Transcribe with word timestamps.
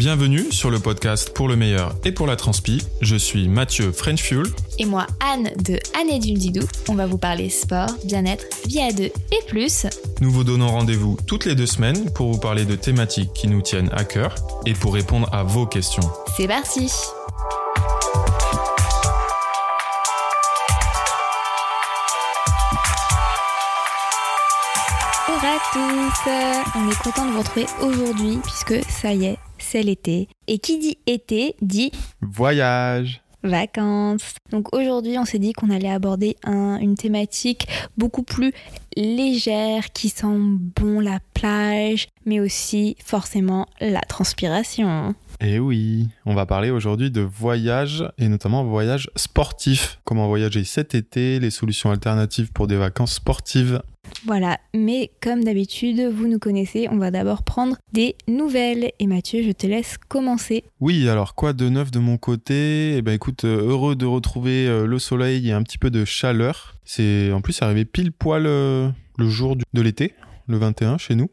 bienvenue 0.00 0.50
sur 0.50 0.70
le 0.70 0.78
podcast 0.78 1.34
pour 1.34 1.46
le 1.46 1.56
meilleur 1.56 1.94
et 2.06 2.12
pour 2.12 2.26
la 2.26 2.34
transpi. 2.34 2.82
Je 3.02 3.16
suis 3.16 3.48
Mathieu 3.48 3.92
French 3.92 4.22
Fuel. 4.22 4.46
Et 4.78 4.86
moi 4.86 5.06
Anne 5.20 5.50
de 5.62 5.78
Anne 5.94 6.08
et 6.08 6.18
du 6.18 6.32
Didou. 6.32 6.66
On 6.88 6.94
va 6.94 7.04
vous 7.04 7.18
parler 7.18 7.50
sport, 7.50 7.90
bien-être, 8.06 8.46
vie 8.66 8.80
à 8.80 8.92
deux 8.92 9.10
et 9.30 9.42
plus. 9.46 9.84
Nous 10.22 10.30
vous 10.30 10.42
donnons 10.42 10.68
rendez-vous 10.68 11.18
toutes 11.26 11.44
les 11.44 11.54
deux 11.54 11.66
semaines 11.66 12.10
pour 12.14 12.32
vous 12.32 12.38
parler 12.38 12.64
de 12.64 12.76
thématiques 12.76 13.34
qui 13.34 13.46
nous 13.46 13.60
tiennent 13.60 13.90
à 13.92 14.04
cœur 14.04 14.34
et 14.64 14.72
pour 14.72 14.94
répondre 14.94 15.28
à 15.34 15.42
vos 15.42 15.66
questions. 15.66 16.10
C'est 16.34 16.48
parti 16.48 16.90
Bonjour 25.28 25.44
à 25.44 25.58
tous 25.74 26.30
On 26.74 26.90
est 26.90 26.98
content 27.02 27.26
de 27.26 27.32
vous 27.32 27.38
retrouver 27.40 27.66
aujourd'hui 27.82 28.38
puisque 28.42 28.82
ça 28.90 29.12
y 29.12 29.26
est, 29.26 29.38
c'est 29.70 29.82
l'été. 29.82 30.28
Et 30.48 30.58
qui 30.58 30.78
dit 30.78 30.98
été 31.06 31.54
dit 31.62 31.92
Voyage 32.20 33.22
vacances. 33.42 34.34
Donc 34.50 34.74
aujourd'hui, 34.74 35.16
on 35.16 35.24
s'est 35.24 35.38
dit 35.38 35.54
qu'on 35.54 35.70
allait 35.70 35.88
aborder 35.90 36.36
un- 36.44 36.76
une 36.78 36.94
thématique 36.94 37.66
beaucoup 37.96 38.22
plus 38.22 38.52
légère 38.98 39.92
qui 39.92 40.10
sent 40.10 40.26
bon 40.76 41.00
la 41.00 41.20
plage, 41.32 42.08
mais 42.26 42.38
aussi 42.40 42.96
forcément 43.02 43.66
la 43.80 44.00
transpiration. 44.02 45.14
Et 45.40 45.54
Eh 45.54 45.58
oui, 45.58 46.08
on 46.26 46.34
va 46.34 46.44
parler 46.44 46.70
aujourd'hui 46.70 47.10
de 47.10 47.22
voyage 47.22 48.04
et 48.18 48.28
notamment 48.28 48.62
voyage 48.62 49.08
sportif. 49.16 49.98
Comment 50.04 50.26
voyager 50.28 50.64
cet 50.64 50.94
été, 50.94 51.40
les 51.40 51.50
solutions 51.50 51.90
alternatives 51.90 52.52
pour 52.52 52.66
des 52.66 52.76
vacances 52.76 53.14
sportives. 53.14 53.80
Voilà, 54.26 54.58
mais 54.74 55.10
comme 55.20 55.44
d'habitude, 55.44 56.00
vous 56.00 56.28
nous 56.28 56.38
connaissez, 56.38 56.88
on 56.90 56.98
va 56.98 57.10
d'abord 57.10 57.42
prendre 57.42 57.76
des 57.92 58.16
nouvelles. 58.28 58.92
Et 58.98 59.06
Mathieu, 59.06 59.42
je 59.42 59.52
te 59.52 59.66
laisse 59.66 59.98
commencer. 60.08 60.64
Oui, 60.80 61.08
alors 61.08 61.34
quoi 61.34 61.52
de 61.52 61.68
neuf 61.68 61.90
de 61.90 61.98
mon 61.98 62.18
côté? 62.18 62.96
Eh 62.96 63.02
ben 63.02 63.12
écoute, 63.12 63.44
euh, 63.44 63.68
heureux 63.68 63.96
de 63.96 64.06
retrouver 64.06 64.66
euh, 64.66 64.86
le 64.86 64.98
soleil 64.98 65.48
et 65.48 65.52
un 65.52 65.62
petit 65.62 65.78
peu 65.78 65.90
de 65.90 66.04
chaleur. 66.04 66.76
C'est 66.84 67.32
en 67.32 67.40
plus 67.40 67.60
arrivé 67.62 67.84
pile 67.84 68.12
poil 68.12 68.46
euh, 68.46 68.90
le 69.18 69.28
jour 69.28 69.56
de 69.56 69.82
l'été, 69.82 70.14
le 70.46 70.58
21 70.58 70.98
chez 70.98 71.14
nous. 71.14 71.30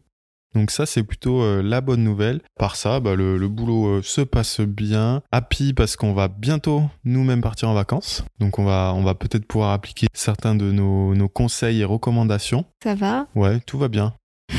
Donc 0.57 0.71
ça 0.71 0.87
c'est 0.87 1.03
plutôt 1.03 1.43
euh, 1.43 1.61
la 1.61 1.81
bonne 1.81 2.03
nouvelle. 2.03 2.41
Par 2.57 2.77
ça, 2.77 2.99
bah, 2.99 3.13
le, 3.13 3.37
le 3.37 3.47
boulot 3.47 3.97
euh, 3.97 4.01
se 4.01 4.21
passe 4.21 4.59
bien. 4.59 5.21
Happy 5.31 5.73
parce 5.73 5.95
qu'on 5.95 6.13
va 6.13 6.29
bientôt 6.29 6.81
nous-mêmes 7.05 7.41
partir 7.41 7.69
en 7.69 7.75
vacances. 7.75 8.23
Donc 8.39 8.57
on 8.57 8.63
va, 8.63 8.91
on 8.95 9.03
va 9.03 9.13
peut-être 9.13 9.45
pouvoir 9.45 9.71
appliquer 9.71 10.07
certains 10.15 10.55
de 10.55 10.71
nos, 10.71 11.13
nos 11.13 11.29
conseils 11.29 11.81
et 11.81 11.85
recommandations. 11.85 12.65
Ça 12.81 12.95
va? 12.95 13.27
Ouais, 13.35 13.59
tout 13.67 13.77
va 13.77 13.87
bien. 13.87 14.15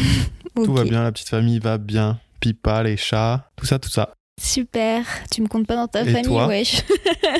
Tout 0.54 0.72
va 0.72 0.82
bien, 0.82 1.04
la 1.04 1.12
petite 1.12 1.28
famille 1.28 1.60
va 1.60 1.78
bien. 1.78 2.18
Pipa, 2.40 2.82
les 2.82 2.96
chats, 2.96 3.48
tout 3.56 3.64
ça, 3.64 3.78
tout 3.78 3.90
ça. 3.90 4.10
Super, 4.40 5.04
tu 5.32 5.42
me 5.42 5.48
comptes 5.48 5.66
pas 5.66 5.74
dans 5.74 5.88
ta 5.88 6.02
Et 6.02 6.12
famille, 6.12 6.30
wesh. 6.46 6.82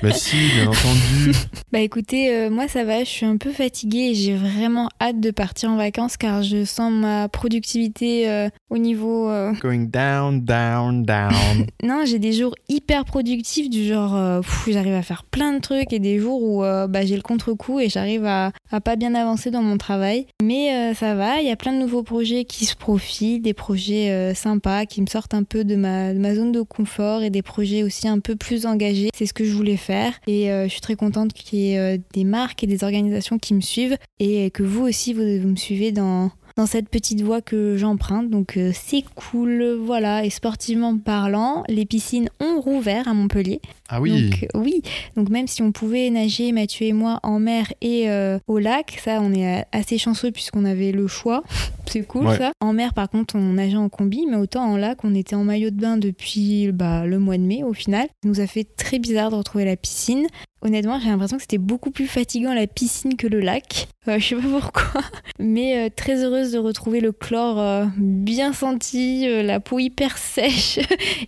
Mais 0.02 0.12
si, 0.14 0.36
bien 0.54 0.66
entendu. 0.68 1.32
Bah 1.70 1.80
écoutez, 1.80 2.32
euh, 2.34 2.48
moi 2.48 2.66
ça 2.66 2.82
va, 2.82 3.00
je 3.00 3.08
suis 3.10 3.26
un 3.26 3.36
peu 3.36 3.50
fatiguée 3.52 4.08
et 4.10 4.14
j'ai 4.14 4.34
vraiment 4.34 4.88
hâte 5.02 5.20
de 5.20 5.30
partir 5.30 5.68
en 5.68 5.76
vacances 5.76 6.16
car 6.16 6.42
je 6.42 6.64
sens 6.64 6.90
ma 6.90 7.28
productivité 7.28 8.26
euh, 8.30 8.48
au 8.70 8.78
niveau... 8.78 9.28
euh, 9.28 9.52
Going 9.60 9.84
down, 9.84 10.40
down, 10.40 11.02
down. 11.04 11.34
Non, 11.82 12.04
j'ai 12.06 12.18
des 12.18 12.32
jours 12.32 12.54
hyper 12.70 13.04
productifs 13.04 13.68
du 13.68 13.86
genre 13.86 14.42
j'arrive 14.66 14.94
à 14.94 15.02
faire 15.02 15.24
plein 15.24 15.52
de 15.52 15.58
trucs 15.60 15.92
et 15.92 15.98
des 15.98 16.18
jours 16.18 16.42
où 16.42 16.60
bah, 16.62 17.04
j'ai 17.04 17.16
le 17.16 17.22
contre-coup 17.22 17.80
et 17.80 17.90
j'arrive 17.90 18.24
à, 18.24 18.52
à 18.70 18.80
pas 18.80 18.96
bien 18.96 19.14
avancer 19.14 19.50
dans 19.50 19.62
mon 19.62 19.76
travail. 19.76 20.26
Mais 20.42 20.94
ça 20.94 21.14
va, 21.14 21.40
il 21.42 21.46
y 21.48 21.50
a 21.50 21.56
plein 21.56 21.74
de 21.74 21.78
nouveaux 21.78 22.02
projets 22.02 22.46
qui 22.46 22.64
se 22.64 22.76
profilent, 22.76 23.42
des 23.42 23.54
projets 23.54 24.32
sympas 24.34 24.86
qui 24.86 25.02
me 25.02 25.06
sortent 25.06 25.34
un 25.34 25.42
peu 25.44 25.64
de 25.64 25.76
ma, 25.76 26.14
de 26.14 26.18
ma 26.18 26.34
zone 26.34 26.52
de 26.52 26.62
confort 26.62 26.87
et 27.22 27.30
des 27.30 27.42
projets 27.42 27.82
aussi 27.82 28.08
un 28.08 28.18
peu 28.18 28.36
plus 28.36 28.66
engagés. 28.66 29.10
C'est 29.14 29.26
ce 29.26 29.34
que 29.34 29.44
je 29.44 29.52
voulais 29.52 29.76
faire 29.76 30.12
et 30.26 30.50
euh, 30.50 30.64
je 30.64 30.70
suis 30.70 30.80
très 30.80 30.96
contente 30.96 31.32
qu'il 31.32 31.58
y 31.58 31.72
ait 31.72 31.78
euh, 31.78 31.98
des 32.12 32.24
marques 32.24 32.64
et 32.64 32.66
des 32.66 32.84
organisations 32.84 33.38
qui 33.38 33.54
me 33.54 33.60
suivent 33.60 33.96
et 34.18 34.50
que 34.50 34.62
vous 34.62 34.86
aussi 34.86 35.12
vous, 35.12 35.22
vous 35.40 35.48
me 35.48 35.56
suivez 35.56 35.92
dans 35.92 36.30
dans 36.58 36.66
cette 36.66 36.88
petite 36.88 37.22
voie 37.22 37.40
que 37.40 37.76
j'emprunte. 37.76 38.30
Donc 38.30 38.56
euh, 38.56 38.72
c'est 38.74 39.04
cool, 39.14 39.78
voilà. 39.80 40.24
Et 40.24 40.30
sportivement 40.30 40.98
parlant, 40.98 41.62
les 41.68 41.86
piscines 41.86 42.28
ont 42.40 42.60
rouvert 42.60 43.06
à 43.06 43.14
Montpellier. 43.14 43.60
Ah 43.88 44.00
oui. 44.00 44.30
Donc 44.30 44.46
oui. 44.54 44.82
Donc 45.16 45.28
même 45.30 45.46
si 45.46 45.62
on 45.62 45.72
pouvait 45.72 46.10
nager, 46.10 46.52
Mathieu 46.52 46.86
et 46.86 46.92
moi, 46.92 47.20
en 47.22 47.38
mer 47.40 47.72
et 47.80 48.10
euh, 48.10 48.38
au 48.46 48.58
lac, 48.58 49.00
ça 49.02 49.18
on 49.22 49.32
est 49.32 49.60
euh, 49.60 49.62
assez 49.72 49.98
chanceux 49.98 50.30
puisqu'on 50.30 50.64
avait 50.64 50.92
le 50.92 51.06
choix. 51.06 51.42
c'est 51.86 52.02
cool 52.06 52.26
Ouais. 52.26 52.36
ça. 52.36 52.52
En 52.60 52.72
mer 52.72 52.92
par 52.94 53.08
contre 53.08 53.36
on 53.36 53.52
nageait 53.54 53.76
en 53.76 53.88
combi, 53.88 54.26
mais 54.28 54.36
autant 54.36 54.64
en 54.64 54.76
lac 54.76 55.04
on 55.04 55.14
était 55.14 55.36
en 55.36 55.44
maillot 55.44 55.70
de 55.70 55.80
bain 55.80 55.96
depuis 55.96 56.70
bah, 56.72 57.06
le 57.06 57.18
mois 57.18 57.38
de 57.38 57.42
mai 57.42 57.62
au 57.64 57.72
final. 57.72 58.06
Ça 58.22 58.28
nous 58.28 58.40
a 58.40 58.46
fait 58.46 58.64
très 58.76 58.98
bizarre 58.98 59.30
de 59.30 59.36
retrouver 59.36 59.64
la 59.64 59.76
piscine. 59.76 60.26
Honnêtement, 60.60 60.98
j'ai 60.98 61.08
l'impression 61.08 61.36
que 61.36 61.42
c'était 61.42 61.56
beaucoup 61.56 61.92
plus 61.92 62.08
fatigant 62.08 62.52
la 62.52 62.66
piscine 62.66 63.14
que 63.16 63.28
le 63.28 63.38
lac. 63.38 63.86
Euh, 64.08 64.18
je 64.18 64.26
sais 64.26 64.34
pas 64.34 64.42
pourquoi. 64.60 65.02
Mais 65.38 65.86
euh, 65.86 65.88
très 65.94 66.24
heureuse 66.24 66.50
de 66.50 66.58
retrouver 66.58 66.98
le 67.00 67.12
chlore 67.12 67.60
euh, 67.60 67.84
bien 67.96 68.52
senti, 68.52 69.24
la 69.44 69.60
peau 69.60 69.78
hyper 69.78 70.18
sèche 70.18 70.80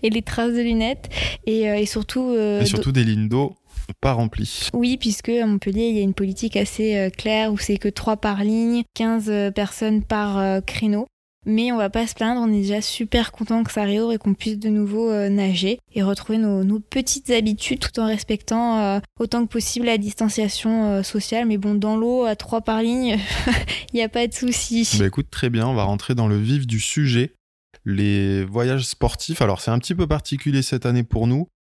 et 0.02 0.10
les 0.10 0.22
traces 0.22 0.52
de 0.52 0.60
lunettes. 0.62 1.08
Et, 1.46 1.60
et 1.62 1.86
surtout. 1.86 2.34
Euh, 2.58 2.60
Et 2.62 2.66
surtout 2.66 2.92
des 2.92 3.04
lignes 3.04 3.28
d'eau 3.28 3.54
pas 4.00 4.12
remplies. 4.12 4.68
oui, 4.72 4.96
puisque 4.96 5.30
à 5.30 5.46
Montpellier, 5.46 5.88
il 5.88 5.96
y 5.96 5.98
a 5.98 6.02
une 6.02 6.14
politique 6.14 6.56
assez 6.56 6.96
euh, 6.96 7.10
claire 7.10 7.52
où 7.52 7.58
c'est 7.58 7.76
que 7.76 7.88
3 7.88 8.18
par 8.18 8.44
ligne, 8.44 8.84
15 8.94 9.24
euh, 9.28 9.50
personnes 9.50 10.04
par 10.04 10.38
euh, 10.38 10.60
créneau. 10.60 11.06
Mais 11.46 11.72
on 11.72 11.78
va 11.78 11.88
pas 11.88 12.06
se 12.06 12.14
plaindre, 12.14 12.42
on 12.42 12.52
est 12.52 12.60
déjà 12.60 12.82
super 12.82 13.32
content 13.32 13.64
que 13.64 13.72
ça 13.72 13.84
réouvre 13.84 14.12
et 14.12 14.18
qu'on 14.18 14.34
puisse 14.34 14.58
de 14.58 14.68
nouveau 14.68 15.10
euh, 15.10 15.30
nager 15.30 15.78
et 15.94 16.02
retrouver 16.02 16.38
nos, 16.38 16.64
nos 16.64 16.80
petites 16.80 17.30
habitudes 17.30 17.78
tout 17.78 17.98
en 17.98 18.06
respectant 18.06 18.78
euh, 18.78 19.00
autant 19.18 19.46
que 19.46 19.50
possible 19.50 19.86
la 19.86 19.96
distanciation 19.96 20.90
euh, 20.90 21.02
sociale. 21.02 21.46
Mais 21.46 21.56
bon, 21.56 21.74
dans 21.74 21.96
l'eau, 21.96 22.24
à 22.26 22.36
3 22.36 22.60
par 22.60 22.82
ligne, 22.82 23.18
il 23.92 23.96
n'y 23.96 24.02
a 24.02 24.10
pas 24.10 24.26
de 24.26 24.34
souci. 24.34 24.86
Bah 24.98 25.06
écoute, 25.06 25.28
très 25.30 25.48
bien, 25.48 25.66
on 25.66 25.74
va 25.74 25.84
rentrer 25.84 26.14
dans 26.14 26.28
le 26.28 26.36
vif 26.38 26.66
du 26.66 26.78
sujet. 26.78 27.32
Les 27.86 28.44
voyages 28.44 28.84
sportifs, 28.84 29.40
alors 29.40 29.62
c'est 29.62 29.70
un 29.70 29.78
petit 29.78 29.94
peu 29.94 30.06
particulier 30.06 30.60
cette 30.60 30.84
année 30.84 31.04
pour 31.04 31.26
nous, 31.26 31.46
euh, 31.46 31.59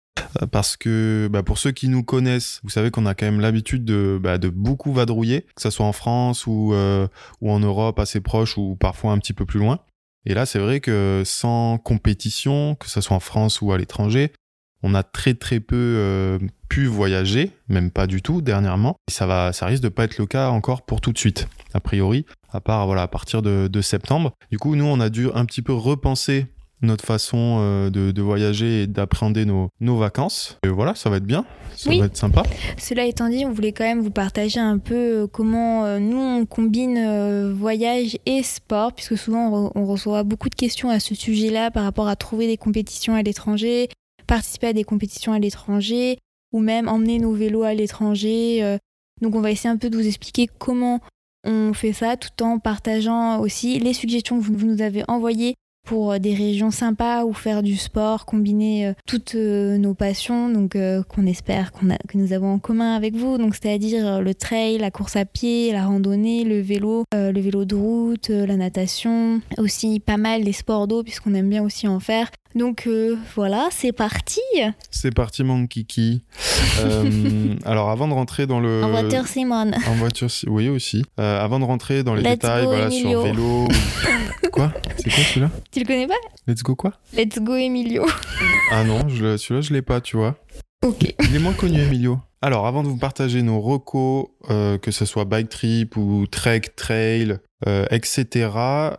parce 0.51 0.77
que 0.77 1.29
bah, 1.31 1.43
pour 1.43 1.57
ceux 1.57 1.71
qui 1.71 1.87
nous 1.87 2.03
connaissent, 2.03 2.59
vous 2.63 2.69
savez 2.69 2.91
qu'on 2.91 3.05
a 3.05 3.13
quand 3.13 3.25
même 3.25 3.39
l'habitude 3.39 3.85
de, 3.85 4.19
bah, 4.21 4.37
beaucoup 4.37 4.93
vadrouiller, 4.93 5.41
que 5.55 5.61
ce 5.61 5.69
soit 5.69 5.85
en 5.85 5.93
France 5.93 6.47
ou, 6.47 6.73
euh, 6.73 7.07
ou 7.41 7.51
en 7.51 7.59
Europe 7.59 7.99
assez 7.99 8.21
proche 8.21 8.57
ou 8.57 8.75
parfois 8.75 9.11
un 9.11 9.17
petit 9.19 9.33
peu 9.33 9.45
plus 9.45 9.59
loin. 9.59 9.79
Et 10.25 10.33
là, 10.33 10.45
c'est 10.45 10.59
vrai 10.59 10.79
que 10.79 11.23
sans 11.25 11.77
compétition, 11.77 12.75
que 12.75 12.89
ce 12.89 13.01
soit 13.01 13.15
en 13.15 13.21
France 13.21 13.61
ou 13.61 13.71
à 13.71 13.77
l'étranger, 13.77 14.31
on 14.83 14.93
a 14.93 15.03
très 15.03 15.33
très 15.33 15.59
peu 15.59 15.75
euh, 15.75 16.39
pu 16.69 16.85
voyager, 16.85 17.51
même 17.67 17.91
pas 17.91 18.07
du 18.07 18.21
tout 18.21 18.41
dernièrement. 18.41 18.95
Et 19.09 19.11
ça 19.11 19.25
va, 19.25 19.51
risque 19.61 19.83
de 19.83 19.89
pas 19.89 20.05
être 20.05 20.17
le 20.17 20.25
cas 20.25 20.49
encore 20.49 20.85
pour 20.85 21.01
tout 21.01 21.11
de 21.11 21.17
suite, 21.17 21.47
a 21.73 21.79
priori, 21.79 22.25
à 22.51 22.61
part 22.61 22.89
à 22.89 23.07
partir 23.07 23.41
de, 23.41 23.67
de 23.67 23.81
septembre. 23.81 24.33
Du 24.51 24.57
coup, 24.57 24.75
nous, 24.75 24.85
on 24.85 24.99
a 24.99 25.09
dû 25.09 25.29
un 25.33 25.45
petit 25.45 25.61
peu 25.61 25.73
repenser 25.73 26.47
notre 26.81 27.05
façon 27.05 27.57
euh, 27.59 27.89
de, 27.89 28.11
de 28.11 28.21
voyager 28.21 28.83
et 28.83 28.87
d'appréhender 28.87 29.45
nos, 29.45 29.69
nos 29.79 29.97
vacances. 29.97 30.57
Et 30.63 30.69
voilà, 30.69 30.95
ça 30.95 31.09
va 31.09 31.17
être 31.17 31.25
bien, 31.25 31.45
ça 31.75 31.89
Oui. 31.89 31.99
va 31.99 32.05
être 32.05 32.17
sympa. 32.17 32.43
Cela 32.77 33.05
étant 33.05 33.29
dit, 33.29 33.45
on 33.45 33.51
voulait 33.51 33.73
quand 33.73 33.83
même 33.83 34.01
vous 34.01 34.11
partager 34.11 34.59
un 34.59 34.77
peu 34.77 34.95
euh, 35.23 35.27
comment 35.27 35.85
euh, 35.85 35.99
nous 35.99 36.17
on 36.17 36.45
combine 36.45 37.51
voyage 37.51 38.17
et 38.25 38.43
sport, 38.43 38.93
puisque 38.93 39.17
souvent 39.17 39.49
on, 39.49 39.67
re- 39.67 39.71
on 39.75 39.85
reçoit 39.85 40.23
beaucoup 40.23 40.49
de 40.49 40.55
questions 40.55 40.89
à 40.89 40.99
ce 40.99 41.15
sujet-là 41.15 41.71
par 41.71 41.83
rapport 41.83 42.07
à 42.07 42.15
trouver 42.15 42.47
des 42.47 42.57
compétitions 42.57 43.13
à 43.15 43.21
l'étranger, 43.23 43.89
participer 44.27 44.67
à 44.67 44.73
des 44.73 44.83
compétitions 44.83 45.33
à 45.33 45.39
l'étranger, 45.39 46.17
ou 46.51 46.59
même 46.59 46.87
emmener 46.87 47.19
nos 47.19 47.33
vélos 47.33 47.63
à 47.63 47.73
l'étranger. 47.73 48.77
Donc 49.21 49.35
on 49.35 49.41
va 49.41 49.51
essayer 49.51 49.69
un 49.69 49.77
peu 49.77 49.89
de 49.89 49.97
vous 49.97 50.07
expliquer 50.07 50.47
comment 50.57 50.99
on 51.45 51.73
fait 51.73 51.93
ça, 51.93 52.15
tout 52.17 52.43
en 52.43 52.57
partageant 52.59 53.39
aussi 53.39 53.79
les 53.79 53.93
suggestions 53.93 54.39
que 54.39 54.43
vous 54.45 54.65
nous 54.65 54.81
avez 54.81 55.03
envoyées 55.07 55.55
pour 55.89 56.11
euh, 56.11 56.19
des 56.19 56.35
régions 56.35 56.69
sympas 56.69 57.25
où 57.25 57.33
faire 57.33 57.63
du 57.63 57.75
sport, 57.75 58.27
combiner 58.27 58.85
euh, 58.85 58.93
toutes 59.07 59.33
euh, 59.33 59.79
nos 59.79 59.95
passions, 59.95 60.47
donc 60.47 60.77
qu'on 61.07 61.25
espère 61.25 61.71
qu'on 61.71 61.87
que 62.07 62.17
nous 62.17 62.31
avons 62.31 62.53
en 62.53 62.59
commun 62.59 62.95
avec 62.95 63.15
vous, 63.15 63.39
donc 63.39 63.55
c'est-à-dire 63.55 64.21
le 64.21 64.35
trail, 64.35 64.77
la 64.77 64.91
course 64.91 65.15
à 65.15 65.25
pied, 65.25 65.71
la 65.71 65.85
randonnée, 65.85 66.43
le 66.43 66.59
vélo, 66.59 67.05
le 67.11 67.39
vélo 67.39 67.65
de 67.65 67.73
route, 67.73 68.29
la 68.29 68.55
natation, 68.55 69.41
aussi 69.57 69.99
pas 69.99 70.17
mal 70.17 70.43
les 70.43 70.53
sports 70.53 70.87
d'eau 70.87 71.01
puisqu'on 71.01 71.33
aime 71.33 71.49
bien 71.49 71.63
aussi 71.63 71.87
en 71.87 71.99
faire. 71.99 72.29
Donc 72.55 72.87
euh, 72.87 73.15
voilà, 73.35 73.69
c'est 73.71 73.91
parti. 73.91 74.41
C'est 74.89 75.13
parti, 75.13 75.43
mon 75.43 75.67
kiki. 75.67 76.23
Euh, 76.79 77.55
alors, 77.65 77.89
avant 77.89 78.07
de 78.07 78.13
rentrer 78.13 78.47
dans 78.47 78.59
le... 78.59 78.83
En 78.83 78.89
voiture, 78.89 79.27
Simone. 79.27 79.75
En 79.87 79.93
voiture, 79.93 80.29
oui 80.47 80.67
aussi. 80.69 81.03
Euh, 81.19 81.43
avant 81.43 81.59
de 81.59 81.65
rentrer 81.65 82.03
dans 82.03 82.15
les 82.15 82.23
Let's 82.23 82.33
détails, 82.33 82.63
go, 82.63 82.71
voilà, 82.71 82.87
Emilio. 82.87 83.09
sur 83.09 83.23
vélo. 83.23 83.67
quoi? 84.51 84.73
C'est 84.97 85.09
quoi 85.11 85.23
celui-là? 85.23 85.51
Tu 85.71 85.79
le 85.79 85.85
connais 85.85 86.07
pas? 86.07 86.15
Let's 86.47 86.63
go 86.63 86.75
quoi? 86.75 86.93
Let's 87.15 87.39
go 87.39 87.55
Emilio. 87.55 88.05
Ah 88.71 88.83
non, 88.83 89.07
celui-là 89.09 89.61
je 89.61 89.73
l'ai 89.73 89.81
pas, 89.83 90.01
tu 90.01 90.17
vois. 90.17 90.35
Ok. 90.85 91.13
Il 91.19 91.35
est 91.35 91.39
moins 91.39 91.53
connu, 91.53 91.79
Emilio. 91.81 92.19
Alors, 92.41 92.65
avant 92.65 92.83
de 92.83 92.87
vous 92.87 92.97
partager 92.97 93.41
nos 93.41 93.59
recos, 93.59 94.27
euh, 94.49 94.77
que 94.77 94.91
ce 94.91 95.03
soit 95.03 95.25
bike 95.25 95.49
trip 95.49 95.97
ou 95.97 96.25
trek, 96.25 96.61
trail, 96.75 97.37
etc. 97.65 98.49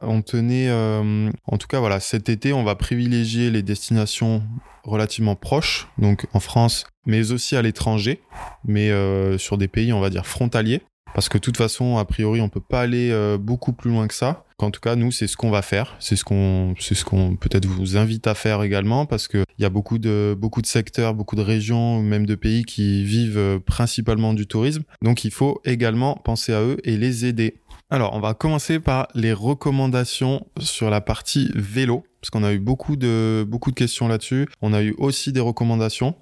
On 0.02 0.22
tenait, 0.22 0.70
en 0.70 1.58
tout 1.58 1.66
cas 1.66 1.80
voilà, 1.80 2.00
cet 2.00 2.28
été, 2.28 2.52
on 2.52 2.64
va 2.64 2.74
privilégier 2.74 3.50
les 3.50 3.62
destinations 3.62 4.42
relativement 4.84 5.34
proches, 5.34 5.88
donc 5.98 6.26
en 6.32 6.40
France, 6.40 6.86
mais 7.06 7.32
aussi 7.32 7.56
à 7.56 7.62
l'étranger, 7.62 8.20
mais 8.64 8.90
sur 9.38 9.58
des 9.58 9.68
pays, 9.68 9.92
on 9.92 10.00
va 10.00 10.10
dire, 10.10 10.26
frontaliers. 10.26 10.82
Parce 11.14 11.28
que 11.28 11.38
de 11.38 11.42
toute 11.42 11.56
façon, 11.56 11.98
a 11.98 12.04
priori, 12.04 12.40
on 12.40 12.48
peut 12.48 12.60
pas 12.60 12.82
aller 12.82 13.10
euh, 13.10 13.36
beaucoup 13.38 13.72
plus 13.72 13.90
loin 13.90 14.06
que 14.06 14.14
ça. 14.14 14.44
En 14.58 14.70
tout 14.70 14.80
cas, 14.80 14.94
nous, 14.94 15.10
c'est 15.10 15.26
ce 15.26 15.36
qu'on 15.36 15.50
va 15.50 15.62
faire. 15.62 15.96
C'est 15.98 16.16
ce 16.16 16.24
qu'on, 16.24 16.74
ce 16.78 16.94
peut-être 17.36 17.66
vous 17.66 17.96
invite 17.96 18.26
à 18.26 18.34
faire 18.34 18.62
également, 18.62 19.06
parce 19.06 19.26
que 19.26 19.44
il 19.58 19.62
y 19.62 19.64
a 19.64 19.70
beaucoup 19.70 19.98
de 19.98 20.36
beaucoup 20.38 20.62
de 20.62 20.66
secteurs, 20.66 21.14
beaucoup 21.14 21.36
de 21.36 21.42
régions, 21.42 22.02
même 22.02 22.26
de 22.26 22.34
pays 22.34 22.64
qui 22.64 23.04
vivent 23.04 23.38
euh, 23.38 23.58
principalement 23.58 24.34
du 24.34 24.46
tourisme. 24.46 24.82
Donc, 25.02 25.24
il 25.24 25.30
faut 25.30 25.60
également 25.64 26.14
penser 26.16 26.52
à 26.52 26.60
eux 26.62 26.76
et 26.84 26.96
les 26.96 27.24
aider. 27.24 27.56
Alors, 27.92 28.14
on 28.14 28.20
va 28.20 28.34
commencer 28.34 28.78
par 28.78 29.08
les 29.16 29.32
recommandations 29.32 30.46
sur 30.60 30.90
la 30.90 31.00
partie 31.00 31.50
vélo, 31.56 32.04
parce 32.20 32.31
qu'on 32.31 32.44
a 32.44 32.52
eu 32.52 32.60
beaucoup 32.60 32.94
de, 32.94 33.44
beaucoup 33.48 33.72
de 33.72 33.75
questions 33.75 34.06
là-dessus. 34.06 34.46
On 34.62 34.72
a 34.72 34.81
eu 34.81 34.94
aussi 34.98 35.32
des 35.32 35.40
recommandations 35.40 36.14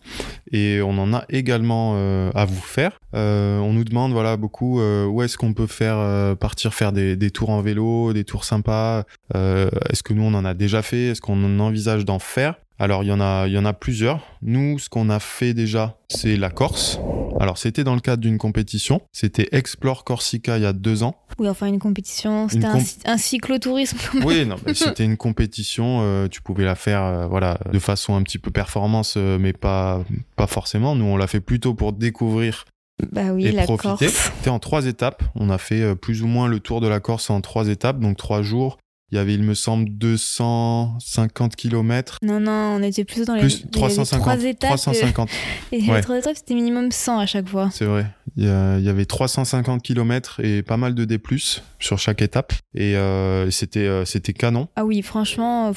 et 0.50 0.81
on 0.81 0.97
en 0.97 1.12
a 1.12 1.26
également 1.29 1.93
euh, 1.97 2.31
à 2.35 2.47
vous 2.47 2.62
faire. 2.62 2.99
Euh, 3.15 3.59
on 3.59 3.75
nous 3.75 3.85
demande 3.85 4.12
voilà 4.12 4.38
beaucoup 4.38 4.81
euh, 4.81 5.05
où 5.05 5.20
est-ce 5.20 5.37
qu'on 5.37 5.53
peut 5.53 5.67
faire 5.67 6.37
partir 6.38 6.73
faire 6.73 6.93
des, 6.93 7.17
des, 7.17 7.31
tours 7.31 7.50
en 7.50 7.61
vélo, 7.61 8.14
des 8.14 8.25
tours 8.25 8.44
sympas. 8.44 9.05
est-ce 9.35 10.03
que 10.03 10.14
nous 10.14 10.23
on 10.23 10.32
en 10.32 10.47
a 10.47 10.55
déjà 10.55 10.81
fait? 10.81 11.09
Est-ce 11.09 11.21
qu'on 11.21 11.61
envisage 11.61 12.06
d'en 12.06 12.19
faire? 12.19 12.55
Alors 12.79 13.03
il 13.03 13.09
y 13.09 13.13
en 13.13 13.21
a, 13.21 13.47
il 13.47 13.53
y 13.53 13.59
en 13.59 13.65
a 13.65 13.73
plusieurs. 13.73 14.21
Nous, 14.43 14.79
ce 14.79 14.89
qu'on 14.89 15.11
a 15.11 15.19
fait 15.19 15.53
déjà, 15.53 15.99
c'est 16.09 16.37
la 16.37 16.51
Corse. 16.51 17.01
Alors 17.41 17.59
c'était 17.59 17.85
dans 17.85 17.95
le 17.95 18.01
cadre 18.01 18.23
d'une 18.23 18.39
compétition. 18.39 19.01
C'était 19.13 19.49
Explore 19.53 20.05
Corsica 20.05 20.59
il 20.59 20.63
y 20.63 20.67
a 20.67 20.73
deux 20.73 21.03
ans. 21.03 21.17
Oui, 21.39 21.49
enfin 21.49 21.67
une 21.67 21.79
compétition. 21.79 22.49
C'était 22.49 22.67
un, 23.05 23.19
cyclotourisme. 23.19 23.99
Oui, 24.25 24.47
non, 24.47 24.57
c'était 24.75 25.05
une 25.05 25.17
compétition. 25.17 26.01
Euh, 26.03 26.29
tu 26.29 26.43
pouvais 26.43 26.65
la 26.65 26.75
faire, 26.75 27.03
euh, 27.03 27.27
voilà, 27.27 27.59
de 27.73 27.79
façon 27.79 28.17
un 28.17 28.23
petit 28.23 28.39
peu 28.39 28.51
performance, 28.51 29.15
euh, 29.17 29.39
mais 29.39 29.53
pas, 29.53 30.05
pas 30.37 30.47
forcément. 30.47 30.95
Nous, 30.95 31.05
on 31.05 31.17
l'a 31.17 31.27
fait 31.27 31.41
plutôt 31.41 31.75
pour 31.75 31.93
découvrir 31.93 32.65
bah 33.13 33.33
oui, 33.33 33.47
et 33.47 33.53
la 33.53 33.65
profiter. 33.65 34.09
C'était 34.09 34.51
en 34.51 34.59
trois 34.59 34.87
étapes. 34.87 35.23
On 35.37 35.51
a 35.51 35.59
fait 35.59 35.95
plus 35.95 36.23
ou 36.23 36.27
moins 36.27 36.49
le 36.49 36.59
tour 36.59 36.81
de 36.81 36.89
la 36.89 36.99
Corse 36.99 37.31
en 37.31 37.41
trois 37.41 37.69
étapes, 37.69 38.01
donc 38.01 38.17
trois 38.17 38.43
jours 38.43 38.79
il 39.11 39.17
y 39.17 39.19
avait, 39.19 39.35
il 39.35 39.43
me 39.43 39.55
semble, 39.55 39.89
250 39.91 41.57
km. 41.57 42.19
Non, 42.23 42.41
non, 42.41 42.77
on 42.77 42.83
était 42.83 43.05
plutôt 43.05 43.25
dans 43.25 43.35
les, 43.37 43.49
350, 43.49 44.21
trois 44.21 44.45
étapes. 44.45 44.71
350. 44.71 45.31
Et 45.73 45.81
les 45.81 46.01
trois 46.03 46.19
étapes, 46.19 46.37
c'était 46.37 46.55
minimum 46.55 46.93
100 46.93 47.19
à 47.19 47.27
chaque 47.27 47.49
fois. 47.49 47.71
C'est 47.73 47.87
vrai. 47.87 48.07
Il 48.37 48.45
y, 48.45 48.49
avait 48.89 49.07
350 49.07 49.83
km 49.83 50.41
et 50.41 50.63
pas 50.63 50.77
mal 50.77 50.95
de 50.95 51.05
D+, 51.05 51.19
sur 51.79 51.99
chaque 51.99 52.23
étape. 52.23 52.53
Et 52.75 52.97
euh, 52.97 53.51
c'était 53.51 53.81
euh, 53.81 54.05
c'était 54.05 54.33
canon. 54.33 54.69
Ah 54.77 54.85
oui, 54.85 55.03
franchement... 55.03 55.73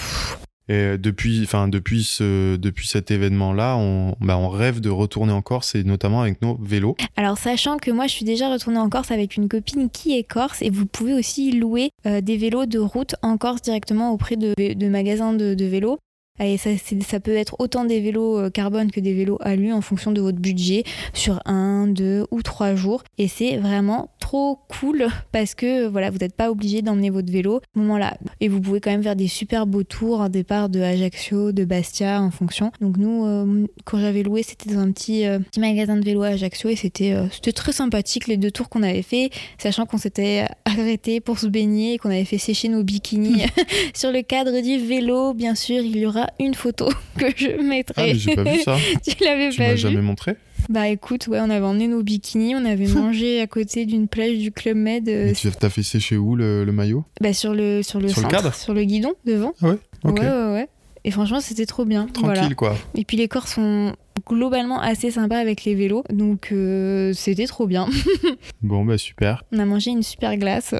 Et 0.71 0.97
depuis, 0.97 1.41
enfin 1.43 1.67
depuis 1.67 2.05
ce, 2.05 2.55
depuis 2.55 2.87
cet 2.87 3.11
événement-là, 3.11 3.75
on, 3.75 4.15
bah, 4.21 4.37
on 4.37 4.47
rêve 4.47 4.79
de 4.79 4.89
retourner 4.89 5.33
en 5.33 5.41
Corse 5.41 5.75
et 5.75 5.83
notamment 5.83 6.21
avec 6.21 6.41
nos 6.41 6.57
vélos. 6.61 6.95
Alors 7.17 7.37
sachant 7.37 7.75
que 7.75 7.91
moi 7.91 8.07
je 8.07 8.13
suis 8.13 8.23
déjà 8.23 8.49
retournée 8.49 8.79
en 8.79 8.87
Corse 8.87 9.11
avec 9.11 9.35
une 9.35 9.49
copine 9.49 9.89
qui 9.89 10.17
est 10.17 10.23
corse 10.23 10.61
et 10.61 10.69
vous 10.69 10.85
pouvez 10.85 11.13
aussi 11.13 11.51
louer 11.51 11.89
euh, 12.05 12.21
des 12.21 12.37
vélos 12.37 12.67
de 12.67 12.79
route 12.79 13.15
en 13.21 13.35
Corse 13.35 13.61
directement 13.61 14.13
auprès 14.13 14.37
de, 14.37 14.87
magasins 14.87 15.33
de 15.33 15.65
vélos. 15.65 15.99
Et 16.39 16.57
ça, 16.57 16.71
ça, 17.07 17.19
peut 17.19 17.35
être 17.35 17.55
autant 17.59 17.85
des 17.85 17.99
vélos 17.99 18.39
euh, 18.39 18.49
carbone 18.49 18.89
que 18.89 18.99
des 18.99 19.13
vélos 19.13 19.37
alu 19.41 19.71
en 19.73 19.81
fonction 19.81 20.11
de 20.11 20.21
votre 20.21 20.39
budget 20.39 20.83
sur 21.13 21.39
un, 21.45 21.87
deux 21.87 22.25
ou 22.31 22.41
trois 22.41 22.73
jours. 22.73 23.03
Et 23.17 23.27
c'est 23.27 23.57
vraiment 23.57 24.09
trop 24.19 24.59
cool 24.79 25.07
parce 25.31 25.53
que 25.53 25.87
voilà, 25.87 26.09
vous 26.09 26.17
n'êtes 26.17 26.35
pas 26.35 26.49
obligé 26.49 26.81
d'emmener 26.81 27.09
votre 27.11 27.31
vélo 27.31 27.57
à 27.57 27.61
ce 27.75 27.79
moment-là. 27.79 28.17
Et 28.39 28.47
vous 28.47 28.59
pouvez 28.59 28.79
quand 28.79 28.89
même 28.89 29.03
faire 29.03 29.15
des 29.15 29.27
super 29.27 29.67
beaux 29.67 29.83
tours, 29.83 30.21
un 30.21 30.29
départ 30.29 30.69
de 30.69 30.79
Ajaccio, 30.79 31.51
de 31.51 31.63
Bastia 31.63 32.21
en 32.21 32.31
fonction. 32.31 32.71
Donc 32.81 32.97
nous, 32.97 33.25
euh, 33.25 33.67
quand 33.85 33.99
j'avais 33.99 34.23
loué, 34.23 34.41
c'était 34.41 34.73
dans 34.73 34.79
un 34.79 34.91
petit, 34.91 35.27
euh, 35.27 35.39
petit, 35.39 35.59
magasin 35.59 35.95
de 35.95 36.03
vélo 36.03 36.23
à 36.23 36.29
Ajaccio 36.29 36.69
et 36.69 36.75
c'était 36.75 37.15
c'était 37.31 37.51
très 37.51 37.71
sympathique 37.71 38.27
les 38.27 38.37
deux 38.37 38.51
tours 38.51 38.69
qu'on 38.69 38.83
avait 38.83 39.01
fait, 39.03 39.29
sachant 39.57 39.85
qu'on 39.85 39.97
s'était 39.97 40.47
arrêté 40.65 41.19
pour 41.19 41.37
se 41.37 41.47
baigner 41.47 41.93
et 41.93 41.97
qu'on 41.97 42.09
avait 42.09 42.25
fait 42.25 42.37
sécher 42.37 42.67
nos 42.67 42.83
bikinis 42.83 43.43
sur 43.93 44.11
le 44.11 44.21
cadre 44.23 44.61
du 44.61 44.79
vélo. 44.79 45.33
Bien 45.33 45.55
sûr, 45.55 45.81
il 45.81 45.97
y 45.97 46.05
aura 46.05 46.20
une 46.39 46.53
photo 46.53 46.89
que 47.17 47.25
je 47.35 47.61
mettrai. 47.61 48.11
Ah, 48.11 48.13
j'ai 48.13 48.35
pas 48.35 48.43
vu 48.43 48.59
ça. 48.61 48.77
tu 49.05 49.23
l'avais 49.23 49.49
pas 49.49 49.63
m'as 49.63 49.71
vu 49.73 49.77
jamais 49.77 50.01
montré 50.01 50.35
Bah 50.69 50.87
écoute, 50.87 51.27
ouais, 51.27 51.39
on 51.39 51.49
avait 51.49 51.65
emmené 51.65 51.87
nos 51.87 52.03
bikinis, 52.03 52.55
on 52.55 52.65
avait 52.65 52.87
mangé 52.87 53.41
à 53.41 53.47
côté 53.47 53.85
d'une 53.85 54.07
plage 54.07 54.37
du 54.37 54.51
Club 54.51 54.77
Med. 54.77 55.07
Euh, 55.09 55.33
tu 55.33 55.47
as 55.61 55.69
fait 55.69 55.83
sécher 55.83 56.17
où 56.17 56.35
le, 56.35 56.63
le 56.63 56.71
maillot 56.71 57.03
Bah 57.19 57.33
sur 57.33 57.53
le 57.53 57.83
sur 57.83 57.99
le 57.99 58.07
sur 58.09 58.21
centre, 58.21 58.29
le 58.29 58.35
cadre 58.35 58.53
sur 58.55 58.73
le 58.73 58.83
guidon 58.83 59.13
devant. 59.25 59.53
Ah 59.61 59.69
ouais. 59.69 59.77
Ok. 60.03 60.19
Ouais 60.19 60.27
ouais 60.27 60.53
ouais. 60.53 60.67
Et 61.03 61.11
franchement, 61.11 61.39
c'était 61.39 61.65
trop 61.65 61.85
bien. 61.85 62.07
Tranquille 62.07 62.55
quoi. 62.55 62.75
Et 62.95 63.05
puis 63.05 63.17
les 63.17 63.27
corps 63.27 63.47
sont 63.47 63.93
globalement 64.27 64.79
assez 64.79 65.09
sympas 65.09 65.39
avec 65.39 65.63
les 65.65 65.73
vélos, 65.73 66.03
donc 66.11 66.49
euh, 66.51 67.11
c'était 67.13 67.47
trop 67.47 67.65
bien. 67.65 67.87
bon 68.61 68.85
bah 68.85 68.97
super. 68.97 69.43
On 69.51 69.59
a 69.59 69.65
mangé 69.65 69.91
une 69.91 70.03
super 70.03 70.37
glace. 70.37 70.75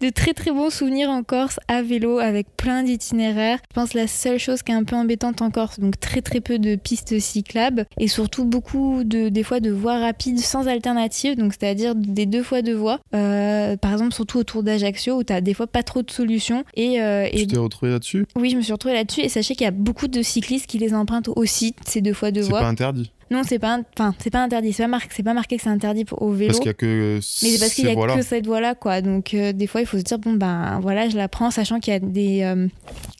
De 0.00 0.10
très 0.10 0.34
très 0.34 0.50
bons 0.50 0.70
souvenirs 0.70 1.10
en 1.10 1.22
Corse 1.22 1.60
à 1.68 1.82
vélo 1.82 2.18
avec 2.18 2.46
plein 2.56 2.82
d'itinéraires. 2.82 3.58
Je 3.70 3.74
pense 3.74 3.94
la 3.94 4.06
seule 4.06 4.38
chose 4.38 4.62
qui 4.62 4.72
est 4.72 4.74
un 4.74 4.84
peu 4.84 4.96
embêtante 4.96 5.42
en 5.42 5.50
Corse, 5.50 5.80
donc 5.80 5.98
très 6.00 6.22
très 6.22 6.40
peu 6.40 6.58
de 6.58 6.76
pistes 6.76 7.18
cyclables 7.18 7.86
et 7.98 8.08
surtout 8.08 8.44
beaucoup 8.44 9.04
de 9.04 9.28
des 9.28 9.42
fois 9.42 9.60
de 9.60 9.70
voies 9.70 9.98
rapides 9.98 10.38
sans 10.38 10.68
alternative, 10.68 11.36
donc 11.36 11.52
c'est-à-dire 11.52 11.94
des 11.94 12.26
deux 12.26 12.42
fois 12.42 12.62
deux 12.62 12.74
voies. 12.74 12.98
Euh, 13.14 13.76
par 13.76 13.92
exemple 13.92 14.14
surtout 14.14 14.38
autour 14.38 14.62
d'Ajaccio 14.62 15.18
où 15.18 15.24
tu 15.24 15.32
as 15.32 15.40
des 15.40 15.54
fois 15.54 15.66
pas 15.66 15.82
trop 15.82 16.02
de 16.02 16.10
solutions. 16.10 16.64
Et, 16.74 17.00
euh, 17.00 17.28
tu 17.34 17.46
t'es 17.46 17.58
retrouvé 17.58 17.92
là-dessus? 17.92 18.26
Oui, 18.36 18.50
je 18.50 18.56
me 18.56 18.62
suis 18.62 18.72
retrouvée 18.72 18.94
là-dessus 18.94 19.20
et 19.20 19.28
sachez 19.28 19.54
qu'il 19.54 19.64
y 19.64 19.68
a 19.68 19.72
beaucoup 19.72 20.08
de 20.08 20.22
cyclistes 20.22 20.66
qui 20.66 20.78
les 20.78 20.94
empruntent 20.94 21.30
aussi 21.36 21.74
ces 21.86 22.00
deux 22.00 22.12
fois 22.12 22.30
deux 22.30 22.42
voies. 22.42 22.58
C'est 22.58 22.64
pas 22.64 22.70
interdit. 22.70 23.12
Non, 23.30 23.42
c'est 23.46 23.60
pas, 23.60 23.78
enfin, 23.96 24.12
c'est 24.18 24.30
pas 24.30 24.42
interdit. 24.42 24.72
C'est 24.72 24.82
pas 24.82 24.88
marqué, 24.88 25.08
c'est 25.14 25.22
pas 25.22 25.34
marqué 25.34 25.56
que 25.56 25.62
c'est 25.62 25.68
interdit 25.68 26.04
au 26.10 26.32
vélo. 26.32 26.48
Parce 26.48 26.58
qu'il 26.58 26.66
y 26.66 26.70
a 26.70 26.74
que. 26.74 27.14
Mais 27.16 27.20
c'est 27.50 27.58
parce 27.60 27.74
qu'il 27.74 27.86
y 27.86 27.88
a 27.90 28.16
que 28.16 28.22
cette 28.22 28.44
voie-là, 28.44 28.74
quoi. 28.74 29.00
Donc 29.02 29.34
euh, 29.34 29.52
des 29.52 29.68
fois, 29.68 29.80
il 29.80 29.86
faut 29.86 29.98
se 29.98 30.02
dire 30.02 30.18
bon 30.18 30.32
ben 30.32 30.80
voilà, 30.82 31.08
je 31.08 31.16
la 31.16 31.28
prends, 31.28 31.52
sachant 31.52 31.78
qu'il 31.78 31.92
y 31.92 31.96
a 31.96 32.00
des, 32.00 32.42
euh, 32.42 32.66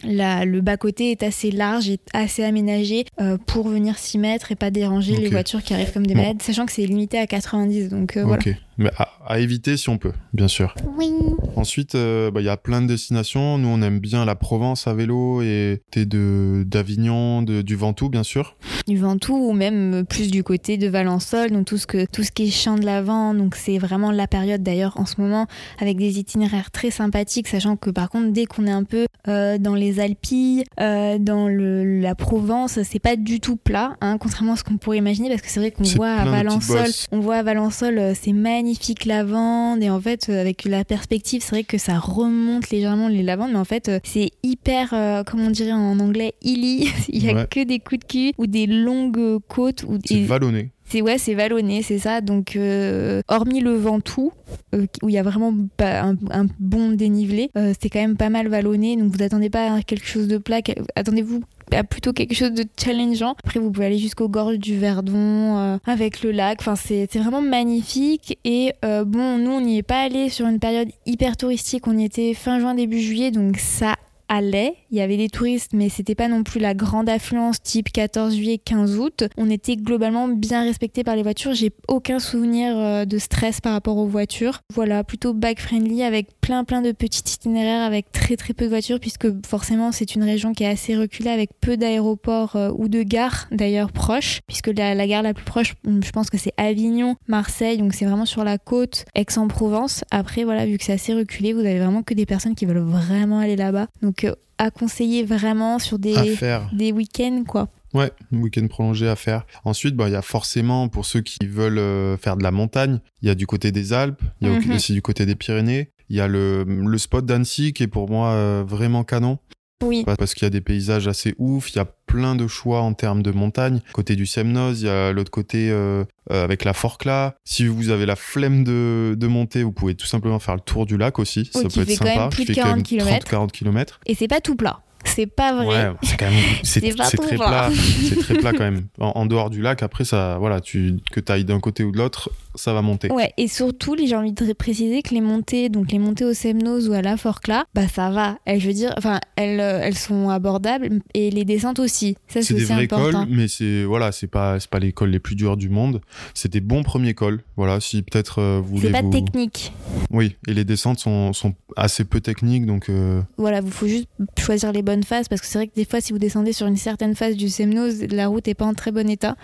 la, 0.03 0.45
le 0.45 0.61
bas 0.63 0.77
côté 0.77 1.13
est 1.13 1.23
assez 1.23 1.53
large 1.53 1.89
et 1.89 2.01
assez 2.13 2.43
aménagé 2.43 3.05
euh, 3.21 3.39
pour 3.47 3.69
venir 3.69 3.99
s'y 3.99 4.19
mettre 4.19 4.51
et 4.51 4.57
pas 4.57 4.71
déranger 4.71 5.15
les 5.17 5.29
voitures 5.29 5.63
qui 5.63 5.75
arrivent 5.75 5.93
comme 5.93 6.07
des 6.07 6.17
malades, 6.17 6.43
sachant 6.43 6.67
que 6.67 6.73
c'est 6.73 6.87
limité 6.87 7.17
à 7.19 7.29
90. 7.29 7.89
Donc 7.91 8.19
voilà. 8.19 8.43
Mais 8.81 8.91
à, 8.97 9.39
éviter 9.39 9.77
si 9.77 9.89
on 9.91 9.99
peut, 9.99 10.13
bien 10.33 10.49
sûr. 10.49 10.75
Oui. 10.97 11.13
Ensuite, 11.55 11.95
bah, 11.95 12.41
il 12.41 12.45
y 12.45 12.49
a 12.49 12.57
plein 12.57 12.81
de 12.81 12.87
destinations. 12.87 13.59
Nous, 13.59 13.69
on 13.69 13.83
aime 13.83 14.01
bien 14.01 14.25
la 14.25 14.35
Provence 14.35 14.87
à 14.87 14.95
vélo 14.95 15.43
et 15.43 15.83
t'es 15.91 16.07
de 16.07 16.65
d'Avignon, 16.67 17.43
du 17.43 17.77
Ventoux, 17.77 18.09
bien 18.09 18.23
sûr. 18.23 18.57
Du 18.89 18.97
Ventoux 18.97 19.37
ou 19.37 19.53
même 19.53 20.05
plus 20.09 20.31
du 20.31 20.43
côté 20.43 20.79
de 20.79 20.89
Valençol, 20.89 21.51
donc 21.51 21.67
tout 21.67 21.77
ce 21.77 21.87
que 21.87 22.07
tout 22.07 22.23
ce 22.23 22.33
qui 22.33 22.45
est 22.45 22.51
champ 22.51 22.77
de 22.77 22.87
l'avant. 22.87 23.35
Donc 23.35 23.55
c'est 23.55 23.77
vraiment 23.77 24.11
la 24.11 24.27
période 24.27 24.63
d'ailleurs 24.63 24.99
en 24.99 25.05
ce 25.05 25.21
moment 25.21 25.47
avec 25.79 25.99
des 25.99 26.19
itinéraires 26.19 26.71
très 26.71 26.91
sympathiques, 26.91 27.49
sachant 27.49 27.77
que 27.77 27.91
par 27.91 28.09
contre 28.09 28.33
dès 28.33 28.47
qu'on 28.47 28.67
est 28.67 28.73
un 28.73 28.85
peu 28.85 29.07
euh, 29.29 29.59
dans 29.59 29.75
les 29.75 30.01
Alpilles, 30.01 30.65
euh, 30.81 31.19
dans 31.19 31.49
le, 31.49 32.01
la 32.01 32.15
Provence, 32.15 32.79
c'est 32.83 32.99
pas 32.99 33.17
du 33.17 33.41
tout 33.41 33.57
plat, 33.57 33.97
hein, 34.01 34.17
contrairement 34.19 34.55
à 34.55 34.57
ce 34.57 34.65
qu'on 34.65 34.79
pourrait 34.79 34.99
imaginer, 34.99 35.29
parce 35.29 35.43
que 35.43 35.49
c'est 35.49 35.61
vrai 35.61 35.71
qu'on 35.71 35.85
voit 35.85 36.13
à 36.13 36.25
Valençol, 36.25 36.89
on 37.13 37.21
voit 37.21 37.37
à 37.37 37.45
euh, 37.45 38.15
c'est 38.19 38.33
magnifique 38.33 38.70
lavande 39.05 39.83
et 39.83 39.91
en 39.91 40.01
fait 40.01 40.29
avec 40.29 40.65
la 40.65 40.85
perspective, 40.85 41.43
c'est 41.43 41.51
vrai 41.51 41.65
que 41.65 41.79
ça 41.79 41.99
remonte 41.99 42.71
légèrement 42.71 43.09
les 43.09 43.23
lavandes, 43.23 43.53
mais 43.53 43.59
en 43.59 43.65
fait 43.65 43.91
c'est 44.05 44.31
hyper, 44.43 44.91
comment 45.27 45.47
on 45.47 45.51
dirait 45.51 45.73
en 45.73 45.99
anglais, 46.01 46.35
hilly, 46.43 46.91
il 47.09 47.25
y 47.25 47.31
a 47.31 47.47
que 47.47 47.65
des 47.65 47.79
coups 47.79 48.01
de 48.01 48.05
cul 48.05 48.33
ou 48.39 48.47
des 48.47 48.67
longues 48.67 49.39
côtes 49.49 49.85
ou 49.85 49.99
c'est 50.05 50.25
vallonné. 50.25 50.71
C'est 50.91 51.03
ouais, 51.03 51.19
c'est 51.19 51.35
vallonné, 51.35 51.83
c'est 51.83 52.01
ça. 52.01 52.21
Donc, 52.21 52.57
euh, 52.57 53.23
hormis 53.29 53.61
le 53.61 53.77
Ventoux, 53.77 54.33
euh, 54.75 54.87
où 55.05 55.09
il 55.09 55.15
y 55.15 55.19
a 55.19 55.23
vraiment 55.23 55.55
un, 55.79 56.17
un 56.33 56.47
bon 56.59 56.91
dénivelé, 56.91 57.49
euh, 57.57 57.73
c'est 57.81 57.89
quand 57.89 58.01
même 58.01 58.17
pas 58.17 58.29
mal 58.29 58.49
vallonné. 58.49 58.97
Donc, 58.97 59.15
vous 59.15 59.23
attendez 59.23 59.51
pas 59.51 59.73
à 59.73 59.83
quelque 59.83 60.07
chose 60.07 60.27
de 60.27 60.37
plat. 60.37 60.61
Attendez-vous 60.97 61.43
à 61.71 61.85
plutôt 61.85 62.13
quelque 62.13 62.35
chose 62.35 62.51
de 62.51 62.65
challengeant. 62.77 63.37
Après, 63.45 63.61
vous 63.61 63.71
pouvez 63.71 63.87
aller 63.87 63.99
jusqu'aux 63.99 64.29
gorges 64.29 64.59
du 64.59 64.77
Verdon 64.77 65.79
avec 65.87 66.25
le 66.25 66.33
lac. 66.33 66.59
Enfin, 66.61 66.75
c'est 66.75 67.07
vraiment 67.15 67.41
magnifique. 67.41 68.37
Et 68.43 68.73
bon, 68.83 69.39
nous, 69.39 69.53
on 69.53 69.61
n'y 69.61 69.79
est 69.79 69.85
pas 69.85 70.01
allé 70.01 70.29
sur 70.29 70.49
une 70.49 70.59
période 70.59 70.89
hyper 71.07 71.37
touristique. 71.37 71.87
On 71.87 71.97
y 71.97 72.05
était 72.05 72.35
fin 72.35 72.59
juin, 72.59 72.75
début 72.75 72.99
juillet. 72.99 73.31
Donc, 73.31 73.59
ça 73.59 73.95
allait. 74.31 74.77
Il 74.91 74.97
y 74.97 75.03
avait 75.03 75.19
des 75.19 75.29
touristes, 75.29 75.73
mais 75.75 75.91
c'était 75.91 76.15
pas 76.15 76.29
non 76.29 76.43
plus 76.45 76.61
la 76.61 76.73
grande 76.73 77.09
affluence 77.11 77.61
type 77.61 77.93
14 77.93 78.35
juillet, 78.35 78.59
15 78.59 78.99
août. 78.99 79.25
On 79.37 79.51
était 79.51 79.77
globalement 79.77 80.29
bien 80.29 80.63
respecté 80.63 81.05
par 81.05 81.17
les 81.17 81.23
voitures. 81.23 81.53
J'ai 81.53 81.73
aucun 81.89 82.21
souvenir 82.21 82.79
euh, 82.79 83.05
de 83.05 83.19
stress 83.19 83.61
par 83.61 83.73
rapport 83.73 83.99
aux 83.99 84.07
voitures. 84.07 84.61
Voilà, 84.73 85.05
plutôt 85.05 85.35
bike 85.35 85.61
friendly 85.61 86.03
avec 86.05 86.40
plein 86.51 86.65
plein 86.65 86.83
de 86.83 86.91
petits 86.91 87.23
itinéraires 87.25 87.87
avec 87.87 88.11
très 88.11 88.37
très 88.37 88.55
peu 88.55 88.65
de 88.65 88.71
voitures 88.71 88.99
puisque 88.99 89.29
forcément 89.47 89.93
c'est 89.93 90.17
une 90.17 90.25
région 90.25 90.53
qui 90.53 90.65
est 90.65 90.69
assez 90.69 90.97
reculée 90.97 91.31
avec 91.31 91.51
peu 91.61 91.77
d'aéroports 91.77 92.57
euh, 92.57 92.73
ou 92.77 92.89
de 92.89 93.05
gares 93.05 93.47
d'ailleurs 93.53 93.93
proches 93.93 94.41
puisque 94.49 94.67
la, 94.67 94.97
la, 94.97 95.07
gare 95.07 95.23
la 95.23 95.33
plus 95.33 95.45
proche 95.45 95.75
je 95.85 96.11
pense 96.11 96.29
que 96.29 96.39
c'est 96.39 96.53
Avignon, 96.57 97.15
Marseille 97.29 97.79
donc 97.79 97.95
c'est 97.95 98.05
vraiment 98.05 98.27
sur 98.27 98.43
la 98.43 98.59
côte 98.59 99.05
Aix-en-Provence. 99.15 100.03
Après 100.11 100.43
voilà 100.43 100.67
vu 100.67 100.77
que 100.77 100.83
c'est 100.83 100.93
assez 100.93 101.15
reculé 101.15 101.53
vous 101.53 101.61
avez 101.61 101.79
vraiment 101.79 102.03
que 102.03 102.15
des 102.15 102.27
personnes 102.27 102.57
qui 102.57 102.67
veulent 102.67 102.79
vraiment 102.79 103.39
aller 103.39 103.55
là-bas 103.55 103.87
donc 104.03 104.25
euh, 104.25 104.35
à 104.59 104.73
conseiller 104.73 105.23
vraiment 105.23 105.79
sur 105.79 106.01
des, 106.01 106.37
des 106.73 106.91
week-ends 106.91 107.45
quoi. 107.47 107.69
Ouais, 107.95 108.13
week-end 108.31 108.67
prolongé 108.69 109.09
à 109.09 109.17
faire. 109.17 109.45
Ensuite, 109.65 109.97
bah, 109.97 110.09
il 110.09 110.13
y 110.13 110.17
a 110.17 110.23
forcément, 110.23 110.89
pour 110.89 111.07
ceux 111.07 111.23
qui 111.23 111.45
veulent 111.45 111.79
euh, 111.79 112.17
faire 112.17 112.37
de 112.37 112.43
la 112.45 112.53
montagne, 112.53 113.01
il 113.21 113.27
y 113.27 113.31
a 113.33 113.35
du 113.35 113.49
côté 113.49 113.73
des 113.73 113.93
Alpes, 113.93 114.23
il 114.41 114.47
y 114.47 114.51
a 114.51 114.55
mhm. 114.55 114.73
aussi 114.73 114.93
du 114.93 115.03
côté 115.03 115.27
des 115.27 115.35
Pyrénées. 115.35 115.91
Il 116.11 116.17
y 116.17 116.21
a 116.21 116.29
le, 116.29 116.65
le 116.65 116.99
spot 116.99 117.25
d'Annecy 117.25 117.73
qui 117.73 117.85
est 117.85 117.89
pour 117.89 118.11
moi 118.11 118.33
euh, 118.33 118.65
vraiment 118.67 119.05
canon. 119.05 119.39
Oui. 119.83 120.05
Parce 120.05 120.35
qu'il 120.35 120.45
y 120.45 120.47
a 120.47 120.51
des 120.51 120.61
paysages 120.61 121.09
assez 121.09 121.35
ouf, 121.39 121.71
il 121.73 121.77
y 121.77 121.79
a 121.79 121.87
plein 121.87 122.37
de 122.37 122.47
choix 122.47 122.83
en 122.83 122.93
termes 122.93 123.23
de 123.23 123.31
montagne. 123.31 123.81
Côté 123.95 124.15
du 124.15 124.27
Semnoz, 124.27 124.83
il 124.83 124.87
y 124.87 124.91
a 124.91 125.11
l'autre 125.13 125.31
côté 125.31 125.71
euh, 125.71 126.05
avec 126.29 126.65
la 126.65 126.75
Forclaz. 126.75 127.33
Si 127.45 127.67
vous 127.67 127.89
avez 127.89 128.05
la 128.05 128.17
flemme 128.17 128.63
de, 128.63 129.15
de, 129.19 129.27
monter, 129.27 129.63
vous 129.63 129.73
pouvez 129.73 129.95
tout 129.95 130.07
simplement 130.07 130.39
faire 130.39 130.55
le 130.55 130.61
tour 130.61 130.85
du 130.85 130.99
lac 130.99 131.19
aussi. 131.19 131.49
ça 131.51 131.63
peut 131.63 131.81
être 131.81 131.91
sympa. 131.93 132.13
Quand 132.13 132.21
même 132.21 132.31
plus 132.31 132.45
de 132.45 132.53
40 132.53 132.83
km. 132.83 133.27
40 133.27 133.53
km. 133.53 134.01
Et 134.05 134.15
c'est 134.15 134.29
pas 134.29 134.43
tout 134.43 134.57
plat. 134.57 134.83
C'est 135.05 135.27
pas 135.27 135.55
vrai. 135.55 135.67
Ouais, 135.67 135.93
c'est 136.03 136.17
quand 136.17 136.31
même 136.31 136.41
c'est 136.63 136.81
très 136.81 137.37
plat. 137.37 137.71
c'est 138.09 138.19
très 138.19 138.35
plat 138.35 138.53
quand 138.53 138.71
même. 138.71 138.87
En, 138.99 139.27
dehors 139.27 139.51
du 139.51 139.63
lac, 139.63 139.83
après 139.83 140.05
ça, 140.05 140.37
voilà, 140.39 140.61
tu 140.61 140.97
que 141.11 141.21
ailles 141.31 141.45
d'un 141.45 141.61
côté 141.61 141.85
ou 141.85 141.93
de 141.93 141.99
l'autre, 141.99 142.31
ça 142.55 142.73
va 142.73 142.83
monter. 142.83 143.11
Ouais, 143.11 143.33
et 143.37 143.49
surtout, 143.49 143.97
j'ai 143.97 144.15
envie 144.15 144.33
de 144.33 144.53
préciser 144.53 145.03
que 145.03 145.15
les 145.15 145.21
montées, 145.21 145.69
donc 145.69 145.93
les 145.93 145.99
montées 145.99 146.25
au 146.25 146.35
Semnoz 146.35 146.89
ou 146.89 146.93
à 146.93 147.03
la 147.03 147.17
Forclaz, 147.17 147.65
bah 147.75 147.89
ça 147.89 148.11
va. 148.11 148.39
Elles, 148.45 148.61
je 148.61 148.67
veux 148.67 148.73
dire, 148.73 148.93
enfin, 148.99 149.21
elles, 149.37 149.61
euh, 149.61 149.81
elles 149.83 149.97
sont 149.97 150.29
abordables 150.29 151.01
et 151.15 151.31
les 151.31 151.45
descentes 151.45 151.79
aussi. 151.79 152.17
Ça 152.29 152.43
c'est 152.43 152.55
des 152.55 152.65
vrais 152.65 152.89
cols, 152.89 153.17
mais 153.29 153.49
c'est 153.49 153.85
voilà, 153.85 154.13
c'est 154.13 154.27
pas 154.27 154.61
c'est 154.61 154.71
pas 154.71 154.79
les 154.79 154.93
cols 154.93 155.11
les 155.11 155.21
plus 155.21 155.37
durs 155.37 155.57
du 155.57 155.69
monde. 155.69 156.01
C'est 156.35 156.51
des 156.51 156.61
bons 156.61 156.83
premiers 156.83 157.15
cols. 157.15 157.43
Voilà, 157.57 157.81
si 157.81 158.03
peut-être 158.03 158.41
euh, 158.41 158.61
vous 158.63 158.77
voulez. 158.77 158.93
C'est 158.93 159.03
pas 159.03 159.09
technique. 159.09 159.73
Oui, 160.11 160.37
et 160.47 160.55
les 160.55 160.65
descentes 160.65 160.99
sont, 160.99 161.33
sont 161.33 161.55
assez 161.77 162.05
peu 162.05 162.21
techniques, 162.21 162.67
donc. 162.67 162.89
Euh... 162.89 163.23
Voilà, 163.37 163.61
vous 163.61 163.71
faut 163.71 163.87
juste 163.87 164.09
choisir 164.39 164.73
les 164.73 164.83
bonnes 164.83 164.90
phases 165.05 165.29
parce 165.29 165.41
que 165.41 165.47
c'est 165.47 165.59
vrai 165.59 165.69
que 165.69 165.75
des 165.75 165.85
fois, 165.85 166.01
si 166.01 166.13
vous 166.13 166.19
descendez 166.19 166.53
sur 166.53 166.67
une 166.67 166.77
certaine 166.77 167.15
phase 167.15 167.37
du 167.37 167.49
Semnoz, 167.49 168.05
la 168.11 168.29
route 168.29 168.47
est 168.49 168.55
pas 168.55 168.67
en 168.67 168.75
très 168.75 168.93
bon 168.93 169.09
état. 169.09 169.37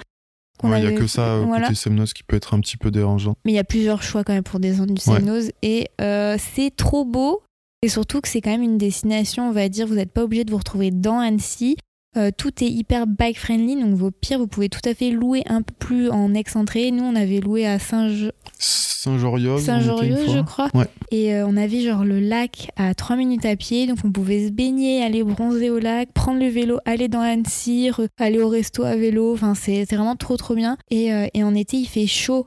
Il 0.63 0.71
n'y 0.71 0.87
a 0.87 0.93
que 0.93 1.07
ça 1.07 1.35
euh, 1.35 1.47
côté 1.47 1.75
Semnoz 1.75 2.13
qui 2.13 2.23
peut 2.23 2.37
être 2.37 2.55
un 2.55 2.61
petit 2.61 2.77
peu 2.77 2.91
dérangeant. 2.91 3.37
Mais 3.45 3.53
il 3.53 3.55
y 3.55 3.61
a 3.61 3.65
plusieurs 3.65 4.03
choix 4.03 4.25
quand 4.25 4.33
même 4.33 4.43
pour 4.43 4.61
descendre 4.61 4.95
du 4.95 5.01
Semnoz 5.01 5.51
et 5.63 5.89
euh, 6.01 6.37
c'est 6.39 6.75
trop 6.75 7.05
beau. 7.05 7.43
Et 7.83 7.89
surtout 7.89 8.21
que 8.21 8.29
c'est 8.29 8.41
quand 8.41 8.51
même 8.51 8.63
une 8.63 8.79
destination, 8.79 9.49
on 9.49 9.53
va 9.53 9.69
dire, 9.69 9.87
vous 9.87 9.95
n'êtes 9.95 10.13
pas 10.13 10.25
obligé 10.25 10.45
de 10.45 10.51
vous 10.51 10.57
retrouver 10.57 10.91
dans 10.91 11.19
Annecy. 11.19 11.77
Euh, 12.17 12.31
tout 12.37 12.65
est 12.65 12.69
hyper 12.69 13.07
bike 13.07 13.39
friendly, 13.39 13.77
donc 13.81 13.95
vos 13.95 14.11
pires, 14.11 14.39
vous 14.39 14.47
pouvez 14.47 14.69
tout 14.69 14.87
à 14.89 14.95
fait 14.95 15.11
louer 15.11 15.43
un 15.47 15.63
peu 15.63 15.75
plus 15.79 16.11
en 16.11 16.35
excentré. 16.35 16.91
Nous, 16.91 17.05
on 17.05 17.15
avait 17.15 17.41
loué 17.41 17.67
à 17.67 17.79
Saint 17.79 18.11
Saint-Joriol. 18.59 19.61
Saint-Joriol, 19.61 20.29
je 20.29 20.41
crois. 20.41 20.69
Et 21.11 21.35
euh, 21.35 21.47
on 21.47 21.57
avait 21.57 21.81
genre 21.81 22.05
le 22.05 22.19
lac 22.19 22.71
à 22.77 22.95
3 22.95 23.17
minutes 23.17 23.45
à 23.45 23.55
pied, 23.55 23.87
donc 23.87 23.99
on 24.05 24.11
pouvait 24.11 24.47
se 24.47 24.53
baigner, 24.53 25.03
aller 25.03 25.23
bronzer 25.23 25.71
au 25.71 25.79
lac, 25.79 26.13
prendre 26.13 26.41
le 26.41 26.49
vélo, 26.49 26.79
aller 26.85 27.09
dans 27.09 27.21
Annecy, 27.21 27.91
aller 28.19 28.41
au 28.41 28.49
resto 28.49 28.83
à 28.83 28.97
vélo. 28.97 29.33
Enfin, 29.35 29.55
c'est 29.55 29.85
vraiment 29.85 30.17
trop 30.17 30.37
trop 30.37 30.55
bien. 30.55 30.77
Et, 30.91 31.13
euh, 31.13 31.27
et 31.35 31.45
en 31.45 31.55
été, 31.55 31.77
il 31.77 31.87
fait 31.87 32.07
chaud 32.07 32.47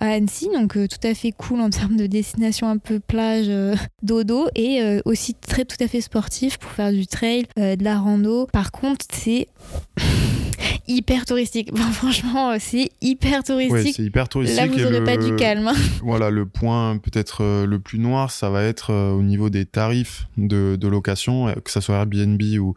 à 0.00 0.06
Annecy, 0.06 0.48
donc 0.52 0.76
euh, 0.76 0.86
tout 0.86 1.06
à 1.06 1.14
fait 1.14 1.32
cool 1.32 1.60
en 1.60 1.70
termes 1.70 1.96
de 1.96 2.06
destination 2.06 2.68
un 2.68 2.78
peu 2.78 3.00
plage, 3.00 3.46
euh, 3.48 3.74
dodo, 4.02 4.48
et 4.54 5.00
aussi 5.04 5.34
très 5.34 5.64
tout 5.64 5.76
à 5.80 5.88
fait 5.88 6.00
sportif 6.00 6.58
pour 6.58 6.70
faire 6.70 6.92
du 6.92 7.06
trail, 7.06 7.46
de 7.56 7.82
la 7.82 7.98
rando. 7.98 8.46
Par 8.52 8.72
contre, 8.72 9.06
c'est 9.12 9.48
hyper 10.88 11.24
touristique. 11.24 11.76
franchement, 11.92 12.56
c'est 12.58 12.90
hyper 13.00 13.44
touristique. 13.44 13.94
c'est 13.96 14.02
hyper 14.02 14.28
touristique. 14.28 14.58
Là, 14.58 14.66
vous 14.66 14.78
n'aurez 14.78 15.04
pas 15.04 15.16
du 15.16 15.34
calme. 15.36 15.68
Hein. 15.68 15.74
Voilà, 16.02 16.30
le 16.30 16.46
point 16.46 16.98
peut-être 16.98 17.64
le 17.66 17.78
plus 17.78 17.98
noir, 17.98 18.30
ça 18.30 18.50
va 18.50 18.62
être 18.64 18.92
au 18.92 19.22
niveau 19.22 19.50
des 19.50 19.66
tarifs 19.66 20.26
de, 20.36 20.76
de 20.76 20.88
location, 20.88 21.52
que 21.64 21.70
ce 21.70 21.80
soit 21.80 21.96
Airbnb 21.96 22.40
ou, 22.60 22.74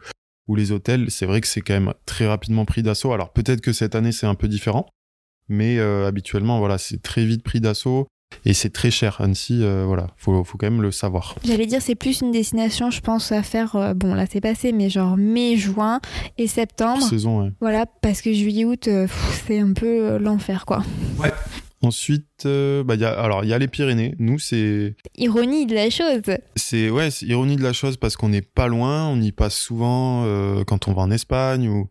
ou 0.48 0.56
les 0.56 0.72
hôtels. 0.72 1.06
C'est 1.10 1.26
vrai 1.26 1.40
que 1.40 1.46
c'est 1.46 1.60
quand 1.60 1.74
même 1.74 1.92
très 2.06 2.26
rapidement 2.26 2.64
pris 2.64 2.82
d'assaut. 2.82 3.12
Alors 3.12 3.32
peut-être 3.32 3.60
que 3.60 3.72
cette 3.72 3.94
année, 3.94 4.12
c'est 4.12 4.26
un 4.26 4.34
peu 4.34 4.48
différent 4.48 4.86
mais 5.52 5.78
euh, 5.78 6.08
habituellement, 6.08 6.58
voilà, 6.58 6.78
c'est 6.78 7.00
très 7.00 7.24
vite 7.24 7.44
pris 7.44 7.60
d'assaut. 7.60 8.08
Et 8.46 8.54
c'est 8.54 8.70
très 8.70 8.90
cher, 8.90 9.20
Annecy, 9.20 9.58
euh, 9.62 9.84
voilà, 9.86 10.06
faut, 10.16 10.42
faut 10.42 10.56
quand 10.56 10.70
même 10.70 10.80
le 10.80 10.90
savoir. 10.90 11.36
J'allais 11.44 11.66
dire, 11.66 11.82
c'est 11.82 11.94
plus 11.94 12.22
une 12.22 12.32
destination, 12.32 12.90
je 12.90 13.02
pense, 13.02 13.30
à 13.30 13.42
faire, 13.42 13.76
euh, 13.76 13.92
bon 13.92 14.14
là 14.14 14.24
c'est 14.28 14.40
passé, 14.40 14.72
mais 14.72 14.88
genre 14.88 15.18
mai, 15.18 15.58
juin 15.58 16.00
et 16.38 16.46
septembre. 16.46 17.02
Saison, 17.02 17.42
ouais. 17.42 17.50
Voilà, 17.60 17.84
parce 18.00 18.22
que 18.22 18.32
juillet, 18.32 18.64
août, 18.64 18.88
c'est 19.46 19.60
un 19.60 19.74
peu 19.74 20.16
l'enfer, 20.16 20.64
quoi. 20.64 20.82
Ouais. 21.18 21.30
Ensuite, 21.82 22.46
bah, 22.46 22.94
y 22.94 23.04
a, 23.04 23.10
alors 23.10 23.44
il 23.44 23.50
y 23.50 23.52
a 23.52 23.58
les 23.58 23.68
Pyrénées. 23.68 24.14
Nous, 24.18 24.38
c'est. 24.38 24.94
Ironie 25.18 25.66
de 25.66 25.74
la 25.74 25.90
chose. 25.90 26.22
C'est 26.56 26.88
ouais, 26.88 27.10
c'est 27.10 27.26
ironie 27.26 27.56
de 27.56 27.62
la 27.62 27.72
chose 27.72 27.96
parce 27.96 28.16
qu'on 28.16 28.28
n'est 28.28 28.40
pas 28.40 28.68
loin. 28.68 29.08
On 29.08 29.20
y 29.20 29.32
passe 29.32 29.56
souvent 29.56 30.24
quand 30.64 30.86
on 30.86 30.92
va 30.92 31.02
en 31.02 31.10
Espagne 31.10 31.68
ou 31.68 31.88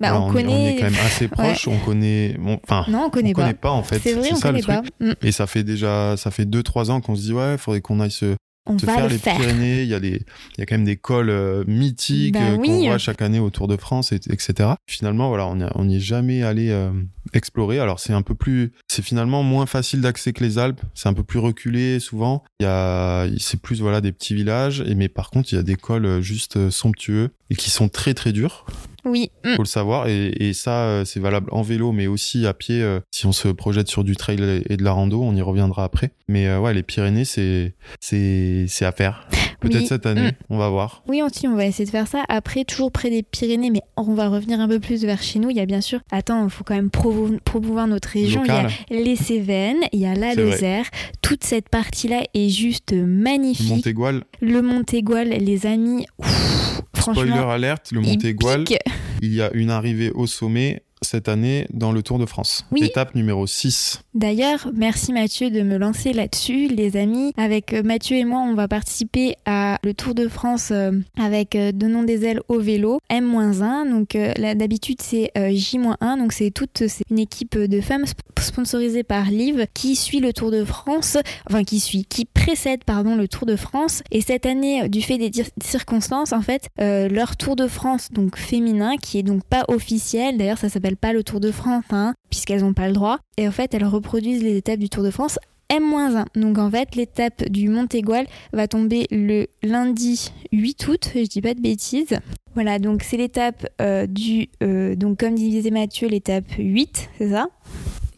bah, 0.00 0.20
on, 0.20 0.32
connaît... 0.32 0.52
on, 0.52 0.66
est 0.66 0.76
quand 0.76 0.90
même 0.90 1.06
assez 1.06 1.28
proche, 1.28 1.68
on 1.68 1.78
connaît. 1.78 2.36
Enfin, 2.64 2.84
non, 2.88 3.04
on 3.06 3.10
connaît 3.10 3.30
on 3.30 3.34
pas. 3.34 3.42
Connaît 3.42 3.54
pas 3.54 3.70
en 3.70 3.82
fait. 3.82 4.00
C'est 4.00 4.14
vrai, 4.14 4.30
on 4.32 4.36
ça, 4.36 4.48
connaît 4.48 4.62
pas. 4.62 4.82
Mm. 5.00 5.12
Et 5.22 5.32
ça 5.32 5.46
fait 5.46 5.64
déjà, 5.64 6.16
ça 6.16 6.30
fait 6.30 6.44
2-3 6.44 6.90
ans 6.90 7.00
qu'on 7.00 7.14
se 7.14 7.22
dit 7.22 7.32
ouais, 7.32 7.52
il 7.52 7.58
faudrait 7.58 7.80
qu'on 7.80 8.00
aille 8.00 8.10
se, 8.10 8.34
on 8.66 8.78
se 8.78 8.86
va 8.86 8.94
faire 8.94 9.08
les 9.08 9.18
Pyrénées. 9.18 9.82
Il 9.82 9.88
y 9.88 9.94
a 9.94 10.00
des, 10.00 10.22
il 10.56 10.58
y 10.58 10.62
a 10.62 10.66
quand 10.66 10.74
même 10.74 10.84
des 10.84 10.96
cols 10.96 11.30
euh, 11.30 11.64
mythiques 11.66 12.34
bah 12.34 12.40
euh, 12.52 12.56
oui. 12.56 12.68
qu'on 12.68 12.84
voit 12.86 12.98
chaque 12.98 13.20
année 13.20 13.38
au 13.38 13.50
Tour 13.50 13.68
de 13.68 13.76
France, 13.76 14.12
et, 14.12 14.16
etc. 14.30 14.70
Finalement, 14.86 15.28
voilà, 15.28 15.46
on 15.46 15.84
n'y 15.84 15.96
est 15.96 16.00
jamais 16.00 16.42
allé 16.42 16.70
euh, 16.70 16.90
explorer. 17.32 17.78
Alors 17.78 18.00
c'est 18.00 18.12
un 18.12 18.22
peu 18.22 18.34
plus, 18.34 18.72
c'est 18.88 19.02
finalement 19.02 19.42
moins 19.42 19.66
facile 19.66 20.00
d'accès 20.00 20.32
que 20.32 20.42
les 20.42 20.58
Alpes. 20.58 20.80
C'est 20.94 21.08
un 21.08 21.14
peu 21.14 21.24
plus 21.24 21.38
reculé 21.38 22.00
souvent. 22.00 22.42
Il 22.60 22.64
y 22.64 22.66
a, 22.66 23.26
c'est 23.38 23.60
plus 23.60 23.80
voilà 23.80 24.00
des 24.00 24.12
petits 24.12 24.34
villages. 24.34 24.82
Et 24.86 24.94
mais 24.94 25.08
par 25.08 25.30
contre, 25.30 25.52
il 25.52 25.56
y 25.56 25.58
a 25.58 25.62
des 25.62 25.76
cols 25.76 26.22
juste 26.22 26.70
somptueux 26.70 27.30
et 27.50 27.56
qui 27.56 27.70
sont 27.70 27.88
très 27.88 28.14
très 28.14 28.32
durs. 28.32 28.64
Oui. 29.04 29.30
Faut 29.56 29.62
le 29.62 29.66
savoir. 29.68 30.08
Et, 30.08 30.28
et 30.48 30.52
ça, 30.54 30.84
euh, 30.84 31.04
c'est 31.04 31.20
valable 31.20 31.48
en 31.52 31.62
vélo, 31.62 31.92
mais 31.92 32.06
aussi 32.06 32.46
à 32.46 32.54
pied. 32.54 32.82
euh, 32.82 33.00
si 33.10 33.26
on 33.26 33.32
se 33.32 33.48
projette 33.48 33.88
sur 33.88 34.04
du 34.04 34.16
trail 34.16 34.62
et 34.68 34.76
de 34.76 34.82
la 34.84 34.92
rando, 34.92 35.22
on 35.22 35.34
y 35.34 35.42
reviendra 35.42 35.84
après. 35.84 36.10
Mais 36.28 36.46
euh, 36.48 36.60
ouais, 36.60 36.72
les 36.74 36.82
Pyrénées, 36.82 37.24
c'est 37.24 37.74
c'est 38.00 38.66
c'est 38.68 38.84
à 38.84 38.92
faire. 38.92 39.28
Peut-être 39.60 39.80
Oui. 39.80 39.86
cette 39.86 40.06
année, 40.06 40.28
Mm. 40.28 40.32
on 40.50 40.58
va 40.58 40.68
voir. 40.68 41.02
Oui, 41.08 41.22
aussi, 41.22 41.46
on 41.48 41.54
va 41.56 41.64
essayer 41.66 41.84
de 41.86 41.90
faire 41.90 42.06
ça. 42.08 42.22
Après, 42.28 42.64
toujours 42.64 42.92
près 42.92 43.08
des 43.10 43.22
Pyrénées, 43.22 43.70
mais 43.70 43.80
on 43.96 44.14
va 44.14 44.28
revenir 44.28 44.60
un 44.60 44.68
peu 44.68 44.78
plus 44.80 45.02
vers 45.04 45.22
chez 45.22 45.38
nous. 45.38 45.48
Il 45.50 45.56
y 45.56 45.60
a 45.60 45.66
bien 45.66 45.80
sûr, 45.80 46.00
attends, 46.10 46.44
il 46.44 46.50
faut 46.50 46.64
quand 46.64 46.74
même 46.74 46.90
promouvoir 46.90 47.86
notre 47.86 48.08
région. 48.08 48.42
Local. 48.42 48.70
Il 48.90 48.96
y 48.98 49.00
a 49.00 49.04
les 49.04 49.16
Cévennes, 49.16 49.80
il 49.92 50.00
y 50.00 50.06
a 50.06 50.14
la. 50.14 50.34
Lozère. 50.34 50.86
Toute 51.22 51.44
cette 51.44 51.68
partie-là 51.68 52.22
est 52.34 52.48
juste 52.48 52.92
magnifique. 52.92 53.68
Montégoal, 53.70 54.24
Le 54.40 54.60
Montégoal, 54.62 55.28
les 55.28 55.66
amis, 55.66 56.06
ouf, 56.18 56.63
spoiler 57.12 57.32
alerte, 57.50 57.92
le 57.92 58.00
il 58.00 58.08
Montégoal, 58.08 58.64
pique. 58.64 58.78
il 59.22 59.34
y 59.34 59.42
a 59.42 59.50
une 59.52 59.70
arrivée 59.70 60.10
au 60.10 60.26
sommet 60.26 60.82
cette 61.04 61.28
année 61.28 61.66
dans 61.72 61.92
le 61.92 62.02
Tour 62.02 62.18
de 62.18 62.26
France. 62.26 62.66
Oui. 62.72 62.82
Étape 62.84 63.14
numéro 63.14 63.46
6. 63.46 64.02
D'ailleurs, 64.14 64.70
merci 64.74 65.12
Mathieu 65.12 65.50
de 65.50 65.62
me 65.62 65.76
lancer 65.76 66.12
là-dessus, 66.12 66.68
les 66.68 66.96
amis. 66.96 67.32
Avec 67.36 67.72
euh, 67.72 67.82
Mathieu 67.82 68.16
et 68.16 68.24
moi, 68.24 68.40
on 68.40 68.54
va 68.54 68.68
participer 68.68 69.36
à 69.46 69.78
le 69.84 69.94
Tour 69.94 70.14
de 70.14 70.28
France 70.28 70.68
euh, 70.72 70.92
avec 71.18 71.54
euh, 71.56 71.72
Donnons 71.72 72.02
des 72.02 72.24
ailes 72.24 72.40
au 72.48 72.58
vélo, 72.60 72.98
M-1. 73.10 73.90
Donc 73.90 74.14
là, 74.14 74.54
d'habitude, 74.54 75.00
c'est 75.02 75.30
euh, 75.36 75.50
J-1. 75.52 76.18
Donc 76.18 76.32
c'est 76.32 76.50
toute 76.50 76.82
une 77.10 77.18
équipe 77.18 77.56
de 77.58 77.80
femmes 77.80 78.04
sp- 78.04 78.18
sponsorisée 78.40 79.02
par 79.02 79.26
Liv 79.30 79.66
qui 79.74 79.96
suit 79.96 80.20
le 80.20 80.32
Tour 80.32 80.50
de 80.50 80.64
France, 80.64 81.16
enfin 81.48 81.64
qui 81.64 81.80
suit, 81.80 82.04
qui 82.08 82.24
précède 82.24 82.84
pardon 82.84 83.16
le 83.16 83.28
Tour 83.28 83.46
de 83.46 83.56
France. 83.56 84.02
Et 84.10 84.20
cette 84.20 84.46
année, 84.46 84.88
du 84.88 85.02
fait 85.02 85.18
des 85.18 85.30
circonstances, 85.62 86.32
en 86.32 86.40
fait, 86.42 86.68
euh, 86.80 87.08
leur 87.08 87.36
Tour 87.36 87.56
de 87.56 87.66
France 87.66 88.08
donc 88.12 88.36
féminin, 88.36 88.96
qui 88.96 89.18
est 89.18 89.22
donc 89.22 89.44
pas 89.44 89.64
officiel. 89.68 90.36
D'ailleurs, 90.38 90.58
ça 90.58 90.68
s'appelle 90.68 90.93
pas 90.94 91.12
le 91.12 91.22
Tour 91.22 91.40
de 91.40 91.50
France, 91.50 91.84
hein, 91.90 92.14
puisqu'elles 92.30 92.60
n'ont 92.60 92.74
pas 92.74 92.88
le 92.88 92.94
droit. 92.94 93.18
Et 93.36 93.46
en 93.46 93.52
fait, 93.52 93.74
elles 93.74 93.84
reproduisent 93.84 94.42
les 94.42 94.56
étapes 94.56 94.78
du 94.78 94.88
Tour 94.88 95.02
de 95.02 95.10
France 95.10 95.38
M-1. 95.70 96.26
Donc 96.34 96.58
en 96.58 96.70
fait, 96.70 96.94
l'étape 96.94 97.48
du 97.48 97.68
Montégoal 97.68 98.26
va 98.52 98.68
tomber 98.68 99.06
le 99.10 99.46
lundi 99.62 100.30
8 100.52 100.88
août, 100.88 101.08
je 101.14 101.22
dis 101.22 101.40
pas 101.40 101.54
de 101.54 101.60
bêtises. 101.60 102.18
Voilà, 102.54 102.78
donc 102.78 103.02
c'est 103.02 103.16
l'étape 103.16 103.66
euh, 103.80 104.06
du... 104.06 104.48
euh, 104.62 104.94
donc 104.94 105.18
comme 105.18 105.34
disait 105.34 105.70
Mathieu, 105.70 106.08
l'étape 106.08 106.44
8, 106.56 107.10
c'est 107.18 107.30
ça? 107.30 107.48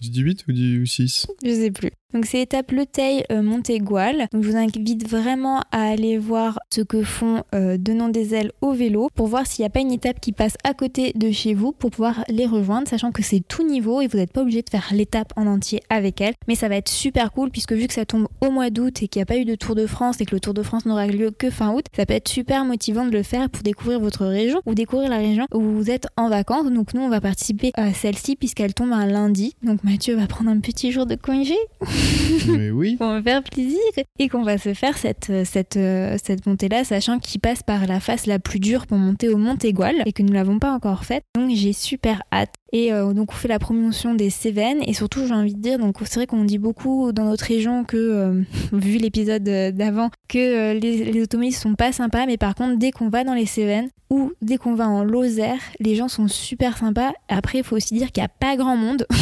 Je 0.02 0.10
dis 0.10 0.20
8 0.20 0.44
ou 0.48 0.52
dis 0.52 0.86
6 0.86 1.26
Je 1.42 1.50
sais 1.50 1.70
plus. 1.70 1.90
Donc 2.14 2.24
c'est 2.24 2.40
étape 2.40 2.70
Le 2.70 2.86
Teil 2.86 3.24
euh, 3.32 3.42
Montégoal. 3.42 4.28
Donc 4.32 4.42
je 4.42 4.50
vous 4.50 4.56
invite 4.56 5.06
vraiment 5.08 5.60
à 5.72 5.82
aller 5.82 6.18
voir 6.18 6.58
ce 6.72 6.80
que 6.80 7.02
font 7.02 7.42
euh, 7.54 7.76
Donnant 7.78 8.08
des 8.08 8.34
ailes 8.34 8.52
au 8.60 8.72
vélo 8.72 9.10
pour 9.14 9.26
voir 9.26 9.46
s'il 9.46 9.64
n'y 9.64 9.66
a 9.66 9.70
pas 9.70 9.80
une 9.80 9.92
étape 9.92 10.20
qui 10.20 10.32
passe 10.32 10.56
à 10.64 10.72
côté 10.72 11.12
de 11.14 11.30
chez 11.30 11.52
vous 11.52 11.72
pour 11.72 11.90
pouvoir 11.90 12.24
les 12.28 12.46
rejoindre, 12.46 12.88
sachant 12.88 13.10
que 13.10 13.22
c'est 13.22 13.42
tout 13.46 13.66
niveau 13.66 14.00
et 14.00 14.06
vous 14.06 14.18
n'êtes 14.18 14.32
pas 14.32 14.42
obligé 14.42 14.62
de 14.62 14.70
faire 14.70 14.88
l'étape 14.92 15.32
en 15.36 15.46
entier 15.46 15.82
avec 15.90 16.20
elles. 16.20 16.34
Mais 16.46 16.54
ça 16.54 16.68
va 16.68 16.76
être 16.76 16.88
super 16.88 17.32
cool 17.32 17.50
puisque 17.50 17.72
vu 17.72 17.88
que 17.88 17.92
ça 17.92 18.06
tombe 18.06 18.28
au 18.40 18.50
mois 18.50 18.70
d'août 18.70 19.02
et 19.02 19.08
qu'il 19.08 19.18
n'y 19.20 19.24
a 19.24 19.26
pas 19.26 19.36
eu 19.36 19.44
de 19.44 19.56
Tour 19.56 19.74
de 19.74 19.86
France 19.86 20.20
et 20.20 20.24
que 20.24 20.34
le 20.34 20.40
Tour 20.40 20.54
de 20.54 20.62
France 20.62 20.86
n'aura 20.86 21.08
lieu 21.08 21.32
que 21.32 21.50
fin 21.50 21.74
août, 21.74 21.84
ça 21.94 22.06
peut 22.06 22.14
être 22.14 22.28
super 22.28 22.64
motivant 22.64 23.04
de 23.04 23.10
le 23.10 23.24
faire 23.24 23.50
pour 23.50 23.62
découvrir 23.62 23.98
votre 23.98 24.24
région 24.24 24.62
ou 24.64 24.74
découvrir 24.74 25.10
la 25.10 25.18
région 25.18 25.46
où 25.52 25.60
vous 25.60 25.90
êtes 25.90 26.06
en 26.16 26.28
vacances. 26.28 26.70
Donc 26.70 26.94
nous 26.94 27.02
on 27.02 27.08
va 27.08 27.20
participer 27.20 27.72
à 27.74 27.92
celle-ci 27.92 28.36
puisqu'elle 28.36 28.74
tombe 28.74 28.92
un 28.92 29.06
lundi. 29.06 29.54
Donc 29.62 29.82
Mathieu 29.82 30.14
va 30.14 30.26
prendre 30.28 30.50
un 30.50 30.60
petit 30.60 30.92
jour 30.92 31.04
de 31.04 31.16
congé. 31.16 31.56
Mais 32.48 32.70
oui. 32.70 32.96
Pour 32.96 33.08
me 33.08 33.22
faire 33.22 33.42
plaisir 33.42 33.78
et 34.18 34.28
qu'on 34.28 34.42
va 34.42 34.58
se 34.58 34.74
faire 34.74 34.98
cette, 34.98 35.32
cette, 35.44 35.78
cette 36.22 36.46
montée-là, 36.46 36.84
sachant 36.84 37.18
qu'il 37.18 37.40
passe 37.40 37.62
par 37.62 37.86
la 37.86 38.00
face 38.00 38.26
la 38.26 38.38
plus 38.38 38.60
dure 38.60 38.86
pour 38.86 38.98
monter 38.98 39.28
au 39.28 39.36
Mont 39.36 39.56
Égual 39.56 40.02
et 40.06 40.12
que 40.12 40.22
nous 40.22 40.32
l'avons 40.32 40.58
pas 40.58 40.72
encore 40.72 41.04
faite. 41.04 41.24
Donc 41.34 41.50
j'ai 41.54 41.72
super 41.72 42.22
hâte. 42.32 42.54
Et 42.72 42.92
euh, 42.92 43.12
donc 43.12 43.32
on 43.32 43.34
fait 43.34 43.48
la 43.48 43.58
promotion 43.58 44.14
des 44.14 44.30
Cévennes 44.30 44.82
et 44.86 44.92
surtout 44.92 45.26
j'ai 45.26 45.34
envie 45.34 45.54
de 45.54 45.60
dire, 45.60 45.78
donc 45.78 45.96
c'est 46.04 46.16
vrai 46.16 46.26
qu'on 46.26 46.44
dit 46.44 46.58
beaucoup 46.58 47.12
dans 47.12 47.24
notre 47.24 47.44
région 47.44 47.84
que, 47.84 47.96
euh, 47.96 48.42
vu 48.72 48.98
l'épisode 48.98 49.44
d'avant, 49.44 50.10
que 50.28 50.38
euh, 50.38 50.78
les, 50.78 51.04
les 51.04 51.22
automobilistes 51.22 51.62
sont 51.62 51.74
pas 51.74 51.92
sympas, 51.92 52.26
mais 52.26 52.36
par 52.36 52.54
contre 52.54 52.76
dès 52.78 52.90
qu'on 52.90 53.08
va 53.08 53.24
dans 53.24 53.34
les 53.34 53.46
Cévennes 53.46 53.88
ou 54.10 54.32
dès 54.42 54.56
qu'on 54.56 54.74
va 54.74 54.88
en 54.88 55.04
Lozère, 55.04 55.58
les 55.80 55.94
gens 55.94 56.08
sont 56.08 56.28
super 56.28 56.76
sympas. 56.76 57.12
Après 57.28 57.58
il 57.58 57.64
faut 57.64 57.76
aussi 57.76 57.94
dire 57.94 58.10
qu'il 58.12 58.22
n'y 58.22 58.26
a 58.26 58.28
pas 58.28 58.56
grand 58.56 58.76
monde. 58.76 59.06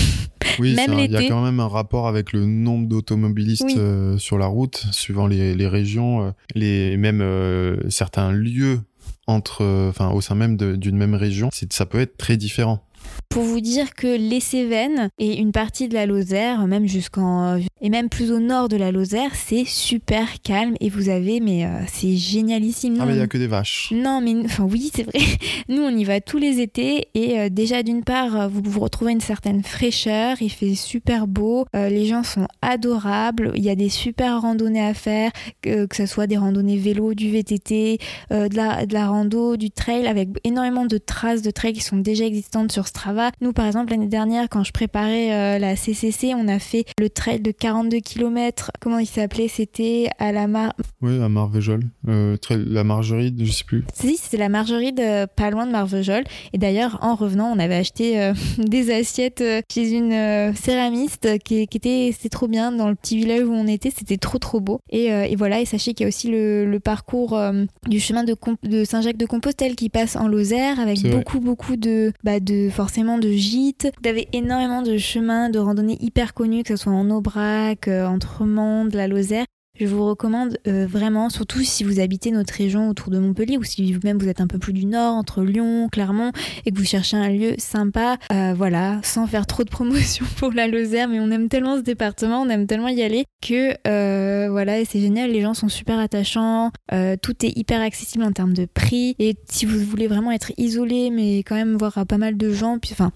Oui, 0.61 0.77
il 0.79 1.11
y 1.11 1.17
a 1.17 1.29
quand 1.29 1.43
même 1.43 1.61
un 1.61 1.69
rapport 1.69 2.07
avec 2.07 2.33
le 2.33 2.45
nombre 2.45 2.87
d'automobilistes 2.87 3.65
Oui. 3.65 3.75
euh, 3.77 4.19
sur 4.19 4.39
la 4.39 4.47
route, 4.47 4.87
suivant 4.93 5.27
les, 5.27 5.55
les 5.55 5.67
régions, 5.67 6.23
euh, 6.23 6.31
les, 6.55 6.97
même 6.97 7.21
euh, 7.21 7.77
certains 7.89 8.31
lieux 8.31 8.81
entre, 9.27 9.63
euh, 9.63 9.89
enfin, 9.89 10.11
au 10.11 10.21
sein 10.21 10.35
même 10.35 10.57
d'une 10.57 10.97
même 10.97 11.15
région. 11.15 11.49
Ça 11.71 11.87
peut 11.87 12.01
être 12.01 12.17
très 12.17 12.37
différent. 12.37 12.85
Pour 13.29 13.43
vous 13.43 13.61
dire 13.61 13.95
que 13.95 14.07
les 14.07 14.41
Cévennes 14.41 15.09
et 15.19 15.39
une 15.39 15.53
partie 15.53 15.89
de 15.89 15.95
la 15.95 16.07
Lozère, 16.07 16.67
même 16.67 16.87
jusqu'en 16.87 17.59
et 17.81 17.89
même 17.91 18.09
plus 18.09 18.33
au 18.33 18.39
nord 18.39 18.69
de 18.69 18.77
la 18.77 18.93
Lozère, 18.93 19.35
c'est 19.35 19.65
super 19.67 20.41
calme 20.43 20.75
et 20.81 20.89
vous 20.89 21.09
avez 21.09 21.41
mais 21.41 21.65
euh, 21.65 21.69
c'est 21.93 22.17
génialissime. 22.17 22.97
Ah, 23.01 23.07
mais 23.07 23.15
il 23.15 23.19
y 23.19 23.23
a 23.23 23.27
que 23.27 23.39
des 23.39 23.47
vaches. 23.47 23.93
Non, 23.95 24.21
mais 24.21 24.35
enfin 24.45 24.65
oui, 24.65 24.91
c'est 24.95 25.03
vrai. 25.03 25.19
Nous, 25.69 25.83
on 25.83 25.91
y 25.97 26.05
va 26.05 26.21
tous 26.21 26.39
les 26.39 26.61
étés 26.61 27.09
et 27.15 27.39
euh, 27.41 27.49
déjà 27.49 27.83
d'une 27.83 28.05
part, 28.05 28.41
euh, 28.41 28.49
vous 28.49 28.63
vous 28.65 28.81
retrouvez 28.81 29.13
une 29.13 29.21
certaine 29.21 29.63
fraîcheur. 29.63 30.37
Il 30.41 30.51
fait 30.51 30.75
super 30.75 31.27
beau. 31.27 31.67
euh, 31.75 31.89
les 31.89 32.07
gens 32.07 32.23
sont 32.23 32.47
adorables. 32.63 33.53
Il 33.55 33.65
y 33.65 33.71
a 33.71 33.75
des 33.75 33.89
super 33.89 34.41
randonnées 34.41 34.85
à 34.85 34.95
faire, 34.95 35.31
que, 35.63 35.87
que 35.87 35.97
ce 35.97 36.07
soit 36.07 36.27
des 36.27 36.37
randonnées 36.37 36.77
vélo, 36.77 37.15
du 37.15 37.31
VTT, 37.31 37.99
de 38.31 38.57
la 38.57 38.87
de 38.87 38.95
la 38.95 39.09
rando, 39.09 39.57
du 39.57 39.71
trail, 39.71 40.07
avec 40.07 40.29
énormément 40.45 40.87
de 40.87 40.99
traces 40.99 41.43
de 41.43 41.51
trail 41.51 41.73
qui 41.73 41.81
sont 41.81 41.97
déjà 41.97 42.25
existantes 42.25 42.73
sur 42.73 42.87
Strava. 42.87 43.14
Nous, 43.41 43.53
par 43.53 43.67
exemple, 43.67 43.91
l'année 43.91 44.07
dernière, 44.09 44.49
quand 44.49 44.65
je 44.65 44.73
préparais 44.73 45.33
euh, 45.33 45.59
la 45.59 45.77
CCC, 45.77 46.35
on 46.35 46.49
a 46.49 46.59
fait 46.59 46.85
le 46.99 47.09
trail 47.11 47.41
de 47.41 47.51
42 47.51 47.99
km. 48.01 48.71
Comment 48.81 48.99
il 48.99 49.07
s'appelait? 49.07 49.49
C'était 49.49 50.09
à 50.19 50.33
la 50.33 50.47
mar 50.47 50.75
Oui, 51.03 51.21
à 51.23 51.29
Marvejols. 51.29 51.85
Euh, 52.09 52.37
très- 52.37 52.57
la 52.59 52.85
Margeride, 52.85 53.41
je 53.45 53.51
sais 53.53 53.65
plus. 53.65 53.85
Si, 53.95 54.17
c'était 54.17 54.37
la 54.37 54.49
Margeride, 54.49 55.01
euh, 55.01 55.27
pas 55.27 55.51
loin 55.51 55.67
de 55.67 55.73
Marvejols. 55.73 56.25
Et 56.53 56.59
d'ailleurs, 56.59 56.99
en 57.03 57.15
revenant, 57.15 57.53
on 57.55 57.59
avait 57.59 57.75
acheté 57.77 58.21
euh, 58.21 58.33
des 58.59 58.93
assiettes 58.93 59.43
chez 59.73 59.91
une 59.93 60.55
céramiste 60.55 61.39
qui, 61.45 61.67
qui 61.67 61.77
était, 61.77 62.11
c'était 62.13 62.29
trop 62.29 62.49
bien 62.49 62.73
dans 62.73 62.89
le 62.89 62.95
petit 62.95 63.17
village 63.17 63.43
où 63.45 63.53
on 63.53 63.67
était, 63.67 63.91
c'était 63.97 64.17
trop 64.17 64.39
trop 64.39 64.61
beau. 64.61 64.81
Et, 64.91 65.07
et 65.07 65.37
voilà, 65.37 65.61
et 65.61 65.65
sachez 65.65 65.95
qu'il 65.95 66.05
y 66.05 66.07
a 66.07 66.09
aussi 66.09 66.29
le, 66.31 66.65
le 66.65 66.81
parcours 66.81 67.39
du 67.87 68.01
chemin 68.01 68.25
de, 68.25 68.35
Com- 68.35 68.57
de 68.63 68.85
Saint-Jacques-de-Compostelle 68.85 69.75
qui 69.77 69.89
passe 69.89 70.17
en 70.17 70.29
Lozère 70.29 70.81
avec 70.81 70.99
vrai. 70.99 71.11
beaucoup 71.11 71.41
beaucoup 71.41 71.77
de, 71.77 72.13
bah, 72.23 72.41
de 72.41 72.69
forcément 72.71 73.04
de 73.05 73.31
gîtes. 73.31 73.93
Vous 74.03 74.09
avez 74.09 74.29
énormément 74.33 74.83
de 74.83 74.97
chemins 74.97 75.51
de 75.51 75.59
randonnée 75.59 75.99
hyper 76.01 76.35
connus, 76.35 76.63
que 76.63 76.77
ce 76.77 76.85
soit 76.85 76.93
en 76.93 77.11
Aubrac, 77.11 77.87
euh, 77.89 78.07
entre 78.07 78.45
Mende, 78.45 78.95
la 78.95 79.07
Lozère. 79.09 79.45
Je 79.81 79.87
vous 79.87 80.07
recommande 80.07 80.57
euh, 80.69 80.87
vraiment, 80.87 81.31
surtout 81.31 81.61
si 81.65 81.83
vous 81.83 81.99
habitez 81.99 82.31
notre 82.31 82.55
région 82.55 82.89
autour 82.89 83.11
de 83.11 83.19
Montpellier 83.19 83.59
ou 83.59 83.65
si 83.65 83.93
vous-même 83.93 84.19
vous 84.19 84.29
êtes 84.29 84.41
un 84.41 84.47
peu 84.47 84.59
plus 84.59 84.73
du 84.73 84.87
nord, 84.87 85.15
entre 85.15 85.43
Lyon, 85.43 85.89
Clermont, 85.91 86.31
et 86.65 86.71
que 86.71 86.79
vous 86.79 86.85
cherchez 86.85 87.17
un 87.17 87.29
lieu 87.29 87.55
sympa, 87.59 88.19
euh, 88.33 88.55
voilà, 88.57 89.01
sans 89.03 89.27
faire 89.27 89.49
trop 89.49 89.65
de 89.65 89.71
promotion 89.71 90.27
pour 90.37 90.53
la 90.53 90.69
Lozère, 90.69 91.09
mais 91.09 91.19
on 91.19 91.29
aime 91.33 91.49
tellement 91.49 91.77
ce 91.77 91.83
département, 91.83 92.43
on 92.43 92.49
aime 92.51 92.69
tellement 92.69 92.87
y 92.87 93.03
aller 93.03 93.25
que 93.43 93.75
euh, 93.89 94.49
voilà, 94.49 94.85
c'est 94.85 95.01
génial, 95.01 95.33
les 95.33 95.41
gens 95.41 95.55
sont 95.55 95.69
super 95.69 95.99
attachants, 95.99 96.71
euh, 96.93 97.17
tout 97.21 97.45
est 97.45 97.59
hyper 97.59 97.81
accessible 97.81 98.23
en 98.23 98.31
termes 98.31 98.55
de 98.55 98.67
prix, 98.67 99.17
et 99.19 99.35
si 99.51 99.67
vous 99.67 99.81
voulez 99.81 100.07
vraiment 100.07 100.31
être 100.31 100.53
isolé, 100.57 101.11
mais 101.11 101.39
quand 101.39 101.57
même 101.57 101.77
voir 101.77 102.07
pas 102.07 102.19
mal 102.19 102.37
de 102.37 102.53
gens, 102.53 102.79
puis 102.79 102.93
enfin, 102.93 103.11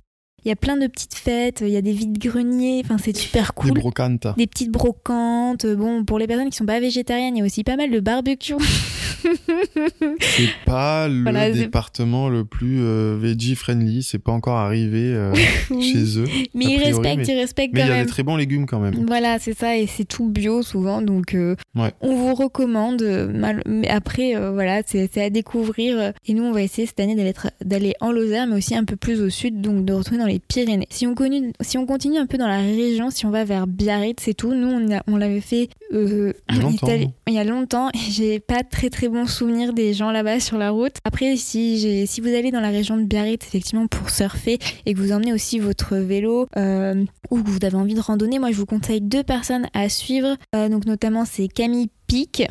il 0.45 0.49
y 0.49 0.53
a 0.53 0.57
plein 0.57 0.77
de 0.77 0.87
petites 0.87 1.15
fêtes, 1.15 1.63
il 1.67 1.69
y 1.73 1.77
a 1.77 1.83
des 1.83 1.93
vides-greniers, 1.93 2.83
enfin 2.85 2.97
c'est 3.03 3.17
super 3.17 3.55
cool 3.55 3.73
Des 3.73 3.81
brocantes. 3.81 4.27
des 4.37 4.47
petites 4.47 4.71
brocantes. 4.71 5.67
Bon, 5.67 6.05
pour 6.05 6.19
les 6.19 6.27
personnes 6.27 6.51
qui 6.51 6.57
sont 6.57 6.67
pas 6.67 6.81
végétariennes, 6.81 7.37
il 7.37 7.41
y 7.41 7.43
a 7.43 7.45
aussi 7.47 7.65
pas 7.65 7.77
mal 7.77 7.91
de 7.91 8.01
barbecue. 8.01 8.55
C'est 10.21 10.49
pas 10.65 11.09
le 11.09 11.23
Voilà, 11.23 11.51
département 11.51 12.29
le 12.29 12.45
plus 12.45 12.79
euh, 12.81 13.17
veggie-friendly. 13.21 14.03
C'est 14.03 14.19
pas 14.21 14.31
encore 14.33 14.57
arrivé 14.57 15.13
euh, 15.13 15.35
chez 15.81 16.19
eux. 16.19 16.25
Mais 16.55 16.67
ils 16.67 16.79
respectent, 16.83 17.27
ils 17.29 17.35
respectent 17.39 17.75
Mais 17.75 17.81
il 17.81 17.83
quand 17.83 17.89
y 17.89 17.93
a 17.93 17.97
même. 17.97 18.05
des 18.07 18.11
très 18.11 18.23
bons 18.23 18.37
légumes 18.37 18.67
quand 18.67 18.79
même. 18.79 18.95
Voilà, 19.07 19.39
c'est 19.41 19.57
ça, 19.59 19.77
et 19.77 19.87
c'est 19.87 20.05
tout 20.05 20.29
bio 20.29 20.63
souvent, 20.63 21.03
donc 21.03 21.35
euh, 21.35 21.57
Ouais. 21.75 21.93
on 22.01 22.15
vous 22.15 22.35
recommande. 22.35 23.03
euh, 23.03 23.27
mal- 23.33 23.63
Mais 23.67 23.89
après, 23.89 24.37
euh, 24.37 24.53
voilà, 24.53 24.83
c'est 24.87 25.11
à 25.21 25.31
découvrir. 25.31 25.99
euh, 25.99 26.13
Et 26.27 26.35
nous, 26.35 26.45
on 26.45 26.53
va 26.53 26.63
essayer 26.63 26.87
cette 26.87 27.01
année 27.01 27.17
d'aller 27.65 27.95
en 28.01 28.13
Lozère, 28.13 28.47
mais 28.47 28.57
aussi 28.57 28.75
un 28.77 28.85
peu 28.85 28.97
plus 28.97 29.21
au 29.21 29.31
sud, 29.31 29.61
donc 29.61 29.85
de 29.85 29.93
retrouver 29.93 30.19
dans 30.21 30.27
les 30.29 30.39
Pyrénées. 30.39 30.87
Si 30.91 31.07
on, 31.07 31.15
connu- 31.15 31.53
si 31.61 31.77
on 31.79 31.85
continue 31.87 32.19
un 32.19 32.27
peu 32.27 32.39
dans 32.39 32.47
la 32.47 32.61
région, 32.61 33.11
si 33.11 33.27
on 33.27 33.31
va 33.31 33.45
vers 33.45 33.67
Biarritz, 33.67 34.21
c'est 34.23 34.35
tout. 34.35 34.55
Nous, 34.55 34.69
on, 34.69 34.95
a- 34.97 35.03
on 35.09 35.17
l'avait 35.17 35.41
fait 35.41 35.69
euh, 35.93 36.33
Il 36.51 36.57
y 36.57 36.59
a 36.61 36.61
on 36.61 36.69
longtemps, 36.71 36.87
est 36.87 36.91
allé- 36.93 37.05
non 37.07 37.13
il 37.27 37.35
y 37.35 37.39
a 37.39 37.45
longtemps, 37.45 37.89
et 37.91 38.11
j'ai 38.11 38.39
pas 38.41 38.63
très 38.63 38.89
très 38.91 39.09
bons 39.09 39.27
souvenirs 39.27 39.73
des 39.73 39.93
gens 39.95 40.11
là-bas 40.13 40.39
sur 40.41 40.57
la 40.59 40.71
route. 40.71 40.95
Après, 41.05 41.37
si 41.37 42.05
vous 42.23 42.29
allez 42.29 42.51
dans 42.51 42.61
la 42.61 42.71
région 42.71 42.97
de 42.97 43.03
Biarritz, 43.03 43.45
effectivement, 43.47 43.87
pour 43.89 44.11
surfer, 44.11 44.59
et 44.87 44.95
que 44.95 44.99
vous 44.99 45.13
emmenez 45.13 45.33
aussi 45.33 45.59
votre 45.59 45.97
vélo, 45.97 46.47
euh, 46.57 47.05
ou 47.31 47.43
que 47.43 47.49
vous 47.51 47.59
avez 47.65 47.77
envie 47.77 47.95
de 47.95 48.01
randonner, 48.01 48.39
moi 48.39 48.51
je 48.53 48.57
vous 48.57 48.67
conseille 48.67 49.01
deux 49.01 49.23
personnes 49.23 49.67
à 49.75 49.89
suivre. 49.89 50.37
Euh, 50.55 50.69
donc 50.69 50.87
notamment 50.87 51.25
c'est 51.25 51.49
Camille 51.49 51.89
Pic 52.09 52.43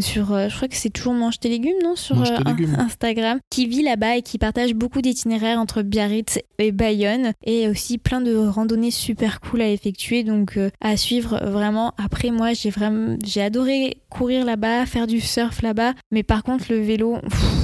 sur, 0.00 0.32
euh, 0.32 0.48
je 0.48 0.56
crois 0.56 0.68
que 0.68 0.76
c'est 0.76 0.90
toujours 0.90 1.12
Mange 1.12 1.38
tes 1.38 1.48
légumes, 1.48 1.76
non 1.82 1.96
Sur 1.96 2.20
euh, 2.22 2.38
légumes. 2.46 2.74
Instagram, 2.78 3.38
qui 3.50 3.66
vit 3.66 3.82
là-bas 3.82 4.16
et 4.16 4.22
qui 4.22 4.38
partage 4.38 4.74
beaucoup 4.74 5.02
d'itinéraires 5.02 5.58
entre 5.58 5.82
Biarritz 5.82 6.38
et 6.58 6.72
Bayonne 6.72 7.32
et 7.44 7.68
aussi 7.68 7.98
plein 7.98 8.20
de 8.20 8.34
randonnées 8.34 8.90
super 8.90 9.40
cool 9.40 9.60
à 9.60 9.68
effectuer. 9.68 10.24
Donc 10.24 10.56
euh, 10.56 10.70
à 10.80 10.96
suivre 10.96 11.38
vraiment. 11.44 11.92
Après 12.02 12.30
moi 12.30 12.54
j'ai 12.54 12.70
vraiment 12.70 13.16
j'ai 13.24 13.42
adoré 13.42 13.98
courir 14.08 14.44
là-bas, 14.46 14.86
faire 14.86 15.06
du 15.06 15.20
surf 15.20 15.60
là-bas, 15.62 15.92
mais 16.10 16.22
par 16.22 16.42
contre 16.42 16.66
le 16.70 16.80
vélo. 16.80 17.18
pff, 17.20 17.61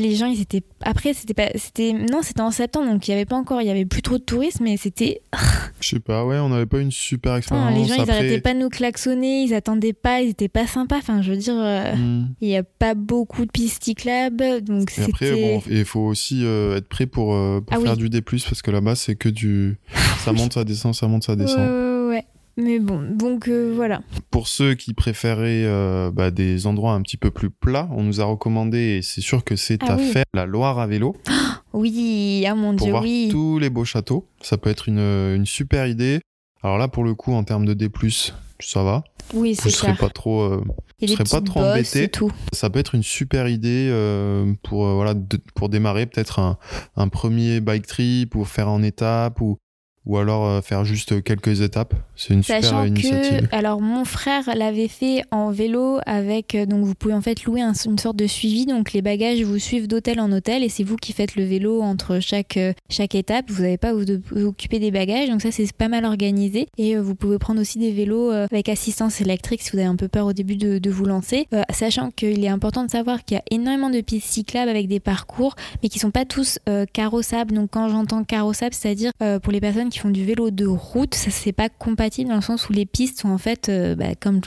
les 0.00 0.16
gens, 0.16 0.26
ils 0.26 0.40
étaient. 0.40 0.62
Après, 0.82 1.14
c'était 1.14 1.34
pas. 1.34 1.48
C'était. 1.54 1.92
Non, 1.92 2.22
c'était 2.22 2.40
en 2.40 2.50
septembre, 2.50 2.90
donc 2.90 3.06
il 3.06 3.12
y 3.12 3.14
avait 3.14 3.24
pas 3.26 3.36
encore. 3.36 3.60
Il 3.60 3.66
y 3.66 3.70
avait 3.70 3.84
plus 3.84 4.02
trop 4.02 4.18
de 4.18 4.22
tourisme, 4.22 4.64
mais 4.64 4.76
c'était. 4.76 5.20
Je 5.80 5.88
sais 5.88 6.00
pas, 6.00 6.24
ouais, 6.24 6.38
on 6.38 6.48
n'avait 6.48 6.66
pas 6.66 6.78
une 6.78 6.90
super 6.90 7.36
expérience. 7.36 7.74
les 7.74 7.84
gens, 7.84 8.02
ils 8.02 8.10
arrêtaient 8.10 8.40
pas 8.40 8.54
de 8.54 8.58
nous 8.58 8.68
klaxonner, 8.68 9.44
ils 9.44 9.54
attendaient 9.54 9.92
pas, 9.92 10.22
ils 10.22 10.30
étaient 10.30 10.48
pas 10.48 10.66
sympas. 10.66 10.98
Enfin, 10.98 11.22
je 11.22 11.30
veux 11.30 11.38
dire, 11.38 11.56
euh, 11.56 11.94
hmm. 11.94 12.28
il 12.40 12.48
y 12.48 12.56
a 12.56 12.62
pas 12.62 12.94
beaucoup 12.94 13.44
de 13.46 13.50
pistes 13.50 13.84
cyclables, 13.84 14.62
donc 14.62 14.92
Et 14.98 15.04
après, 15.04 15.32
bon, 15.32 15.62
il 15.70 15.84
faut 15.84 16.00
aussi 16.00 16.44
euh, 16.44 16.76
être 16.76 16.88
prêt 16.88 17.06
pour, 17.06 17.34
euh, 17.34 17.60
pour 17.60 17.76
Ah 17.76 17.80
faire 17.80 17.92
oui. 17.92 17.98
du 17.98 18.10
D+, 18.10 18.20
parce 18.22 18.62
que 18.62 18.70
là-bas, 18.70 18.94
c'est 18.94 19.14
que 19.14 19.28
du... 19.28 19.78
Ça 20.24 20.32
monte, 20.34 20.54
ça 20.54 20.64
descend, 20.64 20.94
ça 20.94 21.06
monte, 21.08 21.24
ça 21.24 21.32
Ouais, 21.32 21.38
descend. 21.38 21.58
ouais, 21.58 21.66
ouais. 21.66 21.89
Mais 22.56 22.78
bon, 22.78 23.00
donc 23.16 23.48
euh, 23.48 23.72
voilà. 23.74 24.02
Pour 24.30 24.48
ceux 24.48 24.74
qui 24.74 24.92
préféraient 24.94 25.64
euh, 25.64 26.10
bah, 26.10 26.30
des 26.30 26.66
endroits 26.66 26.92
un 26.92 27.02
petit 27.02 27.16
peu 27.16 27.30
plus 27.30 27.50
plats, 27.50 27.88
on 27.92 28.02
nous 28.02 28.20
a 28.20 28.24
recommandé, 28.24 28.78
et 28.98 29.02
c'est 29.02 29.20
sûr 29.20 29.44
que 29.44 29.56
c'est 29.56 29.78
Ah 29.82 29.94
à 29.94 29.96
oui. 29.96 30.10
faire, 30.10 30.24
la 30.34 30.46
Loire 30.46 30.78
à 30.78 30.86
vélo, 30.86 31.16
Oui, 31.72 32.44
ah 32.48 32.54
mon 32.54 32.74
pour 32.74 32.84
dieu, 32.86 32.90
voir 32.90 33.02
oui. 33.02 33.28
tous 33.30 33.58
les 33.58 33.70
beaux 33.70 33.84
châteaux. 33.84 34.26
Ça 34.42 34.58
peut 34.58 34.70
être 34.70 34.88
une, 34.88 34.98
une 34.98 35.46
super 35.46 35.86
idée. 35.86 36.20
Alors 36.62 36.76
là, 36.78 36.88
pour 36.88 37.04
le 37.04 37.14
coup, 37.14 37.32
en 37.32 37.44
termes 37.44 37.64
de 37.64 37.72
D+, 37.74 37.88
ça 38.58 38.82
va. 38.82 39.04
Oui, 39.32 39.54
c'est 39.54 39.70
serez 39.70 39.92
clair. 39.94 39.98
pas 39.98 40.08
trop... 40.10 40.40
euh, 40.42 40.64
serez 41.06 41.24
pas 41.24 41.40
trop 41.40 41.60
embêté. 41.60 42.08
tout. 42.08 42.32
Ça 42.52 42.68
peut 42.68 42.80
être 42.80 42.94
une 42.96 43.04
super 43.04 43.48
idée 43.48 43.88
euh, 43.90 44.52
pour, 44.64 44.84
voilà, 44.86 45.14
de- 45.14 45.40
pour 45.54 45.68
démarrer 45.68 46.06
peut-être 46.06 46.40
un, 46.40 46.58
un 46.96 47.08
premier 47.08 47.60
bike 47.60 47.86
trip 47.86 48.34
ou 48.34 48.44
faire 48.44 48.68
en 48.68 48.82
étape 48.82 49.40
ou 49.40 49.56
ou 50.06 50.16
alors 50.16 50.46
euh, 50.46 50.60
faire 50.62 50.84
juste 50.84 51.22
quelques 51.22 51.60
étapes. 51.60 51.94
C'est 52.16 52.32
une 52.32 52.42
super 52.42 52.86
initiative. 52.86 53.48
Que, 53.48 53.54
alors 53.54 53.80
mon 53.80 54.04
frère 54.04 54.48
l'avait 54.54 54.88
fait 54.88 55.22
en 55.30 55.50
vélo 55.50 55.98
avec 56.06 56.54
euh, 56.54 56.66
donc 56.66 56.84
vous 56.84 56.94
pouvez 56.94 57.14
en 57.14 57.20
fait 57.20 57.44
louer 57.44 57.60
une 57.60 57.98
sorte 57.98 58.16
de 58.16 58.26
suivi 58.26 58.66
donc 58.66 58.92
les 58.92 59.02
bagages 59.02 59.42
vous 59.42 59.58
suivent 59.58 59.88
d'hôtel 59.88 60.20
en 60.20 60.32
hôtel 60.32 60.64
et 60.64 60.68
c'est 60.68 60.84
vous 60.84 60.96
qui 60.96 61.12
faites 61.12 61.36
le 61.36 61.44
vélo 61.44 61.82
entre 61.82 62.20
chaque 62.20 62.56
euh, 62.56 62.72
chaque 62.88 63.14
étape. 63.14 63.50
Vous 63.50 63.62
n'avez 63.62 63.76
pas 63.76 63.90
à 63.90 63.92
vous, 63.92 64.04
vous, 64.30 64.46
occuper 64.46 64.78
des 64.78 64.90
bagages 64.90 65.28
donc 65.28 65.42
ça 65.42 65.50
c'est 65.50 65.70
pas 65.72 65.88
mal 65.88 66.04
organisé 66.04 66.68
et 66.78 66.96
vous 66.96 67.14
pouvez 67.14 67.38
prendre 67.38 67.60
aussi 67.60 67.78
des 67.78 67.92
vélos 67.92 68.30
avec 68.30 68.68
assistance 68.68 69.20
électrique 69.20 69.62
si 69.62 69.70
vous 69.72 69.78
avez 69.78 69.86
un 69.86 69.96
peu 69.96 70.08
peur 70.08 70.26
au 70.26 70.32
début 70.32 70.56
de, 70.56 70.78
de 70.78 70.90
vous 70.90 71.04
lancer. 71.04 71.46
sachant 71.70 72.10
qu'il 72.10 72.44
est 72.44 72.48
important 72.48 72.84
de 72.84 72.90
savoir 72.90 73.24
qu'il 73.24 73.36
y 73.36 73.38
a 73.38 73.44
énormément 73.50 73.90
de 73.90 74.00
pistes 74.00 74.28
cyclables 74.28 74.70
avec 74.70 74.88
des 74.88 75.00
parcours 75.00 75.54
mais 75.82 75.88
qui 75.88 75.98
sont 75.98 76.10
pas 76.10 76.24
tous 76.24 76.58
carrossables. 76.92 77.54
Donc 77.54 77.70
quand 77.72 77.88
j'entends 77.88 78.24
carrossable 78.24 78.74
c'est-à-dire 78.74 79.12
pour 79.42 79.52
les 79.52 79.60
personnes 79.60 79.89
qui 79.90 79.98
font 79.98 80.10
du 80.10 80.24
vélo 80.24 80.50
de 80.50 80.66
route, 80.66 81.14
ça 81.14 81.30
c'est 81.30 81.52
pas 81.52 81.68
compatible 81.68 82.30
dans 82.30 82.36
le 82.36 82.40
sens 82.40 82.68
où 82.68 82.72
les 82.72 82.86
pistes 82.86 83.20
sont 83.20 83.28
en 83.28 83.38
fait, 83.38 83.68
euh, 83.68 83.94
bah, 83.94 84.14
comme 84.18 84.40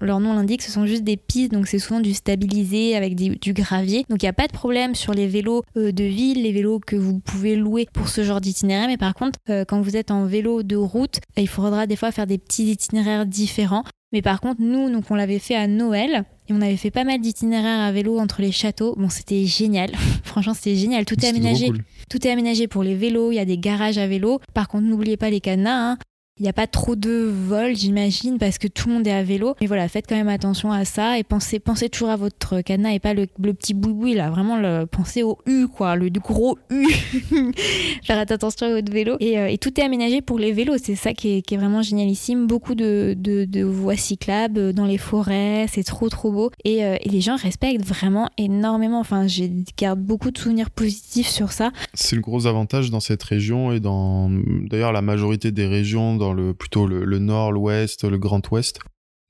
leur 0.00 0.20
nom 0.20 0.34
l'indique, 0.34 0.62
ce 0.62 0.70
sont 0.70 0.86
juste 0.86 1.04
des 1.04 1.16
pistes, 1.16 1.52
donc 1.52 1.66
c'est 1.66 1.78
souvent 1.78 2.00
du 2.00 2.14
stabilisé 2.14 2.96
avec 2.96 3.14
du 3.16 3.52
gravier. 3.52 4.04
Donc 4.08 4.22
il 4.22 4.26
n'y 4.26 4.30
a 4.30 4.34
pas 4.34 4.46
de 4.46 4.52
problème 4.52 4.94
sur 4.94 5.12
les 5.12 5.26
vélos 5.26 5.62
euh, 5.76 5.92
de 5.92 6.04
ville, 6.04 6.42
les 6.42 6.52
vélos 6.52 6.80
que 6.80 6.96
vous 6.96 7.18
pouvez 7.18 7.56
louer 7.56 7.88
pour 7.92 8.08
ce 8.08 8.22
genre 8.22 8.40
d'itinéraire, 8.40 8.86
mais 8.86 8.96
par 8.96 9.14
contre, 9.14 9.38
euh, 9.50 9.64
quand 9.66 9.80
vous 9.80 9.96
êtes 9.96 10.10
en 10.10 10.26
vélo 10.26 10.62
de 10.62 10.76
route, 10.76 11.18
il 11.36 11.48
faudra 11.48 11.86
des 11.86 11.96
fois 11.96 12.12
faire 12.12 12.26
des 12.26 12.38
petits 12.38 12.70
itinéraires 12.70 13.26
différents. 13.26 13.84
Mais 14.14 14.22
par 14.22 14.40
contre, 14.40 14.60
nous, 14.60 14.90
donc 14.90 15.10
on 15.10 15.16
l'avait 15.16 15.40
fait 15.40 15.56
à 15.56 15.66
Noël 15.66 16.24
et 16.48 16.52
on 16.52 16.60
avait 16.60 16.76
fait 16.76 16.92
pas 16.92 17.02
mal 17.02 17.20
d'itinéraires 17.20 17.80
à 17.80 17.90
vélo 17.90 18.20
entre 18.20 18.42
les 18.42 18.52
châteaux. 18.52 18.94
Bon, 18.96 19.08
c'était 19.08 19.44
génial. 19.44 19.90
Franchement, 20.22 20.54
c'était 20.54 20.76
génial. 20.76 21.04
Tout 21.04 21.18
est 21.24 21.28
aménagé. 21.28 21.72
Tout 22.08 22.26
est 22.26 22.30
aménagé 22.30 22.68
pour 22.68 22.82
les 22.82 22.94
vélos. 22.94 23.32
Il 23.32 23.36
y 23.36 23.40
a 23.40 23.44
des 23.44 23.58
garages 23.58 23.98
à 23.98 24.06
vélo. 24.06 24.40
Par 24.52 24.68
contre, 24.68 24.84
n'oubliez 24.84 25.16
pas 25.16 25.30
les 25.30 25.40
cadenas. 25.40 25.92
Hein. 25.92 25.98
Il 26.40 26.42
n'y 26.42 26.48
a 26.48 26.52
pas 26.52 26.66
trop 26.66 26.96
de 26.96 27.30
vols, 27.32 27.76
j'imagine, 27.76 28.38
parce 28.38 28.58
que 28.58 28.66
tout 28.66 28.88
le 28.88 28.94
monde 28.94 29.06
est 29.06 29.12
à 29.12 29.22
vélo. 29.22 29.54
Mais 29.60 29.68
voilà, 29.68 29.86
faites 29.86 30.06
quand 30.08 30.16
même 30.16 30.26
attention 30.26 30.72
à 30.72 30.84
ça 30.84 31.16
et 31.16 31.22
pensez, 31.22 31.60
pensez 31.60 31.88
toujours 31.88 32.08
à 32.08 32.16
votre 32.16 32.60
cadenas 32.60 32.90
et 32.90 32.98
pas 32.98 33.14
le, 33.14 33.26
petit 33.26 33.72
boui-boui 33.72 34.14
là. 34.14 34.30
Vraiment, 34.30 34.56
le, 34.56 34.84
pensez 34.84 35.22
au 35.22 35.38
U, 35.46 35.68
quoi, 35.68 35.94
le 35.94 36.10
gros 36.10 36.58
U. 36.70 36.88
Faites 38.02 38.32
attention 38.32 38.66
à 38.66 38.70
votre 38.70 38.90
vélo. 38.90 39.12
Euh, 39.22 39.46
et, 39.46 39.58
tout 39.58 39.80
est 39.80 39.84
aménagé 39.84 40.22
pour 40.22 40.40
les 40.40 40.50
vélos. 40.50 40.74
C'est 40.82 40.96
ça 40.96 41.12
qui 41.12 41.36
est, 41.48 41.56
vraiment 41.56 41.82
génialissime. 41.82 42.48
Beaucoup 42.48 42.74
de, 42.74 43.62
voies 43.62 43.96
cyclables 43.96 44.72
dans 44.72 44.86
les 44.86 44.98
forêts. 44.98 45.66
C'est 45.70 45.84
trop, 45.84 46.08
trop 46.08 46.32
beau. 46.32 46.50
Et, 46.64 46.84
euh, 46.84 46.96
les 47.04 47.20
gens 47.20 47.36
respectent 47.36 47.86
vraiment 47.86 48.28
énormément. 48.38 48.98
Enfin, 48.98 49.28
j'ai 49.28 49.52
garde 49.78 50.00
beaucoup 50.00 50.32
de 50.32 50.38
souvenirs 50.38 50.70
positifs 50.70 51.28
sur 51.28 51.52
ça. 51.52 51.70
C'est 51.94 52.16
le 52.16 52.22
gros 52.22 52.48
avantage 52.48 52.90
dans 52.90 52.98
cette 52.98 53.22
région 53.22 53.70
et 53.70 53.78
dans 53.78 54.30
d'ailleurs 54.68 54.90
la 54.90 55.02
majorité 55.02 55.52
des 55.52 55.66
régions 55.66 56.23
le 56.32 56.54
plutôt 56.54 56.86
le, 56.86 57.18
nord, 57.18 57.52
l'ouest, 57.52 58.04
le 58.04 58.18
grand 58.18 58.40
ouest, 58.50 58.78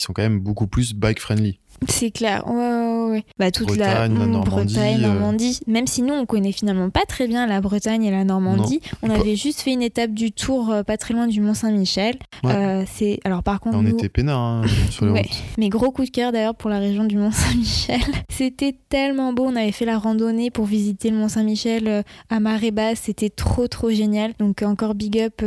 ils 0.00 0.04
sont 0.04 0.12
quand 0.12 0.22
même 0.22 0.40
beaucoup 0.40 0.66
plus 0.66 0.94
bike 0.94 1.20
friendly. 1.20 1.58
C'est 1.88 2.10
clair, 2.10 2.46
ouais, 2.46 2.54
ouais, 2.54 3.10
ouais. 3.10 3.24
Bah, 3.38 3.50
toute 3.50 3.76
la, 3.76 4.08
Normandie, 4.08 4.50
Bretagne, 4.50 5.04
euh, 5.04 5.08
Normandie. 5.08 5.60
Même 5.66 5.86
si 5.86 6.02
nous, 6.02 6.14
on 6.14 6.24
connaît 6.24 6.52
finalement 6.52 6.88
pas 6.90 7.04
très 7.06 7.26
bien 7.26 7.46
la 7.46 7.60
Bretagne 7.60 8.04
et 8.04 8.10
la 8.10 8.24
Normandie. 8.24 8.80
On 9.02 9.10
avait 9.10 9.36
juste 9.36 9.60
fait 9.60 9.72
une 9.72 9.82
étape 9.82 10.12
du 10.12 10.32
tour 10.32 10.70
euh, 10.70 10.82
pas 10.82 10.96
très 10.96 11.14
loin 11.14 11.26
du 11.26 11.40
Mont-Saint-Michel. 11.40 12.16
Euh, 12.44 12.84
c'est 12.90 13.20
alors 13.24 13.42
par 13.42 13.60
contre, 13.60 13.76
on 13.76 13.86
était 13.86 14.08
peinards 14.08 14.40
hein, 14.40 14.62
sur 14.90 15.06
les 15.06 15.12
ouais. 15.12 15.26
Mais 15.58 15.68
gros 15.68 15.90
coup 15.90 16.04
de 16.04 16.10
cœur 16.10 16.32
d'ailleurs 16.32 16.54
pour 16.54 16.70
la 16.70 16.78
région 16.78 17.04
du 17.04 17.16
Mont-Saint-Michel. 17.16 18.00
C'était 18.30 18.76
tellement 18.88 19.32
beau. 19.32 19.44
On 19.44 19.56
avait 19.56 19.72
fait 19.72 19.84
la 19.86 19.98
randonnée 19.98 20.50
pour 20.50 20.66
visiter 20.66 21.10
le 21.10 21.16
Mont-Saint-Michel 21.16 22.04
à 22.30 22.40
marée 22.40 22.70
basse. 22.70 23.00
C'était 23.02 23.30
trop, 23.30 23.68
trop 23.68 23.90
génial. 23.90 24.32
Donc 24.38 24.62
encore 24.62 24.94
big 24.94 25.18
up 25.18 25.42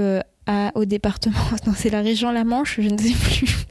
au 0.75 0.85
département. 0.85 1.35
Non, 1.65 1.73
c'est 1.75 1.89
la 1.89 2.01
région 2.01 2.31
La 2.31 2.43
Manche, 2.43 2.79
je 2.79 2.89
ne 2.89 2.97
sais 2.97 3.13
plus. 3.13 3.65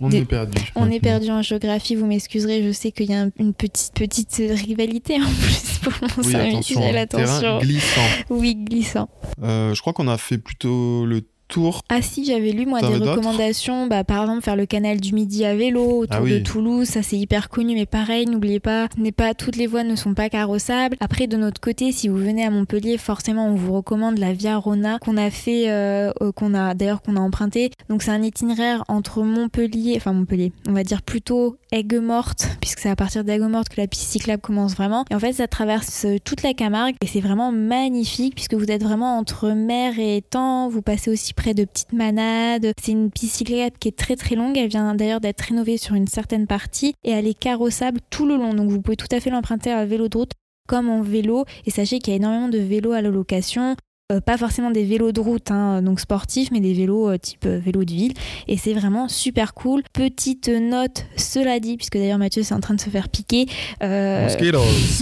On 0.00 0.10
est 0.10 0.24
perdu. 0.24 0.60
On 0.74 0.90
est 0.90 1.00
perdu 1.00 1.30
en 1.30 1.42
géographie, 1.42 1.94
vous 1.94 2.06
m'excuserez, 2.06 2.62
je 2.62 2.72
sais 2.72 2.92
qu'il 2.92 3.10
y 3.10 3.14
a 3.14 3.26
une 3.38 3.54
petite, 3.54 3.94
petite 3.94 4.36
rivalité 4.36 5.16
en 5.16 5.24
plus 5.24 5.78
pour 5.82 5.92
mon 6.02 6.24
oui, 6.24 6.34
attention, 6.34 6.96
attention. 6.96 7.58
glissant. 7.60 8.08
Oui, 8.28 8.54
glissant. 8.54 9.08
Euh, 9.42 9.74
je 9.74 9.80
crois 9.80 9.92
qu'on 9.92 10.08
a 10.08 10.18
fait 10.18 10.38
plutôt 10.38 11.06
le 11.06 11.22
tour. 11.48 11.82
Ah 11.88 12.02
si, 12.02 12.24
j'avais 12.24 12.52
lu 12.52 12.66
moi 12.66 12.80
des 12.80 12.96
recommandations, 12.96 13.86
bah, 13.86 14.04
par 14.04 14.22
exemple 14.22 14.42
faire 14.42 14.56
le 14.56 14.66
canal 14.66 15.00
du 15.00 15.14
Midi 15.14 15.44
à 15.44 15.54
vélo 15.54 16.00
autour 16.00 16.20
ah 16.22 16.28
de 16.28 16.38
Toulouse, 16.38 16.88
ça 16.88 17.02
c'est 17.02 17.16
hyper 17.16 17.48
connu, 17.48 17.74
mais 17.74 17.86
pareil, 17.86 18.26
n'oubliez 18.26 18.60
pas, 18.60 18.88
n'est 18.96 19.12
pas 19.12 19.34
toutes 19.34 19.56
les 19.56 19.66
voies 19.66 19.84
ne 19.84 19.96
sont 19.96 20.14
pas 20.14 20.28
carrossables. 20.28 20.96
Après 21.00 21.26
de 21.26 21.36
notre 21.36 21.60
côté, 21.60 21.92
si 21.92 22.08
vous 22.08 22.16
venez 22.16 22.44
à 22.44 22.50
Montpellier, 22.50 22.98
forcément 22.98 23.48
on 23.48 23.54
vous 23.54 23.72
recommande 23.72 24.18
la 24.18 24.32
Via 24.32 24.56
Rona 24.56 24.98
qu'on 24.98 25.16
a 25.16 25.30
fait, 25.30 25.70
euh, 25.70 26.12
euh, 26.22 26.32
qu'on 26.32 26.54
a 26.54 26.74
d'ailleurs 26.74 27.02
qu'on 27.02 27.16
a 27.16 27.20
emprunté. 27.20 27.70
Donc 27.88 28.02
c'est 28.02 28.10
un 28.10 28.22
itinéraire 28.22 28.84
entre 28.88 29.22
Montpellier, 29.22 29.94
enfin 29.96 30.12
Montpellier, 30.12 30.52
on 30.68 30.72
va 30.72 30.82
dire 30.82 31.02
plutôt 31.02 31.56
Aigues-Mortes, 31.72 32.48
puisque 32.60 32.80
c'est 32.80 32.90
à 32.90 32.96
partir 32.96 33.24
d'Aigues-Mortes 33.24 33.68
que 33.68 33.80
la 33.80 33.86
piste 33.86 34.10
cyclable 34.10 34.42
commence 34.42 34.74
vraiment. 34.74 35.04
Et 35.10 35.14
en 35.14 35.20
fait 35.20 35.32
ça 35.32 35.48
traverse 35.48 36.06
toute 36.24 36.42
la 36.42 36.54
Camargue 36.54 36.96
et 37.02 37.06
c'est 37.06 37.20
vraiment 37.20 37.52
magnifique 37.52 38.34
puisque 38.34 38.54
vous 38.54 38.70
êtes 38.70 38.82
vraiment 38.82 39.18
entre 39.18 39.50
mer 39.50 39.98
et 39.98 40.18
étang. 40.18 40.68
Vous 40.68 40.82
passez 40.82 41.10
aussi 41.10 41.34
près 41.36 41.54
de 41.54 41.64
petites 41.64 41.92
manades. 41.92 42.72
C'est 42.82 42.92
une 42.92 43.10
piste 43.10 43.36
cyclable 43.36 43.76
qui 43.78 43.88
est 43.88 43.96
très 43.96 44.16
très 44.16 44.34
longue. 44.34 44.58
Elle 44.58 44.68
vient 44.68 44.94
d'ailleurs 44.94 45.20
d'être 45.20 45.42
rénovée 45.42 45.76
sur 45.76 45.94
une 45.94 46.08
certaine 46.08 46.46
partie 46.46 46.94
et 47.04 47.10
elle 47.10 47.26
est 47.26 47.38
carrossable 47.38 48.00
tout 48.10 48.26
le 48.26 48.36
long. 48.36 48.54
Donc 48.54 48.70
vous 48.70 48.80
pouvez 48.82 48.96
tout 48.96 49.06
à 49.12 49.20
fait 49.20 49.30
l'emprunter 49.30 49.70
à 49.70 49.84
vélo 49.84 50.08
de 50.08 50.16
route 50.16 50.32
comme 50.66 50.90
en 50.90 51.02
vélo. 51.02 51.44
Et 51.64 51.70
sachez 51.70 52.00
qu'il 52.00 52.12
y 52.12 52.14
a 52.14 52.16
énormément 52.16 52.48
de 52.48 52.58
vélos 52.58 52.92
à 52.92 53.02
la 53.02 53.10
location. 53.10 53.76
Euh, 54.12 54.20
pas 54.20 54.36
forcément 54.36 54.70
des 54.70 54.84
vélos 54.84 55.10
de 55.10 55.18
route, 55.18 55.50
hein, 55.50 55.82
donc 55.82 55.98
sportifs, 55.98 56.52
mais 56.52 56.60
des 56.60 56.74
vélos 56.74 57.10
euh, 57.10 57.18
type 57.18 57.44
euh, 57.44 57.58
vélo 57.58 57.82
de 57.82 57.90
ville. 57.90 58.12
Et 58.46 58.56
c'est 58.56 58.72
vraiment 58.72 59.08
super 59.08 59.52
cool. 59.52 59.82
Petite 59.92 60.48
note, 60.48 61.06
cela 61.16 61.58
dit, 61.58 61.76
puisque 61.76 61.94
d'ailleurs 61.94 62.18
Mathieu 62.18 62.44
c'est 62.44 62.54
en 62.54 62.60
train 62.60 62.74
de 62.74 62.80
se 62.80 62.88
faire 62.88 63.08
piquer. 63.08 63.46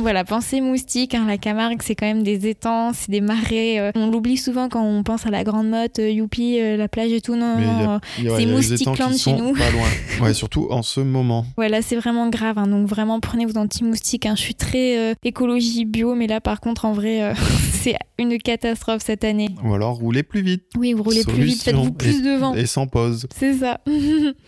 voilà, 0.00 0.24
pensez 0.24 0.62
moustique. 0.62 1.14
Hein, 1.14 1.26
la 1.28 1.36
Camargue, 1.36 1.82
c'est 1.82 1.94
quand 1.94 2.06
même 2.06 2.22
des 2.22 2.48
étangs, 2.48 2.92
c'est 2.94 3.10
des 3.10 3.20
marais. 3.20 3.92
on 3.94 4.10
l'oublie 4.10 4.38
souvent 4.38 4.70
quand 4.70 4.82
on 4.82 5.02
pense 5.02 5.26
à 5.26 5.30
la 5.30 5.44
Grande 5.44 5.68
Motte, 5.68 5.98
youpi, 5.98 6.58
la 6.58 6.88
plage 6.88 7.12
et 7.12 7.20
tout. 7.20 7.36
Non, 7.36 8.00
c'est 8.16 8.46
moustique 8.46 8.88
chez 9.18 9.34
nous. 9.34 9.52
Pas 9.52 9.70
loin. 9.70 9.88
ouais, 10.22 10.32
surtout 10.32 10.68
en 10.70 10.80
ce 10.80 11.00
moment. 11.00 11.44
Voilà, 11.58 11.82
c'est 11.82 11.96
vraiment 11.96 12.30
grave. 12.30 12.56
Hein, 12.56 12.68
donc 12.68 12.88
vraiment, 12.88 13.20
prenez 13.20 13.44
vos 13.44 13.58
anti-moustiques. 13.58 14.26
Je 14.34 14.40
suis 14.40 14.54
très 14.54 15.14
écologie 15.22 15.84
bio, 15.84 16.14
mais 16.14 16.26
là 16.26 16.40
par 16.40 16.60
contre, 16.60 16.86
en 16.86 16.94
vrai, 16.94 17.34
c'est 17.82 17.96
une 18.18 18.38
catastrophe 18.38 18.93
cette 19.00 19.24
année. 19.24 19.50
Ou 19.64 19.74
alors 19.74 19.94
roulez 19.94 20.22
plus 20.22 20.42
vite. 20.42 20.64
Oui, 20.76 20.92
vous 20.92 21.02
roulez 21.02 21.24
plus 21.24 21.42
vite, 21.42 21.62
faites-vous 21.62 21.92
plus 21.92 22.22
de 22.22 22.38
vent. 22.38 22.54
Et 22.54 22.66
sans 22.66 22.87
pause. 22.87 23.26
C'est 23.35 23.54
ça. 23.54 23.80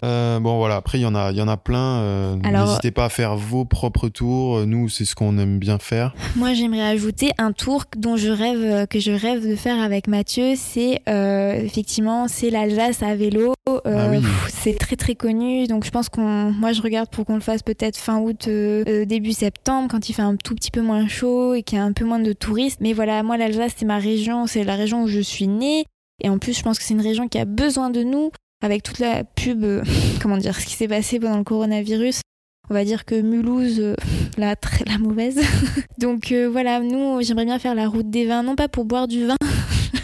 Euh, 0.04 0.38
bon 0.40 0.58
voilà, 0.58 0.76
après 0.76 0.98
il 0.98 1.02
y 1.02 1.06
en 1.06 1.14
a, 1.14 1.32
il 1.32 1.38
y 1.38 1.40
en 1.40 1.48
a 1.48 1.56
plein. 1.56 2.00
Euh, 2.00 2.36
n'hésitez 2.36 2.90
pas 2.90 3.06
à 3.06 3.08
faire 3.08 3.36
vos 3.36 3.64
propres 3.64 4.08
tours. 4.08 4.66
Nous, 4.66 4.88
c'est 4.88 5.04
ce 5.04 5.14
qu'on 5.14 5.38
aime 5.38 5.58
bien 5.58 5.78
faire. 5.78 6.14
Moi, 6.36 6.54
j'aimerais 6.54 6.82
ajouter 6.82 7.30
un 7.38 7.52
tour 7.52 7.84
dont 7.96 8.16
je 8.16 8.28
rêve, 8.28 8.60
euh, 8.62 8.86
que 8.86 9.00
je 9.00 9.12
rêve 9.12 9.48
de 9.48 9.56
faire 9.56 9.80
avec 9.80 10.06
Mathieu. 10.06 10.54
C'est 10.56 11.00
effectivement, 11.06 12.28
c'est 12.28 12.50
l'Alsace 12.50 13.02
à 13.02 13.14
vélo. 13.16 13.54
Ah 13.84 14.10
c'est 14.48 14.78
très 14.78 14.96
très 14.96 15.14
connu. 15.14 15.66
Donc 15.66 15.84
je 15.84 15.90
pense 15.90 16.08
qu'on, 16.08 16.52
moi, 16.52 16.72
je 16.72 16.82
regarde 16.82 17.08
pour 17.08 17.24
qu'on 17.24 17.34
le 17.34 17.40
fasse 17.40 17.62
peut-être 17.62 17.96
fin 17.96 18.18
août, 18.18 18.48
début 18.48 19.32
septembre, 19.32 19.88
quand 19.90 20.08
il 20.08 20.12
fait 20.12 20.22
un 20.22 20.36
tout 20.36 20.54
petit 20.54 20.70
peu 20.70 20.82
moins 20.82 21.08
chaud 21.08 21.54
et 21.54 21.62
qu'il 21.62 21.78
y 21.78 21.80
a 21.80 21.84
un 21.84 21.92
peu 21.92 22.04
moins 22.04 22.20
de 22.20 22.32
touristes. 22.32 22.80
Mais 22.80 22.92
voilà, 22.92 23.22
moi, 23.22 23.36
l'Alsace, 23.36 23.72
c'est 23.76 23.86
ma 23.86 23.98
région 23.98 24.35
c'est 24.46 24.64
la 24.64 24.76
région 24.76 25.04
où 25.04 25.08
je 25.08 25.20
suis 25.20 25.46
née. 25.46 25.86
Et 26.22 26.28
en 26.28 26.38
plus, 26.38 26.56
je 26.56 26.62
pense 26.62 26.78
que 26.78 26.84
c'est 26.84 26.94
une 26.94 27.00
région 27.00 27.28
qui 27.28 27.38
a 27.38 27.46
besoin 27.46 27.88
de 27.90 28.02
nous, 28.02 28.30
avec 28.62 28.82
toute 28.82 28.98
la 28.98 29.24
pub, 29.24 29.64
euh, 29.64 29.82
comment 30.22 30.36
dire, 30.36 30.58
ce 30.58 30.66
qui 30.66 30.74
s'est 30.74 30.88
passé 30.88 31.18
pendant 31.18 31.38
le 31.38 31.44
coronavirus. 31.44 32.20
On 32.68 32.74
va 32.74 32.84
dire 32.84 33.04
que 33.04 33.20
Mulhouse, 33.20 33.78
euh, 33.80 33.94
la, 34.36 34.56
très, 34.56 34.84
la 34.84 34.98
mauvaise. 34.98 35.40
Donc 35.98 36.32
euh, 36.32 36.48
voilà, 36.50 36.80
nous, 36.80 37.22
j'aimerais 37.22 37.44
bien 37.44 37.58
faire 37.58 37.74
la 37.74 37.88
route 37.88 38.10
des 38.10 38.26
vins, 38.26 38.42
non 38.42 38.56
pas 38.56 38.68
pour 38.68 38.84
boire 38.84 39.08
du 39.08 39.26
vin, 39.26 39.36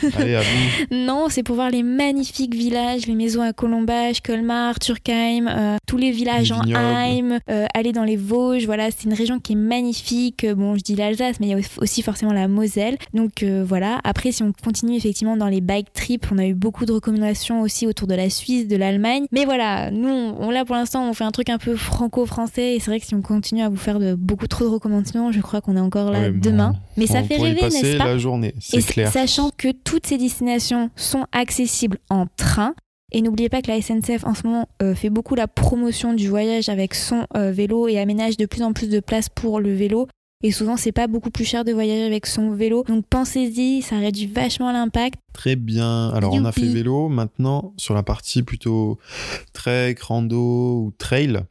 non, 0.90 1.26
c'est 1.28 1.42
pour 1.42 1.56
voir 1.56 1.70
les 1.70 1.82
magnifiques 1.82 2.54
villages, 2.54 3.06
les 3.06 3.14
maisons 3.14 3.42
à 3.42 3.52
Colombage, 3.52 4.20
Colmar, 4.20 4.78
Turkheim, 4.78 5.48
euh, 5.48 5.76
tous 5.86 5.96
les 5.96 6.10
villages 6.10 6.52
en 6.52 6.62
Heim, 6.62 7.38
euh, 7.50 7.66
aller 7.74 7.92
dans 7.92 8.04
les 8.04 8.16
Vosges. 8.16 8.66
Voilà, 8.66 8.90
c'est 8.90 9.04
une 9.04 9.14
région 9.14 9.38
qui 9.38 9.52
est 9.52 9.56
magnifique. 9.56 10.46
Bon, 10.46 10.76
je 10.76 10.82
dis 10.82 10.96
l'Alsace, 10.96 11.40
mais 11.40 11.48
il 11.48 11.50
y 11.50 11.54
a 11.54 11.58
aussi 11.78 12.02
forcément 12.02 12.32
la 12.32 12.48
Moselle. 12.48 12.96
Donc 13.14 13.42
euh, 13.42 13.64
voilà. 13.66 14.00
Après, 14.04 14.32
si 14.32 14.42
on 14.42 14.52
continue 14.52 14.96
effectivement 14.96 15.36
dans 15.36 15.48
les 15.48 15.60
bike 15.60 15.92
trips, 15.92 16.26
on 16.32 16.38
a 16.38 16.46
eu 16.46 16.54
beaucoup 16.54 16.86
de 16.86 16.92
recommandations 16.92 17.60
aussi 17.62 17.86
autour 17.86 18.08
de 18.08 18.14
la 18.14 18.30
Suisse, 18.30 18.68
de 18.68 18.76
l'Allemagne. 18.76 19.26
Mais 19.32 19.44
voilà, 19.44 19.90
nous, 19.90 20.08
on, 20.08 20.50
là 20.50 20.64
pour 20.64 20.76
l'instant, 20.76 21.08
on 21.08 21.14
fait 21.14 21.24
un 21.24 21.30
truc 21.30 21.48
un 21.48 21.58
peu 21.58 21.76
franco-français. 21.76 22.74
Et 22.74 22.80
c'est 22.80 22.90
vrai 22.90 23.00
que 23.00 23.06
si 23.06 23.14
on 23.14 23.22
continue 23.22 23.62
à 23.62 23.68
vous 23.68 23.76
faire 23.76 23.98
de, 23.98 24.14
beaucoup 24.14 24.46
trop 24.46 24.64
de 24.64 24.70
recommandations, 24.70 25.32
je 25.32 25.40
crois 25.40 25.60
qu'on 25.60 25.76
est 25.76 25.80
encore 25.80 26.10
là 26.10 26.30
demain. 26.30 26.74
mais 26.96 27.06
ça 27.06 27.22
fait 27.22 27.36
rêver, 27.36 27.62
n'est-ce 27.62 27.96
pas? 27.96 28.06
la 28.06 28.18
journée, 28.18 28.54
c'est 28.60 28.82
clair. 28.82 29.10
Sachant 29.10 29.50
que 29.56 29.68
toutes 29.92 30.07
ces 30.07 30.16
destinations 30.16 30.88
sont 30.96 31.26
accessibles 31.33 31.98
en 32.09 32.26
train. 32.38 32.74
Et 33.12 33.20
n'oubliez 33.20 33.50
pas 33.50 33.61
que 33.61 33.68
la 33.68 33.83
SNCF 33.83 34.24
en 34.24 34.35
ce 34.35 34.46
moment 34.46 34.66
euh, 34.81 34.94
fait 34.94 35.11
beaucoup 35.11 35.35
la 35.35 35.46
promotion 35.46 36.14
du 36.14 36.31
voyage 36.31 36.70
avec 36.70 36.94
son 36.94 37.26
euh, 37.37 37.52
vélo 37.52 37.88
et 37.88 37.98
aménage 37.98 38.38
de 38.38 38.46
plus 38.46 38.62
en 38.62 38.72
plus 38.72 38.88
de 38.88 39.00
places 39.00 39.28
pour 39.28 39.61
le 39.61 39.74
vélo. 39.74 40.09
Et 40.42 40.50
souvent, 40.50 40.78
c'est 40.78 40.92
pas 40.92 41.09
beaucoup 41.09 41.31
plus 41.31 41.44
cher 41.44 41.66
de 41.66 41.72
voyager 41.72 42.05
avec 42.05 42.24
son 42.24 42.52
vélo. 42.52 42.85
Donc 42.88 43.05
pensez-y, 43.07 43.83
ça 43.83 43.98
réduit 43.98 44.24
vachement 44.24 44.72
l'impact. 44.72 45.20
Très 45.35 45.57
bien. 45.57 46.09
Alors 46.09 46.33
on 46.33 46.46
a 46.46 46.52
fait 46.52 46.72
vélo. 46.72 47.11
Maintenant, 47.11 47.74
sur 47.76 47.92
la 47.92 48.02
partie 48.02 48.42
plutôt 48.42 48.98
trek, 49.52 49.96
rando 50.00 50.87
ou 50.87 50.94
trail. 50.96 51.42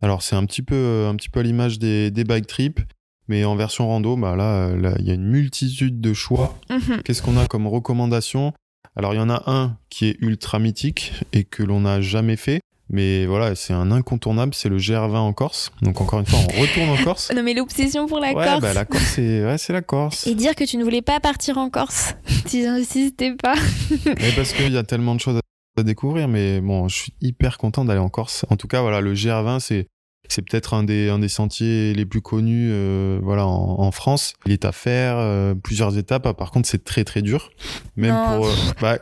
Alors 0.00 0.22
c'est 0.22 0.36
un 0.36 0.46
petit 0.46 0.62
peu, 0.62 1.06
un 1.06 1.14
petit 1.16 1.28
peu 1.28 1.40
à 1.40 1.42
l'image 1.42 1.78
des, 1.78 2.10
des 2.10 2.24
bike 2.24 2.46
trips. 2.46 2.80
Mais 3.28 3.44
en 3.44 3.56
version 3.56 3.88
rando, 3.88 4.16
bah 4.16 4.36
là, 4.36 4.68
euh, 4.68 4.76
là, 4.76 4.94
il 4.98 5.06
y 5.06 5.10
a 5.10 5.14
une 5.14 5.26
multitude 5.26 6.00
de 6.00 6.12
choix. 6.12 6.58
Mhm. 6.70 7.02
Qu'est-ce 7.04 7.22
qu'on 7.22 7.36
a 7.36 7.46
comme 7.46 7.66
recommandation? 7.66 8.52
Alors, 8.96 9.14
il 9.14 9.16
y 9.16 9.20
en 9.20 9.30
a 9.30 9.42
un 9.46 9.76
qui 9.88 10.06
est 10.06 10.16
ultra 10.20 10.58
mythique 10.58 11.12
et 11.32 11.44
que 11.44 11.62
l'on 11.62 11.80
n'a 11.80 12.00
jamais 12.00 12.36
fait. 12.36 12.60
Mais 12.90 13.24
voilà, 13.24 13.54
c'est 13.54 13.72
un 13.72 13.90
incontournable, 13.90 14.54
c'est 14.54 14.68
le 14.68 14.76
GR20 14.76 15.16
en 15.16 15.32
Corse. 15.32 15.72
Donc, 15.80 16.00
encore 16.00 16.20
une 16.20 16.26
fois, 16.26 16.38
on 16.38 16.60
retourne 16.60 16.90
en 16.90 17.02
Corse. 17.02 17.30
Non 17.34 17.42
mais 17.42 17.54
l'obsession 17.54 18.06
pour 18.06 18.20
la 18.20 18.28
ouais, 18.34 18.44
Corse. 18.44 18.60
bah, 18.60 18.74
la 18.74 18.84
Corse, 18.84 19.04
c'est 19.04 19.44
ouais, 19.44 19.56
la 19.70 19.82
Corse. 19.82 20.26
Et 20.26 20.34
dire 20.34 20.54
que 20.54 20.64
tu 20.64 20.76
ne 20.76 20.84
voulais 20.84 21.02
pas 21.02 21.18
partir 21.18 21.56
en 21.58 21.70
Corse, 21.70 22.14
si 22.46 22.62
j'insistais 22.62 23.34
pas. 23.34 23.54
Mais 24.06 24.32
parce 24.36 24.52
qu'il 24.52 24.72
y 24.72 24.76
a 24.76 24.82
tellement 24.82 25.14
de 25.14 25.20
choses 25.20 25.40
à 25.78 25.82
découvrir. 25.82 26.28
Mais 26.28 26.60
bon, 26.60 26.86
je 26.88 26.94
suis 26.94 27.14
hyper 27.22 27.56
content 27.56 27.84
d'aller 27.84 28.00
en 28.00 28.10
Corse. 28.10 28.44
En 28.50 28.56
tout 28.56 28.68
cas, 28.68 28.82
voilà, 28.82 29.00
le 29.00 29.14
GR20, 29.14 29.60
c'est. 29.60 29.86
C'est 30.28 30.42
peut-être 30.42 30.74
un 30.74 30.82
des, 30.84 31.08
un 31.10 31.18
des 31.18 31.28
sentiers 31.28 31.92
les 31.94 32.06
plus 32.06 32.20
connus 32.22 32.70
euh, 32.72 33.18
voilà, 33.22 33.46
en, 33.46 33.80
en 33.80 33.90
France. 33.92 34.34
Il 34.46 34.52
est 34.52 34.64
à 34.64 34.72
faire, 34.72 35.16
euh, 35.18 35.54
plusieurs 35.54 35.98
étapes. 35.98 36.26
Ah, 36.26 36.34
Par 36.34 36.50
contre, 36.50 36.68
c'est 36.68 36.82
très 36.84 37.04
très 37.04 37.22
dur. 37.22 37.50
Même 37.96 38.14
Non. 38.14 38.36
pour. 38.38 38.46
euh, 38.46 38.52
bah, 38.80 38.98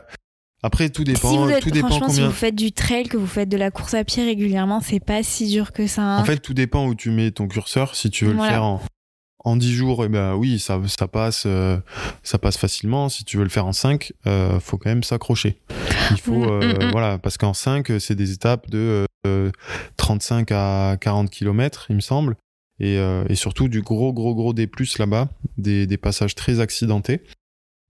après, 0.65 0.89
tout 0.89 1.03
dépend. 1.03 1.29
si 1.31 1.37
vous 1.37 1.49
êtes, 1.49 1.61
tout 1.63 1.71
dépend 1.71 1.87
franchement, 1.89 2.09
si 2.09 2.21
vous 2.21 2.31
faites 2.31 2.55
du 2.55 2.71
trail, 2.71 3.03
que 3.07 3.17
vous 3.17 3.27
faites 3.27 3.49
de 3.49 3.57
la 3.57 3.69
course 3.71 3.93
à 3.95 4.03
pied 4.03 4.23
régulièrement, 4.23 4.79
c'est 4.81 4.99
pas 5.03 5.21
si 5.23 5.47
dur 5.49 5.71
que 5.73 5.87
ça. 5.87 6.01
hein. 6.01 6.19
En 6.19 6.25
fait, 6.25 6.37
tout 6.37 6.53
dépend 6.53 6.87
où 6.87 6.95
tu 6.95 7.09
mets 7.11 7.31
ton 7.31 7.47
curseur. 7.47 7.95
Si 7.95 8.09
tu 8.09 8.25
veux 8.25 8.33
Voilà. 8.33 8.47
le 8.49 8.53
faire 8.53 8.63
en, 8.63 8.81
en 9.43 9.57
10 9.57 9.73
jours, 9.73 10.05
eh 10.05 10.09
ben 10.09 10.35
oui, 10.35 10.57
ça, 10.59 10.79
ça, 10.87 11.07
passe, 11.07 11.43
euh, 11.45 11.77
ça 12.23 12.37
passe 12.37 12.57
facilement. 12.57 13.09
Si 13.09 13.25
tu 13.25 13.37
veux 13.37 13.43
le 13.43 13.49
faire 13.49 13.65
en 13.65 13.73
5, 13.73 14.13
euh, 14.25 14.59
faut 14.59 14.77
quand 14.77 14.89
même 14.89 15.03
s'accrocher. 15.03 15.59
Il 16.11 16.17
faut, 16.17 16.33
Mm, 16.33 16.49
euh, 16.49 16.73
mm, 16.73 16.85
mm. 16.85 16.91
voilà, 16.91 17.17
parce 17.17 17.37
qu'en 17.37 17.53
5, 17.53 17.91
c'est 17.99 18.15
des 18.15 18.31
étapes 18.31 18.69
de 18.69 19.05
euh, 19.27 19.51
35 19.97 20.51
à 20.51 20.97
40 20.99 21.29
km, 21.29 21.87
il 21.89 21.95
me 21.97 22.01
semble. 22.01 22.35
Et, 22.79 22.95
et 23.29 23.35
surtout 23.35 23.69
du 23.69 23.81
gros, 23.81 24.11
gros, 24.11 24.33
gros 24.35 24.51
D+, 24.51 24.69
là-bas, 24.97 25.29
des, 25.57 25.87
des 25.87 25.97
passages 25.97 26.35
très 26.35 26.59
accidentés. 26.59 27.21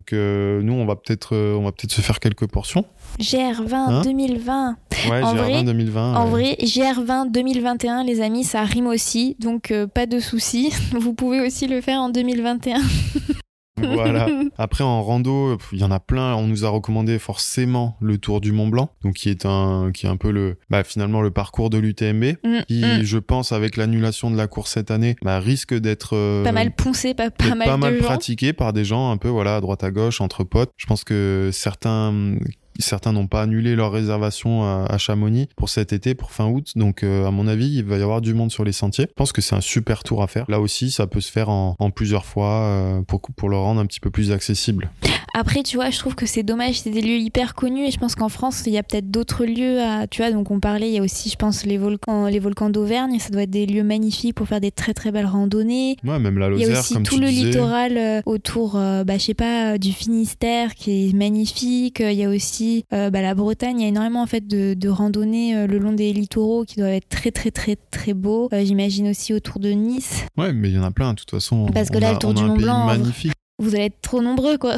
Donc, 0.03 0.11
euh, 0.11 0.61
nous, 0.61 0.73
on 0.73 0.85
va 0.85 0.97
peut-être 0.97 1.33
euh, 1.33 1.55
on 1.55 1.63
va 1.63 1.71
peut-être 1.71 1.93
se 1.93 2.01
faire 2.01 2.19
quelques 2.19 2.45
portions. 2.47 2.83
GR20 3.21 3.73
Hein 3.73 4.01
2020. 4.01 4.75
Ouais, 5.09 5.23
En 5.23 5.33
GR20 5.33 5.37
vrai- 5.37 5.63
2020. 5.63 6.15
En 6.15 6.25
ouais. 6.25 6.29
vrai, 6.29 6.57
GR20 6.61 7.31
2021, 7.31 8.03
les 8.03 8.19
amis, 8.19 8.43
ça 8.43 8.63
rime 8.65 8.87
aussi, 8.87 9.37
donc 9.39 9.71
euh, 9.71 9.87
pas 9.87 10.05
de 10.05 10.19
soucis. 10.19 10.73
Vous 10.91 11.13
pouvez 11.13 11.39
aussi 11.39 11.67
le 11.67 11.79
faire 11.79 12.01
en 12.01 12.09
2021. 12.09 12.81
Voilà. 13.81 14.27
Après, 14.57 14.83
en 14.83 15.01
rando, 15.01 15.57
il 15.71 15.79
y 15.79 15.83
en 15.83 15.91
a 15.91 15.99
plein. 15.99 16.36
On 16.36 16.47
nous 16.47 16.65
a 16.65 16.69
recommandé 16.69 17.19
forcément 17.19 17.97
le 18.01 18.17
Tour 18.17 18.41
du 18.41 18.51
Mont 18.51 18.67
Blanc, 18.67 18.91
donc 19.03 19.15
qui 19.15 19.29
est 19.29 19.45
un, 19.45 19.91
qui 19.93 20.05
est 20.05 20.09
un 20.09 20.17
peu 20.17 20.31
le, 20.31 20.57
bah, 20.69 20.83
finalement 20.83 21.21
le 21.21 21.31
parcours 21.31 21.69
de 21.69 21.77
l'UTMB, 21.77 22.23
Mm, 22.43 22.63
qui, 22.67 22.83
mm. 22.83 23.03
je 23.03 23.17
pense, 23.17 23.51
avec 23.51 23.77
l'annulation 23.77 24.31
de 24.31 24.38
la 24.38 24.47
course 24.47 24.71
cette 24.71 24.91
année, 24.91 25.15
bah, 25.21 25.39
risque 25.39 25.73
d'être 25.73 26.15
euh, 26.15 26.43
Pas 26.43 26.51
mal 26.51 26.71
poncé, 26.75 27.13
pas, 27.13 27.29
mal 27.39 27.57
pas 27.67 27.75
de 27.75 27.79
mal 27.79 27.97
gens. 27.97 28.03
pratiqué 28.03 28.53
par 28.53 28.73
des 28.73 28.86
gens 28.86 29.12
un 29.12 29.17
peu 29.17 29.29
voilà 29.29 29.57
à 29.57 29.62
droite 29.62 29.83
à 29.83 29.91
gauche 29.91 30.21
entre 30.21 30.43
potes. 30.43 30.71
Je 30.77 30.86
pense 30.86 31.03
que 31.03 31.49
certains 31.51 32.36
certains 32.79 33.12
n'ont 33.13 33.27
pas 33.27 33.41
annulé 33.43 33.75
leur 33.75 33.91
réservation 33.91 34.63
à, 34.63 34.86
à 34.89 34.97
Chamonix 34.97 35.47
pour 35.55 35.69
cet 35.69 35.93
été, 35.93 36.15
pour 36.15 36.31
fin 36.31 36.47
août. 36.47 36.71
Donc, 36.75 37.03
euh, 37.03 37.25
à 37.25 37.31
mon 37.31 37.47
avis, 37.47 37.75
il 37.77 37.83
va 37.83 37.97
y 37.97 38.01
avoir 38.01 38.21
du 38.21 38.33
monde 38.33 38.51
sur 38.51 38.63
les 38.63 38.71
sentiers. 38.71 39.05
Je 39.09 39.13
pense 39.15 39.31
que 39.31 39.41
c'est 39.41 39.55
un 39.55 39.62
super 39.62 40.03
tour 40.03 40.23
à 40.23 40.27
faire. 40.27 40.45
Là 40.49 40.59
aussi, 40.59 40.91
ça 40.91 41.07
peut 41.07 41.21
se 41.21 41.31
faire 41.31 41.49
en, 41.49 41.75
en 41.79 41.89
plusieurs 41.91 42.25
fois 42.25 42.51
euh, 42.63 43.01
pour, 43.01 43.21
pour 43.21 43.49
le 43.49 43.57
rendre 43.57 43.79
un 43.81 43.86
petit 43.86 43.99
peu 43.99 44.09
plus 44.09 44.31
accessible. 44.31 44.91
Après, 45.36 45.63
tu 45.63 45.77
vois, 45.77 45.89
je 45.89 45.97
trouve 45.97 46.13
que 46.15 46.25
c'est 46.27 46.43
dommage, 46.43 46.81
c'est 46.81 46.91
des 46.91 47.01
lieux 47.01 47.17
hyper 47.17 47.55
connus 47.55 47.86
et 47.88 47.91
je 47.91 47.97
pense 47.97 48.13
qu'en 48.13 48.29
France, 48.29 48.63
il 48.67 48.73
y 48.73 48.77
a 48.77 48.83
peut-être 48.83 49.09
d'autres 49.09 49.45
lieux 49.45 49.81
à, 49.81 50.05
tu 50.05 50.21
vois, 50.21 50.31
donc 50.31 50.51
on 50.51 50.59
parlait, 50.59 50.89
il 50.89 50.93
y 50.93 50.99
a 50.99 51.01
aussi, 51.01 51.29
je 51.29 51.36
pense, 51.36 51.65
les 51.65 51.77
volcans, 51.79 52.27
les 52.27 52.38
volcans 52.39 52.69
d'Auvergne, 52.69 53.17
ça 53.19 53.29
doit 53.29 53.43
être 53.43 53.49
des 53.49 53.65
lieux 53.65 53.83
magnifiques 53.83 54.36
pour 54.36 54.47
faire 54.47 54.62
des 54.62 54.69
très 54.71 54.93
très 54.93 55.12
belles 55.12 55.25
randonnées. 55.25 55.97
Ouais, 56.03 56.19
même 56.19 56.38
la 56.38 56.49
Il 56.51 56.59
y 56.59 56.63
a 56.65 56.67
Lozère, 56.67 56.79
aussi 56.81 56.93
comme 56.93 57.03
tout 57.03 57.17
le 57.17 57.29
disais. 57.29 57.45
littoral 57.47 57.97
euh, 57.97 58.21
autour, 58.27 58.73
bah, 58.73 59.17
je 59.17 59.23
sais 59.23 59.33
pas, 59.33 59.79
du 59.79 59.91
Finistère 59.91 60.75
qui 60.75 61.09
est 61.09 61.13
magnifique. 61.13 61.99
Il 61.99 62.13
y 62.13 62.23
a 62.23 62.29
aussi 62.29 62.62
euh, 62.93 63.10
bah, 63.10 63.21
la 63.21 63.36
Bretagne. 63.36 63.80
Il 63.80 63.84
y 63.84 63.86
a 63.86 63.89
énormément 63.89 64.21
en 64.21 64.28
fait 64.28 64.45
de, 64.47 64.73
de 64.73 64.89
randonnées 64.89 65.56
euh, 65.56 65.67
le 65.67 65.78
long 65.78 65.93
des 65.93 66.12
littoraux 66.13 66.63
qui 66.65 66.78
doivent 66.78 66.91
être 66.91 67.10
très 67.10 67.32
très 67.32 67.52
très 67.52 67.76
très 67.91 68.13
beaux. 68.13 68.49
Euh, 68.54 68.63
J'imagine 68.65 69.08
aussi 69.10 69.34
autour 69.34 69.60
de 69.60 69.69
Nice. 69.69 70.26
Ouais, 70.38 70.54
mais 70.54 70.69
il 70.69 70.76
y 70.76 70.80
en 70.80 70.84
a 70.84 70.91
plein, 70.91 71.12
de 71.13 71.19
toute 71.19 71.32
façon. 71.32 71.67
Parce 71.73 71.89
que 71.89 71.97
là, 71.97 72.10
a- 72.10 72.13
le 72.13 72.17
Tour 72.19 72.34
du 72.34 72.43
Mont 72.43 72.56
Blanc, 72.58 72.86
magnifique. 72.86 73.32
Vous 73.60 73.76
allez 73.76 73.86
être 73.86 74.02
trop 74.02 74.21
nombreux, 74.21 74.58
quoi. 74.58 74.76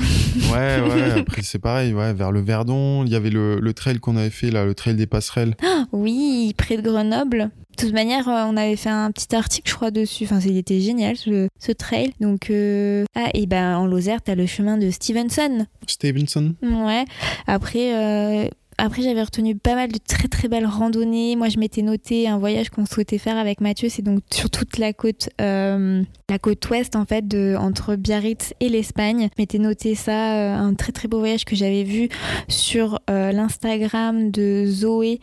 Ouais, 0.51 0.81
ouais, 0.81 1.11
après 1.21 1.41
c'est 1.43 1.59
pareil, 1.59 1.93
ouais, 1.93 2.13
vers 2.13 2.31
le 2.31 2.41
Verdon, 2.41 3.03
il 3.05 3.11
y 3.11 3.15
avait 3.15 3.29
le, 3.29 3.59
le 3.59 3.73
trail 3.73 3.99
qu'on 3.99 4.17
avait 4.17 4.29
fait, 4.29 4.51
là, 4.51 4.65
le 4.65 4.75
trail 4.75 4.95
des 4.95 5.07
passerelles. 5.07 5.55
Oui, 5.93 6.53
près 6.57 6.75
de 6.77 6.81
Grenoble. 6.81 7.51
De 7.77 7.83
toute 7.83 7.93
manière, 7.93 8.29
euh, 8.29 8.45
on 8.47 8.55
avait 8.55 8.77
fait 8.77 8.89
un 8.89 9.11
petit 9.11 9.35
article, 9.35 9.69
je 9.69 9.75
crois, 9.75 9.91
dessus. 9.91 10.23
Enfin, 10.23 10.39
il 10.39 10.57
était 10.57 10.79
génial, 10.79 11.17
ce, 11.17 11.49
ce 11.59 11.71
trail. 11.73 12.13
Donc, 12.21 12.49
euh, 12.49 13.03
ah, 13.15 13.29
et 13.33 13.47
ben 13.47 13.77
en 13.77 13.85
Lozère, 13.85 14.21
t'as 14.21 14.35
le 14.35 14.45
chemin 14.45 14.77
de 14.77 14.89
Stevenson. 14.91 15.65
Stevenson. 15.85 16.55
Ouais. 16.61 17.03
Après, 17.47 17.93
euh, 17.93 18.47
après 18.77 19.01
j'avais 19.01 19.23
retenu 19.23 19.55
pas 19.55 19.75
mal 19.75 19.91
de 19.91 19.97
très 19.97 20.29
très 20.29 20.47
belles 20.47 20.65
randonnées. 20.65 21.35
Moi, 21.35 21.49
je 21.49 21.59
m'étais 21.59 21.81
noté 21.81 22.29
un 22.29 22.37
voyage 22.37 22.69
qu'on 22.69 22.85
souhaitait 22.85 23.17
faire 23.17 23.37
avec 23.37 23.59
Mathieu. 23.59 23.89
C'est 23.89 24.01
donc 24.01 24.21
sur 24.31 24.49
toute 24.49 24.77
la 24.77 24.93
côte, 24.93 25.29
euh, 25.41 26.01
la 26.29 26.39
côte 26.39 26.69
ouest 26.69 26.95
en 26.95 27.05
fait, 27.05 27.27
de, 27.27 27.57
entre 27.59 27.97
Biarritz 27.97 28.53
et 28.61 28.69
l'Espagne. 28.69 29.27
Je 29.35 29.41
m'étais 29.41 29.59
noté 29.59 29.95
ça, 29.95 30.57
un 30.57 30.73
très 30.75 30.93
très 30.93 31.09
beau 31.09 31.19
voyage 31.19 31.43
que 31.43 31.57
j'avais 31.57 31.83
vu 31.83 32.07
sur 32.47 32.99
l'Instagram 33.09 34.31
de 34.31 34.65
Zoé. 34.65 35.19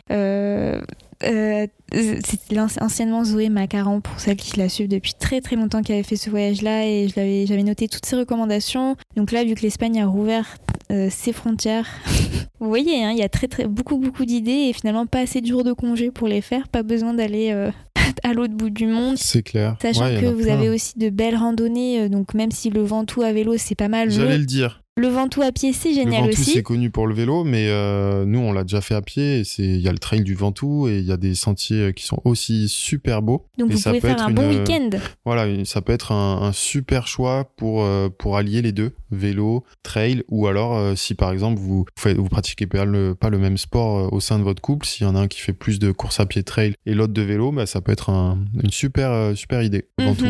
Euh, 1.23 1.67
c'était 2.25 2.59
anciennement 2.59 3.23
Zoé 3.23 3.49
Macaron 3.49 4.01
pour 4.01 4.19
celles 4.19 4.35
qui 4.35 4.57
la 4.57 4.67
suivent 4.67 4.87
depuis 4.87 5.13
très 5.13 5.41
très 5.41 5.55
longtemps 5.55 5.81
qui 5.81 5.93
avait 5.93 6.03
fait 6.03 6.15
ce 6.15 6.29
voyage 6.29 6.61
là 6.61 6.85
et 6.85 7.07
je 7.07 7.13
l'avais 7.19 7.45
j'avais 7.45 7.63
noté 7.63 7.87
toutes 7.87 8.05
ses 8.05 8.15
recommandations 8.15 8.95
donc 9.15 9.31
là 9.31 9.43
vu 9.43 9.53
que 9.55 9.61
l'Espagne 9.61 10.01
a 10.01 10.07
rouvert 10.07 10.57
euh, 10.91 11.07
ses 11.11 11.31
frontières 11.31 11.87
vous 12.59 12.67
voyez 12.67 13.03
hein, 13.03 13.11
il 13.11 13.17
y 13.19 13.23
a 13.23 13.29
très 13.29 13.47
très 13.47 13.67
beaucoup 13.67 13.97
beaucoup 13.97 14.25
d'idées 14.25 14.69
et 14.69 14.73
finalement 14.73 15.05
pas 15.05 15.19
assez 15.19 15.39
de 15.39 15.47
jours 15.47 15.63
de 15.63 15.71
congé 15.73 16.11
pour 16.11 16.27
les 16.27 16.41
faire 16.41 16.67
pas 16.67 16.83
besoin 16.83 17.13
d'aller 17.13 17.51
euh, 17.51 17.71
à 18.23 18.33
l'autre 18.33 18.53
bout 18.53 18.69
du 18.69 18.87
monde 18.87 19.15
C'est 19.17 19.43
clair. 19.43 19.77
Sachant 19.81 20.05
Ouais, 20.05 20.19
que 20.19 20.25
vous 20.25 20.43
plein. 20.43 20.53
avez 20.55 20.69
aussi 20.69 20.97
de 20.97 21.09
belles 21.09 21.35
randonnées, 21.37 22.09
donc 22.09 22.33
même 22.33 22.51
si 22.51 22.69
le 22.69 22.81
Ventoux 22.81 23.21
à 23.21 23.31
vélo 23.31 23.53
c'est 23.57 23.75
pas 23.75 23.87
mal, 23.87 24.09
J'allais 24.11 24.33
le, 24.33 24.37
le 24.39 24.45
dire. 24.45 24.82
Le 24.95 25.07
Ventoux 25.07 25.41
à 25.41 25.51
pied 25.51 25.73
c'est 25.73 25.93
génial 25.93 26.21
le 26.25 26.27
Ventoux, 26.29 26.41
aussi. 26.41 26.51
c'est 26.51 26.63
connu 26.63 26.89
pour 26.91 27.07
le 27.07 27.15
vélo, 27.15 27.43
mais 27.43 27.67
euh, 27.69 28.25
nous, 28.25 28.39
on 28.39 28.51
l'a 28.53 28.63
déjà 28.63 28.79
fait 28.81 28.93
à 28.93 29.01
pied. 29.01 29.41
Il 29.57 29.79
y 29.81 29.87
a 29.87 29.91
le 29.91 29.97
trail 29.97 30.21
du 30.21 30.35
Ventoux 30.35 30.87
et 30.87 30.99
il 30.99 31.05
y 31.05 31.11
a 31.11 31.17
des 31.17 31.33
sentiers 31.35 31.79
euh, 31.81 31.91
qui 31.91 32.05
sont 32.05 32.21
aussi 32.25 32.69
super 32.69 33.21
beaux. 33.21 33.45
Donc 33.57 33.71
et 33.71 33.73
vous 33.73 33.79
ça 33.79 33.89
pouvez 33.89 34.01
peut 34.01 34.07
faire 34.09 34.17
être 34.17 34.25
un 34.27 34.31
bon 34.31 34.49
une- 34.51 34.59
week-end. 34.59 34.89
Voilà, 35.25 35.47
ça 35.65 35.81
peut 35.81 35.93
être 35.93 36.11
un, 36.11 36.41
un 36.43 36.51
super 36.51 37.07
choix 37.07 37.45
pour, 37.57 37.83
euh, 37.83 38.09
pour 38.09 38.37
allier 38.37 38.61
les 38.61 38.71
deux, 38.71 38.93
vélo, 39.11 39.63
trail, 39.81 40.23
ou 40.29 40.45
alors 40.47 40.77
euh, 40.77 40.95
si 40.95 41.15
par 41.15 41.31
exemple 41.31 41.59
vous 41.59 41.85
vous 42.05 42.29
pratiquez 42.29 42.67
pas 42.67 42.85
le, 42.85 43.15
pas 43.15 43.29
le 43.29 43.39
même 43.39 43.57
sport 43.57 43.97
euh, 43.97 44.09
au 44.11 44.19
sein 44.19 44.37
de 44.37 44.43
votre 44.43 44.61
couple, 44.61 44.85
s'il 44.85 45.07
y 45.07 45.09
en 45.09 45.15
a 45.15 45.19
un 45.19 45.27
qui 45.27 45.39
fait 45.41 45.53
plus 45.53 45.79
de 45.79 45.91
course 45.91 46.19
à 46.19 46.25
pied 46.27 46.43
trail 46.43 46.75
et 46.85 46.93
l'autre 46.93 47.13
de 47.13 47.21
vélo, 47.23 47.51
bah, 47.51 47.65
ça 47.65 47.81
peut 47.81 47.91
être 47.91 48.09
un- 48.11 48.37
une 48.63 48.69
super, 48.71 49.09
euh, 49.11 49.33
super 49.35 49.63
idée. 49.63 49.87
le 49.97 50.05
Ventoux. 50.05 50.25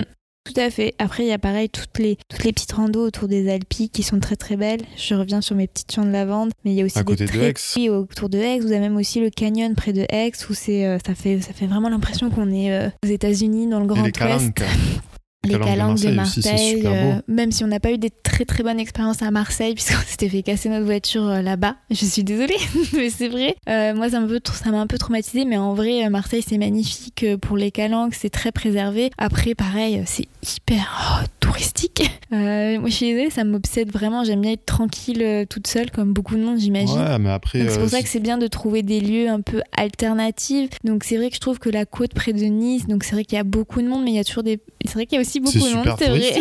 Tout 0.46 0.60
à 0.60 0.70
fait. 0.70 0.94
Après, 1.00 1.24
il 1.24 1.30
y 1.30 1.32
a 1.32 1.40
pareil 1.40 1.70
toutes 1.70 1.98
les, 2.00 2.18
toutes 2.28 2.44
les 2.44 2.52
petites 2.52 2.74
randos 2.74 3.06
autour 3.06 3.28
des 3.28 3.50
Alpes 3.50 3.64
qui 3.68 4.04
sont 4.04 4.20
très 4.20 4.36
très 4.36 4.58
belles. 4.58 4.82
Je 4.98 5.16
reviens 5.16 5.42
sur 5.42 5.56
mes 5.56 5.68
petites 5.68 5.92
champs 5.92 6.06
de 6.06 6.12
lavande, 6.12 6.52
mais 6.66 6.72
il 6.72 6.78
y 6.78 6.82
a 6.82 6.86
aussi 6.86 7.00
À 7.00 7.04
des 7.04 7.06
côté 7.06 7.26
de 7.26 7.40
Aix. 7.42 7.90
Autour 7.90 8.30
de 8.30 8.38
Aix. 8.38 8.60
Vous 8.60 8.68
avez 8.68 8.80
même 8.80 8.98
aussi 8.98 9.22
le 9.22 9.30
canyon 9.30 9.74
près 9.76 9.94
de 9.94 10.06
Aix 10.10 10.32
où 10.50 10.54
c'est 10.54 10.86
euh, 10.86 10.98
ça 11.06 11.16
fait 11.16 11.40
ça 11.42 11.54
fait 11.54 11.66
vraiment 11.68 11.90
l'impression 11.90 12.30
qu'on 12.30 12.52
est 12.52 12.74
euh, 12.74 12.90
aux 13.06 13.08
États-Unis 13.08 13.68
dans 13.68 13.80
le 13.80 13.86
Grand 13.86 14.04
Ouest. 14.04 14.64
les 15.46 15.60
Calanques 15.60 16.00
de 16.00 16.10
Marseille 16.10 16.78
aussi, 16.78 16.88
euh, 16.88 17.16
même 17.28 17.52
si 17.52 17.64
on 17.64 17.68
n'a 17.68 17.80
pas 17.80 17.92
eu 17.92 17.98
des 17.98 18.10
très 18.10 18.46
très 18.46 18.64
bonnes 18.64 18.80
expériences 18.80 19.22
à 19.22 19.32
Marseille 19.32 19.74
puisqu'on 19.76 20.02
s'était 20.06 20.30
fait 20.30 20.42
casser 20.42 20.70
notre 20.70 20.86
voiture 20.86 21.28
euh, 21.28 21.42
là-bas. 21.42 21.76
Je 21.92 22.06
suis 22.06 22.24
désolée, 22.24 22.58
mais 22.94 23.10
c'est 23.10 23.28
vrai. 23.28 23.56
Euh, 23.70 23.94
moi, 23.94 24.10
ça 24.10 24.20
m'a 24.20 24.26
un 24.26 24.88
peu, 24.88 24.96
un 24.96 24.98
traumatisée, 24.98 25.46
mais 25.46 25.58
en 25.58 25.74
vrai, 25.74 26.10
Marseille 26.10 26.44
c'est 26.48 26.58
magnifique 26.58 27.26
pour 27.42 27.58
les 27.58 27.72
calanques, 27.72 28.16
c'est 28.16 28.30
très 28.30 28.52
préservé. 28.52 29.12
Après, 29.18 29.56
pareil, 29.56 30.02
c'est 30.06 30.28
hyper 30.56 31.22
oh, 31.22 31.26
touristique. 31.40 32.10
Moi, 32.32 32.90
je 32.90 32.94
suis 32.94 33.14
désolée, 33.14 33.30
ça 33.30 33.44
m'obsède 33.44 33.92
vraiment. 33.92 34.24
J'aime 34.24 34.42
bien 34.42 34.54
être 34.54 34.66
tranquille 34.66 35.46
toute 35.50 35.68
seule, 35.68 35.92
comme 35.92 36.14
beaucoup 36.14 36.36
de 36.36 36.44
monde, 36.44 36.60
j'imagine. 36.60 36.98
Ouais, 36.98 37.20
mais 37.20 37.30
après. 37.30 37.68
C'est 37.70 37.80
pour 37.80 37.90
ça 37.90 38.02
que 38.02 38.10
c'est 38.10 38.20
bien 38.20 38.38
de 38.38 38.48
trouver 38.48 38.82
des 38.82 39.00
lieux 39.00 39.30
un 39.30 39.42
peu 39.42 39.62
alternatifs. 39.78 40.70
Donc 40.84 41.04
c'est 41.04 41.18
vrai 41.18 41.30
que 41.30 41.36
je 41.36 41.42
trouve 41.42 41.60
que 41.60 41.70
la 41.70 41.86
côte 41.86 42.14
près 42.14 42.34
de 42.34 42.44
Nice, 42.44 42.88
donc 42.88 43.04
c'est 43.04 43.14
vrai 43.14 43.24
qu'il 43.24 43.38
y 43.38 43.42
a 43.42 43.44
beaucoup 43.44 43.82
de 43.82 43.88
monde, 43.88 44.04
mais 44.04 44.12
il 44.12 44.16
y 44.16 44.20
a 44.20 44.24
toujours 44.24 44.44
des, 44.44 44.60
C'est 44.86 44.94
vrai 44.94 45.06
qu'il 45.06 45.16
y 45.16 45.20
a 45.20 45.22
aussi 45.22 45.40
beaucoup 45.40 45.58
de 45.58 45.74
monde, 45.76 45.96
c'est 45.98 46.10
vrai. 46.10 46.32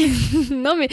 non, 0.57 0.75
mais 0.79 0.89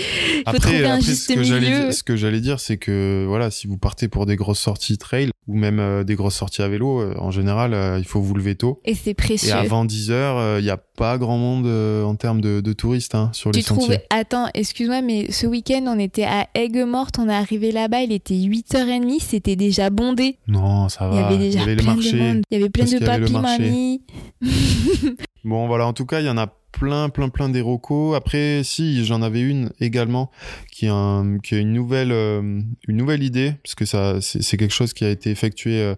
faut 0.50 0.58
trouver 0.60 0.86
un 0.86 0.92
après, 0.96 1.02
juste 1.02 1.28
ce 1.30 1.34
que 1.34 1.44
j'allais 1.44 1.70
milieu. 1.70 1.84
dire- 1.86 1.94
ce 1.94 2.04
que 2.04 2.16
j'allais 2.16 2.42
dire, 2.42 2.60
c'est 2.60 2.78
que 2.78 3.26
voilà, 3.28 3.52
si 3.52 3.68
vous 3.68 3.78
partez 3.78 4.08
pour 4.08 4.26
des 4.26 4.36
grosses 4.36 4.60
sorties 4.60 4.98
trail 4.98 5.30
ou 5.48 5.56
même 5.56 5.80
euh, 5.80 6.04
des 6.04 6.16
grosses 6.16 6.36
sorties 6.36 6.62
à 6.62 6.68
vélo, 6.68 7.02
euh, 7.02 7.16
en 7.18 7.32
général, 7.32 7.74
euh, 7.74 7.98
il 7.98 8.06
faut 8.06 8.22
vous 8.22 8.36
lever 8.36 8.56
tôt. 8.56 8.80
Et 8.86 8.94
c'est 8.94 9.14
précieux. 9.16 9.50
Et 9.50 9.52
avant 9.54 9.84
10 9.86 10.12
heures, 10.12 10.60
il 10.60 10.64
n'y 10.64 10.70
a 10.70 10.78
pas 10.78 11.18
grand 11.18 11.38
monde 11.38 11.66
en 12.06 12.16
termes 12.16 12.40
de, 12.42 12.62
de 12.62 12.74
touristes 12.74 13.16
hein, 13.16 13.30
sur 13.34 13.52
les 13.52 13.60
Tu 13.60 13.66
trouves 13.66 13.82
sentiers. 13.82 14.02
Attends, 14.12 14.48
excuse-moi, 14.54 15.02
mais 15.02 15.32
ce 15.32 15.48
week-end, 15.48 15.84
on 15.88 15.98
était 15.98 16.26
à 16.26 16.48
Aigues-Mortes, 16.56 17.18
on 17.20 17.28
est 17.30 17.34
arrivé 17.34 17.72
là-bas, 17.72 18.02
il 18.02 18.12
était 18.12 18.36
8h30, 18.36 19.22
c'était 19.22 19.56
déjà 19.56 19.90
bondé. 19.90 20.38
Non, 20.48 20.88
ça 20.90 21.08
va. 21.08 21.16
Il 21.16 21.20
y 21.22 21.24
avait 21.24 21.38
déjà 21.38 21.66
le 21.66 21.76
plein 21.78 21.94
de 21.94 22.00
marché. 22.00 22.16
monde. 22.16 22.42
Il 22.52 22.58
y 22.58 22.62
avait 22.62 22.70
plein 22.70 22.86
de 22.86 22.90
qu'il 22.90 23.00
y 23.00 23.04
avait 23.10 23.18
le 23.20 23.26
papis, 23.26 23.34
marché. 23.34 23.64
mamies. 23.64 24.02
Bon, 25.46 25.68
voilà, 25.68 25.88
en 25.88 25.94
tout 25.94 26.06
cas, 26.06 26.20
il 26.20 26.26
y 26.26 26.30
en 26.30 26.38
a 26.38 26.48
plein, 26.72 27.10
plein, 27.10 27.30
plein 27.30 27.50
des 27.50 27.62
recos. 27.62 28.16
Après, 28.16 28.64
si, 28.64 29.06
j'en 29.06 29.22
avais 29.22 29.42
une 29.42 29.72
également 29.80 30.32
qui 30.72 30.88
a 30.88 31.22
une, 31.52 31.74
nouvelle, 31.74 32.12
euh, 32.12 32.62
une 32.88 32.98
nouvelle 32.98 33.24
idée, 33.24 33.54
parce 33.64 33.76
que 33.76 33.86
c'est 34.20 34.58
quelque 34.58 34.74
chose 34.74 34.94
qui 34.94 35.06
a 35.06 35.10
été 35.10 35.32
effectué 35.32 35.82
euh, 35.82 35.96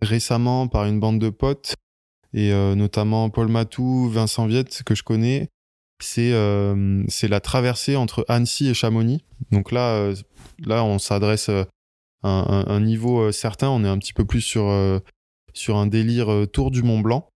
récemment 0.00 0.68
par 0.68 0.86
une 0.86 1.00
bande 1.00 1.18
de 1.18 1.30
potes, 1.30 1.74
et 2.32 2.52
euh, 2.52 2.74
notamment 2.74 3.30
Paul 3.30 3.48
Matou, 3.48 4.08
Vincent 4.08 4.46
Viette, 4.46 4.82
que 4.84 4.94
je 4.94 5.02
connais. 5.02 5.48
C'est 6.00 6.32
c'est 7.06 7.28
la 7.28 7.38
traversée 7.38 7.94
entre 7.94 8.24
Annecy 8.26 8.68
et 8.68 8.74
Chamonix. 8.74 9.24
Donc 9.52 9.70
là, 9.70 10.12
là 10.58 10.82
on 10.82 10.98
s'adresse 10.98 11.48
à 11.48 11.68
un, 12.24 12.80
niveau 12.80 13.30
certain. 13.30 13.68
On 13.70 13.84
est 13.84 13.88
un 13.88 13.98
petit 13.98 14.12
peu 14.12 14.24
plus 14.24 14.40
sur, 14.40 14.66
un 14.68 15.86
délire 15.86 16.48
tour 16.52 16.72
du 16.72 16.82
Mont 16.82 16.98
Blanc. 16.98 17.31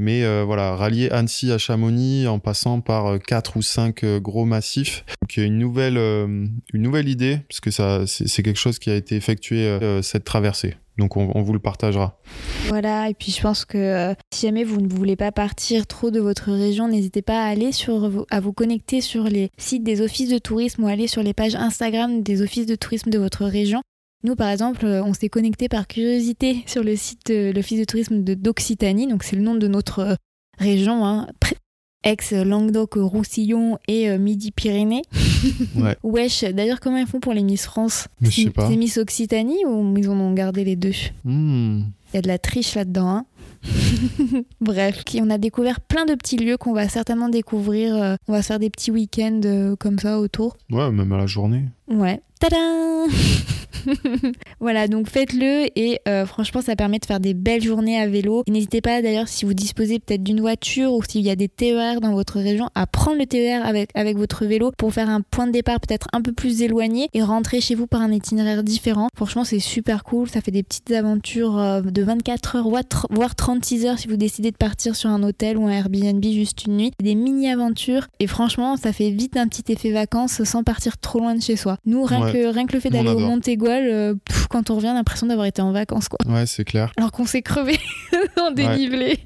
Mais 0.00 0.24
euh, 0.24 0.44
voilà, 0.46 0.76
rallier 0.76 1.10
Annecy 1.10 1.52
à 1.52 1.58
Chamonix 1.58 2.26
en 2.26 2.38
passant 2.38 2.80
par 2.80 3.06
euh, 3.06 3.18
quatre 3.18 3.58
ou 3.58 3.62
cinq 3.62 4.02
euh, 4.02 4.18
gros 4.18 4.46
massifs. 4.46 5.04
Y 5.36 5.40
a 5.40 5.44
une 5.44 5.58
nouvelle, 5.58 5.98
une 5.98 6.82
nouvelle 6.82 7.08
idée, 7.08 7.40
parce 7.48 7.60
que 7.60 7.70
ça, 7.70 8.04
c'est 8.06 8.42
quelque 8.42 8.58
chose 8.58 8.80
qui 8.80 8.90
a 8.90 8.96
été 8.96 9.14
effectué, 9.14 9.78
cette 10.02 10.24
traversée. 10.24 10.74
Donc 10.98 11.16
on, 11.16 11.40
vous 11.40 11.52
le 11.52 11.60
partagera. 11.60 12.18
Voilà, 12.66 13.08
et 13.08 13.14
puis 13.14 13.30
je 13.30 13.40
pense 13.40 13.64
que 13.64 14.12
si 14.34 14.46
jamais 14.46 14.64
vous 14.64 14.80
ne 14.80 14.88
voulez 14.88 15.14
pas 15.14 15.30
partir 15.30 15.86
trop 15.86 16.10
de 16.10 16.18
votre 16.18 16.50
région, 16.50 16.88
n'hésitez 16.88 17.22
pas 17.22 17.44
à 17.44 17.46
aller 17.46 17.70
sur 17.70 18.26
à 18.28 18.40
vous 18.40 18.52
connecter 18.52 19.00
sur 19.00 19.24
les 19.24 19.50
sites 19.56 19.84
des 19.84 20.00
offices 20.00 20.30
de 20.30 20.38
tourisme 20.38 20.82
ou 20.82 20.88
aller 20.88 21.06
sur 21.06 21.22
les 21.22 21.32
pages 21.32 21.54
Instagram 21.54 22.22
des 22.22 22.42
offices 22.42 22.66
de 22.66 22.74
tourisme 22.74 23.10
de 23.10 23.18
votre 23.18 23.44
région. 23.44 23.82
Nous, 24.22 24.36
par 24.36 24.48
exemple, 24.50 24.84
euh, 24.84 25.02
on 25.02 25.14
s'est 25.14 25.28
connecté 25.28 25.68
par 25.68 25.86
curiosité 25.86 26.62
sur 26.66 26.82
le 26.84 26.94
site 26.96 27.28
de 27.28 27.52
l'office 27.54 27.78
de 27.80 27.84
tourisme 27.84 28.22
de 28.22 28.34
d'Occitanie, 28.34 29.06
donc 29.06 29.22
c'est 29.24 29.36
le 29.36 29.42
nom 29.42 29.54
de 29.54 29.66
notre 29.66 29.98
euh, 30.00 30.14
région, 30.58 31.04
hein, 31.06 31.26
ex-Languedoc-Roussillon 32.04 33.78
et 33.88 34.10
euh, 34.10 34.18
Midi-Pyrénées. 34.18 35.02
Ouais. 35.74 35.96
Wesh, 36.02 36.44
d'ailleurs, 36.44 36.80
comment 36.80 36.98
ils 36.98 37.06
font 37.06 37.18
pour 37.20 37.32
les 37.32 37.42
Miss 37.42 37.64
France? 37.64 38.08
C'est- 38.68 38.76
Miss 38.76 38.98
Occitanie 38.98 39.64
ou 39.66 39.94
ils 39.96 40.10
en 40.10 40.18
ont 40.20 40.34
gardé 40.34 40.64
les 40.64 40.76
deux? 40.76 40.92
Hmm. 41.24 41.80
il 42.12 42.16
y 42.16 42.18
a 42.18 42.20
de 42.22 42.28
la 42.28 42.38
triche 42.38 42.74
là-dedans. 42.74 43.08
hein. 43.08 43.26
Bref, 44.60 45.02
on 45.16 45.30
a 45.30 45.38
découvert 45.38 45.80
plein 45.80 46.04
de 46.04 46.14
petits 46.14 46.36
lieux 46.36 46.58
qu'on 46.58 46.74
va 46.74 46.88
certainement 46.90 47.30
découvrir. 47.30 48.16
on 48.28 48.32
va 48.32 48.42
se 48.42 48.48
faire 48.48 48.58
des 48.58 48.68
petits 48.68 48.90
week-ends 48.90 49.74
comme 49.78 49.98
ça 49.98 50.20
autour. 50.20 50.56
Ouais, 50.70 50.90
même 50.90 51.10
à 51.12 51.16
la 51.16 51.26
journée. 51.26 51.64
Ouais. 51.88 52.20
Tadam 52.40 53.08
Voilà, 54.60 54.88
donc 54.88 55.08
faites-le 55.08 55.66
et 55.74 56.00
euh, 56.06 56.26
franchement, 56.26 56.60
ça 56.60 56.76
permet 56.76 56.98
de 56.98 57.06
faire 57.06 57.18
des 57.20 57.32
belles 57.32 57.62
journées 57.62 57.98
à 57.98 58.06
vélo. 58.06 58.42
N'hésitez 58.46 58.82
pas 58.82 59.00
d'ailleurs, 59.00 59.26
si 59.28 59.46
vous 59.46 59.54
disposez 59.54 59.98
peut-être 59.98 60.22
d'une 60.22 60.40
voiture 60.40 60.92
ou 60.92 61.02
s'il 61.02 61.22
y 61.22 61.30
a 61.30 61.36
des 61.36 61.48
TER 61.48 62.00
dans 62.02 62.12
votre 62.12 62.38
région, 62.40 62.68
à 62.74 62.86
prendre 62.86 63.16
le 63.18 63.24
TER 63.24 63.64
avec, 63.64 63.88
avec 63.94 64.18
votre 64.18 64.44
vélo 64.44 64.70
pour 64.76 64.92
faire 64.92 65.08
un 65.08 65.22
point 65.22 65.46
de 65.46 65.52
départ 65.52 65.80
peut-être 65.80 66.08
un 66.12 66.20
peu 66.20 66.32
plus 66.32 66.60
éloigné 66.60 67.08
et 67.14 67.22
rentrer 67.22 67.62
chez 67.62 67.74
vous 67.74 67.86
par 67.86 68.02
un 68.02 68.12
itinéraire 68.12 68.62
différent. 68.62 69.08
Franchement, 69.16 69.44
c'est 69.44 69.60
super 69.60 70.04
cool. 70.04 70.28
Ça 70.28 70.42
fait 70.42 70.50
des 70.50 70.62
petites 70.62 70.90
aventures 70.90 71.58
euh, 71.58 71.80
de 71.80 72.02
24 72.02 72.56
heures, 72.56 72.68
voire 72.68 72.82
tr- 72.82 73.06
voire 73.10 73.34
36 73.34 73.86
heures 73.86 73.98
si 73.98 74.08
vous 74.08 74.16
décidez 74.18 74.50
de 74.50 74.56
partir 74.58 74.94
sur 74.94 75.08
un 75.08 75.22
hôtel 75.22 75.56
ou 75.56 75.66
un 75.68 75.70
Airbnb 75.72 76.22
juste 76.22 76.66
une 76.66 76.76
nuit. 76.76 76.92
Des 77.02 77.14
mini-aventures 77.14 78.08
et 78.18 78.26
franchement, 78.26 78.76
ça 78.76 78.92
fait 78.92 79.10
vite 79.10 79.38
un 79.38 79.48
petit 79.48 79.72
effet 79.72 79.90
vacances 79.90 80.44
sans 80.44 80.64
partir 80.64 80.98
trop 80.98 81.20
loin 81.20 81.34
de 81.34 81.40
chez 81.40 81.56
soi. 81.56 81.78
Nous. 81.86 82.04
Que, 82.32 82.52
rien 82.52 82.66
que 82.66 82.72
le 82.74 82.80
fait 82.80 82.90
d'aller 82.90 83.08
au 83.08 83.18
adore. 83.18 83.28
Montégoal, 83.30 83.82
euh, 83.90 84.14
quand 84.48 84.70
on 84.70 84.76
revient, 84.76 84.88
on 84.88 84.92
a 84.92 84.94
l'impression 84.94 85.26
d'avoir 85.26 85.46
été 85.46 85.62
en 85.62 85.72
vacances 85.72 86.08
quoi. 86.08 86.18
Ouais, 86.26 86.46
c'est 86.46 86.64
clair. 86.64 86.92
Alors 86.96 87.12
qu'on 87.12 87.26
s'est 87.26 87.42
crevé 87.42 87.78
en 88.40 88.50
dénivelé. 88.50 89.18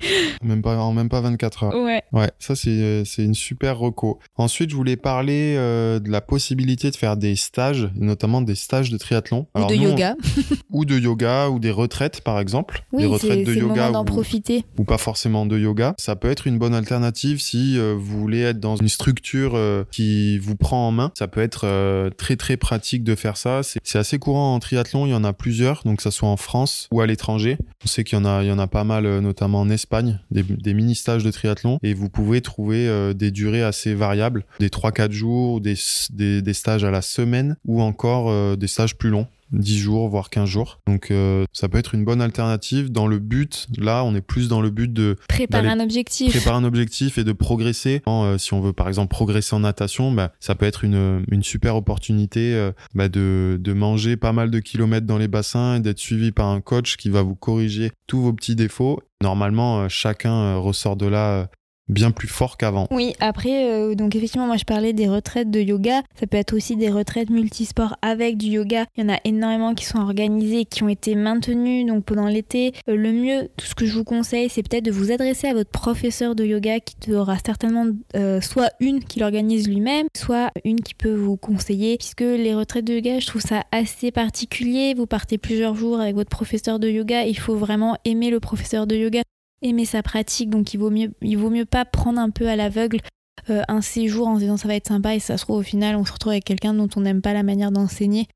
Même 0.43 0.63
pas, 0.63 0.77
en 0.79 0.93
même 0.93 1.09
pas 1.09 1.21
24 1.21 1.65
heures. 1.65 1.75
Ouais. 1.83 2.03
Ouais, 2.13 2.31
ça 2.39 2.55
c'est 2.57 3.05
c'est 3.05 3.25
une 3.25 3.35
super 3.35 3.79
reco. 3.79 4.19
Ensuite, 4.37 4.71
je 4.71 4.77
voulais 4.77 4.97
parler 4.97 5.55
euh, 5.57 5.99
de 5.99 6.11
la 6.11 6.21
possibilité 6.21 6.91
de 6.91 6.97
faire 6.97 7.17
des 7.17 7.37
stages, 7.37 7.89
notamment 7.95 8.41
des 8.43 8.55
stages 8.55 8.91
de 8.91 8.97
triathlon. 8.97 9.47
Ou 9.55 9.65
de 9.67 9.75
nous, 9.75 9.83
on- 9.85 9.91
yoga. 9.91 10.17
ou 10.71 10.85
de 10.85 10.99
yoga 10.99 11.49
ou 11.49 11.59
des 11.59 11.71
retraites 11.71 12.21
par 12.21 12.39
exemple. 12.41 12.85
Oui, 12.93 13.03
des 13.03 13.09
c'est 13.09 13.13
retraites 13.15 13.47
de 13.47 13.53
c'est 13.55 13.61
le 13.61 13.67
moment 13.67 13.75
yoga 13.77 13.91
d'en 13.91 14.03
ou, 14.03 14.05
profiter. 14.05 14.65
ou 14.79 14.85
pas 14.85 14.99
forcément 14.99 15.47
de 15.47 15.59
yoga. 15.59 15.95
Ça 15.99 16.17
peut 16.17 16.31
être 16.31 16.47
une 16.47 16.59
bonne 16.59 16.75
alternative 16.75 17.41
si 17.41 17.79
euh, 17.79 17.95
vous 17.99 18.21
voulez 18.21 18.41
être 18.43 18.61
dans 18.61 18.77
une 18.77 18.89
structure 18.89 19.53
euh, 19.55 19.85
qui 19.91 20.39
vous 20.39 20.57
prend 20.57 20.89
en 20.89 20.93
main. 20.93 21.13
Ça 21.19 21.29
peut 21.29 21.41
être 21.43 21.63
euh, 21.65 22.11
très 22.11 22.37
très 22.37 22.57
pratique 22.57 22.94
de 23.03 23.15
faire 23.15 23.37
ça. 23.37 23.63
C'est 23.63 23.99
assez 23.99 24.19
courant 24.19 24.55
en 24.55 24.61
triathlon, 24.61 25.07
il 25.07 25.11
y 25.11 25.15
en 25.15 25.25
a 25.25 25.33
plusieurs, 25.33 25.83
donc 25.85 25.97
que 25.97 26.03
ça 26.03 26.11
soit 26.11 26.29
en 26.29 26.37
France 26.37 26.89
ou 26.93 27.01
à 27.01 27.07
l'étranger. 27.07 27.59
On 27.85 27.89
sait 27.89 28.05
qu'il 28.05 28.19
y 28.19 28.21
en 28.21 28.59
a, 28.59 28.67
pas 28.67 28.85
mal, 28.85 29.07
euh, 29.07 29.21
notamment 29.21 29.61
en 29.61 29.71
Espagne, 29.71 30.21
des, 30.31 30.43
des 30.43 30.75
mini 30.75 30.95
stages 30.95 31.25
de 31.25 31.31
triathlon 31.31 31.79
et 31.83 31.95
vous 31.95 32.09
pouvez 32.09 32.41
trouver 32.41 32.87
euh, 32.89 33.13
des 33.13 33.31
durées 33.31 33.63
assez 33.63 33.95
variables, 33.95 34.45
des 34.61 34.69
3-4 34.69 35.11
jours, 35.11 35.61
des 35.61 35.75
stages 36.55 36.85
à 36.85 36.91
la 36.91 37.03
semaine 37.03 37.57
ou 37.67 37.83
encore 37.83 38.31
euh, 38.31 38.57
des 38.57 38.69
stages 38.69 38.97
plus 38.97 39.11
longs. 39.11 39.27
10 39.55 39.79
jours, 39.79 40.09
voire 40.09 40.31
15 40.31 40.49
jours. 40.49 40.81
Donc 40.87 41.11
euh, 41.11 41.45
ça 41.53 41.69
peut 41.69 41.79
être 41.79 41.95
une 41.95 42.05
bonne 42.05 42.21
alternative 42.21 42.91
dans 42.91 43.07
le 43.07 43.19
but, 43.19 43.67
là 43.77 44.05
on 44.05 44.15
est 44.15 44.21
plus 44.21 44.49
dans 44.49 44.61
le 44.61 44.71
but 44.71 44.93
de 44.93 45.17
Préparer 45.29 45.69
un 45.69 45.81
objectif. 45.81 46.33
préparer 46.33 46.57
un 46.57 46.65
objectif 46.65 47.19
et 47.19 47.25
de 47.25 47.33
progresser. 47.33 48.03
Euh, 48.07 48.39
si 48.39 48.55
on 48.55 48.61
veut 48.61 48.73
par 48.73 48.89
exemple 48.89 49.09
progresser 49.09 49.55
en 49.55 49.61
natation, 49.61 50.13
bah, 50.13 50.33
ça 50.41 50.55
peut 50.55 50.67
être 50.67 50.85
une, 50.85 51.25
une 51.31 51.43
super 51.43 51.77
opportunité 51.77 52.55
euh, 52.55 52.73
bah, 52.95 53.09
de, 53.09 53.59
de 53.61 53.73
manger 53.73 54.17
pas 54.17 54.33
mal 54.33 54.51
de 54.51 54.59
kilomètres 54.61 55.07
dans 55.07 55.19
les 55.19 55.29
bassins 55.29 55.77
et 55.77 55.81
d'être 55.81 55.99
suivi 55.99 56.33
par 56.33 56.49
un 56.49 56.61
coach 56.61 56.97
qui 56.97 57.11
va 57.11 57.23
vous 57.23 57.35
corriger 57.35 57.93
tous 58.07 58.21
vos 58.21 58.33
petits 58.33 58.57
défauts. 58.57 59.01
Normalement, 59.23 59.81
euh, 59.81 59.89
chacun 59.89 60.35
euh, 60.35 60.59
ressort 60.59 60.97
de 60.97 61.07
là 61.07 61.31
euh, 61.31 61.47
bien 61.89 62.11
plus 62.11 62.29
fort 62.29 62.57
qu'avant. 62.57 62.87
Oui, 62.91 63.15
après, 63.21 63.71
euh, 63.71 63.95
donc 63.95 64.15
effectivement, 64.15 64.47
moi 64.47 64.57
je 64.57 64.65
parlais 64.65 64.93
des 64.93 65.09
retraites 65.09 65.51
de 65.51 65.61
yoga. 65.61 66.03
Ça 66.19 66.27
peut 66.27 66.37
être 66.37 66.55
aussi 66.55 66.77
des 66.77 66.91
retraites 66.91 67.31
multisports 67.31 67.97
avec 68.03 68.37
du 68.37 68.47
yoga. 68.47 68.87
Il 68.97 69.05
y 69.05 69.07
en 69.07 69.13
a 69.13 69.19
énormément 69.25 69.75
qui 69.75 69.85
sont 69.85 69.99
organisées 69.99 70.65
qui 70.65 70.83
ont 70.83 70.89
été 70.89 71.15
maintenues 71.15 71.85
donc 71.85 72.05
pendant 72.05 72.27
l'été. 72.27 72.73
Euh, 72.89 72.97
le 72.97 73.13
mieux, 73.13 73.49
tout 73.57 73.67
ce 73.67 73.75
que 73.75 73.87
je 73.87 73.95
vous 73.95 74.05
conseille, 74.05 74.49
c'est 74.49 74.63
peut-être 74.63 74.85
de 74.85 74.91
vous 74.91 75.13
adresser 75.13 75.49
à 75.49 75.55
votre 75.55 75.71
professeur 75.71 76.35
de 76.35 76.45
yoga 76.45 76.81
qui 76.81 77.13
aura 77.13 77.37
certainement 77.45 77.87
euh, 78.17 78.41
soit 78.41 78.71
une 78.81 79.05
qui 79.05 79.21
l'organise 79.21 79.69
lui-même, 79.69 80.07
soit 80.17 80.51
une 80.65 80.81
qui 80.81 80.95
peut 80.95 81.15
vous 81.15 81.37
conseiller. 81.37 81.97
Puisque 81.99 82.21
les 82.21 82.55
retraites 82.55 82.85
de 82.85 82.95
yoga, 82.95 83.19
je 83.19 83.27
trouve 83.27 83.43
ça 83.43 83.65
assez 83.73 84.11
particulier. 84.11 84.95
Vous 84.97 85.07
partez 85.07 85.39
plusieurs 85.39 85.75
jours 85.75 86.01
avec 86.01 86.15
votre 86.15 86.31
professeur 86.31 86.79
de 86.79 86.89
yoga. 86.89 87.25
Il 87.27 87.39
faut 87.39 87.57
vraiment 87.57 87.99
aimer 88.05 88.31
le 88.31 88.41
professeur 88.41 88.87
de 88.87 88.97
yoga 88.97 89.23
aimer 89.65 89.85
sa 89.87 90.03
pratique, 90.03 90.51
donc 90.51 90.75
il 90.75 90.79
vaut 90.79 90.91
mieux, 90.91 91.11
il 91.23 91.37
vaut 91.39 91.51
mieux 91.51 91.65
pas 91.65 91.85
prendre 91.85 92.21
un 92.21 92.31
peu 92.31 92.49
à 92.49 92.55
l'aveugle 92.55 93.01
euh, 93.51 93.63
un 93.69 93.81
séjour 93.81 94.29
en 94.29 94.37
se 94.37 94.41
disant 94.41 94.57
ça 94.57 94.69
va 94.69 94.75
être 94.77 94.89
sympa 94.89 95.15
et 95.15 95.19
ça 95.19 95.37
se 95.37 95.45
trouve 95.45 95.59
au 95.59 95.63
final 95.63 95.97
on 95.97 96.05
se 96.05 96.13
retrouve 96.13 96.33
avec 96.33 96.45
quelqu'un 96.45 96.73
dont 96.73 96.89
on 96.97 97.01
n'aime 97.01 97.21
pas 97.21 97.33
la 97.33 97.43
manière 97.43 97.73
d'enseigner. 97.73 98.27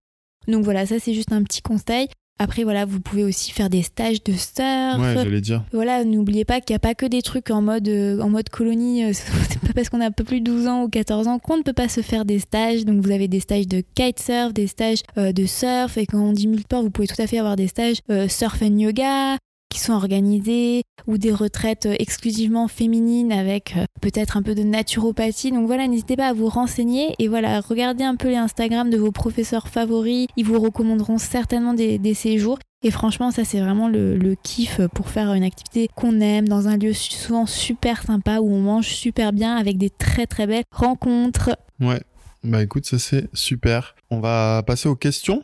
Donc 0.48 0.64
voilà, 0.64 0.86
ça 0.86 0.98
c'est 0.98 1.14
juste 1.14 1.32
un 1.32 1.42
petit 1.44 1.62
conseil. 1.62 2.08
Après 2.40 2.62
voilà, 2.62 2.84
vous 2.84 3.00
pouvez 3.00 3.24
aussi 3.24 3.50
faire 3.50 3.68
des 3.68 3.82
stages 3.82 4.22
de 4.22 4.32
surf. 4.32 4.98
Ouais, 4.98 5.14
j'allais 5.14 5.40
dire. 5.40 5.64
Voilà, 5.72 6.04
n'oubliez 6.04 6.44
pas 6.44 6.60
qu'il 6.60 6.72
n'y 6.72 6.76
a 6.76 6.80
pas 6.80 6.94
que 6.94 7.04
des 7.06 7.20
trucs 7.22 7.50
en 7.50 7.60
mode, 7.62 7.88
euh, 7.88 8.20
en 8.20 8.28
mode 8.28 8.48
colonie. 8.48 9.04
euh, 9.04 9.12
C'est 9.12 9.60
pas 9.60 9.72
parce 9.74 9.88
qu'on 9.88 10.00
a 10.00 10.06
un 10.06 10.12
peu 10.12 10.24
plus 10.24 10.40
de 10.40 10.44
12 10.44 10.66
ans 10.68 10.84
ou 10.84 10.88
14 10.88 11.26
ans 11.26 11.38
qu'on 11.38 11.56
ne 11.56 11.62
peut 11.62 11.72
pas 11.72 11.88
se 11.88 12.00
faire 12.00 12.24
des 12.24 12.38
stages. 12.38 12.84
Donc 12.84 13.02
vous 13.04 13.10
avez 13.10 13.28
des 13.28 13.40
stages 13.40 13.66
de 13.66 13.82
kitesurf, 13.94 14.52
des 14.52 14.66
stages 14.66 15.02
de 15.16 15.46
surf. 15.46 15.96
Et 15.98 16.06
quand 16.06 16.18
on 16.20 16.32
dit 16.32 16.46
multisport, 16.46 16.82
vous 16.82 16.90
pouvez 16.90 17.08
tout 17.08 17.20
à 17.20 17.26
fait 17.26 17.38
avoir 17.38 17.56
des 17.56 17.66
stages 17.66 17.98
surf 18.28 18.62
and 18.62 18.78
yoga 18.78 19.36
qui 19.68 19.80
sont 19.80 19.92
organisés 19.92 20.82
ou 21.06 21.18
des 21.18 21.32
retraites 21.32 21.86
euh, 21.86 21.94
exclusivement 21.98 22.68
féminines 22.68 23.32
avec 23.32 23.74
euh, 23.76 23.84
peut-être 24.00 24.36
un 24.36 24.42
peu 24.42 24.54
de 24.54 24.62
naturopathie. 24.62 25.52
Donc 25.52 25.66
voilà, 25.66 25.86
n'hésitez 25.86 26.16
pas 26.16 26.28
à 26.28 26.32
vous 26.32 26.48
renseigner 26.48 27.14
et 27.18 27.28
voilà, 27.28 27.60
regardez 27.60 28.04
un 28.04 28.16
peu 28.16 28.28
les 28.28 28.36
Instagram 28.36 28.90
de 28.90 28.96
vos 28.96 29.12
professeurs 29.12 29.68
favoris. 29.68 30.26
Ils 30.36 30.44
vous 30.44 30.60
recommanderont 30.60 31.18
certainement 31.18 31.74
des, 31.74 32.14
séjours. 32.14 32.58
Et 32.82 32.90
franchement, 32.90 33.30
ça 33.30 33.44
c'est 33.44 33.60
vraiment 33.60 33.88
le, 33.88 34.34
kiff 34.42 34.80
pour 34.94 35.08
faire 35.08 35.32
une 35.34 35.44
activité 35.44 35.88
qu'on 35.94 36.20
aime 36.20 36.48
dans 36.48 36.68
un 36.68 36.76
lieu 36.76 36.92
souvent 36.92 37.44
super 37.44 38.02
sympa 38.02 38.38
où 38.38 38.50
on 38.50 38.60
mange 38.60 38.88
super 38.88 39.32
bien 39.32 39.56
avec 39.56 39.78
des 39.78 39.90
très 39.90 40.26
très 40.26 40.46
belles 40.46 40.64
rencontres. 40.70 41.56
Ouais. 41.80 42.00
Bah 42.44 42.62
écoute, 42.62 42.86
ça 42.86 42.98
c'est 42.98 43.28
super. 43.34 43.96
On 44.10 44.20
va 44.20 44.62
passer 44.66 44.88
aux 44.88 44.94
questions. 44.94 45.42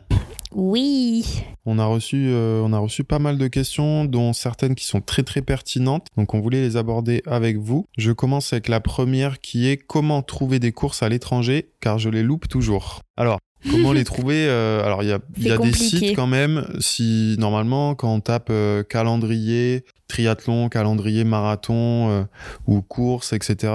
Oui. 0.54 1.42
On 1.66 1.78
a 1.78 1.86
reçu, 1.86 2.28
euh, 2.28 2.62
on 2.62 2.72
a 2.72 2.78
reçu 2.78 3.04
pas 3.04 3.18
mal 3.18 3.38
de 3.38 3.48
questions, 3.48 4.04
dont 4.04 4.32
certaines 4.32 4.74
qui 4.74 4.84
sont 4.84 5.00
très 5.00 5.22
très 5.22 5.42
pertinentes. 5.42 6.06
Donc 6.16 6.34
on 6.34 6.40
voulait 6.40 6.60
les 6.60 6.76
aborder 6.76 7.22
avec 7.26 7.56
vous. 7.56 7.86
Je 7.96 8.12
commence 8.12 8.52
avec 8.52 8.68
la 8.68 8.80
première 8.80 9.40
qui 9.40 9.68
est 9.68 9.76
comment 9.76 10.22
trouver 10.22 10.58
des 10.58 10.72
courses 10.72 11.02
à 11.02 11.08
l'étranger, 11.08 11.70
car 11.80 11.98
je 11.98 12.08
les 12.08 12.22
loupe 12.22 12.48
toujours. 12.48 13.00
Alors. 13.16 13.38
Comment 13.70 13.94
les 13.94 14.04
trouver 14.04 14.46
euh, 14.46 14.84
Alors 14.84 15.02
il 15.02 15.08
y 15.08 15.12
a, 15.12 15.20
y 15.38 15.50
a 15.50 15.56
des 15.56 15.72
sites 15.72 16.14
quand 16.14 16.26
même. 16.26 16.66
Si 16.80 17.34
normalement 17.38 17.94
quand 17.94 18.12
on 18.12 18.20
tape 18.20 18.48
euh, 18.50 18.82
calendrier 18.82 19.86
triathlon, 20.06 20.68
calendrier 20.68 21.24
marathon 21.24 22.26
ou 22.66 22.82
course, 22.82 23.32
etc. 23.32 23.72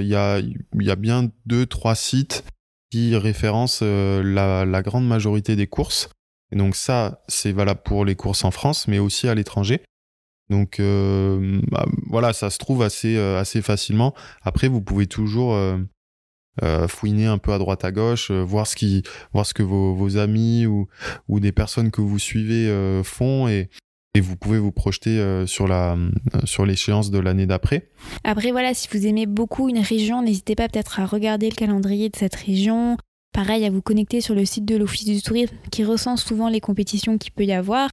Il 0.00 0.06
y 0.06 0.14
a, 0.14 0.40
y 0.78 0.90
a 0.90 0.96
bien 0.96 1.30
deux 1.46 1.64
trois 1.64 1.94
sites 1.94 2.44
qui 2.90 3.16
référencent 3.16 3.82
la, 3.82 4.66
la 4.66 4.82
grande 4.82 5.08
majorité 5.08 5.56
des 5.56 5.66
courses. 5.66 6.10
Donc 6.52 6.76
ça, 6.76 7.22
c'est 7.28 7.52
valable 7.52 7.80
pour 7.84 8.04
les 8.04 8.16
courses 8.16 8.44
en 8.44 8.50
France, 8.50 8.88
mais 8.88 8.98
aussi 8.98 9.28
à 9.28 9.34
l'étranger. 9.34 9.82
Donc 10.50 10.80
euh, 10.80 11.60
bah, 11.70 11.86
voilà, 12.08 12.32
ça 12.32 12.50
se 12.50 12.58
trouve 12.58 12.82
assez, 12.82 13.16
euh, 13.16 13.38
assez 13.38 13.62
facilement. 13.62 14.14
Après, 14.42 14.68
vous 14.68 14.82
pouvez 14.82 15.06
toujours 15.06 15.54
euh, 15.54 15.78
fouiner 16.88 17.26
un 17.26 17.38
peu 17.38 17.52
à 17.52 17.58
droite 17.58 17.84
à 17.84 17.92
gauche, 17.92 18.30
voir 18.32 18.66
ce 18.66 18.76
qui, 18.76 19.04
voir 19.32 19.46
ce 19.46 19.54
que 19.54 19.62
vos, 19.62 19.94
vos 19.94 20.16
amis 20.18 20.66
ou, 20.66 20.88
ou 21.28 21.40
des 21.40 21.52
personnes 21.52 21.92
que 21.92 22.00
vous 22.00 22.18
suivez 22.18 22.68
font 23.04 23.48
et, 23.48 23.70
et 24.14 24.20
vous 24.20 24.36
pouvez 24.36 24.58
vous 24.58 24.72
projeter 24.72 25.46
sur 25.46 25.68
la 25.68 25.96
sur 26.44 26.66
l'échéance 26.66 27.10
de 27.10 27.18
l'année 27.18 27.46
d'après. 27.46 27.88
Après 28.24 28.50
voilà, 28.50 28.74
si 28.74 28.88
vous 28.92 29.06
aimez 29.06 29.26
beaucoup 29.26 29.68
une 29.68 29.78
région, 29.78 30.22
n'hésitez 30.22 30.56
pas 30.56 30.68
peut-être 30.68 30.98
à 31.00 31.06
regarder 31.06 31.48
le 31.48 31.54
calendrier 31.54 32.10
de 32.10 32.16
cette 32.16 32.34
région, 32.34 32.98
Pareil, 33.32 33.64
à 33.64 33.70
vous 33.70 33.82
connecter 33.82 34.20
sur 34.20 34.34
le 34.34 34.44
site 34.44 34.64
de 34.64 34.76
l'Office 34.76 35.04
du 35.04 35.22
tourisme 35.22 35.54
qui 35.70 35.84
recense 35.84 36.24
souvent 36.24 36.48
les 36.48 36.60
compétitions 36.60 37.16
qu'il 37.16 37.32
peut 37.32 37.44
y 37.44 37.52
avoir. 37.52 37.88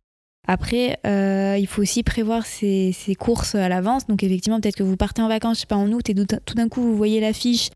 Après, 0.47 0.97
euh, 1.05 1.57
il 1.59 1.67
faut 1.67 1.81
aussi 1.81 2.03
prévoir 2.03 2.45
ses, 2.45 2.95
courses 3.19 3.53
à 3.53 3.67
l'avance. 3.67 4.07
Donc 4.07 4.23
effectivement, 4.23 4.59
peut-être 4.59 4.77
que 4.77 4.83
vous 4.83 4.95
partez 4.95 5.21
en 5.21 5.27
vacances, 5.27 5.57
je 5.57 5.61
sais 5.61 5.67
pas, 5.67 5.75
en 5.75 5.91
août, 5.91 6.09
et 6.09 6.15
tout 6.15 6.55
d'un 6.55 6.69
coup, 6.69 6.81
vous 6.81 6.95
voyez 6.95 7.19
l'affiche. 7.19 7.69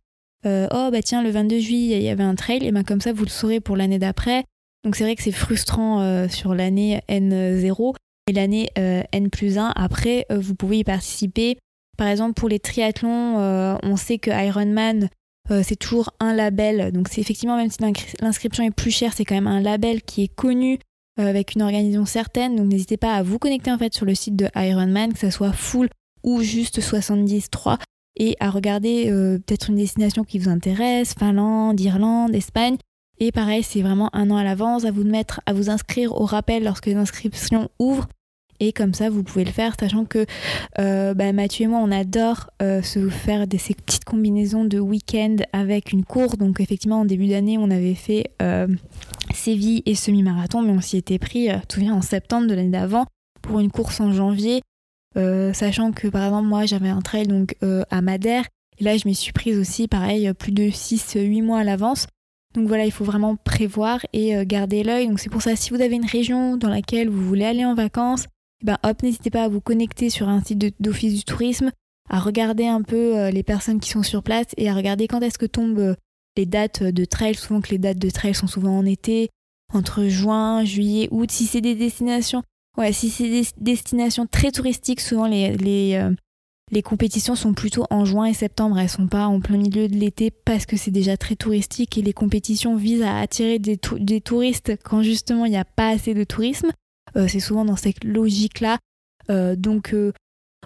Euh, 0.46 0.68
oh, 0.72 0.90
bah 0.92 1.02
tiens, 1.04 1.22
le 1.22 1.30
22 1.30 1.60
juillet, 1.60 1.98
il 1.98 2.04
y 2.04 2.10
avait 2.10 2.24
un 2.24 2.36
trail. 2.36 2.66
Et 2.66 2.72
ben 2.72 2.84
comme 2.84 3.02
ça, 3.02 3.12
vous 3.14 3.26
le 3.26 3.30
saurez 3.30 3.60
pour 3.60 3.76
l'année 3.76 4.00
d'après. 4.00 4.46
Donc 4.84 4.96
c'est 4.96 5.04
vrai 5.04 5.16
que 5.16 5.22
c'est 5.22 5.32
frustrant 5.32 6.02
euh, 6.02 6.28
sur 6.30 6.56
l'année 6.56 7.02
N0. 7.10 7.94
Et 8.28 8.34
l'année 8.34 8.70
N 8.76 9.30
plus 9.30 9.58
1, 9.58 9.74
après, 9.76 10.26
vous 10.30 10.56
pouvez 10.56 10.80
y 10.80 10.84
participer. 10.84 11.58
Par 11.98 12.08
exemple, 12.08 12.34
pour 12.34 12.48
les 12.48 12.60
triathlons, 12.60 13.36
on 13.84 13.98
sait 13.98 14.20
que 14.20 14.32
Ironman 14.32 15.10
euh, 15.52 15.62
c'est 15.64 15.76
toujours 15.76 16.12
un 16.20 16.34
label. 16.34 16.92
Donc 16.92 17.08
c'est 17.10 17.22
effectivement, 17.22 17.58
même 17.58 17.70
si 17.70 17.80
l'inscription 18.22 18.64
est 18.64 18.72
plus 18.72 18.92
chère, 18.92 19.14
c'est 19.14 19.26
quand 19.26 19.36
même 19.36 19.48
un 19.48 19.62
label 19.62 20.02
qui 20.02 20.24
est 20.24 20.34
connu 20.34 20.80
euh, 21.20 21.28
avec 21.28 21.56
une 21.56 21.62
organisation 21.62 22.06
certaine. 22.06 22.56
Donc 22.56 22.68
n'hésitez 22.68 22.98
pas 22.98 23.16
à 23.16 23.24
vous 23.24 23.40
connecter 23.40 23.72
en 23.72 23.78
fait 23.78 23.94
sur 23.94 24.06
le 24.06 24.16
site 24.16 24.36
de 24.36 24.48
Ironman, 24.56 25.14
que 25.14 25.20
ce 25.20 25.30
soit 25.30 25.54
full 25.54 25.90
ou 26.24 26.42
juste 26.42 26.82
73 26.82 27.78
et 28.18 28.36
à 28.40 28.50
regarder 28.50 29.10
euh, 29.10 29.40
peut-être 29.40 29.70
une 29.70 29.78
destination 29.78 30.24
qui 30.24 30.40
vous 30.40 30.50
intéresse, 30.50 31.14
Finlande, 31.18 31.80
Irlande, 31.80 32.36
Espagne. 32.36 32.78
Et 33.20 33.32
pareil, 33.32 33.64
c'est 33.64 33.82
vraiment 33.82 34.10
un 34.14 34.32
an 34.32 34.38
à 34.38 34.44
l'avance, 34.44 34.86
à 34.86 34.92
vous 34.92 35.04
mettre, 35.04 35.42
à 35.46 35.54
vous 35.54 35.70
inscrire 35.70 36.14
au 36.20 36.26
rappel 36.26 36.64
lorsque 36.64 36.88
les 36.88 36.96
inscriptions 36.96 37.70
ouvrent 37.80 38.08
et 38.62 38.74
comme 38.74 38.94
ça, 38.94 39.10
vous 39.10 39.24
pouvez 39.24 39.44
le 39.44 39.52
faire, 39.52 39.74
sachant 39.78 40.06
que 40.06 40.28
euh, 40.78 41.16
bah, 41.16 41.34
Mathieu 41.34 41.64
et 41.64 41.68
moi, 41.68 41.80
on 41.80 41.92
adore 41.92 42.52
euh, 42.62 42.84
se 42.84 43.10
faire 43.10 43.48
des, 43.48 43.58
ces 43.58 43.74
petites 43.74 44.06
combinaisons 44.06 44.66
de 44.66 44.80
week-end 44.80 45.38
avec 45.52 45.92
une 45.92 46.06
course. 46.06 46.38
Donc 46.38 46.60
effectivement, 46.60 47.00
en 47.00 47.06
début 47.06 47.28
d'année, 47.28 47.58
on 47.58 47.72
avait 47.72 47.96
fait 47.96 48.30
euh, 48.40 48.68
Séville 49.34 49.82
et 49.88 49.96
semi-marathon, 49.96 50.62
mais 50.62 50.74
on 50.74 50.80
s'y 50.80 50.98
était 50.98 51.18
pris, 51.18 51.50
tout 51.70 51.82
en 51.82 52.04
septembre 52.04 52.46
de 52.46 52.54
l'année 52.54 52.70
d'avant, 52.70 53.08
pour 53.42 53.60
une 53.60 53.72
course 53.72 54.00
en 54.00 54.12
janvier. 54.12 54.62
sachant 55.16 55.92
que 55.92 56.08
par 56.08 56.26
exemple, 56.26 56.48
moi, 56.48 56.68
j'avais 56.68 56.90
un 56.90 57.02
trail 57.02 57.26
donc 57.26 57.56
à 57.90 58.02
Madère. 58.04 58.46
Et 58.78 58.84
là, 58.84 58.96
je 58.96 59.08
m'y 59.08 59.16
suis 59.16 59.34
prise 59.34 59.58
aussi, 59.58 59.88
pareil, 59.88 60.32
plus 60.36 60.52
de 60.52 60.66
6-8 60.66 61.42
mois 61.42 61.60
à 61.60 61.64
l'avance. 61.64 62.06
Donc 62.54 62.68
voilà, 62.68 62.86
il 62.86 62.92
faut 62.92 63.06
vraiment 63.06 63.38
prévoir 63.38 64.06
et 64.14 64.46
garder 64.46 64.84
l'œil. 64.84 65.08
Donc 65.08 65.20
c'est 65.20 65.30
pour 65.32 65.42
ça, 65.42 65.56
si 65.56 65.72
vous 65.72 65.82
avez 65.82 65.96
une 65.96 66.06
région 66.06 66.58
dans 66.58 66.70
laquelle 66.70 67.10
vous 67.10 67.26
voulez 67.26 67.46
aller 67.46 67.66
en 67.66 67.74
vacances, 67.74 68.28
eh 68.62 68.66
ben 68.66 68.78
hop, 68.84 69.02
n'hésitez 69.04 69.30
pas 69.30 69.44
à 69.44 69.48
vous 69.48 69.62
connecter 69.62 70.10
sur 70.10 70.30
un 70.30 70.42
site 70.42 70.82
d'office 70.82 71.16
du 71.16 71.24
tourisme, 71.24 71.72
à 72.10 72.20
regarder 72.20 72.68
un 72.68 72.82
peu 72.82 73.18
euh, 73.18 73.32
les 73.32 73.44
personnes 73.44 73.80
qui 73.80 73.90
sont 73.90 74.04
sur 74.04 74.22
place 74.22 74.48
et 74.58 74.70
à 74.70 74.74
regarder 74.74 75.08
quand 75.08 75.22
est-ce 75.22 75.38
que 75.38 75.46
tombent 75.46 75.80
euh, 75.80 75.96
les 76.38 76.46
dates 76.46 76.84
de 76.84 77.06
trail. 77.06 77.36
Souvent 77.36 77.62
que 77.62 77.70
les 77.70 77.78
dates 77.78 78.00
de 78.00 78.10
trail 78.10 78.36
sont 78.36 78.48
souvent 78.48 78.78
en 78.78 78.86
été, 78.86 79.30
entre 79.74 80.06
juin, 80.06 80.64
juillet, 80.64 81.08
août. 81.12 81.32
Si 81.32 81.46
c'est 81.46 81.62
des 81.62 81.76
destinations, 81.76 82.44
ouais, 82.78 82.94
si 82.94 83.10
c'est 83.10 83.30
des 83.30 83.48
destinations 83.58 84.28
très 84.28 84.52
touristiques, 84.52 85.02
souvent 85.02 85.26
les, 85.26 85.56
les, 85.56 85.96
euh, 85.96 86.12
les 86.72 86.82
compétitions 86.82 87.36
sont 87.36 87.54
plutôt 87.54 87.86
en 87.90 88.06
juin 88.06 88.26
et 88.26 88.34
septembre. 88.34 88.78
Elles 88.78 88.90
sont 88.90 89.08
pas 89.08 89.28
en 89.28 89.40
plein 89.40 89.58
milieu 89.58 89.88
de 89.88 89.96
l'été 89.96 90.32
parce 90.32 90.66
que 90.66 90.78
c'est 90.78 90.92
déjà 90.92 91.18
très 91.18 91.36
touristique 91.36 91.98
et 91.98 92.02
les 92.02 92.14
compétitions 92.14 92.76
visent 92.76 93.04
à 93.04 93.20
attirer 93.20 93.60
des, 93.60 93.80
des 94.00 94.22
touristes 94.22 94.74
quand 94.84 95.02
justement 95.02 95.46
il 95.46 95.52
n'y 95.52 95.58
a 95.58 95.66
pas 95.66 95.90
assez 95.90 96.14
de 96.14 96.24
tourisme. 96.24 96.72
Euh, 97.18 97.28
c'est 97.28 97.40
souvent 97.40 97.66
dans 97.66 97.76
cette 97.76 98.04
logique-là. 98.04 98.78
Euh, 99.30 99.56
donc, 99.56 99.94
euh, 99.94 100.12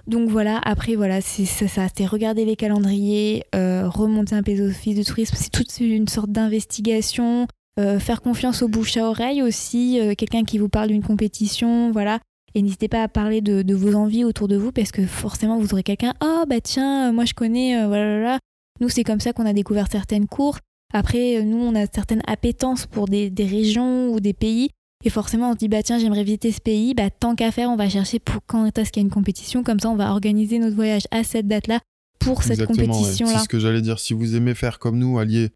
donc 0.08 0.30
voilà, 0.30 0.60
après, 0.64 0.96
voilà, 0.96 1.22
c'est 1.22 1.46
ça, 1.46 1.88
c'est 1.96 2.06
regarder 2.06 2.46
les 2.46 2.56
calendriers, 2.56 3.44
remonter 3.54 4.36
un 4.36 4.44
peu 4.44 4.54
de 4.54 5.04
tourisme, 5.04 5.36
c'est 5.38 5.50
toute 5.50 5.80
une 5.80 6.08
sorte 6.08 6.32
d'investigation. 6.32 7.48
faire 7.78 8.22
confiance 8.22 8.62
au 8.62 8.68
bouche 8.68 8.98
à 8.98 9.10
oreille 9.10 9.42
aussi, 9.42 10.00
quelqu'un 10.18 10.44
qui 10.44 10.58
vous 10.58 10.70
parle 10.70 10.90
d'une 10.90 11.04
compétition, 11.04 11.92
voilà. 11.92 12.20
Et 12.54 12.62
n'hésitez 12.62 12.88
pas 12.88 13.04
à 13.04 13.08
parler 13.08 13.42
de, 13.42 13.74
vos 13.74 13.96
envies 13.96 14.26
autour 14.26 14.48
de 14.48 14.58
vous 14.58 14.72
parce 14.72 14.92
que 14.92 15.06
forcément 15.06 15.58
vous 15.58 15.74
aurez 15.74 15.84
quelqu'un, 15.84 16.14
ah 16.20 16.44
bah 16.48 16.62
tiens, 16.62 17.12
moi 17.12 17.26
je 17.26 17.34
connais, 17.34 17.86
voilà, 17.88 18.20
voilà. 18.20 18.40
Nous 18.82 18.90
c'est 18.90 19.04
comme 19.04 19.22
ça 19.22 19.34
qu'on 19.34 19.46
a 19.46 19.54
découvert 19.54 19.88
certaines 19.90 20.28
courses. 20.28 20.60
Après, 20.94 21.42
nous 21.44 21.58
on 21.58 21.74
a 21.74 21.88
certaines 21.88 22.22
appétences 22.28 22.86
pour 22.86 23.08
des 23.08 23.32
régions 23.40 24.10
ou 24.10 24.20
des 24.20 24.34
pays 24.34 24.70
et 25.06 25.12
forcément, 25.12 25.52
on 25.52 25.54
se 25.54 25.60
dit, 25.60 25.68
bah 25.68 25.84
tiens, 25.84 26.00
j'aimerais 26.00 26.24
visiter 26.24 26.52
ce 26.52 26.60
pays. 26.60 26.96
Bah, 26.96 27.12
tant 27.12 27.36
qu'à 27.36 27.52
faire, 27.52 27.70
on 27.70 27.76
va 27.76 27.88
chercher 27.88 28.18
pour 28.18 28.42
quand 28.48 28.76
est-ce 28.78 28.92
qu'il 28.92 29.04
y 29.04 29.06
a 29.06 29.08
une 29.08 29.14
compétition. 29.14 29.64
Comme 29.64 29.80
ça, 29.80 29.90
on 29.90 29.96
va 29.96 30.10
organiser 30.10 30.58
notre 30.58 30.76
voyage 30.76 31.04
à 31.12 31.24
cette 31.24 31.48
date-là 31.48 31.80
pour 32.20 32.42
cette 32.42 32.66
compétition-là. 32.66 33.34
C'est 33.34 33.44
ce 33.44 33.48
que 33.48 33.60
j'allais 33.60 33.84
dire. 33.84 34.00
Si 34.00 34.16
vous 34.16 34.36
aimez 34.36 34.56
faire 34.56 34.80
comme 34.80 34.98
nous, 34.98 35.20
allier, 35.20 35.52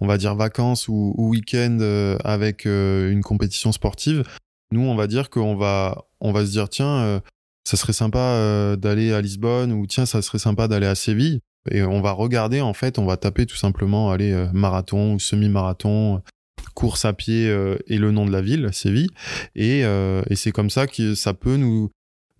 on 0.00 0.06
va 0.06 0.16
dire 0.16 0.34
vacances 0.34 0.88
ou, 0.88 1.14
week-end 1.18 1.78
euh, 1.82 2.16
avec 2.24 2.64
euh, 2.64 3.12
une 3.12 3.20
compétition 3.20 3.72
sportive, 3.72 4.24
nous, 4.72 4.80
on 4.80 4.94
va 4.94 5.06
dire 5.06 5.28
qu'on 5.28 5.54
va, 5.54 6.06
on 6.20 6.32
va 6.32 6.46
se 6.46 6.50
dire, 6.50 6.70
tiens, 6.70 6.96
euh, 6.96 7.20
ça 7.68 7.76
serait 7.76 7.92
sympa 7.92 8.74
d'aller 8.78 9.12
à 9.12 9.20
Lisbonne 9.20 9.72
ou 9.72 9.86
tiens, 9.86 10.06
ça 10.06 10.22
serait 10.22 10.38
sympa 10.38 10.66
d'aller 10.66 10.86
à 10.86 10.94
Séville. 10.94 11.40
Et 11.70 11.82
on 11.82 12.00
va 12.00 12.12
regarder, 12.12 12.62
en 12.62 12.72
fait, 12.72 12.98
on 12.98 13.04
va 13.04 13.18
taper 13.18 13.44
tout 13.44 13.56
simplement, 13.56 14.10
aller 14.10 14.48
marathon 14.54 15.14
ou 15.14 15.18
semi-marathon, 15.18 16.22
course 16.64 17.04
à 17.04 17.12
pied 17.12 17.48
euh, 17.48 17.76
et 17.86 17.98
le 17.98 18.10
nom 18.10 18.26
de 18.26 18.32
la 18.32 18.42
ville, 18.42 18.68
Séville. 18.72 19.10
Et, 19.54 19.84
euh, 19.84 20.22
et 20.30 20.36
c'est 20.36 20.52
comme 20.52 20.70
ça 20.70 20.86
que 20.86 21.14
ça 21.14 21.34
peut 21.34 21.56
nous, 21.56 21.90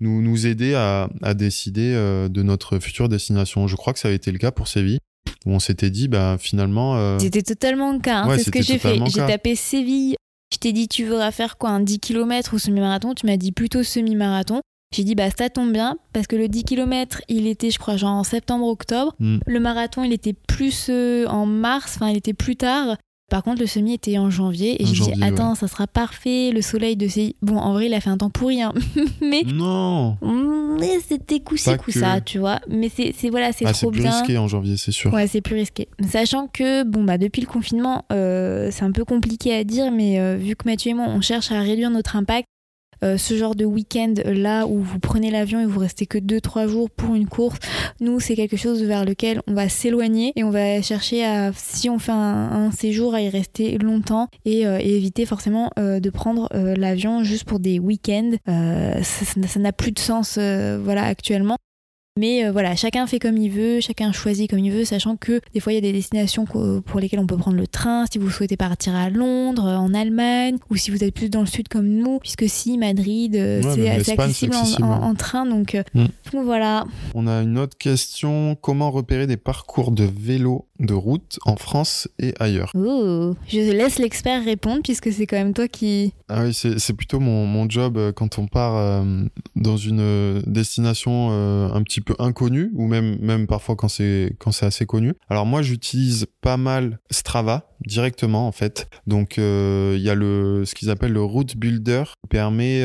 nous, 0.00 0.22
nous 0.22 0.46
aider 0.46 0.74
à, 0.74 1.08
à 1.22 1.34
décider 1.34 1.92
euh, 1.94 2.28
de 2.28 2.42
notre 2.42 2.78
future 2.78 3.08
destination. 3.08 3.66
Je 3.66 3.76
crois 3.76 3.92
que 3.92 3.98
ça 3.98 4.08
a 4.08 4.12
été 4.12 4.32
le 4.32 4.38
cas 4.38 4.50
pour 4.50 4.68
Séville 4.68 4.98
où 5.46 5.52
on 5.52 5.58
s'était 5.58 5.90
dit 5.90 6.08
bah 6.08 6.36
finalement 6.38 7.18
c'était 7.18 7.42
totalement 7.42 7.92
le 7.92 7.98
cas 7.98 8.22
hein. 8.22 8.36
c'est 8.36 8.44
ce 8.44 8.50
que 8.50 8.62
j'ai 8.62 8.78
fait 8.78 8.98
j'ai 9.06 9.26
tapé 9.26 9.54
Séville 9.54 10.16
je 10.52 10.58
t'ai 10.58 10.72
dit 10.72 10.88
tu 10.88 11.04
voudras 11.04 11.32
faire 11.32 11.58
quoi 11.58 11.70
un 11.70 11.80
10 11.80 11.98
km 11.98 12.54
ou 12.54 12.58
semi-marathon? 12.58 13.14
Tu 13.14 13.26
m'as 13.26 13.36
dit 13.36 13.52
plutôt 13.52 13.82
semi-marathon 13.82 14.60
j'ai 14.94 15.04
dit 15.04 15.14
bah 15.14 15.28
ça 15.36 15.50
tombe 15.50 15.72
bien 15.72 15.96
parce 16.12 16.26
que 16.26 16.36
le 16.36 16.48
10 16.48 16.64
km 16.64 17.20
il 17.28 17.46
était 17.46 17.70
je 17.70 17.78
crois 17.78 17.96
genre 17.96 18.12
en 18.12 18.24
septembre 18.24 18.66
octobre 18.66 19.14
hmm. 19.18 19.38
le 19.46 19.60
marathon 19.60 20.04
il 20.04 20.12
était 20.12 20.34
plus 20.34 20.90
en 20.90 21.46
mars 21.46 21.96
enfin 21.96 22.08
il 22.08 22.16
était 22.16 22.34
plus 22.34 22.56
tard 22.56 22.96
par 23.30 23.42
contre, 23.42 23.60
le 23.60 23.66
semi 23.66 23.94
était 23.94 24.18
en 24.18 24.30
janvier 24.30 24.82
et 24.82 24.86
j'ai 24.86 25.12
dit 25.12 25.22
attends, 25.22 25.54
ça 25.54 25.66
sera 25.66 25.86
parfait, 25.86 26.50
le 26.52 26.60
soleil 26.60 26.94
de 26.96 27.08
ces. 27.08 27.34
Bon, 27.40 27.56
en 27.56 27.72
vrai, 27.72 27.86
il 27.86 27.94
a 27.94 28.00
fait 28.00 28.10
un 28.10 28.18
temps 28.18 28.30
pourri, 28.30 28.62
hein. 28.62 28.72
mais. 29.22 29.42
Non 29.42 30.18
Mais 30.78 31.00
c'était 31.00 31.40
coup 31.40 31.56
ci, 31.56 31.74
coup 31.78 31.90
ça, 31.90 32.20
tu 32.20 32.38
vois. 32.38 32.60
Mais 32.68 32.90
c'est 32.90 33.12
voilà, 33.30 33.52
c'est 33.52 33.64
ah, 33.64 33.72
trop 33.72 33.90
bien. 33.90 34.02
C'est 34.02 34.08
plus 34.08 34.18
risqué 34.18 34.38
en 34.38 34.46
janvier, 34.46 34.76
c'est 34.76 34.92
sûr. 34.92 35.12
Ouais, 35.12 35.26
c'est 35.26 35.40
plus 35.40 35.56
risqué. 35.56 35.88
Sachant 36.08 36.48
que, 36.48 36.84
bon, 36.84 37.02
bah, 37.02 37.16
depuis 37.16 37.40
le 37.40 37.46
confinement, 37.46 38.04
euh, 38.12 38.68
c'est 38.70 38.84
un 38.84 38.92
peu 38.92 39.04
compliqué 39.04 39.54
à 39.54 39.64
dire, 39.64 39.90
mais 39.90 40.20
euh, 40.20 40.36
vu 40.36 40.54
que 40.54 40.68
Mathieu 40.68 40.90
et 40.90 40.94
moi, 40.94 41.06
on 41.08 41.22
cherche 41.22 41.50
à 41.50 41.60
réduire 41.60 41.90
notre 41.90 42.16
impact, 42.16 42.46
euh, 43.02 43.16
ce 43.16 43.36
genre 43.36 43.54
de 43.54 43.64
week-end 43.64 44.14
là 44.24 44.66
où 44.66 44.80
vous 44.80 44.98
prenez 44.98 45.30
l'avion 45.30 45.60
et 45.60 45.66
vous 45.66 45.80
restez 45.80 46.06
que 46.06 46.18
2-3 46.18 46.68
jours 46.68 46.90
pour 46.90 47.14
une 47.14 47.26
course, 47.26 47.58
nous 48.00 48.20
c'est 48.20 48.36
quelque 48.36 48.56
chose 48.56 48.82
vers 48.82 49.04
lequel 49.04 49.40
on 49.46 49.54
va 49.54 49.68
s'éloigner 49.68 50.32
et 50.36 50.44
on 50.44 50.50
va 50.50 50.82
chercher 50.82 51.24
à, 51.24 51.52
si 51.54 51.88
on 51.90 51.98
fait 51.98 52.12
un, 52.12 52.70
séjour, 52.70 53.14
à 53.14 53.20
y 53.20 53.28
rester 53.28 53.78
longtemps 53.78 54.28
et, 54.44 54.66
euh, 54.66 54.78
éviter 54.78 55.26
forcément 55.26 55.70
euh, 55.78 56.00
de 56.00 56.10
prendre 56.10 56.48
l'avion 56.52 57.24
juste 57.24 57.44
pour 57.44 57.58
des 57.58 57.78
week-ends. 57.78 58.32
ça 58.46 59.60
n'a 59.60 59.72
plus 59.72 59.92
de 59.92 59.98
sens 59.98 60.38
voilà, 60.38 61.04
actuellement. 61.04 61.56
Mais 62.16 62.44
euh, 62.44 62.52
voilà, 62.52 62.76
chacun 62.76 63.08
fait 63.08 63.18
comme 63.18 63.36
il 63.36 63.50
veut, 63.50 63.80
chacun 63.80 64.12
choisit 64.12 64.48
comme 64.48 64.60
il 64.60 64.70
veut, 64.70 64.84
sachant 64.84 65.16
que 65.16 65.40
des 65.52 65.58
fois 65.58 65.72
il 65.72 65.74
y 65.74 65.78
a 65.78 65.80
des 65.80 65.92
destinations 65.92 66.44
pour 66.44 67.00
lesquelles 67.00 67.18
on 67.18 67.26
peut 67.26 67.36
prendre 67.36 67.56
le 67.56 67.66
train. 67.66 68.04
Si 68.08 68.18
vous 68.18 68.30
souhaitez 68.30 68.56
partir 68.56 68.94
à 68.94 69.10
Londres, 69.10 69.64
en 69.64 69.92
Allemagne, 69.92 70.58
ou 70.70 70.76
si 70.76 70.92
vous 70.92 71.02
êtes 71.02 71.12
plus 71.12 71.28
dans 71.28 71.40
le 71.40 71.46
sud 71.46 71.66
comme 71.66 71.88
nous, 71.88 72.20
puisque 72.20 72.48
si 72.48 72.78
Madrid, 72.78 73.34
euh, 73.34 73.62
c'est 73.74 73.90
assez 73.90 74.12
accessible, 74.12 74.54
En, 74.84 75.16
train. 75.16 75.44
Donc, 75.44 75.74
mm. 75.94 76.04
donc, 76.32 76.44
voilà. 76.44 76.84
On 77.14 77.26
a 77.26 77.42
une 77.42 77.58
autre 77.58 77.76
question 77.76 78.56
comment 78.60 78.92
repérer 78.92 79.26
des 79.26 79.36
parcours 79.36 79.90
de 79.90 80.04
vélo? 80.04 80.68
De 80.80 80.94
route 80.94 81.38
en 81.44 81.56
France 81.56 82.08
et 82.18 82.34
ailleurs 82.40 82.72
oh, 82.74 83.34
Je 83.48 83.72
laisse 83.72 83.98
l'expert 83.98 84.44
répondre 84.44 84.80
puisque 84.82 85.12
c'est 85.12 85.26
quand 85.26 85.36
même 85.36 85.54
toi 85.54 85.68
qui... 85.68 86.12
Ah 86.28 86.44
oui, 86.44 86.54
c'est 86.54 86.92
plutôt 86.94 87.20
mon, 87.20 87.46
mon, 87.46 87.68
job 87.68 87.96
euh, 87.96 88.12
quand 88.12 88.38
on 88.38 88.46
part 88.46 88.76
euh, 88.76 89.24
dans 89.56 89.76
une 89.76 90.00
euh, 90.00 90.42
destination 90.46 91.30
un 91.30 91.82
petit 91.82 92.00
peu 92.00 92.14
inconnue 92.18 92.70
ou 92.74 92.86
même, 92.86 93.18
même 93.20 93.46
parfois 93.46 93.76
quand 93.76 93.88
c'est 93.88 94.36
assez 94.62 94.86
connu. 94.86 95.14
Alors 95.28 95.46
moi 95.46 95.62
j'utilise 95.62 96.26
pas 96.40 96.56
mal 96.56 96.98
Strava 97.10 97.70
directement 97.86 98.46
en 98.46 98.52
fait. 98.52 98.88
Donc 99.06 99.36
il 99.36 100.00
y 100.00 100.10
a 100.10 100.14
le 100.14 100.64
ce 100.64 100.74
qu'ils 100.74 100.90
appellent 100.90 101.12
le 101.12 101.22
route 101.22 101.56
builder 101.56 102.04
qui 102.22 102.28
permet 102.28 102.84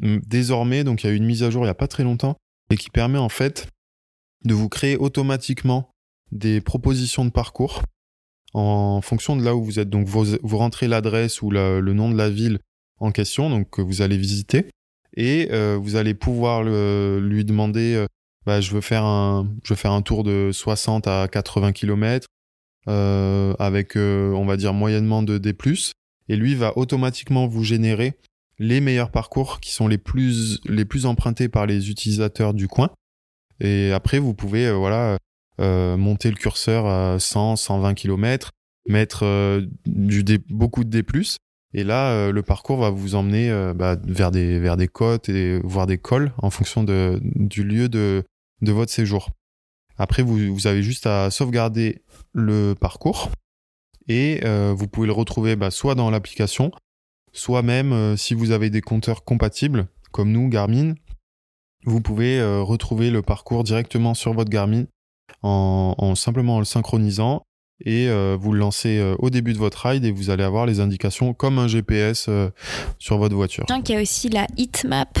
désormais 0.00 0.84
donc 0.84 1.02
il 1.02 1.06
y 1.06 1.10
a 1.10 1.12
eu 1.12 1.16
une 1.16 1.26
mise 1.26 1.42
à 1.42 1.50
jour 1.50 1.64
il 1.64 1.68
y 1.68 1.70
a 1.70 1.74
pas 1.74 1.88
très 1.88 2.04
longtemps 2.04 2.36
et 2.70 2.76
qui 2.76 2.90
permet 2.90 3.18
en 3.18 3.28
fait 3.28 3.68
de 4.44 4.54
vous 4.54 4.68
créer 4.68 4.96
automatiquement 4.96 5.90
des 6.36 6.60
propositions 6.60 7.24
de 7.24 7.30
parcours 7.30 7.82
en 8.54 9.00
fonction 9.02 9.36
de 9.36 9.44
là 9.44 9.54
où 9.54 9.62
vous 9.62 9.78
êtes. 9.78 9.90
Donc 9.90 10.06
vous, 10.06 10.56
rentrez 10.56 10.88
l'adresse 10.88 11.42
ou 11.42 11.50
le 11.50 11.80
nom 11.92 12.10
de 12.10 12.16
la 12.16 12.30
ville 12.30 12.58
en 12.98 13.12
question, 13.12 13.50
donc 13.50 13.70
que 13.70 13.82
vous 13.82 14.02
allez 14.02 14.16
visiter, 14.16 14.70
et 15.16 15.48
euh, 15.50 15.78
vous 15.80 15.96
allez 15.96 16.14
pouvoir 16.14 16.62
lui 16.62 17.44
demander, 17.44 17.94
euh, 17.94 18.06
bah, 18.44 18.60
je 18.60 18.72
veux 18.72 18.80
faire 18.80 19.04
un, 19.04 19.50
je 19.64 19.74
veux 19.74 19.76
faire 19.76 19.92
un 19.92 20.02
tour 20.02 20.24
de 20.24 20.50
60 20.52 21.06
à 21.06 21.28
80 21.28 21.72
km 21.72 22.26
euh, 22.88 23.54
avec, 23.58 23.96
on 23.96 24.44
va 24.46 24.56
dire 24.56 24.72
moyennement 24.72 25.22
de 25.22 25.38
D+, 25.38 25.54
et 26.28 26.36
lui 26.36 26.54
va 26.54 26.76
automatiquement 26.76 27.46
vous 27.46 27.64
générer 27.64 28.14
les 28.58 28.80
meilleurs 28.80 29.10
parcours 29.10 29.60
qui 29.60 29.70
sont 29.72 29.86
les 29.86 29.98
plus 29.98 30.60
les 30.64 30.86
plus 30.86 31.04
empruntés 31.04 31.48
par 31.48 31.66
les 31.66 31.90
utilisateurs 31.90 32.54
du 32.54 32.68
coin. 32.68 32.90
Et 33.60 33.92
après, 33.92 34.18
vous 34.18 34.32
pouvez 34.32 34.70
voilà 34.72 35.18
euh, 35.58 35.96
monter 35.96 36.28
le 36.28 36.36
curseur 36.36 36.86
à 36.86 37.18
100, 37.18 37.56
120 37.56 37.94
km, 37.94 38.50
mettre 38.86 39.24
euh, 39.24 39.62
beaucoup 40.50 40.84
de 40.84 40.90
D+, 40.90 41.02
et 41.72 41.82
là, 41.82 42.10
euh, 42.10 42.32
le 42.32 42.42
parcours 42.42 42.76
va 42.78 42.90
vous 42.90 43.14
emmener 43.14 43.50
bah, 43.74 43.96
vers, 44.04 44.30
des, 44.30 44.58
vers 44.58 44.76
des 44.76 44.88
côtes 44.88 45.28
et 45.28 45.58
voire 45.64 45.86
des 45.86 45.98
cols 45.98 46.32
en 46.38 46.50
fonction 46.50 46.84
du 46.84 47.64
lieu 47.64 47.88
de, 47.88 48.22
votre 48.62 48.92
séjour. 48.92 49.30
Après, 49.96 50.22
vous, 50.22 50.54
vous 50.54 50.66
avez 50.66 50.82
juste 50.82 51.06
à 51.06 51.30
sauvegarder 51.30 52.02
le 52.32 52.74
parcours 52.74 53.30
et 54.08 54.40
vous 54.74 54.88
pouvez 54.88 55.06
le 55.06 55.12
retrouver 55.12 55.56
bah, 55.56 55.70
soit 55.70 55.94
dans 55.94 56.10
l'application, 56.10 56.70
soit 57.32 57.62
même 57.62 58.16
si 58.16 58.34
vous 58.34 58.50
avez 58.50 58.68
des 58.70 58.82
compteurs 58.82 59.24
compatibles, 59.24 59.86
comme 60.12 60.32
nous, 60.32 60.48
Garmin, 60.48 60.94
vous 61.84 62.00
pouvez 62.00 62.42
retrouver 62.42 63.10
le 63.10 63.22
parcours 63.22 63.64
directement 63.64 64.14
sur 64.14 64.32
votre 64.32 64.50
Garmin 64.50 64.84
en, 65.46 66.14
simplement 66.14 66.58
le 66.58 66.64
synchronisant 66.64 67.42
et 67.84 68.08
euh, 68.08 68.36
vous 68.40 68.52
le 68.52 68.58
lancez 68.58 68.98
euh, 68.98 69.14
au 69.18 69.28
début 69.28 69.52
de 69.52 69.58
votre 69.58 69.86
ride 69.86 70.04
et 70.04 70.10
vous 70.10 70.30
allez 70.30 70.44
avoir 70.44 70.64
les 70.64 70.80
indications 70.80 71.34
comme 71.34 71.58
un 71.58 71.68
GPS 71.68 72.26
euh, 72.28 72.48
sur 72.98 73.18
votre 73.18 73.34
voiture. 73.34 73.66
Donc 73.66 73.88
il 73.88 73.92
y 73.92 73.98
a 73.98 74.02
aussi 74.02 74.28
la 74.28 74.46
heatmap. 74.56 75.18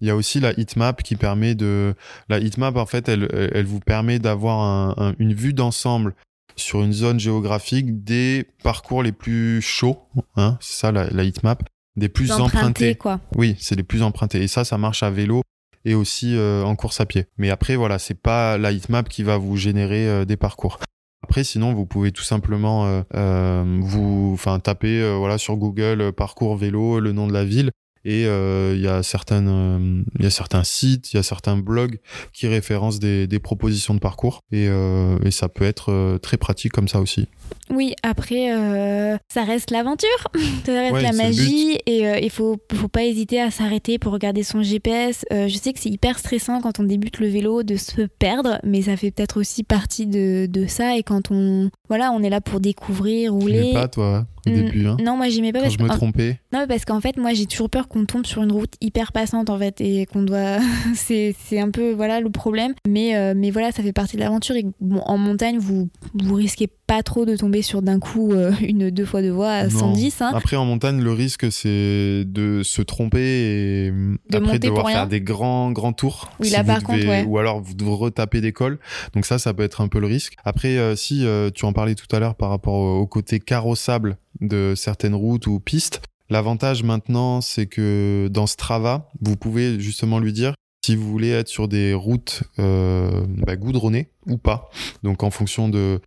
Il 0.00 0.06
y 0.06 0.10
a 0.10 0.16
aussi 0.16 0.38
la 0.38 0.52
heatmap 0.52 1.02
qui 1.02 1.16
permet 1.16 1.54
de 1.54 1.94
la 2.28 2.38
heatmap 2.38 2.76
en 2.76 2.86
fait 2.86 3.08
elle, 3.08 3.28
elle 3.52 3.66
vous 3.66 3.80
permet 3.80 4.18
d'avoir 4.20 5.12
une 5.18 5.34
vue 5.34 5.54
d'ensemble 5.54 6.14
sur 6.54 6.82
une 6.82 6.92
zone 6.92 7.18
géographique 7.18 8.04
des 8.04 8.46
parcours 8.62 9.02
les 9.02 9.10
plus 9.10 9.60
chauds 9.60 9.98
hein, 10.36 10.56
c'est 10.60 10.78
ça 10.78 10.92
la, 10.92 11.10
la 11.10 11.24
heatmap 11.24 11.64
des 11.96 12.08
plus 12.08 12.30
empruntés, 12.30 12.58
empruntés 12.58 12.94
quoi. 12.94 13.20
Oui, 13.34 13.56
c'est 13.58 13.74
les 13.74 13.82
plus 13.82 14.02
empruntés 14.02 14.40
et 14.40 14.46
ça 14.46 14.64
ça 14.64 14.78
marche 14.78 15.02
à 15.02 15.10
vélo 15.10 15.42
et 15.88 15.94
aussi 15.94 16.36
euh, 16.36 16.62
en 16.64 16.76
course 16.76 17.00
à 17.00 17.06
pied. 17.06 17.26
Mais 17.38 17.48
après, 17.48 17.74
voilà, 17.74 17.98
c'est 17.98 18.20
pas 18.20 18.58
la 18.58 18.72
heatmap 18.72 19.08
qui 19.08 19.22
va 19.22 19.38
vous 19.38 19.56
générer 19.56 20.06
euh, 20.06 20.24
des 20.26 20.36
parcours. 20.36 20.78
Après, 21.22 21.44
sinon, 21.44 21.72
vous 21.72 21.86
pouvez 21.86 22.12
tout 22.12 22.22
simplement 22.22 23.02
euh, 23.14 23.78
vous, 23.80 24.30
enfin, 24.34 24.60
taper 24.60 25.16
voilà 25.18 25.36
sur 25.36 25.56
Google 25.56 26.12
parcours 26.12 26.56
vélo, 26.56 27.00
le 27.00 27.12
nom 27.12 27.26
de 27.26 27.32
la 27.32 27.44
ville, 27.44 27.70
et 28.04 28.22
il 28.24 28.80
y 28.80 28.88
a 28.88 29.02
certaines, 29.02 30.04
il 30.18 30.24
y 30.24 30.26
a 30.26 30.30
certains 30.30 30.64
sites, 30.64 31.12
il 31.12 31.16
y 31.16 31.20
a 31.20 31.22
certains 31.22 31.56
blogs 31.56 31.98
qui 32.32 32.46
référencent 32.46 32.98
des, 32.98 33.26
des 33.26 33.38
propositions 33.38 33.94
de 33.94 34.00
parcours, 34.00 34.42
et, 34.52 34.66
et 34.66 35.30
ça 35.30 35.48
peut 35.48 35.64
être 35.64 36.18
très 36.22 36.36
pratique 36.36 36.72
comme 36.72 36.88
ça 36.88 37.00
aussi. 37.00 37.28
Oui, 37.70 37.94
après, 38.02 38.52
euh, 38.52 39.16
ça 39.28 39.44
reste 39.44 39.70
l'aventure, 39.70 40.08
ça 40.64 40.72
reste 40.72 41.02
la 41.02 41.12
magie 41.12 41.78
et 41.86 42.06
euh, 42.06 42.18
il 42.18 42.30
faut, 42.30 42.56
faut 42.72 42.88
pas 42.88 43.04
hésiter 43.04 43.40
à 43.40 43.50
s'arrêter 43.50 43.98
pour 43.98 44.12
regarder 44.12 44.42
son 44.42 44.62
GPS. 44.62 45.24
Euh, 45.32 45.48
je 45.48 45.56
sais 45.56 45.72
que 45.72 45.78
c'est 45.78 45.90
hyper 45.90 46.18
stressant 46.18 46.60
quand 46.60 46.80
on 46.80 46.84
débute 46.84 47.18
le 47.20 47.28
vélo 47.28 47.62
de 47.62 47.76
se 47.76 48.02
perdre, 48.02 48.58
mais 48.64 48.82
ça 48.82 48.96
fait 48.96 49.10
peut-être 49.10 49.38
aussi 49.38 49.64
partie 49.64 50.06
de, 50.06 50.46
de, 50.46 50.66
ça. 50.66 50.96
Et 50.96 51.02
quand 51.02 51.30
on, 51.30 51.70
voilà, 51.88 52.10
on 52.12 52.22
est 52.22 52.30
là 52.30 52.40
pour 52.40 52.60
découvrir, 52.60 53.32
rouler. 53.32 53.72
pas 53.74 53.88
toi 53.88 54.26
au 54.48 54.54
début. 54.54 54.86
Hein 54.86 54.96
non, 55.02 55.16
moi 55.16 55.28
j'aimais 55.28 55.52
pas. 55.52 55.62
Quand 55.62 55.70
je 55.70 55.82
me 55.82 55.88
trompais. 55.88 56.40
Non, 56.52 56.66
parce 56.68 56.84
qu'en 56.84 57.00
fait, 57.00 57.16
moi 57.16 57.32
j'ai 57.34 57.46
toujours 57.46 57.70
peur 57.70 57.88
qu'on 57.88 58.04
tombe 58.04 58.26
sur 58.26 58.42
une 58.42 58.52
route 58.52 58.74
hyper 58.80 59.12
passante 59.12 59.50
en 59.50 59.58
fait 59.58 59.80
et 59.80 60.06
qu'on 60.06 60.22
doit. 60.22 60.58
c'est 60.94 61.34
un 61.52 61.70
peu 61.70 61.92
voilà 61.92 62.20
le 62.20 62.30
problème. 62.30 62.74
Mais, 62.86 63.34
mais 63.34 63.50
voilà, 63.50 63.72
ça 63.72 63.82
fait 63.82 63.92
partie 63.92 64.16
de 64.16 64.22
l'aventure 64.22 64.56
et 64.56 64.66
bon, 64.80 65.00
en 65.00 65.18
montagne, 65.18 65.58
vous, 65.58 65.88
vous 66.14 66.34
risquez 66.34 66.68
pas 66.88 67.02
trop 67.02 67.26
de 67.26 67.36
tomber 67.36 67.60
sur 67.60 67.82
d'un 67.82 68.00
coup 68.00 68.32
euh, 68.32 68.50
une 68.62 68.90
deux 68.90 69.04
fois 69.04 69.20
de 69.22 69.28
voix 69.28 69.50
à 69.50 69.70
110. 69.70 70.22
Hein. 70.22 70.32
Après 70.34 70.56
en 70.56 70.64
montagne, 70.64 71.00
le 71.00 71.12
risque 71.12 71.52
c'est 71.52 72.24
de 72.24 72.62
se 72.64 72.80
tromper 72.80 73.20
et 73.20 73.90
de 73.90 74.36
après 74.36 74.58
devoir 74.58 74.90
faire 74.90 75.06
des 75.06 75.20
grands 75.20 75.70
grands 75.70 75.92
tours. 75.92 76.30
Oui, 76.40 76.48
là 76.48 76.64
par 76.64 76.82
contre, 76.82 77.06
ouais. 77.06 77.24
Ou 77.24 77.38
alors 77.38 77.60
vous 77.60 77.74
devez 77.74 77.92
retaper 77.92 78.40
des 78.40 78.52
cols. 78.52 78.78
Donc 79.14 79.26
ça, 79.26 79.38
ça 79.38 79.52
peut 79.52 79.62
être 79.62 79.82
un 79.82 79.88
peu 79.88 80.00
le 80.00 80.06
risque. 80.06 80.34
Après, 80.44 80.78
euh, 80.78 80.96
si 80.96 81.26
euh, 81.26 81.50
tu 81.54 81.66
en 81.66 81.74
parlais 81.74 81.94
tout 81.94 82.06
à 82.16 82.20
l'heure 82.20 82.34
par 82.34 82.48
rapport 82.48 82.74
au, 82.74 83.06
côté 83.06 83.38
carrossable 83.38 84.16
de 84.40 84.74
certaines 84.76 85.14
routes 85.14 85.46
ou 85.46 85.60
pistes, 85.60 86.00
L'avantage 86.30 86.82
maintenant, 86.82 87.40
c'est 87.40 87.66
que 87.66 88.28
dans 88.30 88.46
Strava, 88.46 89.08
vous 89.22 89.36
pouvez 89.36 89.80
justement 89.80 90.18
lui 90.18 90.34
dire 90.34 90.54
si 90.84 90.94
vous 90.94 91.08
voulez 91.10 91.30
être 91.30 91.48
sur 91.48 91.68
des 91.68 91.94
routes 91.94 92.42
euh, 92.58 93.24
bah, 93.28 93.56
goudronnées 93.56 94.10
ou 94.28 94.38
pas. 94.38 94.70
Donc 95.02 95.22
en 95.22 95.30
fonction 95.30 95.68
de, 95.68 96.00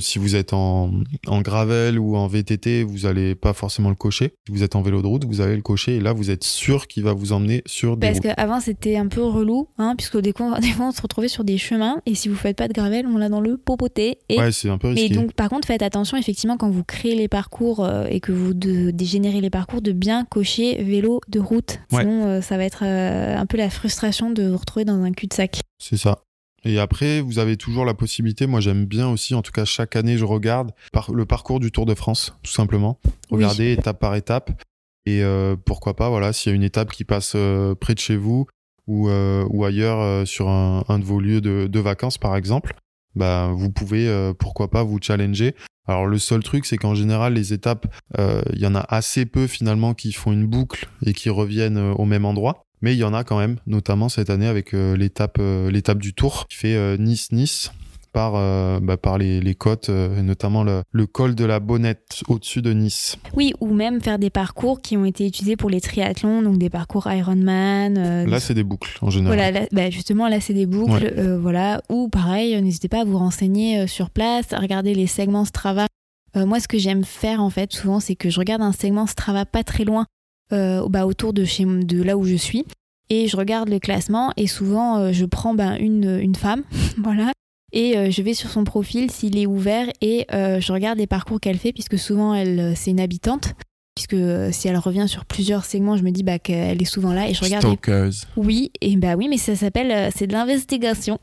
si 0.00 0.18
vous 0.18 0.36
êtes 0.36 0.52
en, 0.52 0.92
en, 1.26 1.40
gravel 1.40 1.98
ou 1.98 2.16
en 2.16 2.26
VTT, 2.26 2.82
vous 2.84 3.06
allez 3.06 3.34
pas 3.34 3.52
forcément 3.52 3.88
le 3.88 3.94
cocher. 3.94 4.34
Si 4.46 4.52
vous 4.52 4.62
êtes 4.62 4.76
en 4.76 4.82
vélo 4.82 5.02
de 5.02 5.06
route, 5.06 5.24
vous 5.24 5.40
allez 5.40 5.56
le 5.56 5.62
cocher 5.62 5.96
et 5.96 6.00
là 6.00 6.12
vous 6.12 6.30
êtes 6.30 6.44
sûr 6.44 6.86
qu'il 6.86 7.04
va 7.04 7.12
vous 7.12 7.32
emmener 7.32 7.62
sur 7.66 7.96
des 7.96 8.06
Parce 8.06 8.20
qu'avant 8.20 8.60
c'était 8.60 8.96
un 8.96 9.08
peu 9.08 9.22
relou, 9.22 9.68
hein, 9.78 9.94
puisque 9.96 10.18
des 10.18 10.32
fois, 10.32 10.58
des 10.60 10.68
fois 10.68 10.86
on 10.86 10.92
se 10.92 11.02
retrouvait 11.02 11.28
sur 11.28 11.44
des 11.44 11.58
chemins 11.58 12.00
et 12.06 12.14
si 12.14 12.28
vous 12.28 12.36
faites 12.36 12.56
pas 12.56 12.68
de 12.68 12.72
gravel, 12.72 13.06
on 13.06 13.16
l'a 13.16 13.28
dans 13.28 13.40
le 13.40 13.56
popoté. 13.56 14.18
Et... 14.28 14.38
Ouais, 14.38 14.52
c'est 14.52 14.68
un 14.68 14.78
peu 14.78 14.88
risqué. 14.88 15.08
Mais 15.08 15.14
donc 15.14 15.32
par 15.34 15.48
contre 15.48 15.66
faites 15.66 15.82
attention 15.82 16.16
effectivement 16.16 16.56
quand 16.56 16.70
vous 16.70 16.84
créez 16.84 17.14
les 17.14 17.28
parcours 17.28 17.84
euh, 17.84 18.06
et 18.08 18.20
que 18.20 18.32
vous 18.32 18.54
dégénérez 18.54 19.40
les 19.40 19.50
parcours 19.50 19.82
de 19.82 19.92
bien 19.92 20.24
cocher 20.24 20.82
vélo 20.82 21.20
de 21.28 21.40
route. 21.40 21.80
Sinon 21.90 22.26
euh, 22.26 22.40
ça 22.40 22.56
va 22.56 22.64
être 22.64 22.82
un 22.82 23.46
peu 23.46 23.56
la 23.56 23.70
frustration 23.70 24.30
de 24.30 24.48
vous 24.48 24.56
retrouver 24.56 24.84
dans 24.84 25.02
un 25.02 25.12
cul-de-sac. 25.12 25.60
C'est 25.78 25.96
ça. 25.96 26.22
Et 26.64 26.78
après, 26.78 27.20
vous 27.20 27.38
avez 27.38 27.56
toujours 27.56 27.84
la 27.84 27.94
possibilité, 27.94 28.46
moi 28.46 28.60
j'aime 28.60 28.84
bien 28.84 29.08
aussi, 29.08 29.34
en 29.34 29.42
tout 29.42 29.50
cas 29.50 29.64
chaque 29.64 29.96
année 29.96 30.16
je 30.16 30.24
regarde 30.24 30.72
le 31.12 31.24
parcours 31.24 31.58
du 31.58 31.72
Tour 31.72 31.86
de 31.86 31.94
France, 31.94 32.36
tout 32.42 32.52
simplement. 32.52 33.00
Regardez 33.30 33.72
étape 33.72 33.98
par 33.98 34.14
étape. 34.14 34.50
Et 35.04 35.24
euh, 35.24 35.56
pourquoi 35.56 35.96
pas, 35.96 36.08
voilà, 36.08 36.32
s'il 36.32 36.50
y 36.50 36.52
a 36.52 36.56
une 36.56 36.62
étape 36.62 36.92
qui 36.92 37.04
passe 37.04 37.32
euh, 37.34 37.74
près 37.74 37.94
de 37.94 37.98
chez 37.98 38.16
vous 38.16 38.46
ou, 38.86 39.08
euh, 39.08 39.44
ou 39.50 39.64
ailleurs 39.64 40.26
sur 40.26 40.48
un, 40.48 40.98
de 40.98 41.04
vos 41.04 41.20
lieux 41.20 41.40
de, 41.40 41.66
de, 41.66 41.80
vacances 41.80 42.18
par 42.18 42.36
exemple, 42.36 42.74
bah, 43.16 43.50
vous 43.52 43.70
pouvez, 43.70 44.32
pourquoi 44.38 44.70
pas, 44.70 44.84
vous 44.84 44.98
challenger. 45.00 45.56
Alors 45.88 46.06
le 46.06 46.18
seul 46.18 46.44
truc, 46.44 46.64
c'est 46.64 46.76
qu'en 46.76 46.94
général, 46.94 47.34
les 47.34 47.52
étapes, 47.52 47.92
il 48.18 48.58
y 48.58 48.66
en 48.66 48.76
a 48.76 48.84
assez 48.88 49.26
peu 49.26 49.48
finalement 49.48 49.94
qui 49.94 50.12
font 50.12 50.30
une 50.30 50.46
boucle 50.46 50.88
et 51.04 51.12
qui 51.12 51.28
reviennent 51.28 51.78
au 51.78 52.04
même 52.04 52.24
endroit 52.24 52.64
mais 52.82 52.94
il 52.94 52.98
y 52.98 53.04
en 53.04 53.14
a 53.14 53.24
quand 53.24 53.38
même, 53.38 53.56
notamment 53.66 54.08
cette 54.08 54.28
année 54.28 54.48
avec 54.48 54.74
euh, 54.74 54.96
l'étape 54.96 55.38
euh, 55.38 55.70
l'étape 55.70 55.98
du 55.98 56.12
Tour 56.12 56.46
qui 56.48 56.56
fait 56.56 56.74
euh, 56.74 56.96
Nice-Nice 56.98 57.72
par, 58.12 58.32
bah, 58.82 58.98
par 58.98 59.16
les, 59.16 59.40
les 59.40 59.54
côtes, 59.54 59.88
notamment 59.88 60.64
le, 60.64 60.82
le, 60.92 61.06
col 61.06 61.34
de 61.34 61.46
la 61.46 61.60
Bonnette 61.60 62.22
au-dessus 62.28 62.60
de 62.60 62.74
Nice. 62.74 63.16
Oui, 63.34 63.54
ou 63.60 63.72
même 63.72 64.02
faire 64.02 64.18
des 64.18 64.28
parcours 64.28 64.82
qui 64.82 64.98
ont 64.98 65.06
été 65.06 65.26
utilisés 65.26 65.56
pour 65.56 65.70
les 65.70 65.80
triathlons, 65.80 66.42
donc 66.42 66.58
des 66.58 66.68
parcours 66.68 67.10
Ironman. 67.10 68.26
là, 68.26 68.38
c'est 68.38 68.52
des 68.52 68.64
boucles 68.64 68.98
en 69.00 69.08
général. 69.08 69.38
Voilà, 69.38 69.66
bah, 69.72 69.88
justement, 69.88 70.28
là, 70.28 70.42
c'est 70.42 70.52
des 70.52 70.66
boucles. 70.66 71.38
voilà. 71.40 71.80
Ou 71.88 72.10
pareil, 72.10 72.60
n'hésitez 72.60 72.88
pas 72.88 73.00
à 73.00 73.04
vous 73.04 73.16
renseigner 73.16 73.86
sur 73.86 74.10
place, 74.10 74.52
à 74.52 74.58
regarder 74.58 74.94
les 74.94 75.06
segments 75.06 75.46
Strava. 75.46 75.86
moi, 76.34 76.60
ce 76.60 76.68
que 76.68 76.76
j'aime 76.76 77.04
faire, 77.04 77.40
en 77.40 77.48
fait, 77.48 77.72
souvent, 77.72 77.98
c'est 77.98 78.14
que 78.14 78.28
je 78.28 78.38
regarde 78.38 78.60
un 78.60 78.72
segment 78.72 79.06
Strava 79.06 79.46
pas 79.46 79.64
très 79.64 79.84
loin 79.86 80.04
euh, 80.52 80.86
bah, 80.88 81.06
autour 81.06 81.32
de, 81.32 81.44
chez, 81.44 81.64
de 81.64 82.02
là 82.02 82.16
où 82.16 82.24
je 82.24 82.34
suis. 82.34 82.64
et 83.10 83.28
je 83.28 83.36
regarde 83.36 83.68
le 83.68 83.78
classement 83.78 84.32
et 84.36 84.46
souvent 84.46 85.12
je 85.12 85.24
prends 85.24 85.54
ben, 85.54 85.76
une, 85.78 86.18
une 86.20 86.34
femme, 86.34 86.62
voilà, 87.02 87.32
et 87.72 88.10
je 88.10 88.22
vais 88.22 88.34
sur 88.34 88.50
son 88.50 88.64
profil 88.64 89.10
s'il 89.10 89.38
est 89.38 89.46
ouvert 89.46 89.86
et 90.00 90.26
je 90.30 90.72
regarde 90.72 90.98
les 90.98 91.06
parcours 91.06 91.40
qu'elle 91.40 91.58
fait 91.58 91.72
puisque 91.72 91.98
souvent 91.98 92.34
elle 92.34 92.74
c'est 92.76 92.90
une 92.90 93.00
habitante 93.00 93.54
puisque 93.94 94.14
euh, 94.14 94.50
si 94.52 94.68
elle 94.68 94.76
revient 94.76 95.06
sur 95.06 95.24
plusieurs 95.24 95.64
segments, 95.64 95.96
je 95.96 96.02
me 96.02 96.10
dis 96.10 96.22
bah, 96.22 96.38
qu'elle 96.38 96.80
est 96.80 96.86
souvent 96.86 97.12
là 97.12 97.28
et 97.28 97.34
je 97.34 97.44
regarde. 97.44 97.64
Oui, 98.36 98.72
et 98.80 98.96
bah 98.96 99.14
oui, 99.16 99.28
mais 99.28 99.36
ça 99.36 99.54
s'appelle 99.54 99.90
euh, 99.90 100.10
c'est 100.14 100.26
de 100.26 100.32
l'investigation. 100.32 101.18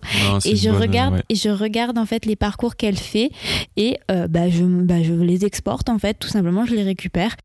Et 0.46 0.56
je 0.56 0.70
regarde 0.70 1.24
et 1.30 1.36
je 1.36 1.50
regarde 1.50 1.98
en 1.98 2.06
fait 2.06 2.26
les 2.26 2.36
parcours 2.36 2.76
qu'elle 2.76 2.98
fait 2.98 3.32
et 3.76 3.98
euh, 4.12 4.28
bah, 4.28 4.50
je 4.50 4.64
bah, 4.64 5.02
je 5.02 5.14
les 5.14 5.46
exporte 5.46 5.90
en 5.90 5.98
fait 5.98 6.16
tout 6.16 6.28
simplement, 6.28 6.66
je 6.66 6.76
les 6.76 6.84
récupère. 6.84 7.36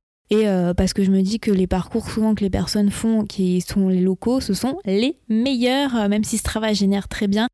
Et 0.43 0.73
parce 0.77 0.93
que 0.93 1.05
je 1.05 1.11
me 1.11 1.23
dis 1.23 1.39
que 1.39 1.51
les 1.51 1.67
parcours 1.67 2.09
souvent 2.09 2.35
que 2.35 2.43
les 2.43 2.51
personnes 2.51 2.91
font, 2.91 3.25
qui 3.25 3.61
sont 3.61 3.89
les 3.89 4.01
locaux, 4.01 4.41
ce 4.41 4.55
sont 4.55 4.79
les 4.85 5.17
meilleurs, 5.29 6.09
même 6.09 6.25
si 6.25 6.39
ce 6.39 6.43
travail 6.43 6.75
génère 6.75 7.09
très 7.09 7.29
bien. 7.29 7.49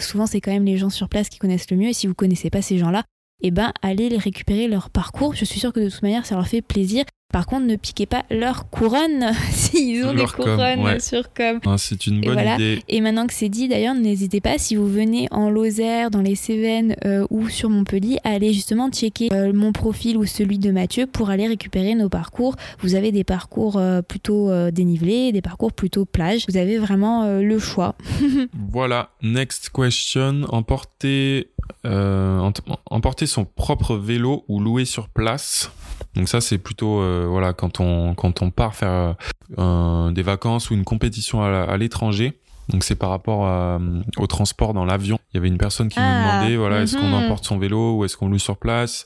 souvent, 0.00 0.26
c'est 0.26 0.40
quand 0.40 0.52
même 0.52 0.64
les 0.64 0.76
gens 0.76 0.90
sur 0.90 1.08
place 1.08 1.28
qui 1.28 1.38
connaissent 1.38 1.70
le 1.70 1.76
mieux. 1.76 1.88
Et 1.88 1.92
si 1.92 2.06
vous 2.06 2.14
connaissez 2.14 2.50
pas 2.50 2.62
ces 2.62 2.78
gens-là, 2.78 3.04
eh 3.42 3.50
ben, 3.50 3.72
allez 3.82 4.08
les 4.08 4.18
récupérer 4.18 4.68
leur 4.68 4.90
parcours. 4.90 5.34
Je 5.34 5.44
suis 5.44 5.60
sûre 5.60 5.72
que 5.72 5.80
de 5.80 5.90
toute 5.90 6.02
manière, 6.02 6.26
ça 6.26 6.36
leur 6.36 6.46
fait 6.46 6.62
plaisir. 6.62 7.04
Par 7.36 7.44
contre, 7.44 7.66
ne 7.66 7.76
piquez 7.76 8.06
pas 8.06 8.24
leur 8.30 8.70
couronne 8.70 9.30
s'ils 9.50 10.06
ont 10.06 10.14
des 10.14 10.24
couronnes 10.24 10.98
sur 11.00 11.34
com. 11.34 11.60
Ah, 11.66 11.74
c'est 11.76 12.06
une 12.06 12.22
bonne 12.22 12.38
idée. 12.38 12.82
Et 12.88 13.02
maintenant 13.02 13.26
que 13.26 13.34
c'est 13.34 13.50
dit, 13.50 13.68
d'ailleurs, 13.68 13.94
n'hésitez 13.94 14.40
pas, 14.40 14.56
si 14.56 14.74
vous 14.74 14.88
venez 14.88 15.28
en 15.30 15.50
Lozère, 15.50 16.10
dans 16.10 16.22
les 16.22 16.34
Cévennes 16.34 16.96
euh, 17.04 17.26
ou 17.28 17.50
sur 17.50 17.68
Montpellier, 17.68 18.16
à 18.24 18.30
aller 18.30 18.54
justement 18.54 18.88
checker 18.90 19.28
euh, 19.32 19.52
mon 19.52 19.72
profil 19.72 20.16
ou 20.16 20.24
celui 20.24 20.58
de 20.58 20.70
Mathieu 20.70 21.06
pour 21.06 21.28
aller 21.28 21.46
récupérer 21.46 21.94
nos 21.94 22.08
parcours. 22.08 22.56
Vous 22.78 22.94
avez 22.94 23.12
des 23.12 23.22
parcours 23.22 23.76
euh, 23.76 24.00
plutôt 24.00 24.50
dénivelés, 24.70 25.30
des 25.30 25.42
parcours 25.42 25.74
plutôt 25.74 26.06
plage. 26.06 26.46
Vous 26.48 26.56
avez 26.56 26.78
vraiment 26.78 27.38
le 27.38 27.58
choix. 27.58 27.96
voilà, 28.72 29.10
next 29.20 29.68
question. 29.68 30.44
Emporter, 30.48 31.50
emporter 31.84 33.26
son 33.26 33.44
propre 33.44 33.96
vélo 33.96 34.46
ou 34.48 34.58
louer 34.58 34.86
sur 34.86 35.10
place? 35.10 35.70
Donc 36.14 36.28
ça, 36.28 36.40
c'est 36.40 36.58
plutôt 36.58 37.00
euh, 37.00 37.26
voilà 37.28 37.52
quand 37.52 37.80
on 37.80 38.14
quand 38.14 38.42
on 38.42 38.50
part 38.50 38.74
faire 38.74 39.16
euh, 39.58 40.10
des 40.10 40.22
vacances 40.22 40.70
ou 40.70 40.74
une 40.74 40.84
compétition 40.84 41.42
à, 41.42 41.76
l'étranger. 41.76 42.40
Donc 42.68 42.82
c'est 42.82 42.96
par 42.96 43.10
rapport 43.10 43.46
euh, 43.46 43.78
au 44.16 44.26
transport 44.26 44.74
dans 44.74 44.84
l'avion. 44.84 45.18
Il 45.32 45.36
y 45.36 45.38
avait 45.38 45.48
une 45.48 45.58
personne 45.58 45.88
qui 45.88 46.00
me 46.00 46.04
ah, 46.04 46.40
demandait 46.40 46.56
voilà 46.56 46.82
est-ce 46.82 46.96
qu'on 46.96 47.08
mhm. 47.08 47.24
emporte 47.24 47.44
son 47.44 47.58
vélo 47.58 47.98
ou 47.98 48.04
est-ce 48.04 48.16
qu'on 48.16 48.28
loue 48.28 48.38
sur 48.38 48.56
place? 48.56 49.04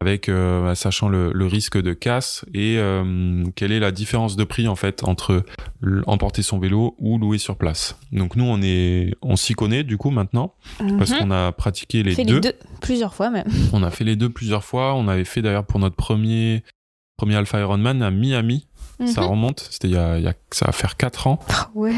Avec 0.00 0.28
euh, 0.28 0.74
sachant 0.74 1.08
le, 1.08 1.32
le, 1.32 1.46
risque 1.46 1.80
de 1.80 1.92
casse 1.92 2.44
et 2.54 2.76
euh, 2.78 3.44
quelle 3.56 3.72
est 3.72 3.80
la 3.80 3.90
différence 3.90 4.36
de 4.36 4.44
prix 4.44 4.68
en 4.68 4.76
fait 4.76 5.02
entre 5.02 5.44
emporter 6.06 6.42
son 6.42 6.58
vélo 6.58 6.94
ou 6.98 7.18
louer 7.18 7.38
sur 7.38 7.56
place. 7.56 7.98
Donc 8.12 8.36
nous 8.36 8.44
on 8.44 8.62
est 8.62 9.14
on 9.22 9.34
s'y 9.34 9.54
connaît 9.54 9.82
du 9.82 9.96
coup 9.96 10.10
maintenant 10.10 10.54
parce 10.98 11.10
mhm. 11.10 11.18
qu'on 11.18 11.30
a 11.32 11.50
pratiqué 11.50 12.04
les, 12.04 12.14
deux. 12.14 12.34
les 12.34 12.40
deux 12.40 12.54
plusieurs 12.80 13.12
fois 13.14 13.30
même. 13.30 13.48
On 13.72 13.82
a 13.82 13.90
fait 13.90 14.04
les 14.04 14.16
deux 14.16 14.28
plusieurs 14.28 14.64
fois. 14.64 14.94
On 14.94 15.08
avait 15.08 15.24
fait 15.24 15.42
d'ailleurs 15.42 15.66
pour 15.66 15.80
notre 15.80 15.96
premier 15.96 16.62
premier 17.16 17.34
Alpha 17.34 17.58
Ironman 17.58 18.02
à 18.02 18.10
Miami. 18.10 18.68
Ça 19.04 19.22
mhm. 19.22 19.28
remonte, 19.28 19.68
c'était 19.70 19.88
il, 19.88 20.14
il, 20.18 20.24
y 20.24 20.28
a 20.28 20.34
ça 20.50 20.66
va 20.66 20.72
faire 20.72 20.96
4 20.96 21.26
ans. 21.26 21.38
Ah 21.48 21.70
ouais. 21.74 21.92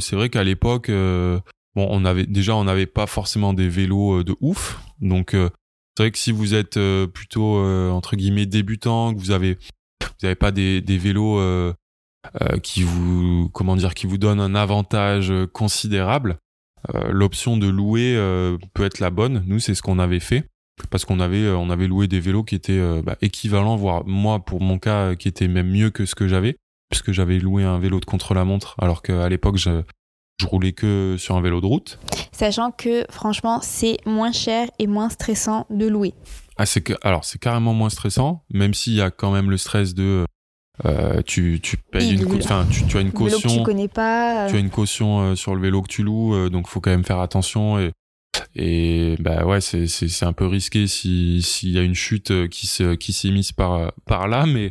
c'est 0.00 0.16
vrai 0.16 0.28
qu'à 0.28 0.44
l'époque 0.44 0.88
euh, 0.90 1.38
bon 1.74 1.88
on 1.90 2.04
avait 2.04 2.26
déjà 2.26 2.54
on 2.54 2.64
n'avait 2.64 2.86
pas 2.86 3.06
forcément 3.06 3.52
des 3.52 3.68
vélos 3.68 4.22
de 4.22 4.36
ouf 4.40 4.80
donc 5.00 5.36
c'est 5.96 6.02
vrai 6.02 6.10
que 6.10 6.18
si 6.18 6.30
vous 6.30 6.52
êtes 6.52 6.76
euh, 6.76 7.06
plutôt 7.06 7.56
euh, 7.56 7.90
entre 7.90 8.16
guillemets 8.16 8.44
débutant, 8.44 9.14
que 9.14 9.18
vous 9.18 9.30
avez 9.30 9.54
vous 10.02 10.22
n'avez 10.22 10.34
pas 10.34 10.50
des, 10.50 10.82
des 10.82 10.98
vélos 10.98 11.38
euh, 11.38 11.72
qui 12.62 12.82
vous 12.82 13.48
comment 13.52 13.76
dire 13.76 13.94
qui 13.94 14.06
vous 14.06 14.18
donnent 14.18 14.40
un 14.40 14.54
avantage 14.54 15.32
considérable, 15.52 16.36
l'option 17.08 17.56
de 17.56 17.66
louer 17.66 18.14
peut 18.74 18.84
être 18.84 19.00
la 19.00 19.10
bonne. 19.10 19.42
Nous, 19.46 19.58
c'est 19.58 19.74
ce 19.74 19.82
qu'on 19.82 19.98
avait 19.98 20.20
fait 20.20 20.44
parce 20.90 21.04
qu'on 21.04 21.20
avait 21.20 21.48
on 21.48 21.70
avait 21.70 21.86
loué 21.86 22.08
des 22.08 22.20
vélos 22.20 22.44
qui 22.44 22.54
étaient 22.54 23.02
bah, 23.02 23.16
équivalents, 23.22 23.76
voire 23.76 24.04
moi 24.06 24.44
pour 24.44 24.60
mon 24.60 24.78
cas 24.78 25.14
qui 25.14 25.28
était 25.28 25.48
même 25.48 25.70
mieux 25.70 25.90
que 25.90 26.04
ce 26.04 26.14
que 26.14 26.28
j'avais 26.28 26.56
puisque 26.90 27.12
j'avais 27.12 27.38
loué 27.38 27.64
un 27.64 27.78
vélo 27.78 28.00
de 28.00 28.04
contre-la-montre 28.04 28.74
alors 28.78 29.02
qu'à 29.02 29.28
l'époque 29.28 29.56
je 29.56 29.82
je 30.38 30.46
roulais 30.46 30.72
que 30.72 31.16
sur 31.18 31.36
un 31.36 31.40
vélo 31.40 31.60
de 31.60 31.66
route. 31.66 31.98
Sachant 32.32 32.70
que 32.70 33.04
franchement, 33.10 33.60
c'est 33.62 33.98
moins 34.04 34.32
cher 34.32 34.68
et 34.78 34.86
moins 34.86 35.08
stressant 35.08 35.66
de 35.70 35.86
louer. 35.86 36.14
Ah, 36.58 36.66
c'est 36.66 36.80
que, 36.80 36.94
alors 37.02 37.24
c'est 37.24 37.40
carrément 37.40 37.74
moins 37.74 37.90
stressant, 37.90 38.42
même 38.50 38.74
s'il 38.74 38.94
y 38.94 39.00
a 39.00 39.10
quand 39.10 39.32
même 39.32 39.50
le 39.50 39.56
stress 39.56 39.94
de 39.94 40.24
euh, 40.84 41.22
tu, 41.22 41.60
tu 41.62 41.78
payes 41.78 42.12
une 42.12 42.36
enfin 42.36 42.66
tu, 42.70 42.84
tu, 42.86 42.98
as 42.98 43.00
une 43.00 43.12
caution 43.12 43.48
tu 43.48 43.62
connais 43.62 43.88
pas 43.88 44.44
euh. 44.44 44.50
tu 44.50 44.56
as 44.56 44.58
une 44.58 44.68
caution 44.68 45.20
euh, 45.20 45.34
sur 45.34 45.54
le 45.54 45.62
vélo 45.62 45.80
que 45.80 45.88
tu 45.88 46.02
loues 46.02 46.50
donc 46.50 46.68
faut 46.68 46.80
quand 46.80 46.90
même 46.90 47.02
faire 47.04 47.20
attention 47.20 47.78
et 47.78 47.92
et 48.54 49.16
bah 49.18 49.46
ouais 49.46 49.62
c'est 49.62 49.86
c'est 49.86 50.26
un 50.26 50.34
peu 50.34 50.46
risqué 50.46 50.86
si 50.86 51.40
s'il 51.40 51.70
y 51.70 51.78
a 51.78 51.82
une 51.82 51.94
chute 51.94 52.50
qui 52.50 52.66
se 52.66 52.94
qui 52.94 53.14
s'est 53.14 53.30
mise 53.30 53.52
par 53.52 53.90
par 54.04 54.28
là 54.28 54.44
mais 54.44 54.70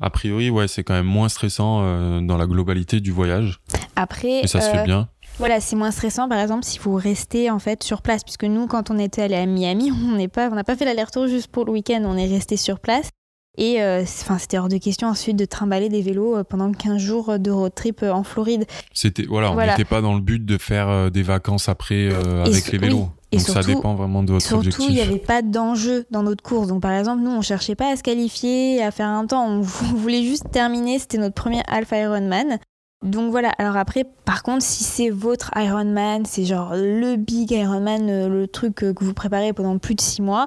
a 0.00 0.10
priori, 0.10 0.50
ouais, 0.50 0.66
c'est 0.66 0.82
quand 0.82 0.94
même 0.94 1.06
moins 1.06 1.28
stressant 1.28 1.82
euh, 1.82 2.20
dans 2.20 2.36
la 2.36 2.46
globalité 2.46 3.00
du 3.00 3.12
voyage. 3.12 3.60
Après, 3.94 4.40
et 4.40 4.46
ça 4.46 4.60
se 4.60 4.70
fait 4.70 4.78
euh, 4.78 4.84
bien. 4.84 5.08
Voilà, 5.38 5.60
c'est 5.60 5.76
moins 5.76 5.92
stressant, 5.92 6.28
par 6.28 6.38
exemple, 6.38 6.64
si 6.64 6.78
vous 6.80 6.94
restez 6.94 7.50
en 7.50 7.58
fait 7.58 7.82
sur 7.82 8.02
place, 8.02 8.24
puisque 8.24 8.44
nous, 8.44 8.66
quand 8.66 8.90
on 8.90 8.98
était 8.98 9.22
allé 9.22 9.36
à 9.36 9.46
Miami, 9.46 9.92
on 10.04 10.16
n'est 10.16 10.28
pas, 10.28 10.48
on 10.50 10.54
n'a 10.54 10.64
pas 10.64 10.76
fait 10.76 10.84
l'aller-retour 10.84 11.28
juste 11.28 11.48
pour 11.48 11.64
le 11.64 11.72
week-end, 11.72 12.02
on 12.04 12.16
est 12.16 12.28
resté 12.28 12.56
sur 12.56 12.80
place. 12.80 13.10
Et 13.56 13.80
euh, 13.80 14.04
c'était 14.04 14.58
hors 14.58 14.68
de 14.68 14.78
question 14.78 15.06
ensuite 15.06 15.36
de 15.36 15.44
trimballer 15.44 15.88
des 15.88 16.02
vélos 16.02 16.42
pendant 16.42 16.72
15 16.72 17.00
jours 17.00 17.38
de 17.38 17.52
road 17.52 17.72
trip 17.72 18.02
en 18.02 18.24
Floride. 18.24 18.66
C'était 18.92 19.26
voilà, 19.26 19.52
on 19.52 19.56
n'était 19.56 19.84
pas 19.84 20.00
dans 20.00 20.14
le 20.14 20.20
but 20.20 20.44
de 20.44 20.58
faire 20.58 21.08
des 21.12 21.22
vacances 21.22 21.68
après 21.68 22.12
avec 22.44 22.72
les 22.72 22.78
vélos. 22.78 23.10
Et 23.34 23.38
Donc 23.38 23.46
ça 23.46 23.62
dépend 23.62 23.94
vraiment 23.94 24.22
de 24.22 24.32
votre 24.32 24.46
surtout, 24.46 24.70
Surtout, 24.70 24.86
il 24.88 24.94
n'y 24.94 25.00
avait 25.00 25.18
pas 25.18 25.42
d'enjeu 25.42 26.06
dans 26.10 26.22
notre 26.22 26.42
course. 26.42 26.68
Donc 26.68 26.82
par 26.82 26.92
exemple, 26.92 27.22
nous, 27.22 27.30
on 27.30 27.42
cherchait 27.42 27.74
pas 27.74 27.92
à 27.92 27.96
se 27.96 28.02
qualifier, 28.02 28.82
à 28.82 28.90
faire 28.90 29.08
un 29.08 29.26
temps. 29.26 29.46
On 29.46 29.60
voulait 29.60 30.22
juste 30.22 30.50
terminer. 30.50 30.98
C'était 30.98 31.18
notre 31.18 31.34
premier 31.34 31.62
Alpha 31.68 31.98
Ironman. 31.98 32.58
Donc 33.04 33.30
voilà. 33.30 33.50
Alors 33.58 33.76
après, 33.76 34.04
par 34.24 34.42
contre, 34.42 34.62
si 34.62 34.82
c'est 34.82 35.10
votre 35.10 35.50
Ironman, 35.56 36.24
c'est 36.24 36.44
genre 36.44 36.72
le 36.74 37.16
big 37.16 37.50
Ironman, 37.50 38.08
euh, 38.08 38.28
le 38.28 38.48
truc 38.48 38.76
que 38.76 39.04
vous 39.04 39.14
préparez 39.14 39.52
pendant 39.52 39.76
plus 39.78 39.94
de 39.94 40.00
six 40.00 40.22
mois, 40.22 40.46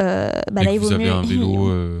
euh, 0.00 0.30
bah 0.52 0.62
là, 0.62 0.72
il 0.72 0.78
vaut 0.78 0.90
mieux. 0.96 1.10
Un 1.10 1.22
vélo, 1.22 1.68
euh, 1.68 2.00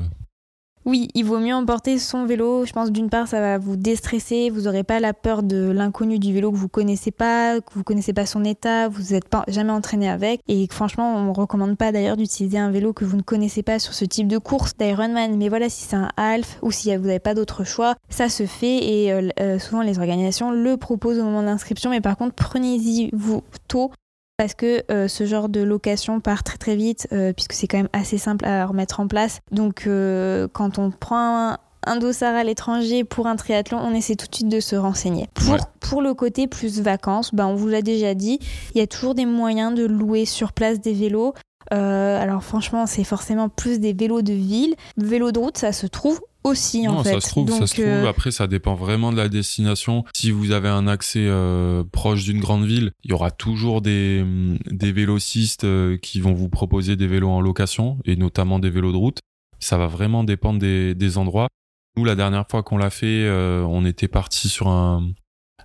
oui, 0.86 1.08
il 1.14 1.24
vaut 1.24 1.40
mieux 1.40 1.54
emporter 1.54 1.98
son 1.98 2.26
vélo. 2.26 2.64
Je 2.64 2.72
pense 2.72 2.92
d'une 2.92 3.10
part, 3.10 3.26
ça 3.26 3.40
va 3.40 3.58
vous 3.58 3.76
déstresser. 3.76 4.50
Vous 4.50 4.62
n'aurez 4.62 4.84
pas 4.84 5.00
la 5.00 5.12
peur 5.12 5.42
de 5.42 5.72
l'inconnu 5.72 6.20
du 6.20 6.32
vélo 6.32 6.52
que 6.52 6.56
vous 6.56 6.68
connaissez 6.68 7.10
pas, 7.10 7.60
que 7.60 7.74
vous 7.74 7.82
connaissez 7.82 8.12
pas 8.12 8.24
son 8.24 8.44
état, 8.44 8.88
vous 8.88 9.12
n'êtes 9.12 9.28
pas 9.28 9.42
jamais 9.48 9.72
entraîné 9.72 10.08
avec. 10.08 10.42
Et 10.46 10.68
franchement, 10.70 11.16
on 11.16 11.24
ne 11.24 11.32
recommande 11.32 11.76
pas 11.76 11.90
d'ailleurs 11.90 12.16
d'utiliser 12.16 12.58
un 12.58 12.70
vélo 12.70 12.92
que 12.92 13.04
vous 13.04 13.16
ne 13.16 13.22
connaissez 13.22 13.64
pas 13.64 13.80
sur 13.80 13.94
ce 13.94 14.04
type 14.04 14.28
de 14.28 14.38
course 14.38 14.76
d'Ironman. 14.76 15.36
Mais 15.36 15.48
voilà, 15.48 15.68
si 15.68 15.82
c'est 15.82 15.96
un 15.96 16.10
half 16.16 16.58
ou 16.62 16.70
si 16.70 16.96
vous 16.96 17.06
n'avez 17.06 17.18
pas 17.18 17.34
d'autre 17.34 17.64
choix, 17.64 17.96
ça 18.08 18.28
se 18.28 18.46
fait. 18.46 18.76
Et 18.76 19.12
euh, 19.12 19.28
euh, 19.40 19.58
souvent, 19.58 19.82
les 19.82 19.98
organisations 19.98 20.52
le 20.52 20.76
proposent 20.76 21.18
au 21.18 21.24
moment 21.24 21.42
d'inscription. 21.42 21.90
Mais 21.90 22.00
par 22.00 22.16
contre, 22.16 22.36
prenez-y 22.36 23.10
vous 23.12 23.42
tôt 23.66 23.90
parce 24.36 24.54
que 24.54 24.82
euh, 24.90 25.08
ce 25.08 25.24
genre 25.24 25.48
de 25.48 25.60
location 25.60 26.20
part 26.20 26.42
très 26.42 26.58
très 26.58 26.76
vite 26.76 27.08
euh, 27.12 27.32
puisque 27.32 27.54
c'est 27.54 27.66
quand 27.66 27.78
même 27.78 27.88
assez 27.92 28.18
simple 28.18 28.44
à 28.44 28.66
remettre 28.66 29.00
en 29.00 29.08
place. 29.08 29.40
Donc 29.50 29.86
euh, 29.86 30.48
quand 30.52 30.78
on 30.78 30.90
prend 30.90 31.56
un, 31.86 31.96
dossard 31.96 32.34
à 32.34 32.44
l'étranger 32.44 33.04
pour 33.04 33.26
un 33.26 33.36
triathlon, 33.36 33.78
on 33.78 33.94
essaie 33.94 34.16
tout 34.16 34.26
de 34.26 34.34
suite 34.34 34.48
de 34.48 34.60
se 34.60 34.76
renseigner. 34.76 35.28
Pour, 35.34 35.56
pour 35.80 36.02
le 36.02 36.14
côté 36.14 36.48
plus 36.48 36.80
vacances, 36.80 37.34
ben, 37.34 37.46
on 37.46 37.54
vous 37.54 37.68
l'a 37.68 37.80
déjà 37.80 38.14
dit, 38.14 38.40
il 38.74 38.78
y 38.78 38.82
a 38.82 38.86
toujours 38.86 39.14
des 39.14 39.26
moyens 39.26 39.74
de 39.74 39.86
louer 39.86 40.24
sur 40.24 40.52
place 40.52 40.80
des 40.80 40.92
vélos. 40.92 41.32
alors 41.70 42.42
franchement, 42.42 42.86
c'est 42.86 43.04
forcément 43.04 43.48
plus 43.48 43.78
des 43.78 43.92
vélos 43.92 44.22
de 44.22 44.32
ville. 44.32 44.74
Vélos 44.96 45.32
de 45.32 45.38
route, 45.38 45.56
ça 45.56 45.72
se 45.72 45.86
trouve 45.86 46.20
aussi 46.46 46.82
non, 46.82 47.02
ça 47.02 47.20
se 47.20 47.28
trouve, 47.28 47.50
ça 47.50 47.66
se 47.66 47.74
trouve. 47.74 47.86
Euh, 47.86 48.08
Après, 48.08 48.30
ça 48.30 48.46
dépend 48.46 48.74
vraiment 48.74 49.12
de 49.12 49.16
la 49.16 49.28
destination. 49.28 50.04
Si 50.14 50.30
vous 50.30 50.52
avez 50.52 50.68
un 50.68 50.86
accès 50.86 51.26
euh, 51.26 51.84
proche 51.84 52.24
d'une 52.24 52.40
grande 52.40 52.64
ville, 52.64 52.92
il 53.04 53.10
y 53.10 53.14
aura 53.14 53.30
toujours 53.30 53.82
des, 53.82 54.22
mm, 54.24 54.58
des 54.70 54.92
vélocistes 54.92 55.64
euh, 55.64 55.96
qui 55.98 56.20
vont 56.20 56.32
vous 56.32 56.48
proposer 56.48 56.96
des 56.96 57.06
vélos 57.06 57.30
en 57.30 57.40
location 57.40 57.98
et 58.04 58.16
notamment 58.16 58.58
des 58.58 58.70
vélos 58.70 58.92
de 58.92 58.96
route. 58.96 59.18
Ça 59.58 59.78
va 59.78 59.86
vraiment 59.86 60.24
dépendre 60.24 60.58
des, 60.58 60.94
des 60.94 61.18
endroits. 61.18 61.48
Nous, 61.96 62.04
la 62.04 62.14
dernière 62.14 62.44
fois 62.50 62.62
qu'on 62.62 62.76
l'a 62.76 62.90
fait, 62.90 63.26
on 63.30 63.86
était 63.86 64.06
parti 64.06 64.50
sur 64.50 64.68
un, 64.68 65.12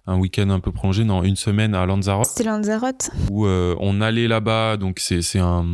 un 0.08 0.18
week-end 0.18 0.50
un 0.50 0.60
peu 0.60 0.72
prolongé, 0.72 1.04
non, 1.04 1.24
une 1.24 1.36
semaine 1.36 1.76
à 1.76 1.86
Lanzarote. 1.86 2.26
C'était 2.26 2.50
Lanzarote. 2.50 3.12
Où 3.30 3.46
euh, 3.46 3.76
on 3.80 4.02
allait 4.02 4.28
là-bas, 4.28 4.78
donc 4.78 5.00
c'est 5.00 5.22
c'est 5.22 5.40
un 5.40 5.66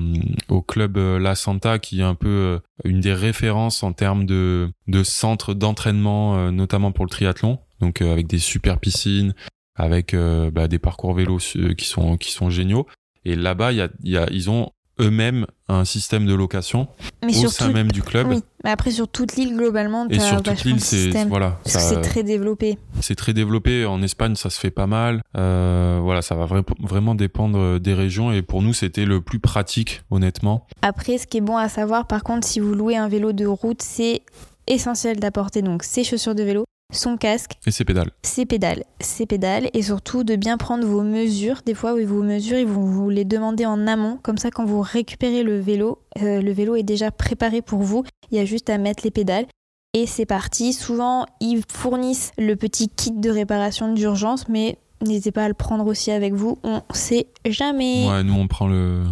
au 0.49 0.61
club 0.61 0.97
euh, 0.97 1.19
La 1.19 1.35
Santa 1.35 1.79
qui 1.79 2.01
est 2.01 2.03
un 2.03 2.15
peu 2.15 2.27
euh, 2.27 2.59
une 2.83 2.99
des 2.99 3.13
références 3.13 3.83
en 3.83 3.93
termes 3.93 4.25
de 4.25 4.69
de 4.87 5.03
centre 5.03 5.53
d'entraînement, 5.53 6.51
notamment 6.51 6.91
pour 6.91 7.05
le 7.05 7.09
triathlon. 7.09 7.59
Donc 7.79 8.01
avec 8.01 8.27
des 8.27 8.39
super 8.39 8.79
piscines, 8.79 9.33
avec 9.75 10.15
bah, 10.15 10.67
des 10.67 10.79
parcours 10.79 11.13
vélos 11.13 11.55
qui 11.77 11.85
sont 11.85 12.17
qui 12.17 12.31
sont 12.31 12.49
géniaux. 12.49 12.87
Et 13.25 13.35
là-bas, 13.35 13.73
il 13.73 13.77
y 13.77 13.81
a, 13.81 13.89
y 14.03 14.17
a, 14.17 14.27
ils 14.31 14.49
ont 14.49 14.71
eux-mêmes 14.99 15.45
un 15.69 15.83
système 15.85 16.25
de 16.25 16.33
location 16.33 16.87
Mais 17.23 17.37
au 17.43 17.49
sein 17.49 17.71
même 17.71 17.91
du 17.91 18.01
club. 18.01 18.27
Oui, 18.29 18.41
mais 18.63 18.69
après 18.71 18.91
sur 18.91 19.07
toute 19.07 19.35
l'île 19.35 19.55
globalement, 19.55 20.07
Et 20.09 20.19
sur 20.19 20.41
toute 20.41 20.63
l'île, 20.63 20.79
c'est 20.79 21.25
voilà, 21.25 21.59
c'est 21.65 22.01
très 22.01 22.23
développé. 22.23 22.77
c'est 23.01 23.15
très 23.15 23.33
développé. 23.33 23.85
En 23.85 24.01
Espagne, 24.01 24.35
ça 24.35 24.49
se 24.49 24.59
fait 24.59 24.71
pas 24.71 24.87
mal. 24.87 25.21
Euh, 25.37 25.99
voilà, 26.01 26.21
ça 26.21 26.35
va 26.35 26.45
vra- 26.45 26.63
vraiment 26.79 27.15
dépendre 27.15 27.79
des 27.79 27.93
régions. 27.93 28.31
Et 28.31 28.41
pour 28.41 28.61
nous, 28.61 28.73
c'était 28.73 29.05
le 29.05 29.21
plus 29.21 29.39
pratique, 29.39 30.03
honnêtement. 30.09 30.65
Après, 30.81 31.17
ce 31.17 31.27
qui 31.27 31.37
est 31.37 31.41
bon 31.41 31.57
à 31.57 31.69
savoir, 31.69 32.07
par 32.07 32.23
contre, 32.23 32.47
si 32.47 32.59
vous 32.59 32.73
louez 32.73 32.95
un 32.95 33.07
vélo 33.09 33.33
de 33.33 33.45
route, 33.45 33.81
c'est 33.81 34.21
essentiel 34.67 35.19
d'apporter 35.19 35.61
donc 35.61 35.83
ses 35.83 36.03
chaussures 36.03 36.35
de 36.35 36.43
vélo, 36.43 36.65
son 36.93 37.17
casque, 37.17 37.53
Et 37.65 37.71
c'est 37.71 37.85
pédales. 37.85 38.11
ses 38.23 38.45
pédales, 38.45 38.83
ses 39.01 39.25
pédales, 39.25 39.69
et 39.73 39.81
surtout 39.81 40.23
de 40.23 40.35
bien 40.35 40.57
prendre 40.57 40.85
vos 40.85 41.03
mesures. 41.03 41.61
Des 41.65 41.73
fois, 41.73 41.93
oui, 41.93 42.05
vos 42.05 42.23
mesures, 42.23 42.57
ils 42.57 42.67
vont 42.67 42.85
vous 42.85 43.09
les 43.09 43.25
demander 43.25 43.65
en 43.65 43.87
amont. 43.87 44.19
Comme 44.23 44.37
ça, 44.37 44.51
quand 44.51 44.65
vous 44.65 44.81
récupérez 44.81 45.43
le 45.43 45.59
vélo, 45.59 46.01
euh, 46.21 46.41
le 46.41 46.51
vélo 46.51 46.75
est 46.75 46.83
déjà 46.83 47.11
préparé 47.11 47.61
pour 47.61 47.81
vous. 47.81 48.03
Il 48.31 48.37
y 48.37 48.39
a 48.39 48.45
juste 48.45 48.69
à 48.69 48.77
mettre 48.77 49.03
les 49.03 49.11
pédales. 49.11 49.45
Et 49.93 50.05
c'est 50.05 50.25
parti. 50.25 50.73
Souvent, 50.73 51.25
ils 51.41 51.63
fournissent 51.69 52.31
le 52.37 52.55
petit 52.55 52.87
kit 52.89 53.11
de 53.11 53.29
réparation 53.29 53.93
d'urgence, 53.93 54.47
mais 54.47 54.77
n'hésitez 55.05 55.31
pas 55.31 55.45
à 55.45 55.47
le 55.47 55.53
prendre 55.53 55.85
aussi 55.87 56.11
avec 56.11 56.33
vous. 56.33 56.59
On 56.63 56.81
sait 56.93 57.27
jamais. 57.45 58.07
Ouais, 58.07 58.23
nous, 58.23 58.33
on 58.35 58.47
prend 58.47 58.67
le, 58.67 59.03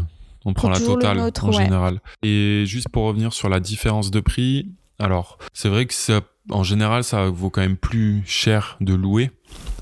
on 0.45 0.53
prend 0.53 0.69
la 0.69 0.79
totale 0.79 1.17
nôtre, 1.17 1.45
en 1.45 1.47
ouais. 1.49 1.63
général. 1.63 1.99
Et 2.23 2.63
juste 2.67 2.89
pour 2.89 3.03
revenir 3.05 3.33
sur 3.33 3.49
la 3.49 3.59
différence 3.59 4.11
de 4.11 4.19
prix, 4.19 4.69
alors, 4.99 5.37
c'est 5.53 5.69
vrai 5.69 5.85
que 5.85 5.93
ça, 5.93 6.21
en 6.49 6.63
général, 6.63 7.03
ça 7.03 7.29
vaut 7.29 7.49
quand 7.49 7.61
même 7.61 7.77
plus 7.77 8.23
cher 8.25 8.77
de 8.81 8.93
louer. 8.93 9.31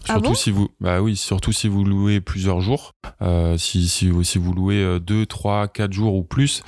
Ah 0.08 0.14
Surtout 0.14 0.30
bon? 0.30 0.36
si 0.36 0.52
vous, 0.52 0.70
bah 0.82 1.02
oui, 1.02 1.16
surtout 1.16 1.52
si 1.54 1.68
vous 1.68 1.84
louez 1.86 2.20
plusieurs 2.22 2.60
jours. 2.62 2.92
Euh, 3.22 3.58
si, 3.58 3.88
si, 3.88 4.10
vous- 4.10 4.24
si 4.24 4.38
vous 4.38 4.54
louez 4.54 5.00
2, 5.00 5.26
3, 5.26 5.68
4 5.70 5.94
jours 5.94 6.16
ou 6.16 6.24
plus, 6.24 6.64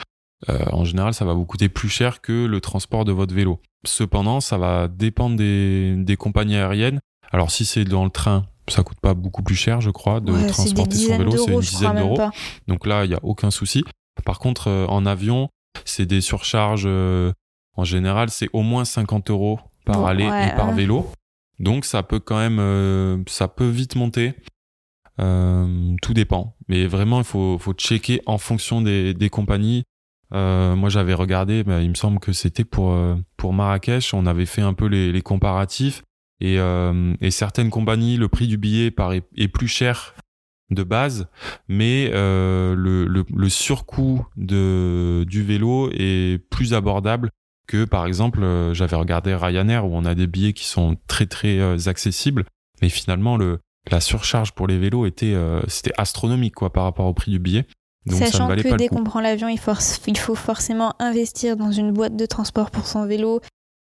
euh, 0.50 0.60
en 0.72 0.86
général, 0.86 1.14
ça 1.14 1.26
va 1.26 1.34
vous 1.34 1.46
coûter 1.46 1.68
plus 1.70 1.90
cher 1.90 2.22
que 2.22 2.46
le 2.46 2.62
transport 2.62 3.04
de 3.06 3.12
votre 3.12 3.34
vélo. 3.34 3.60
Cependant, 3.86 4.40
ça 4.40 4.58
va 4.58 4.88
dépendre 4.88 5.36
des, 5.36 5.96
des 5.98 6.16
compagnies 6.16 6.56
aériennes. 6.56 7.00
Alors, 7.32 7.52
si 7.52 7.66
c'est 7.66 7.84
dans 7.84 8.04
le 8.06 8.10
train, 8.10 8.46
ça 8.68 8.84
coûte 8.84 9.00
pas 9.02 9.14
beaucoup 9.14 9.44
plus 9.44 9.56
cher, 9.56 9.82
je 9.82 9.90
crois, 9.92 10.22
de 10.22 10.32
Ouais, 10.32 10.48
transporter 10.48 10.98
son 10.98 11.18
vélo. 11.18 11.32
C'est 11.38 11.52
une 11.52 11.60
dizaine 11.60 11.96
d'euros. 11.98 12.18
Donc 12.68 12.86
là, 12.88 13.04
il 13.06 13.10
n'y 13.10 13.16
a 13.16 13.20
aucun 13.24 13.52
souci. 13.52 13.84
Par 14.24 14.40
contre, 14.40 14.70
euh, 14.70 14.86
en 14.88 15.06
avion, 15.06 15.50
c'est 15.84 16.06
des 16.06 16.22
surcharges. 16.22 16.88
en 17.78 17.84
général, 17.84 18.30
c'est 18.30 18.48
au 18.54 18.62
moins 18.62 18.86
50 18.86 19.30
euros 19.30 19.60
par 19.86 20.00
Bon, 20.00 20.06
aller 20.06 20.28
ouais, 20.28 20.50
et 20.50 20.56
par 20.56 20.74
vélo. 20.74 21.10
Donc 21.60 21.86
ça 21.86 22.04
peut 22.04 22.20
quand 22.20 22.38
même, 22.38 22.60
euh, 22.60 23.18
ça 23.28 23.48
peut 23.48 23.70
vite 23.70 23.96
monter. 23.96 24.34
Euh, 25.22 25.96
tout 26.02 26.14
dépend. 26.14 26.58
Mais 26.68 26.88
vraiment, 26.88 27.20
il 27.20 27.24
faut, 27.24 27.58
faut 27.58 27.74
checker 27.74 28.22
en 28.26 28.38
fonction 28.38 28.82
des, 28.82 29.14
des 29.14 29.30
compagnies. 29.30 29.84
Euh, 30.34 30.76
moi, 30.76 30.90
j'avais 30.90 31.14
regardé, 31.14 31.64
bah, 31.64 31.82
il 31.82 31.90
me 31.90 31.96
semble 31.96 32.20
que 32.20 32.34
c'était 32.34 32.66
pour, 32.66 32.92
euh, 32.92 33.16
pour 33.38 33.54
Marrakech. 33.54 34.14
On 34.14 34.26
avait 34.26 34.46
fait 34.46 34.62
un 34.62 34.74
peu 34.74 34.88
les, 34.88 35.12
les 35.14 35.22
comparatifs. 35.22 36.04
Et, 36.42 36.60
euh, 36.60 37.14
et 37.22 37.32
certaines 37.32 37.70
compagnies, 37.70 38.18
le 38.18 38.28
prix 38.28 38.48
du 38.48 38.58
billet 38.58 38.92
paraît, 38.92 39.24
est 39.38 39.48
plus 39.48 39.70
cher 39.70 40.16
de 40.72 40.84
base, 40.84 41.28
mais 41.68 42.10
euh, 42.12 42.74
le, 42.76 43.06
le, 43.06 43.24
le 43.34 43.50
surcoût 43.50 44.26
de, 44.36 45.24
du 45.28 45.44
vélo 45.44 45.92
est 45.94 46.40
plus 46.50 46.74
abordable 46.74 47.30
que, 47.68 47.86
par 47.86 48.06
exemple, 48.06 48.44
euh, 48.44 48.74
j'avais 48.74 48.96
regardé 48.96 49.34
Ryanair 49.36 49.86
où 49.86 49.96
on 49.96 50.06
a 50.06 50.16
des 50.16 50.28
billets 50.28 50.54
qui 50.54 50.66
sont 50.66 50.98
très 51.08 51.26
très 51.26 51.60
euh, 51.60 51.78
accessibles, 51.88 52.46
mais 52.82 52.90
finalement 52.90 53.38
le, 53.38 53.60
la 53.92 54.02
surcharge 54.02 54.52
pour 54.54 54.68
les 54.68 54.78
vélos 54.78 55.06
était 55.06 55.34
euh, 55.34 55.62
c'était 55.68 55.94
astronomique 55.98 56.56
quoi 56.56 56.72
par 56.74 56.84
rapport 56.86 57.06
au 57.06 57.14
prix 57.14 57.32
du 57.32 57.40
billet. 57.40 57.66
Donc 58.06 58.20
ça 58.20 58.26
ne 58.26 58.32
Sachant 58.32 58.48
valait 58.48 58.64
que 58.64 58.70
pas 58.70 58.78
dès 58.78 58.88
qu'on 58.88 59.04
prend 59.04 59.20
l'avion, 59.20 59.48
il, 59.50 59.58
force- 59.60 60.00
il 60.06 60.18
faut 60.18 60.36
forcément 60.36 60.94
investir 61.00 61.58
dans 61.58 61.72
une 61.72 61.92
boîte 61.92 62.16
de 62.16 62.26
transport 62.28 62.70
pour 62.70 62.86
son 62.86 63.06
vélo. 63.06 63.42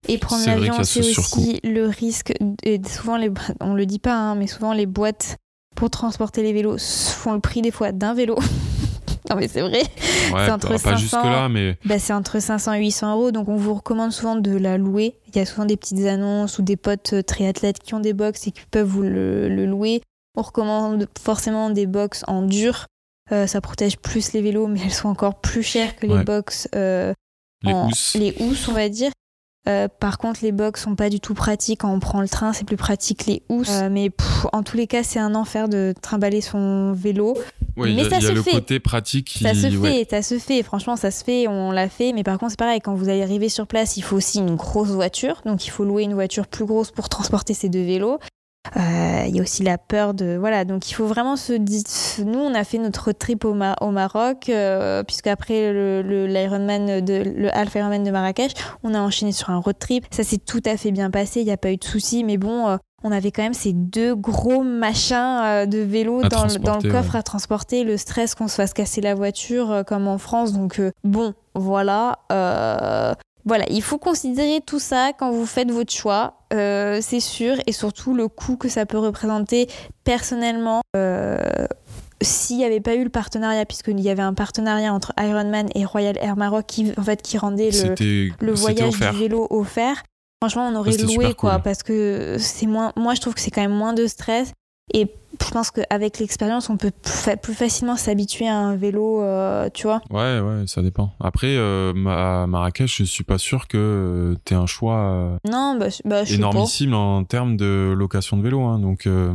Et 0.09 0.18
prendre 0.18 0.45
l'avion, 0.45 0.83
c'est 0.83 1.03
surcoût. 1.03 1.41
aussi 1.41 1.61
le 1.64 1.87
risque. 1.87 2.33
Et 2.64 2.81
souvent, 2.87 3.16
les, 3.16 3.31
on 3.61 3.73
le 3.75 3.87
dit 3.87 4.01
pas, 4.01 4.14
hein, 4.16 4.35
mais 4.35 4.49
souvent 4.49 4.73
les 4.73 4.85
boîtes 4.87 5.37
pour 5.77 5.89
transporter 5.91 6.43
les 6.43 6.53
vélos 6.53 6.77
font 6.79 7.33
le 7.35 7.41
prix 7.41 7.62
des 7.62 7.70
fois 7.70 7.93
d'un 7.93 8.12
vélo. 8.12 8.37
non, 9.31 9.37
mais 9.37 9.49
c'est 9.49 9.61
vrai. 9.61 9.83
Ouais, 10.33 10.51
entre 10.51 10.68
pas 10.68 10.79
500 10.79 10.97
jusque 10.97 11.12
là, 11.14 11.49
mais 11.49 11.77
Bah, 11.85 11.99
c'est 11.99 12.12
entre 12.12 12.41
500 12.41 12.73
et 12.75 12.81
800 12.81 13.12
euros, 13.14 13.31
donc 13.33 13.49
on 13.49 13.57
vous 13.57 13.75
recommande 13.75 14.12
souvent 14.12 14.37
de 14.37 14.57
la 14.57 14.79
louer. 14.79 15.14
Il 15.29 15.37
y 15.37 15.41
a 15.41 15.47
souvent 15.47 15.64
des 15.64 15.77
petites 15.77 16.05
annonces 16.07 16.59
ou 16.59 16.62
des 16.62 16.77
potes 16.77 17.12
euh, 17.14 17.23
triathlètes 17.23 17.79
qui 17.79 17.95
ont 17.95 18.01
des 18.01 18.12
box 18.12 18.47
et 18.47 18.51
qui 18.51 18.61
peuvent 18.70 18.87
vous 18.87 19.03
le, 19.03 19.49
le 19.49 19.66
louer. 19.66 20.03
On 20.37 20.43
recommande 20.43 21.09
forcément 21.20 21.70
des 21.70 21.87
box 21.87 22.25
en 22.27 22.43
dur. 22.43 22.87
Euh, 23.31 23.47
ça 23.47 23.61
protège 23.61 23.97
plus 23.99 24.33
les 24.33 24.43
vélos, 24.43 24.66
mais 24.66 24.81
elles 24.85 24.93
sont 24.93 25.09
encore 25.09 25.41
plus 25.41 25.62
chères 25.62 25.95
que 25.97 26.07
les 26.07 26.14
Ouais. 26.14 26.25
box 26.25 26.68
euh, 26.75 27.12
les 27.62 27.73
en- 27.73 27.89
housses. 27.89 28.14
les 28.14 28.35
housses, 28.41 28.68
on 28.68 28.73
va 28.73 28.89
dire. 28.89 29.11
Euh, 29.69 29.87
par 29.87 30.19
contre, 30.19 30.41
les 30.43 30.51
box 30.51 30.83
sont 30.83 30.97
pas 30.97 31.09
du 31.09 31.21
tout 31.21 31.35
pratiques. 31.35 31.81
Quand 31.83 31.93
on 31.93 32.01
prend 32.01 32.21
le 32.21 32.29
train, 32.29 32.53
c'est 32.53 32.65
plus 32.65 32.77
pratique 32.77 33.27
les 33.27 33.43
housses. 33.49 33.69
Euh, 33.71 33.89
mais 33.91 34.11
pff, 34.11 34.47
en 34.53 34.63
tous 34.65 34.77
les 34.77 34.89
cas, 34.89 35.05
c'est 35.05 35.21
un 35.21 35.35
enfer 35.37 35.69
de 35.69 35.95
trimballer 36.03 36.41
son 36.41 36.93
vélo. 36.93 37.39
Ouais, 37.77 37.91
il 37.91 37.93
y 37.95 37.97
mais 37.97 38.07
a, 38.07 38.11
ça 38.11 38.17
il 38.17 38.23
y 38.23 38.27
a 38.27 38.29
se 38.31 38.35
le 38.35 38.43
fait. 38.43 38.51
côté 38.51 38.81
pratique 38.81 39.29
qui 39.29 39.45
Ça 39.45 39.55
se 39.55 39.69
ouais. 39.77 40.05
fait, 40.05 40.11
ça 40.11 40.23
se 40.23 40.39
fait. 40.39 40.63
Franchement, 40.65 40.97
ça 40.97 41.11
se 41.13 41.23
fait, 41.23 41.47
on 41.47 41.71
l'a 41.71 41.89
fait. 41.89 42.13
Mais 42.13 42.25
par 42.25 42.39
contre, 42.39 42.51
c'est 42.51 42.59
pareil, 42.59 42.81
quand 42.81 42.95
vous 42.95 43.09
allez 43.09 43.23
arriver 43.23 43.49
sur 43.49 43.67
place, 43.69 43.97
il 43.97 44.03
faut 44.03 44.17
aussi 44.17 44.39
une 44.41 44.57
grosse 44.57 44.89
voiture. 44.91 45.41
Donc, 45.47 45.65
il 45.65 45.71
faut 45.71 45.85
louer 45.85 46.03
une 46.03 46.15
voiture 46.15 46.49
plus 46.49 46.65
grosse 46.65 46.91
pour 46.91 47.09
transporter 47.09 47.55
ces 47.55 47.69
deux 47.69 47.85
vélos. 47.85 48.19
Euh, 48.77 49.25
Il 49.29 49.37
y 49.37 49.39
a 49.41 49.43
aussi 49.43 49.63
la 49.63 49.77
peur 49.77 50.15
de. 50.15 50.37
Voilà, 50.39 50.65
donc 50.65 50.91
il 50.91 50.95
faut 50.95 51.07
vraiment 51.07 51.37
se 51.37 51.53
dire. 51.53 51.83
Nous, 52.25 52.39
on 52.39 52.55
a 52.55 52.65
fait 52.65 52.79
notre 52.79 53.13
trip 53.13 53.45
au, 53.45 53.55
Ma- 53.55 53.77
au 53.81 53.91
Maroc, 53.91 54.49
euh, 54.49 55.03
puisque 55.03 55.27
après 55.27 55.73
le, 55.73 56.27
l'Ironman 56.27 57.01
de, 57.05 57.23
le 57.37 57.55
Half 57.57 57.75
Ironman 57.75 58.03
de 58.05 58.11
Marrakech, 58.11 58.53
on 58.83 58.95
a 58.95 59.01
enchaîné 59.01 59.33
sur 59.33 59.51
un 59.51 59.59
road 59.59 59.79
trip. 59.79 60.07
Ça 60.11 60.23
s'est 60.25 60.39
tout 60.39 60.63
à 60.65 60.77
fait 60.77 60.91
bien 60.93 61.11
passé, 61.11 61.41
il 61.41 61.47
n'y 61.47 61.53
a 61.53 61.57
pas 61.57 61.73
eu 61.73 61.77
de 61.77 61.85
soucis. 61.85 62.25
Mais 62.25 62.37
bon, 62.37 62.69
euh, 62.69 62.77
on 63.05 63.11
avait 63.11 63.33
quand 63.33 63.43
même 63.43 63.53
ces 63.55 63.73
deux 63.73 64.15
gros 64.15 64.63
machins 64.63 65.67
de 65.67 65.79
vélo 65.79 66.23
dans, 66.23 66.25
le- 66.25 66.29
dans 66.29 66.43
le 66.45 66.49
transporter, 66.49 66.89
coffre 66.89 67.13
ouais. 67.15 67.19
à 67.19 67.23
transporter, 67.23 67.85
le 67.85 67.97
stress 67.97 68.35
qu'on 68.37 68.49
se 68.49 68.55
fasse 68.55 68.73
casser 68.73 69.01
la 69.01 69.15
voiture 69.15 69.83
comme 69.87 70.07
en 70.07 70.19
France. 70.19 70.53
Donc 70.53 70.79
euh, 70.79 70.93
bon, 71.03 71.35
voilà. 71.55 72.21
euh, 72.31 73.13
voilà, 73.45 73.64
il 73.70 73.82
faut 73.82 73.99
considérer 73.99 74.61
tout 74.64 74.78
ça 74.78 75.12
quand 75.18 75.32
vous 75.32 75.47
faites 75.47 75.70
votre 75.70 75.93
choix, 75.93 76.34
euh, 76.53 77.01
c'est 77.03 77.20
sûr, 77.20 77.57
et 77.66 77.72
surtout 77.72 78.14
le 78.14 78.28
coût 78.28 78.57
que 78.57 78.68
ça 78.68 78.86
peut 78.86 78.99
représenter 78.99 79.68
personnellement. 80.05 80.80
euh, 80.97 81.66
s'il 82.22 82.59
n'y 82.59 82.64
avait 82.64 82.80
pas 82.80 82.95
eu 82.95 83.05
le 83.05 83.11
partenariat, 83.11 83.64
puisqu'il 83.66 83.99
y 84.01 84.09
avait 84.09 84.22
un 84.22 84.34
partenariat 84.34 84.93
entre 84.93 85.12
Ironman 85.18 85.68
et 85.74 85.84
Royal 85.84 86.16
Air 86.20 86.36
Maroc 86.36 86.66
qui, 86.66 86.93
en 86.97 87.03
fait, 87.03 87.20
qui 87.20 87.36
rendait 87.36 87.70
le, 87.70 88.53
voyage 88.53 88.99
du 88.99 89.18
vélo 89.18 89.47
offert. 89.51 90.03
Franchement, 90.40 90.68
on 90.68 90.74
aurait 90.76 90.93
c'était 90.93 91.05
loué 91.05 91.34
quoi, 91.34 91.55
cool. 91.55 91.62
parce 91.62 91.82
que 91.82 92.36
c'est 92.38 92.66
moins. 92.66 92.93
Moi, 92.97 93.14
je 93.14 93.20
trouve 93.20 93.34
que 93.34 93.40
c'est 93.40 93.51
quand 93.51 93.61
même 93.61 93.74
moins 93.74 93.93
de 93.93 94.07
stress. 94.07 94.53
Et 94.95 95.07
je 95.41 95.51
pense 95.51 95.70
qu'avec 95.70 96.18
l'expérience, 96.18 96.68
on 96.70 96.76
peut 96.76 96.91
plus 96.91 97.12
fa- 97.12 97.37
plus 97.37 97.55
facilement 97.55 97.97
s'habituer 97.97 98.49
à 98.49 98.57
un 98.57 98.76
vélo, 98.76 99.22
euh, 99.22 99.68
tu 99.72 99.85
vois. 99.85 100.03
Ouais, 100.11 100.41
ouais, 100.41 100.64
ça 100.66 100.83
dépend. 100.83 101.12
Après, 101.20 101.55
euh, 101.57 101.93
à 102.07 102.47
Marrakech, 102.47 102.99
je 102.99 103.05
suis 103.05 103.24
pas 103.24 103.39
sûr 103.39 103.68
que 103.68 103.78
euh, 103.78 104.35
t'aies 104.45 104.55
un 104.55 104.66
choix 104.66 105.39
Non, 105.51 105.76
bah, 105.78 105.87
bah, 106.05 106.22
énormissime 106.24 106.95
en 106.95 107.24
termes 107.24 107.57
de 107.57 107.95
location 107.97 108.37
de 108.37 108.43
vélo. 108.43 108.61
hein. 108.62 108.78
Donc, 108.78 109.07
euh, 109.07 109.33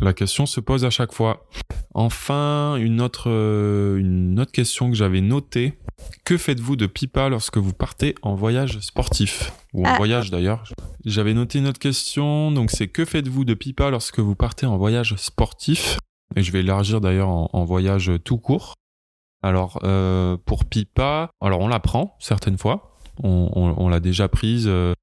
la 0.00 0.12
question 0.12 0.46
se 0.46 0.60
pose 0.60 0.84
à 0.84 0.90
chaque 0.90 1.12
fois. 1.12 1.46
Enfin, 1.94 2.76
une 2.76 3.00
autre, 3.00 3.30
euh, 3.30 3.96
une 3.98 4.38
autre 4.40 4.52
question 4.52 4.90
que 4.90 4.96
j'avais 4.96 5.20
notée. 5.20 5.78
Que 6.24 6.36
faites-vous 6.36 6.76
de 6.76 6.86
pipa 6.86 7.28
lorsque 7.28 7.56
vous 7.58 7.72
partez 7.72 8.14
en 8.22 8.34
voyage 8.34 8.80
sportif? 8.80 9.52
Ou 9.72 9.82
en 9.86 9.90
Ah. 9.90 9.96
voyage 9.96 10.30
d'ailleurs. 10.30 10.64
J'avais 11.04 11.34
noté 11.34 11.58
une 11.60 11.66
autre 11.68 11.78
question. 11.78 12.50
Donc, 12.50 12.70
c'est 12.70 12.88
que 12.88 13.04
faites-vous 13.04 13.44
de 13.44 13.54
pipa 13.54 13.90
lorsque 13.90 14.18
vous 14.18 14.34
partez 14.34 14.66
en 14.66 14.76
voyage 14.76 15.14
sportif? 15.16 15.98
Et 16.36 16.42
je 16.42 16.50
vais 16.52 16.60
élargir 16.60 17.00
d'ailleurs 17.00 17.28
en, 17.28 17.48
en 17.52 17.64
voyage 17.64 18.10
tout 18.24 18.38
court. 18.38 18.74
Alors, 19.42 19.78
euh, 19.84 20.36
pour 20.44 20.64
pipa, 20.64 21.30
alors 21.40 21.60
on 21.60 21.68
la 21.68 21.78
prend 21.80 22.16
certaines 22.18 22.58
fois. 22.58 22.96
On, 23.22 23.50
on- 23.54 23.74
on 23.84 23.88
l'a 23.88 24.00
déjà 24.00 24.26
prise. 24.28 24.64
euh, 24.66 24.94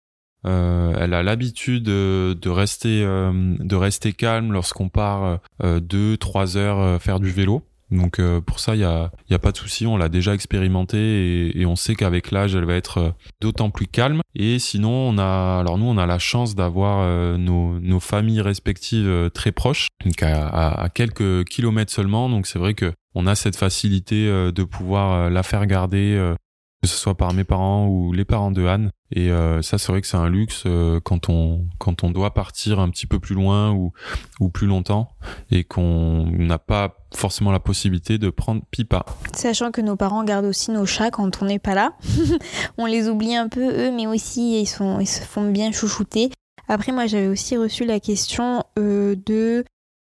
euh, 0.46 0.94
elle 1.00 1.14
a 1.14 1.24
l'habitude 1.24 1.88
euh, 1.89 2.34
de 2.36 2.50
rester 2.50 3.04
euh, 3.04 3.56
de 3.60 3.76
rester 3.76 4.14
calme 4.14 4.52
lorsqu'on 4.52 4.89
part 4.89 5.39
euh, 5.64 5.80
deux 5.80 6.18
trois 6.18 6.58
heures 6.58 6.80
euh, 6.80 7.00
faire 7.00 7.20
du 7.20 7.30
vélo. 7.30 7.64
Donc 7.92 8.20
euh, 8.20 8.39
pour 8.39 8.62
ça 8.62 8.74
il 8.76 8.80
y 8.80 8.86
a 8.86 9.12
y 9.30 9.34
a 9.34 9.39
pas 9.39 9.52
de 9.52 9.58
souci, 9.58 9.86
on 9.86 9.98
l'a 9.98 10.08
déjà 10.08 10.34
expérimenté 10.34 10.98
et, 10.98 11.60
et 11.62 11.66
on 11.66 11.76
sait 11.76 11.94
qu'avec 11.94 12.32
l'âge 12.32 12.56
elle 12.56 12.64
va 12.64 12.76
être 12.76 12.98
euh, 13.00 13.10
d'autant 13.42 13.70
plus 13.70 13.86
calme. 13.88 14.22
Et 14.34 14.60
sinon 14.60 14.92
on 14.92 15.18
a 15.18 15.60
alors 15.60 15.78
nous 15.78 15.88
on 15.88 15.98
a 15.98 16.06
la 16.06 16.18
chance 16.18 16.56
d'avoir 16.56 17.00
euh, 17.02 17.36
nos 17.38 17.80
nos 17.82 18.00
familles 18.00 18.39
respectives 18.42 19.08
euh, 19.08 19.30
très 19.30 19.52
proches, 19.52 19.88
donc 20.06 20.24
à, 20.24 20.48
à- 20.48 20.84
à 20.84 20.89
quelques 20.89 21.44
kilomètres 21.50 21.92
seulement. 21.92 22.30
Donc 22.30 22.48
c'est 22.48 22.60
vrai 22.60 22.74
que 22.76 22.94
on 23.14 23.28
a 23.28 23.36
cette 23.36 23.58
facilité 23.58 24.26
euh, 24.28 24.54
de 24.54 24.64
pouvoir 24.64 25.12
euh, 25.26 25.30
la 25.30 25.44
faire 25.44 25.66
garder. 25.66 26.16
euh, 26.18 26.34
que 26.82 26.88
ce 26.88 26.98
soit 26.98 27.14
par 27.14 27.32
mes 27.34 27.44
parents 27.44 27.86
ou 27.88 28.12
les 28.12 28.26
parents 28.26 28.50
de 28.50 28.66
Anne. 28.66 28.89
Et 29.12 29.30
euh, 29.30 29.62
ça, 29.62 29.78
c'est 29.78 29.91
vrai 29.91 30.01
que 30.01 30.07
c'est 30.07 30.18
un 30.18 30.30
luxe 30.30 30.64
euh, 30.66 30.99
quand 30.99 31.30
on 31.30 31.66
quand 31.80 32.03
on 32.03 32.12
doit 32.12 32.34
partir 32.34 32.80
un 32.80 32.89
petit 32.89 33.07
peu 33.07 33.20
plus 33.20 33.36
loin 33.36 33.72
ou 33.72 33.91
ou 34.39 34.49
plus 34.49 34.68
longtemps 34.68 35.12
et 35.49 35.64
qu'on 35.64 36.26
n'a 36.32 36.59
pas 36.59 36.95
forcément 37.14 37.51
la 37.51 37.59
possibilité 37.59 38.18
de 38.18 38.30
prendre 38.30 38.62
pipa. 38.72 39.05
Sachant 39.34 39.72
que 39.72 39.82
nos 39.82 39.95
parents 39.95 40.24
gardent 40.24 40.45
aussi 40.45 40.72
nos 40.72 40.86
chats 40.86 41.12
quand 41.12 41.41
on 41.41 41.45
n'est 41.45 41.59
pas 41.59 41.76
là. 41.76 41.93
on 42.78 42.86
les 42.86 43.09
oublie 43.09 43.36
un 43.36 43.49
peu 43.49 43.88
eux, 43.88 43.91
mais 43.91 44.07
aussi 44.07 44.62
ils 44.62 44.68
sont 44.68 44.99
ils 44.99 45.07
se 45.07 45.22
font 45.22 45.51
bien 45.51 45.72
chouchouter. 45.72 46.32
Après, 46.72 46.93
moi, 46.93 47.05
j'avais 47.05 47.28
aussi 47.28 47.57
reçu 47.57 47.84
la 47.84 47.99
question 47.99 48.64
euh, 48.80 49.16
de 49.26 49.66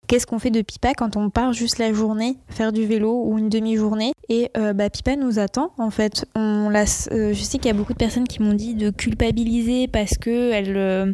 Qu'est-ce 0.07 0.27
qu'on 0.27 0.37
fait 0.37 0.51
de 0.51 0.61
Pipa 0.61 0.93
quand 0.93 1.15
on 1.15 1.29
part 1.29 1.53
juste 1.53 1.77
la 1.77 1.93
journée 1.93 2.35
faire 2.49 2.73
du 2.73 2.85
vélo 2.85 3.23
ou 3.25 3.37
une 3.37 3.49
demi-journée 3.49 4.11
Et 4.27 4.51
euh, 4.57 4.73
bah, 4.73 4.89
Pipa 4.89 5.15
nous 5.15 5.39
attend 5.39 5.71
en 5.77 5.89
fait. 5.89 6.25
On 6.35 6.69
euh, 6.73 7.33
je 7.33 7.41
sais 7.41 7.57
qu'il 7.57 7.67
y 7.67 7.69
a 7.69 7.73
beaucoup 7.73 7.93
de 7.93 7.97
personnes 7.97 8.27
qui 8.27 8.41
m'ont 8.41 8.53
dit 8.53 8.73
de 8.73 8.89
culpabiliser 8.89 9.87
parce 9.87 10.17
que 10.17 10.51
elles, 10.51 10.75
euh, 10.75 11.13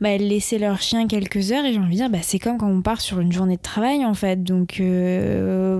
bah, 0.00 0.10
elles 0.10 0.28
laissaient 0.28 0.58
leur 0.58 0.82
chien 0.82 1.06
quelques 1.06 1.50
heures 1.50 1.64
et 1.64 1.72
j'ai 1.72 1.78
envie 1.78 1.92
de 1.92 1.96
dire 1.96 2.10
bah, 2.10 2.18
c'est 2.20 2.38
comme 2.38 2.58
quand 2.58 2.70
on 2.70 2.82
part 2.82 3.00
sur 3.00 3.20
une 3.20 3.32
journée 3.32 3.56
de 3.56 3.62
travail 3.62 4.04
en 4.04 4.14
fait. 4.14 4.42
Donc 4.44 4.82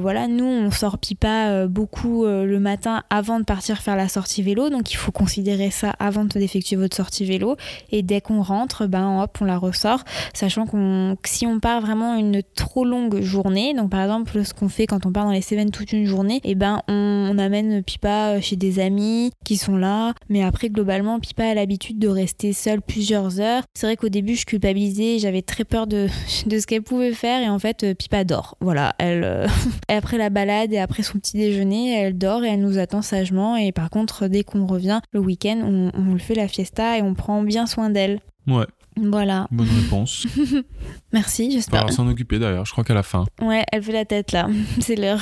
voilà, 0.00 0.28
nous 0.28 0.46
on 0.46 0.70
sort 0.70 0.98
Pipa 0.98 1.66
beaucoup 1.66 2.24
le 2.24 2.58
matin 2.58 3.02
avant 3.10 3.38
de 3.38 3.44
partir 3.44 3.78
faire 3.78 3.96
la 3.96 4.08
sortie 4.08 4.42
vélo, 4.42 4.70
donc 4.70 4.92
il 4.92 4.96
faut 4.96 5.12
considérer 5.12 5.70
ça 5.70 5.90
avant 5.98 6.24
d'effectuer 6.24 6.76
votre 6.76 6.96
sortie 6.96 7.24
vélo 7.24 7.56
et 7.90 8.02
dès 8.02 8.20
qu'on 8.20 8.42
rentre, 8.42 8.86
ben 8.86 9.22
hop 9.22 9.38
on 9.40 9.44
la 9.44 9.58
ressort, 9.58 10.04
sachant 10.32 10.66
qu'on 10.66 11.16
si 11.24 11.46
on 11.46 11.60
part 11.60 11.80
vraiment 11.80 12.07
une 12.16 12.42
trop 12.54 12.84
longue 12.84 13.20
journée, 13.20 13.74
donc 13.74 13.90
par 13.90 14.02
exemple 14.02 14.44
ce 14.44 14.54
qu'on 14.54 14.68
fait 14.68 14.86
quand 14.86 15.06
on 15.06 15.12
part 15.12 15.24
dans 15.24 15.32
les 15.32 15.40
Cévennes 15.40 15.70
toute 15.70 15.92
une 15.92 16.04
journée, 16.04 16.36
et 16.44 16.50
eh 16.50 16.54
ben 16.54 16.82
on, 16.88 17.36
amène 17.38 17.82
Pipa 17.82 18.40
chez 18.40 18.56
des 18.56 18.80
amis 18.80 19.30
qui 19.44 19.56
sont 19.56 19.76
là, 19.76 20.14
mais 20.28 20.42
après 20.42 20.70
globalement 20.70 21.20
Pipa 21.20 21.44
a 21.44 21.54
l'habitude 21.54 21.98
de 21.98 22.08
rester 22.08 22.52
seule 22.52 22.80
plusieurs 22.80 23.40
heures. 23.40 23.62
C'est 23.74 23.86
vrai 23.86 23.96
qu'au 23.96 24.08
début 24.08 24.34
je 24.34 24.44
culpabilisais, 24.44 25.18
j'avais 25.18 25.42
très 25.42 25.64
peur 25.64 25.86
de, 25.86 26.08
de 26.46 26.58
ce 26.58 26.66
qu'elle 26.66 26.82
pouvait 26.82 27.12
faire 27.12 27.42
et 27.42 27.48
en 27.48 27.58
fait 27.58 27.94
Pipa 27.94 28.24
dort. 28.24 28.56
Voilà, 28.60 28.94
elle 28.98 29.24
euh, 29.24 29.46
après 29.88 30.18
la 30.18 30.30
balade 30.30 30.72
et 30.72 30.78
après 30.78 31.02
son 31.02 31.18
petit 31.18 31.36
déjeuner, 31.36 31.94
elle 31.94 32.18
dort 32.18 32.44
et 32.44 32.48
elle 32.48 32.60
nous 32.60 32.78
attend 32.78 33.02
sagement 33.02 33.56
et 33.56 33.72
par 33.72 33.90
contre 33.90 34.26
dès 34.26 34.44
qu'on 34.44 34.66
revient 34.66 35.00
le 35.12 35.20
week-end, 35.20 35.60
on, 35.62 35.90
on 35.94 36.12
le 36.12 36.18
fait 36.18 36.34
la 36.34 36.48
fiesta 36.48 36.98
et 36.98 37.02
on 37.02 37.14
prend 37.14 37.42
bien 37.42 37.66
soin 37.66 37.90
d'elle. 37.90 38.20
Ouais. 38.46 38.66
Voilà. 39.04 39.46
Bonne 39.50 39.68
réponse. 39.68 40.26
Merci, 41.12 41.50
j'espère. 41.50 41.84
On 41.84 41.86
va 41.86 41.92
s'en 41.92 42.08
occuper 42.08 42.38
d'ailleurs, 42.38 42.64
je 42.64 42.72
crois 42.72 42.84
qu'à 42.84 42.94
la 42.94 43.02
fin. 43.02 43.24
Ouais, 43.40 43.64
elle 43.72 43.82
fait 43.82 43.92
la 43.92 44.04
tête 44.04 44.32
là, 44.32 44.48
c'est 44.80 44.96
l'heure. 44.96 45.20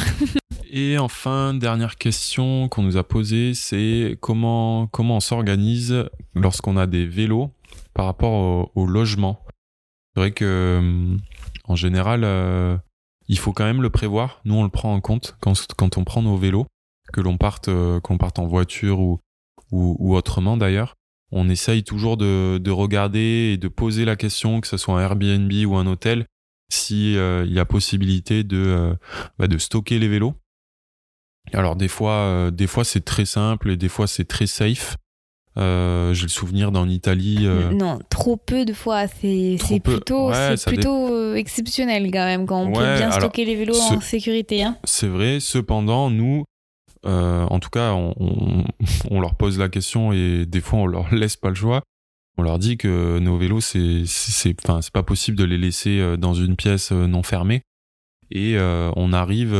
Et 0.71 0.99
enfin, 0.99 1.55
dernière 1.55 1.97
question 1.97 2.69
qu'on 2.69 2.83
nous 2.83 2.97
a 2.97 3.05
posée, 3.05 3.55
c'est 3.55 4.19
comment, 4.21 4.89
comment 4.89 5.17
on 5.17 5.21
s'organise 5.21 6.05
lorsqu'on 6.35 6.77
a 6.77 6.87
des 6.87 7.07
vélos 7.07 7.51
par 7.95 8.07
rapport 8.07 8.71
au, 8.75 8.87
logement? 8.87 9.41
C'est 10.15 10.21
vrai 10.21 10.31
que 10.33 10.77
hum, 10.79 11.19
en 11.65 11.77
général, 11.77 12.25
euh, 12.25 12.77
il 13.29 13.39
faut 13.39 13.53
quand 13.53 13.65
même 13.65 13.83
le 13.83 13.91
prévoir. 13.91 14.41
Nous, 14.45 14.55
on 14.55 14.65
le 14.65 14.69
prend 14.69 14.93
en 14.93 15.01
compte 15.01 15.37
quand, 15.41 15.55
quand 15.77 15.99
on 15.99 16.05
prend 16.05 16.23
nos 16.23 16.37
vélos, 16.37 16.67
que 17.13 17.21
l'on 17.21 17.37
parte, 17.37 17.69
euh, 17.69 18.01
qu'on 18.01 18.19
parte 18.19 18.39
en 18.39 18.47
voiture 18.47 18.99
ou, 18.99 19.21
ou, 19.71 19.97
ou 19.99 20.17
autrement 20.17 20.57
d'ailleurs 20.57 20.96
on 21.33 21.49
essaye 21.49 21.83
toujours 21.83 22.17
de, 22.17 22.71
regarder 22.71 23.53
et 23.55 23.57
de 23.57 23.69
poser 23.69 24.05
la 24.05 24.17
question, 24.17 24.61
que 24.61 24.69
ce 24.69 24.77
soit 24.77 24.99
un 24.99 25.03
Airbnb 25.03 25.53
ou 25.67 25.77
un 25.77 25.87
hôtel, 25.87 26.27
si 26.69 27.17
euh, 27.17 27.45
il 27.47 27.53
y 27.53 27.61
a 27.61 27.65
possibilité 27.65 28.45
de, 28.45 28.57
euh, 28.57 28.95
bah, 29.39 29.47
de 29.47 29.59
stocker 29.59 29.99
les 29.99 30.09
vélos. 30.09 30.35
Alors 31.53 31.77
des 31.77 31.89
fois, 31.89 32.13
euh, 32.13 32.51
des 32.51 32.67
fois 32.67 32.85
c'est 32.85 33.05
très 33.05 33.25
simple 33.25 33.71
et 33.71 33.77
des 33.77 33.89
fois 33.89 34.07
c'est 34.07 34.25
très 34.25 34.47
safe. 34.47 34.97
J'ai 35.59 35.63
le 36.23 36.29
souvenir 36.29 36.71
d'en 36.71 36.87
Italie. 36.87 37.47
Non, 37.73 37.99
trop 38.11 38.37
peu 38.37 38.67
de 38.67 38.75
fois. 38.75 39.07
C'est 39.09 39.57
plutôt, 39.83 40.31
plutôt 40.67 41.35
exceptionnel 41.35 42.11
quand 42.13 42.27
même 42.27 42.45
quand 42.45 42.61
on 42.61 42.73
peut 42.73 42.97
bien 42.99 43.11
stocker 43.11 43.47
les 43.47 43.57
vélos 43.57 43.81
en 43.81 44.01
sécurité. 44.03 44.63
Hein. 44.65 44.77
C'est 44.85 45.09
vrai. 45.09 45.41
Cependant, 45.41 46.11
nous, 46.11 46.45
euh, 47.07 47.45
en 47.45 47.61
tout 47.61 47.71
cas, 47.71 47.93
on, 49.11 49.21
leur 49.21 49.35
pose 49.35 49.59
la 49.59 49.69
question 49.69 50.13
et 50.13 50.45
des 50.47 50.61
fois 50.61 50.81
on 50.81 50.87
leur 50.87 51.15
laisse 51.15 51.37
pas 51.37 51.49
le 51.49 51.55
choix. 51.55 51.83
On 52.39 52.43
leur 52.43 52.59
dit 52.59 52.77
que 52.77 53.19
nos 53.19 53.39
vélos, 53.39 53.63
c'est, 53.63 54.03
c'est, 54.05 54.55
enfin, 54.63 54.83
c'est 54.83 54.93
pas 54.93 55.03
possible 55.03 55.39
de 55.39 55.45
les 55.45 55.57
laisser 55.57 56.01
euh, 56.01 56.17
dans 56.19 56.35
une 56.35 56.55
pièce 56.55 56.93
euh, 56.93 57.07
non 57.07 57.23
fermée. 57.23 57.63
Et 58.31 58.59
on 58.59 59.13
arrive 59.13 59.55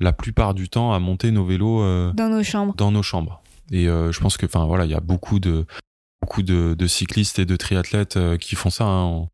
la 0.00 0.12
plupart 0.12 0.54
du 0.54 0.68
temps 0.68 0.92
à 0.92 0.98
monter 0.98 1.30
nos 1.30 1.44
vélos 1.44 1.78
dans 2.14 2.28
nos 2.28 2.42
chambres. 2.42 2.74
Dans 2.74 2.90
nos 2.90 3.04
chambres. 3.04 3.40
Et 3.70 3.84
je 3.84 4.18
pense 4.18 4.36
que, 4.36 4.46
enfin 4.46 4.66
voilà, 4.66 4.84
il 4.84 4.90
y 4.90 4.96
a 4.96 5.00
beaucoup 5.00 5.38
de 5.38 5.64
beaucoup 6.20 6.42
de, 6.42 6.86
cyclistes 6.88 7.38
et 7.38 7.44
de 7.44 7.54
triathlètes 7.54 8.18
qui 8.38 8.56
font 8.56 8.70
ça 8.70 8.84
hein, 8.84 9.28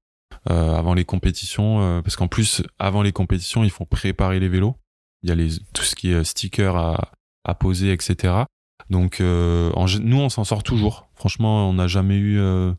avant 0.45 0.93
les 0.93 1.07
compétitions, 1.07 2.03
parce 2.03 2.16
qu'en 2.16 2.28
plus, 2.28 2.62
avant 2.78 3.01
les 3.01 3.12
compétitions, 3.12 3.64
ils 3.64 3.70
font 3.70 3.86
préparer 3.86 4.41
les 4.41 4.51
vélos. 4.51 4.76
Il 5.22 5.30
y 5.30 5.32
a 5.32 5.36
les, 5.36 5.53
tout 5.72 5.84
ce 5.84 5.95
qui 5.95 6.11
est 6.11 6.22
sticker 6.22 6.76
à, 6.76 7.12
à 7.45 7.55
poser, 7.55 7.93
etc. 7.93 8.45
Donc 8.88 9.20
euh, 9.20 9.70
nous, 10.01 10.18
on 10.18 10.28
s'en 10.28 10.45
sort 10.45 10.62
toujours. 10.62 11.09
Franchement, 11.14 11.68
on 11.68 11.74
n'a 11.74 11.86
jamais 11.86 12.16
eu 12.16 12.38
euh, 12.38 12.72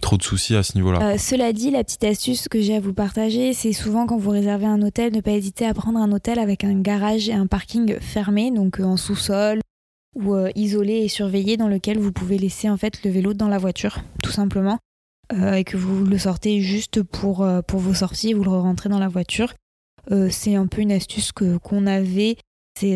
trop 0.00 0.16
de 0.16 0.22
soucis 0.22 0.56
à 0.56 0.62
ce 0.62 0.76
niveau-là. 0.76 1.02
Euh, 1.02 1.18
cela 1.18 1.52
dit, 1.52 1.70
la 1.70 1.84
petite 1.84 2.04
astuce 2.04 2.48
que 2.48 2.60
j'ai 2.60 2.76
à 2.76 2.80
vous 2.80 2.94
partager, 2.94 3.52
c'est 3.52 3.72
souvent 3.72 4.06
quand 4.06 4.16
vous 4.16 4.30
réservez 4.30 4.66
un 4.66 4.82
hôtel, 4.82 5.12
ne 5.12 5.20
pas 5.20 5.32
hésiter 5.32 5.66
à 5.66 5.74
prendre 5.74 5.98
un 5.98 6.10
hôtel 6.12 6.38
avec 6.38 6.64
un 6.64 6.80
garage 6.80 7.28
et 7.28 7.34
un 7.34 7.46
parking 7.46 7.98
fermé, 8.00 8.50
donc 8.50 8.80
en 8.80 8.96
sous-sol 8.96 9.60
ou 10.14 10.36
isolé 10.54 10.96
et 10.96 11.08
surveillé, 11.08 11.56
dans 11.56 11.68
lequel 11.68 11.98
vous 11.98 12.12
pouvez 12.12 12.36
laisser 12.36 12.68
en 12.68 12.76
fait 12.76 13.02
le 13.02 13.10
vélo 13.10 13.32
dans 13.32 13.48
la 13.48 13.56
voiture, 13.56 14.00
tout 14.22 14.30
simplement, 14.30 14.78
et 15.34 15.64
que 15.64 15.78
vous 15.78 16.04
le 16.04 16.18
sortez 16.18 16.60
juste 16.60 17.02
pour, 17.02 17.48
pour 17.66 17.80
vos 17.80 17.94
sorties, 17.94 18.34
vous 18.34 18.44
le 18.44 18.50
rentrez 18.50 18.90
dans 18.90 18.98
la 18.98 19.08
voiture. 19.08 19.54
c'est 20.28 20.54
un 20.54 20.66
peu 20.66 20.82
une 20.82 20.92
astuce 20.92 21.32
qu'on 21.32 21.86
avait 21.86 22.36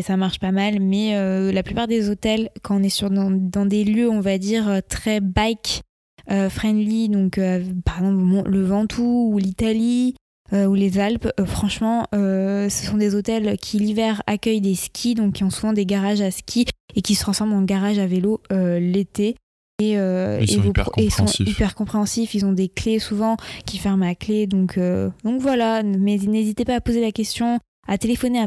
ça 0.01 0.17
marche 0.17 0.39
pas 0.39 0.51
mal, 0.51 0.79
mais 0.79 1.15
euh, 1.15 1.51
la 1.51 1.63
plupart 1.63 1.87
des 1.87 2.09
hôtels, 2.09 2.49
quand 2.61 2.79
on 2.79 2.83
est 2.83 2.89
sur, 2.89 3.09
dans, 3.09 3.65
des 3.65 3.83
lieux, 3.83 4.09
on 4.09 4.19
va 4.19 4.37
dire, 4.37 4.67
euh, 4.69 4.79
très 4.87 5.19
bike 5.19 5.81
euh, 6.29 6.49
friendly, 6.49 7.09
donc 7.09 7.39
par 7.85 7.99
exemple 7.99 8.49
le 8.49 8.63
Ventoux 8.63 9.29
ou 9.31 9.37
l'Italie 9.37 10.15
ou 10.53 10.75
les 10.75 10.97
Alpes, 10.97 11.29
franchement, 11.45 12.05
ce 12.13 12.69
sont 12.69 12.95
des 12.95 13.15
hôtels 13.15 13.57
qui 13.57 13.79
l'hiver 13.79 14.21
accueillent 14.27 14.61
des 14.61 14.75
skis, 14.75 15.13
donc 15.13 15.33
qui 15.33 15.43
ont 15.43 15.49
souvent 15.49 15.73
des 15.73 15.85
garages 15.85 16.21
à 16.21 16.31
ski 16.31 16.65
et 16.95 17.01
qui 17.01 17.15
se 17.15 17.21
transforment 17.21 17.53
en 17.53 17.63
garage 17.63 17.99
à 17.99 18.07
vélo 18.07 18.41
l'été. 18.49 19.35
Et, 19.79 19.91
ils, 19.91 20.49
sont 20.49 20.63
hyper 20.63 20.85
compréhensifs. 20.85 21.47
hyper 21.49 21.75
compréhensifs. 21.75 22.33
Ils 22.33 22.45
ont 22.45 22.53
des 22.53 22.69
clés 22.69 22.99
souvent 22.99 23.35
qui 23.65 23.77
ferment 23.77 24.05
à 24.05 24.15
clé. 24.15 24.47
Donc, 24.47 24.79
donc 25.25 25.41
voilà, 25.41 25.83
mais 25.83 26.17
n'hésitez 26.17 26.63
pas 26.63 26.75
à 26.75 26.81
poser 26.81 27.01
la 27.01 27.11
question 27.11 27.59
à 27.87 27.97
téléphoner 27.97 28.45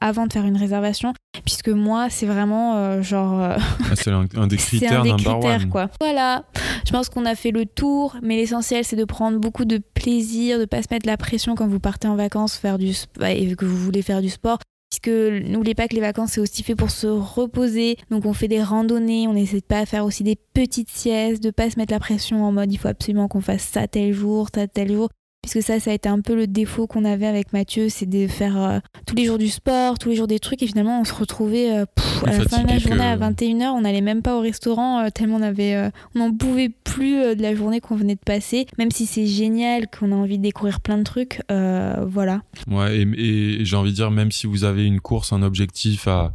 avant 0.00 0.26
de 0.26 0.32
faire 0.32 0.44
une 0.44 0.56
réservation, 0.56 1.14
puisque 1.44 1.68
moi, 1.68 2.08
c'est 2.10 2.26
vraiment 2.26 2.76
euh, 2.76 3.02
genre. 3.02 3.40
Euh, 3.40 3.56
ah, 3.58 3.96
c'est 3.96 4.10
un, 4.10 4.46
des 4.46 4.56
critères, 4.56 5.00
un 5.00 5.16
des 5.16 5.22
critères 5.24 5.68
quoi. 5.68 5.88
Voilà, 6.00 6.44
je 6.86 6.92
pense 6.92 7.08
qu'on 7.08 7.24
a 7.24 7.34
fait 7.34 7.50
le 7.50 7.66
tour, 7.66 8.16
mais 8.22 8.36
l'essentiel, 8.36 8.84
c'est 8.84 8.96
de 8.96 9.04
prendre 9.04 9.38
beaucoup 9.38 9.64
de 9.64 9.78
plaisir, 9.78 10.58
de 10.58 10.64
pas 10.64 10.82
se 10.82 10.88
mettre 10.90 11.06
la 11.06 11.16
pression 11.16 11.54
quand 11.54 11.66
vous 11.66 11.80
partez 11.80 12.08
en 12.08 12.16
vacances 12.16 12.56
faire 12.56 12.78
du, 12.78 12.92
bah, 13.18 13.32
et 13.32 13.54
que 13.56 13.64
vous 13.64 13.76
voulez 13.76 14.02
faire 14.02 14.20
du 14.20 14.28
sport. 14.28 14.58
Puisque 14.88 15.08
n'oubliez 15.08 15.74
pas 15.74 15.88
que 15.88 15.96
les 15.96 16.00
vacances 16.00 16.32
c'est 16.32 16.40
aussi 16.40 16.62
fait 16.62 16.76
pour 16.76 16.90
se 16.90 17.08
reposer, 17.08 17.96
donc 18.10 18.24
on 18.24 18.32
fait 18.32 18.46
des 18.46 18.62
randonnées, 18.62 19.26
on 19.26 19.32
n'essaie 19.32 19.60
pas 19.60 19.80
à 19.80 19.86
faire 19.86 20.04
aussi 20.04 20.22
des 20.22 20.36
petites 20.36 20.90
siestes, 20.90 21.42
de 21.42 21.50
pas 21.50 21.68
se 21.70 21.76
mettre 21.76 21.92
la 21.92 21.98
pression 21.98 22.44
en 22.44 22.52
mode 22.52 22.72
il 22.72 22.78
faut 22.78 22.86
absolument 22.86 23.26
qu'on 23.26 23.40
fasse 23.40 23.62
ça 23.64 23.88
tel 23.88 24.12
jour, 24.12 24.46
ça 24.54 24.68
tel 24.68 24.92
jour 24.92 25.08
puisque 25.46 25.64
ça, 25.64 25.78
ça 25.78 25.92
a 25.92 25.94
été 25.94 26.08
un 26.08 26.20
peu 26.20 26.34
le 26.34 26.48
défaut 26.48 26.88
qu'on 26.88 27.04
avait 27.04 27.26
avec 27.26 27.52
Mathieu, 27.52 27.88
c'est 27.88 28.06
de 28.06 28.26
faire 28.26 28.60
euh, 28.60 28.78
tous 29.06 29.14
les 29.14 29.26
jours 29.26 29.38
du 29.38 29.48
sport, 29.48 29.96
tous 29.96 30.08
les 30.08 30.16
jours 30.16 30.26
des 30.26 30.40
trucs, 30.40 30.60
et 30.60 30.66
finalement 30.66 31.00
on 31.00 31.04
se 31.04 31.14
retrouvait 31.14 31.70
euh, 31.70 31.84
à 32.26 32.32
la 32.32 32.40
fin 32.40 32.64
de 32.64 32.68
la 32.68 32.78
journée 32.78 33.04
à 33.04 33.16
21h, 33.16 33.68
on 33.68 33.82
n'allait 33.82 34.00
même 34.00 34.22
pas 34.22 34.36
au 34.36 34.40
restaurant, 34.40 35.04
euh, 35.04 35.08
tellement 35.10 35.36
on 35.36 35.42
avait, 35.42 35.90
on 36.16 36.18
n'en 36.18 36.32
pouvait 36.32 36.68
plus 36.68 37.36
de 37.36 37.40
la 37.40 37.54
journée 37.54 37.80
qu'on 37.80 37.94
venait 37.94 38.16
de 38.16 38.20
passer, 38.20 38.66
même 38.76 38.90
si 38.90 39.06
c'est 39.06 39.26
génial, 39.26 39.86
qu'on 39.86 40.10
a 40.10 40.16
envie 40.16 40.38
de 40.38 40.42
découvrir 40.42 40.80
plein 40.80 40.98
de 40.98 41.04
trucs, 41.04 41.40
voilà. 41.48 42.42
Ouais, 42.68 42.98
et, 43.16 43.64
j'ai 43.64 43.76
envie 43.76 43.90
de 43.90 43.96
dire, 43.96 44.10
même 44.10 44.32
si 44.32 44.48
vous 44.48 44.64
avez 44.64 44.84
une 44.84 45.00
course, 45.00 45.32
un 45.32 45.42
objectif 45.42 46.08
à, 46.08 46.34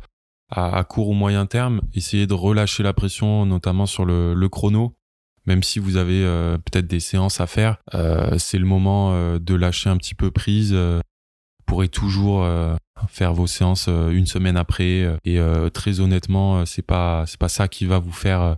à, 0.49 0.81
court 0.85 1.09
ou 1.09 1.13
moyen 1.13 1.45
terme, 1.47 1.81
essayez 1.93 2.27
de 2.27 2.33
relâcher 2.33 2.81
la 2.81 2.93
pression, 2.93 3.45
notamment 3.45 3.87
sur 3.87 4.05
le, 4.05 4.33
le 4.33 4.47
chrono 4.47 4.93
même 5.45 5.63
si 5.63 5.79
vous 5.79 5.97
avez 5.97 6.23
euh, 6.23 6.57
peut-être 6.57 6.87
des 6.87 6.99
séances 6.99 7.41
à 7.41 7.47
faire, 7.47 7.77
euh, 7.93 8.37
c'est 8.37 8.57
le 8.57 8.65
moment 8.65 9.13
euh, 9.13 9.39
de 9.39 9.55
lâcher 9.55 9.89
un 9.89 9.97
petit 9.97 10.15
peu 10.15 10.31
prise. 10.31 10.73
vous 10.73 11.01
pourrez 11.65 11.87
toujours 11.87 12.45
faire 13.07 13.33
vos 13.33 13.47
séances 13.47 13.87
une 13.87 14.25
semaine 14.25 14.57
après 14.57 15.07
et 15.25 15.39
très 15.73 15.99
honnêtement, 16.01 16.65
c'est 16.65 16.81
pas 16.81 17.23
c'est 17.27 17.39
pas 17.39 17.47
ça 17.47 17.67
qui 17.67 17.85
va 17.85 17.99
vous 17.99 18.11
faire 18.11 18.57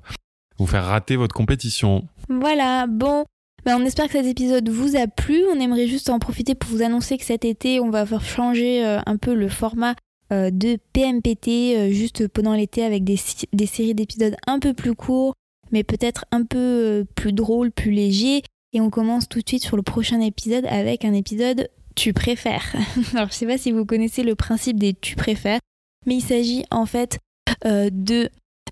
vous 0.58 0.66
faire 0.66 0.86
rater 0.86 1.16
votre 1.16 1.36
compétition. 1.36 2.08
Voilà, 2.28 2.88
bon, 2.88 3.26
ben, 3.66 3.78
on 3.80 3.86
espère 3.86 4.08
que 4.08 4.14
cet 4.14 4.26
épisode 4.26 4.68
vous 4.70 4.96
a 4.96 5.08
plu. 5.08 5.44
On 5.54 5.60
aimerait 5.60 5.88
juste 5.88 6.10
en 6.10 6.18
profiter 6.18 6.56
pour 6.56 6.72
vous 6.72 6.82
annoncer 6.82 7.18
que 7.18 7.26
cet 7.26 7.46
été, 7.46 7.80
on 7.80 7.92
va 7.92 8.06
changer 8.20 8.84
un 8.84 9.18
peu 9.18 9.36
le 9.36 9.48
format 9.48 9.94
de 10.32 10.78
PMPT 10.94 11.94
juste 11.94 12.28
pendant 12.28 12.56
l'été 12.56 12.84
avec 12.84 13.04
des, 13.04 13.20
des 13.54 13.68
séries 13.68 13.94
d'épisodes 13.94 14.36
un 14.48 14.58
peu 14.58 14.74
plus 14.74 14.96
courts, 14.96 15.36
mais 15.74 15.84
peut-être 15.84 16.26
un 16.32 16.44
peu 16.46 17.06
plus 17.16 17.34
drôles, 17.34 17.72
plus 17.72 17.92
légers. 17.92 18.44
Et 18.72 18.80
on 18.80 18.90
commence 18.90 19.28
tout 19.28 19.40
de 19.42 19.48
suite 19.48 19.64
sur 19.64 19.76
le 19.76 19.84
prochain 19.84 20.22
épisode 20.22 20.66
avec 20.68 21.04
un 21.04 21.14
épisode 21.14 21.70
tu 21.96 22.14
préfères. 22.14 22.74
Alors 23.14 23.28
je 23.28 23.34
sais 23.34 23.46
pas 23.46 23.58
si 23.58 23.72
vous 23.72 23.86
connaissez 23.86 24.24
le 24.24 24.36
principe 24.36 24.80
des 24.80 24.94
tu 24.94 25.16
préfères, 25.16 25.60
mais 26.06 26.16
il 26.16 26.22
s'agit 26.22 26.64
en 26.72 26.86
fait 26.86 27.20
de 27.66 28.30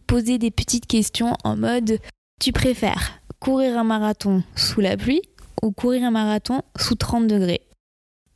poser 0.07 0.37
des 0.37 0.49
petites 0.51 0.87
questions 0.87 1.35
en 1.43 1.55
mode 1.55 1.99
tu 2.39 2.51
préfères 2.51 3.21
courir 3.41 3.77
un 3.77 3.83
marathon 3.83 4.43
sous 4.55 4.79
la 4.79 4.95
pluie 4.95 5.23
ou 5.61 5.71
courir 5.71 6.03
un 6.05 6.11
marathon 6.11 6.61
sous 6.77 6.95
30 6.95 7.27
degrés? 7.27 7.61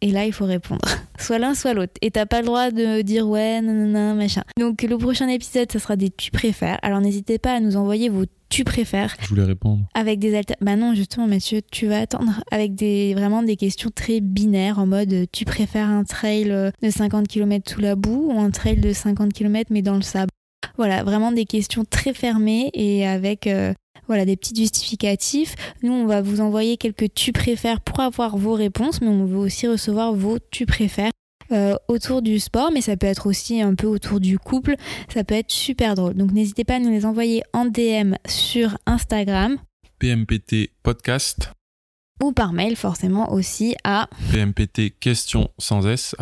Et 0.02 0.12
là, 0.12 0.26
il 0.26 0.34
faut 0.34 0.46
répondre. 0.46 0.82
Soit 1.20 1.40
l'un, 1.40 1.56
soit 1.56 1.74
l'autre. 1.74 1.94
Et 2.02 2.12
t'as 2.12 2.26
pas 2.26 2.42
le 2.42 2.48
droit 2.48 2.70
de 2.72 3.02
dire 3.02 3.26
ouais, 3.26 3.62
nanana, 3.62 4.14
machin. 4.14 4.44
Donc 4.60 4.82
le 4.82 4.98
prochain 4.98 5.30
épisode, 5.30 5.72
ça 5.72 5.80
sera 5.80 5.96
des 5.96 6.10
tu 6.10 6.30
préfères. 6.30 6.78
Alors 6.82 7.00
n'hésitez 7.00 7.40
pas 7.40 7.54
à 7.54 7.62
nous 7.62 7.78
envoyer 7.78 8.10
vos 8.10 8.26
tu 8.56 8.64
préfères. 8.64 9.18
Je 9.20 9.28
voulais 9.28 9.44
répondre. 9.44 9.84
Avec 9.94 10.20
des 10.20 10.34
alter... 10.34 10.56
Bah 10.62 10.78
non, 10.78 10.94
justement, 10.96 11.28
Mathieu, 11.28 11.60
tu 11.72 11.88
vas 11.88 12.00
attendre. 12.00 12.40
Avec 12.52 12.74
des 12.74 13.14
vraiment 13.14 13.44
des 13.44 13.58
questions 13.58 13.90
très 13.94 14.22
binaires 14.22 14.80
en 14.80 14.88
mode 14.88 15.26
tu 15.34 15.44
préfères 15.44 15.90
un 15.90 16.06
trail 16.06 16.46
de 16.82 16.90
50 16.90 17.28
km 17.28 17.70
sous 17.70 17.82
la 17.82 17.98
boue 17.98 18.32
ou 18.32 18.40
un 18.40 18.52
trail 18.52 18.78
de 18.78 18.94
50 18.94 19.34
km 19.34 19.74
mais 19.74 19.82
dans 19.82 19.96
le 19.96 20.02
sable? 20.02 20.30
Voilà, 20.78 21.04
vraiment 21.04 21.34
des 21.34 21.44
questions 21.44 21.84
très 21.84 22.14
fermées 22.14 22.70
et 22.74 23.06
avec 23.06 23.48
euh, 23.48 23.74
voilà, 24.08 24.24
des 24.24 24.38
petits 24.38 24.56
justificatifs. 24.56 25.56
Nous, 25.84 25.92
on 25.92 26.06
va 26.06 26.22
vous 26.22 26.40
envoyer 26.40 26.78
quelques 26.78 27.14
tu 27.14 27.34
préfères 27.34 27.82
pour 27.82 28.00
avoir 28.00 28.38
vos 28.38 28.54
réponses, 28.54 29.02
mais 29.02 29.10
on 29.10 29.26
veut 29.26 29.38
aussi 29.38 29.68
recevoir 29.68 30.14
vos 30.14 30.38
tu 30.50 30.66
préfères 30.66 31.12
euh, 31.52 31.76
autour 31.88 32.22
du 32.22 32.40
sport, 32.40 32.72
mais 32.72 32.82
ça 32.82 32.98
peut 32.98 33.08
être 33.08 33.28
aussi 33.28 33.62
un 33.62 33.76
peu 33.76 33.88
autour 33.88 34.20
du 34.20 34.40
couple. 34.40 34.76
Ça 35.14 35.24
peut 35.24 35.36
être 35.36 35.52
super 35.52 35.96
drôle. 35.96 36.14
Donc 36.14 36.32
n'hésitez 36.32 36.64
pas 36.64 36.76
à 36.76 36.80
nous 36.80 36.90
les 36.90 37.06
envoyer 37.06 37.44
en 37.54 37.66
DM 37.66 38.16
sur 38.28 38.78
Instagram. 38.86 39.58
PMPT 40.00 40.72
Podcast 40.84 41.52
ou 42.24 42.32
par 42.32 42.54
mail 42.54 42.76
forcément 42.76 43.34
aussi 43.34 43.76
à 43.84 44.08
pmpt 44.32 44.94
sans 45.58 45.86
s 45.88 46.16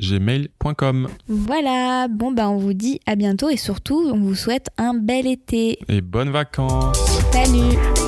gmail.com. 0.00 1.08
Voilà, 1.28 2.08
bon 2.08 2.32
bah 2.32 2.48
on 2.48 2.56
vous 2.56 2.74
dit 2.74 3.00
à 3.06 3.14
bientôt 3.14 3.48
et 3.48 3.56
surtout 3.56 4.10
on 4.12 4.18
vous 4.18 4.34
souhaite 4.34 4.68
un 4.78 4.94
bel 4.94 5.26
été. 5.26 5.78
Et 5.88 6.00
bonnes 6.00 6.30
vacances. 6.30 6.96
Salut. 7.32 8.07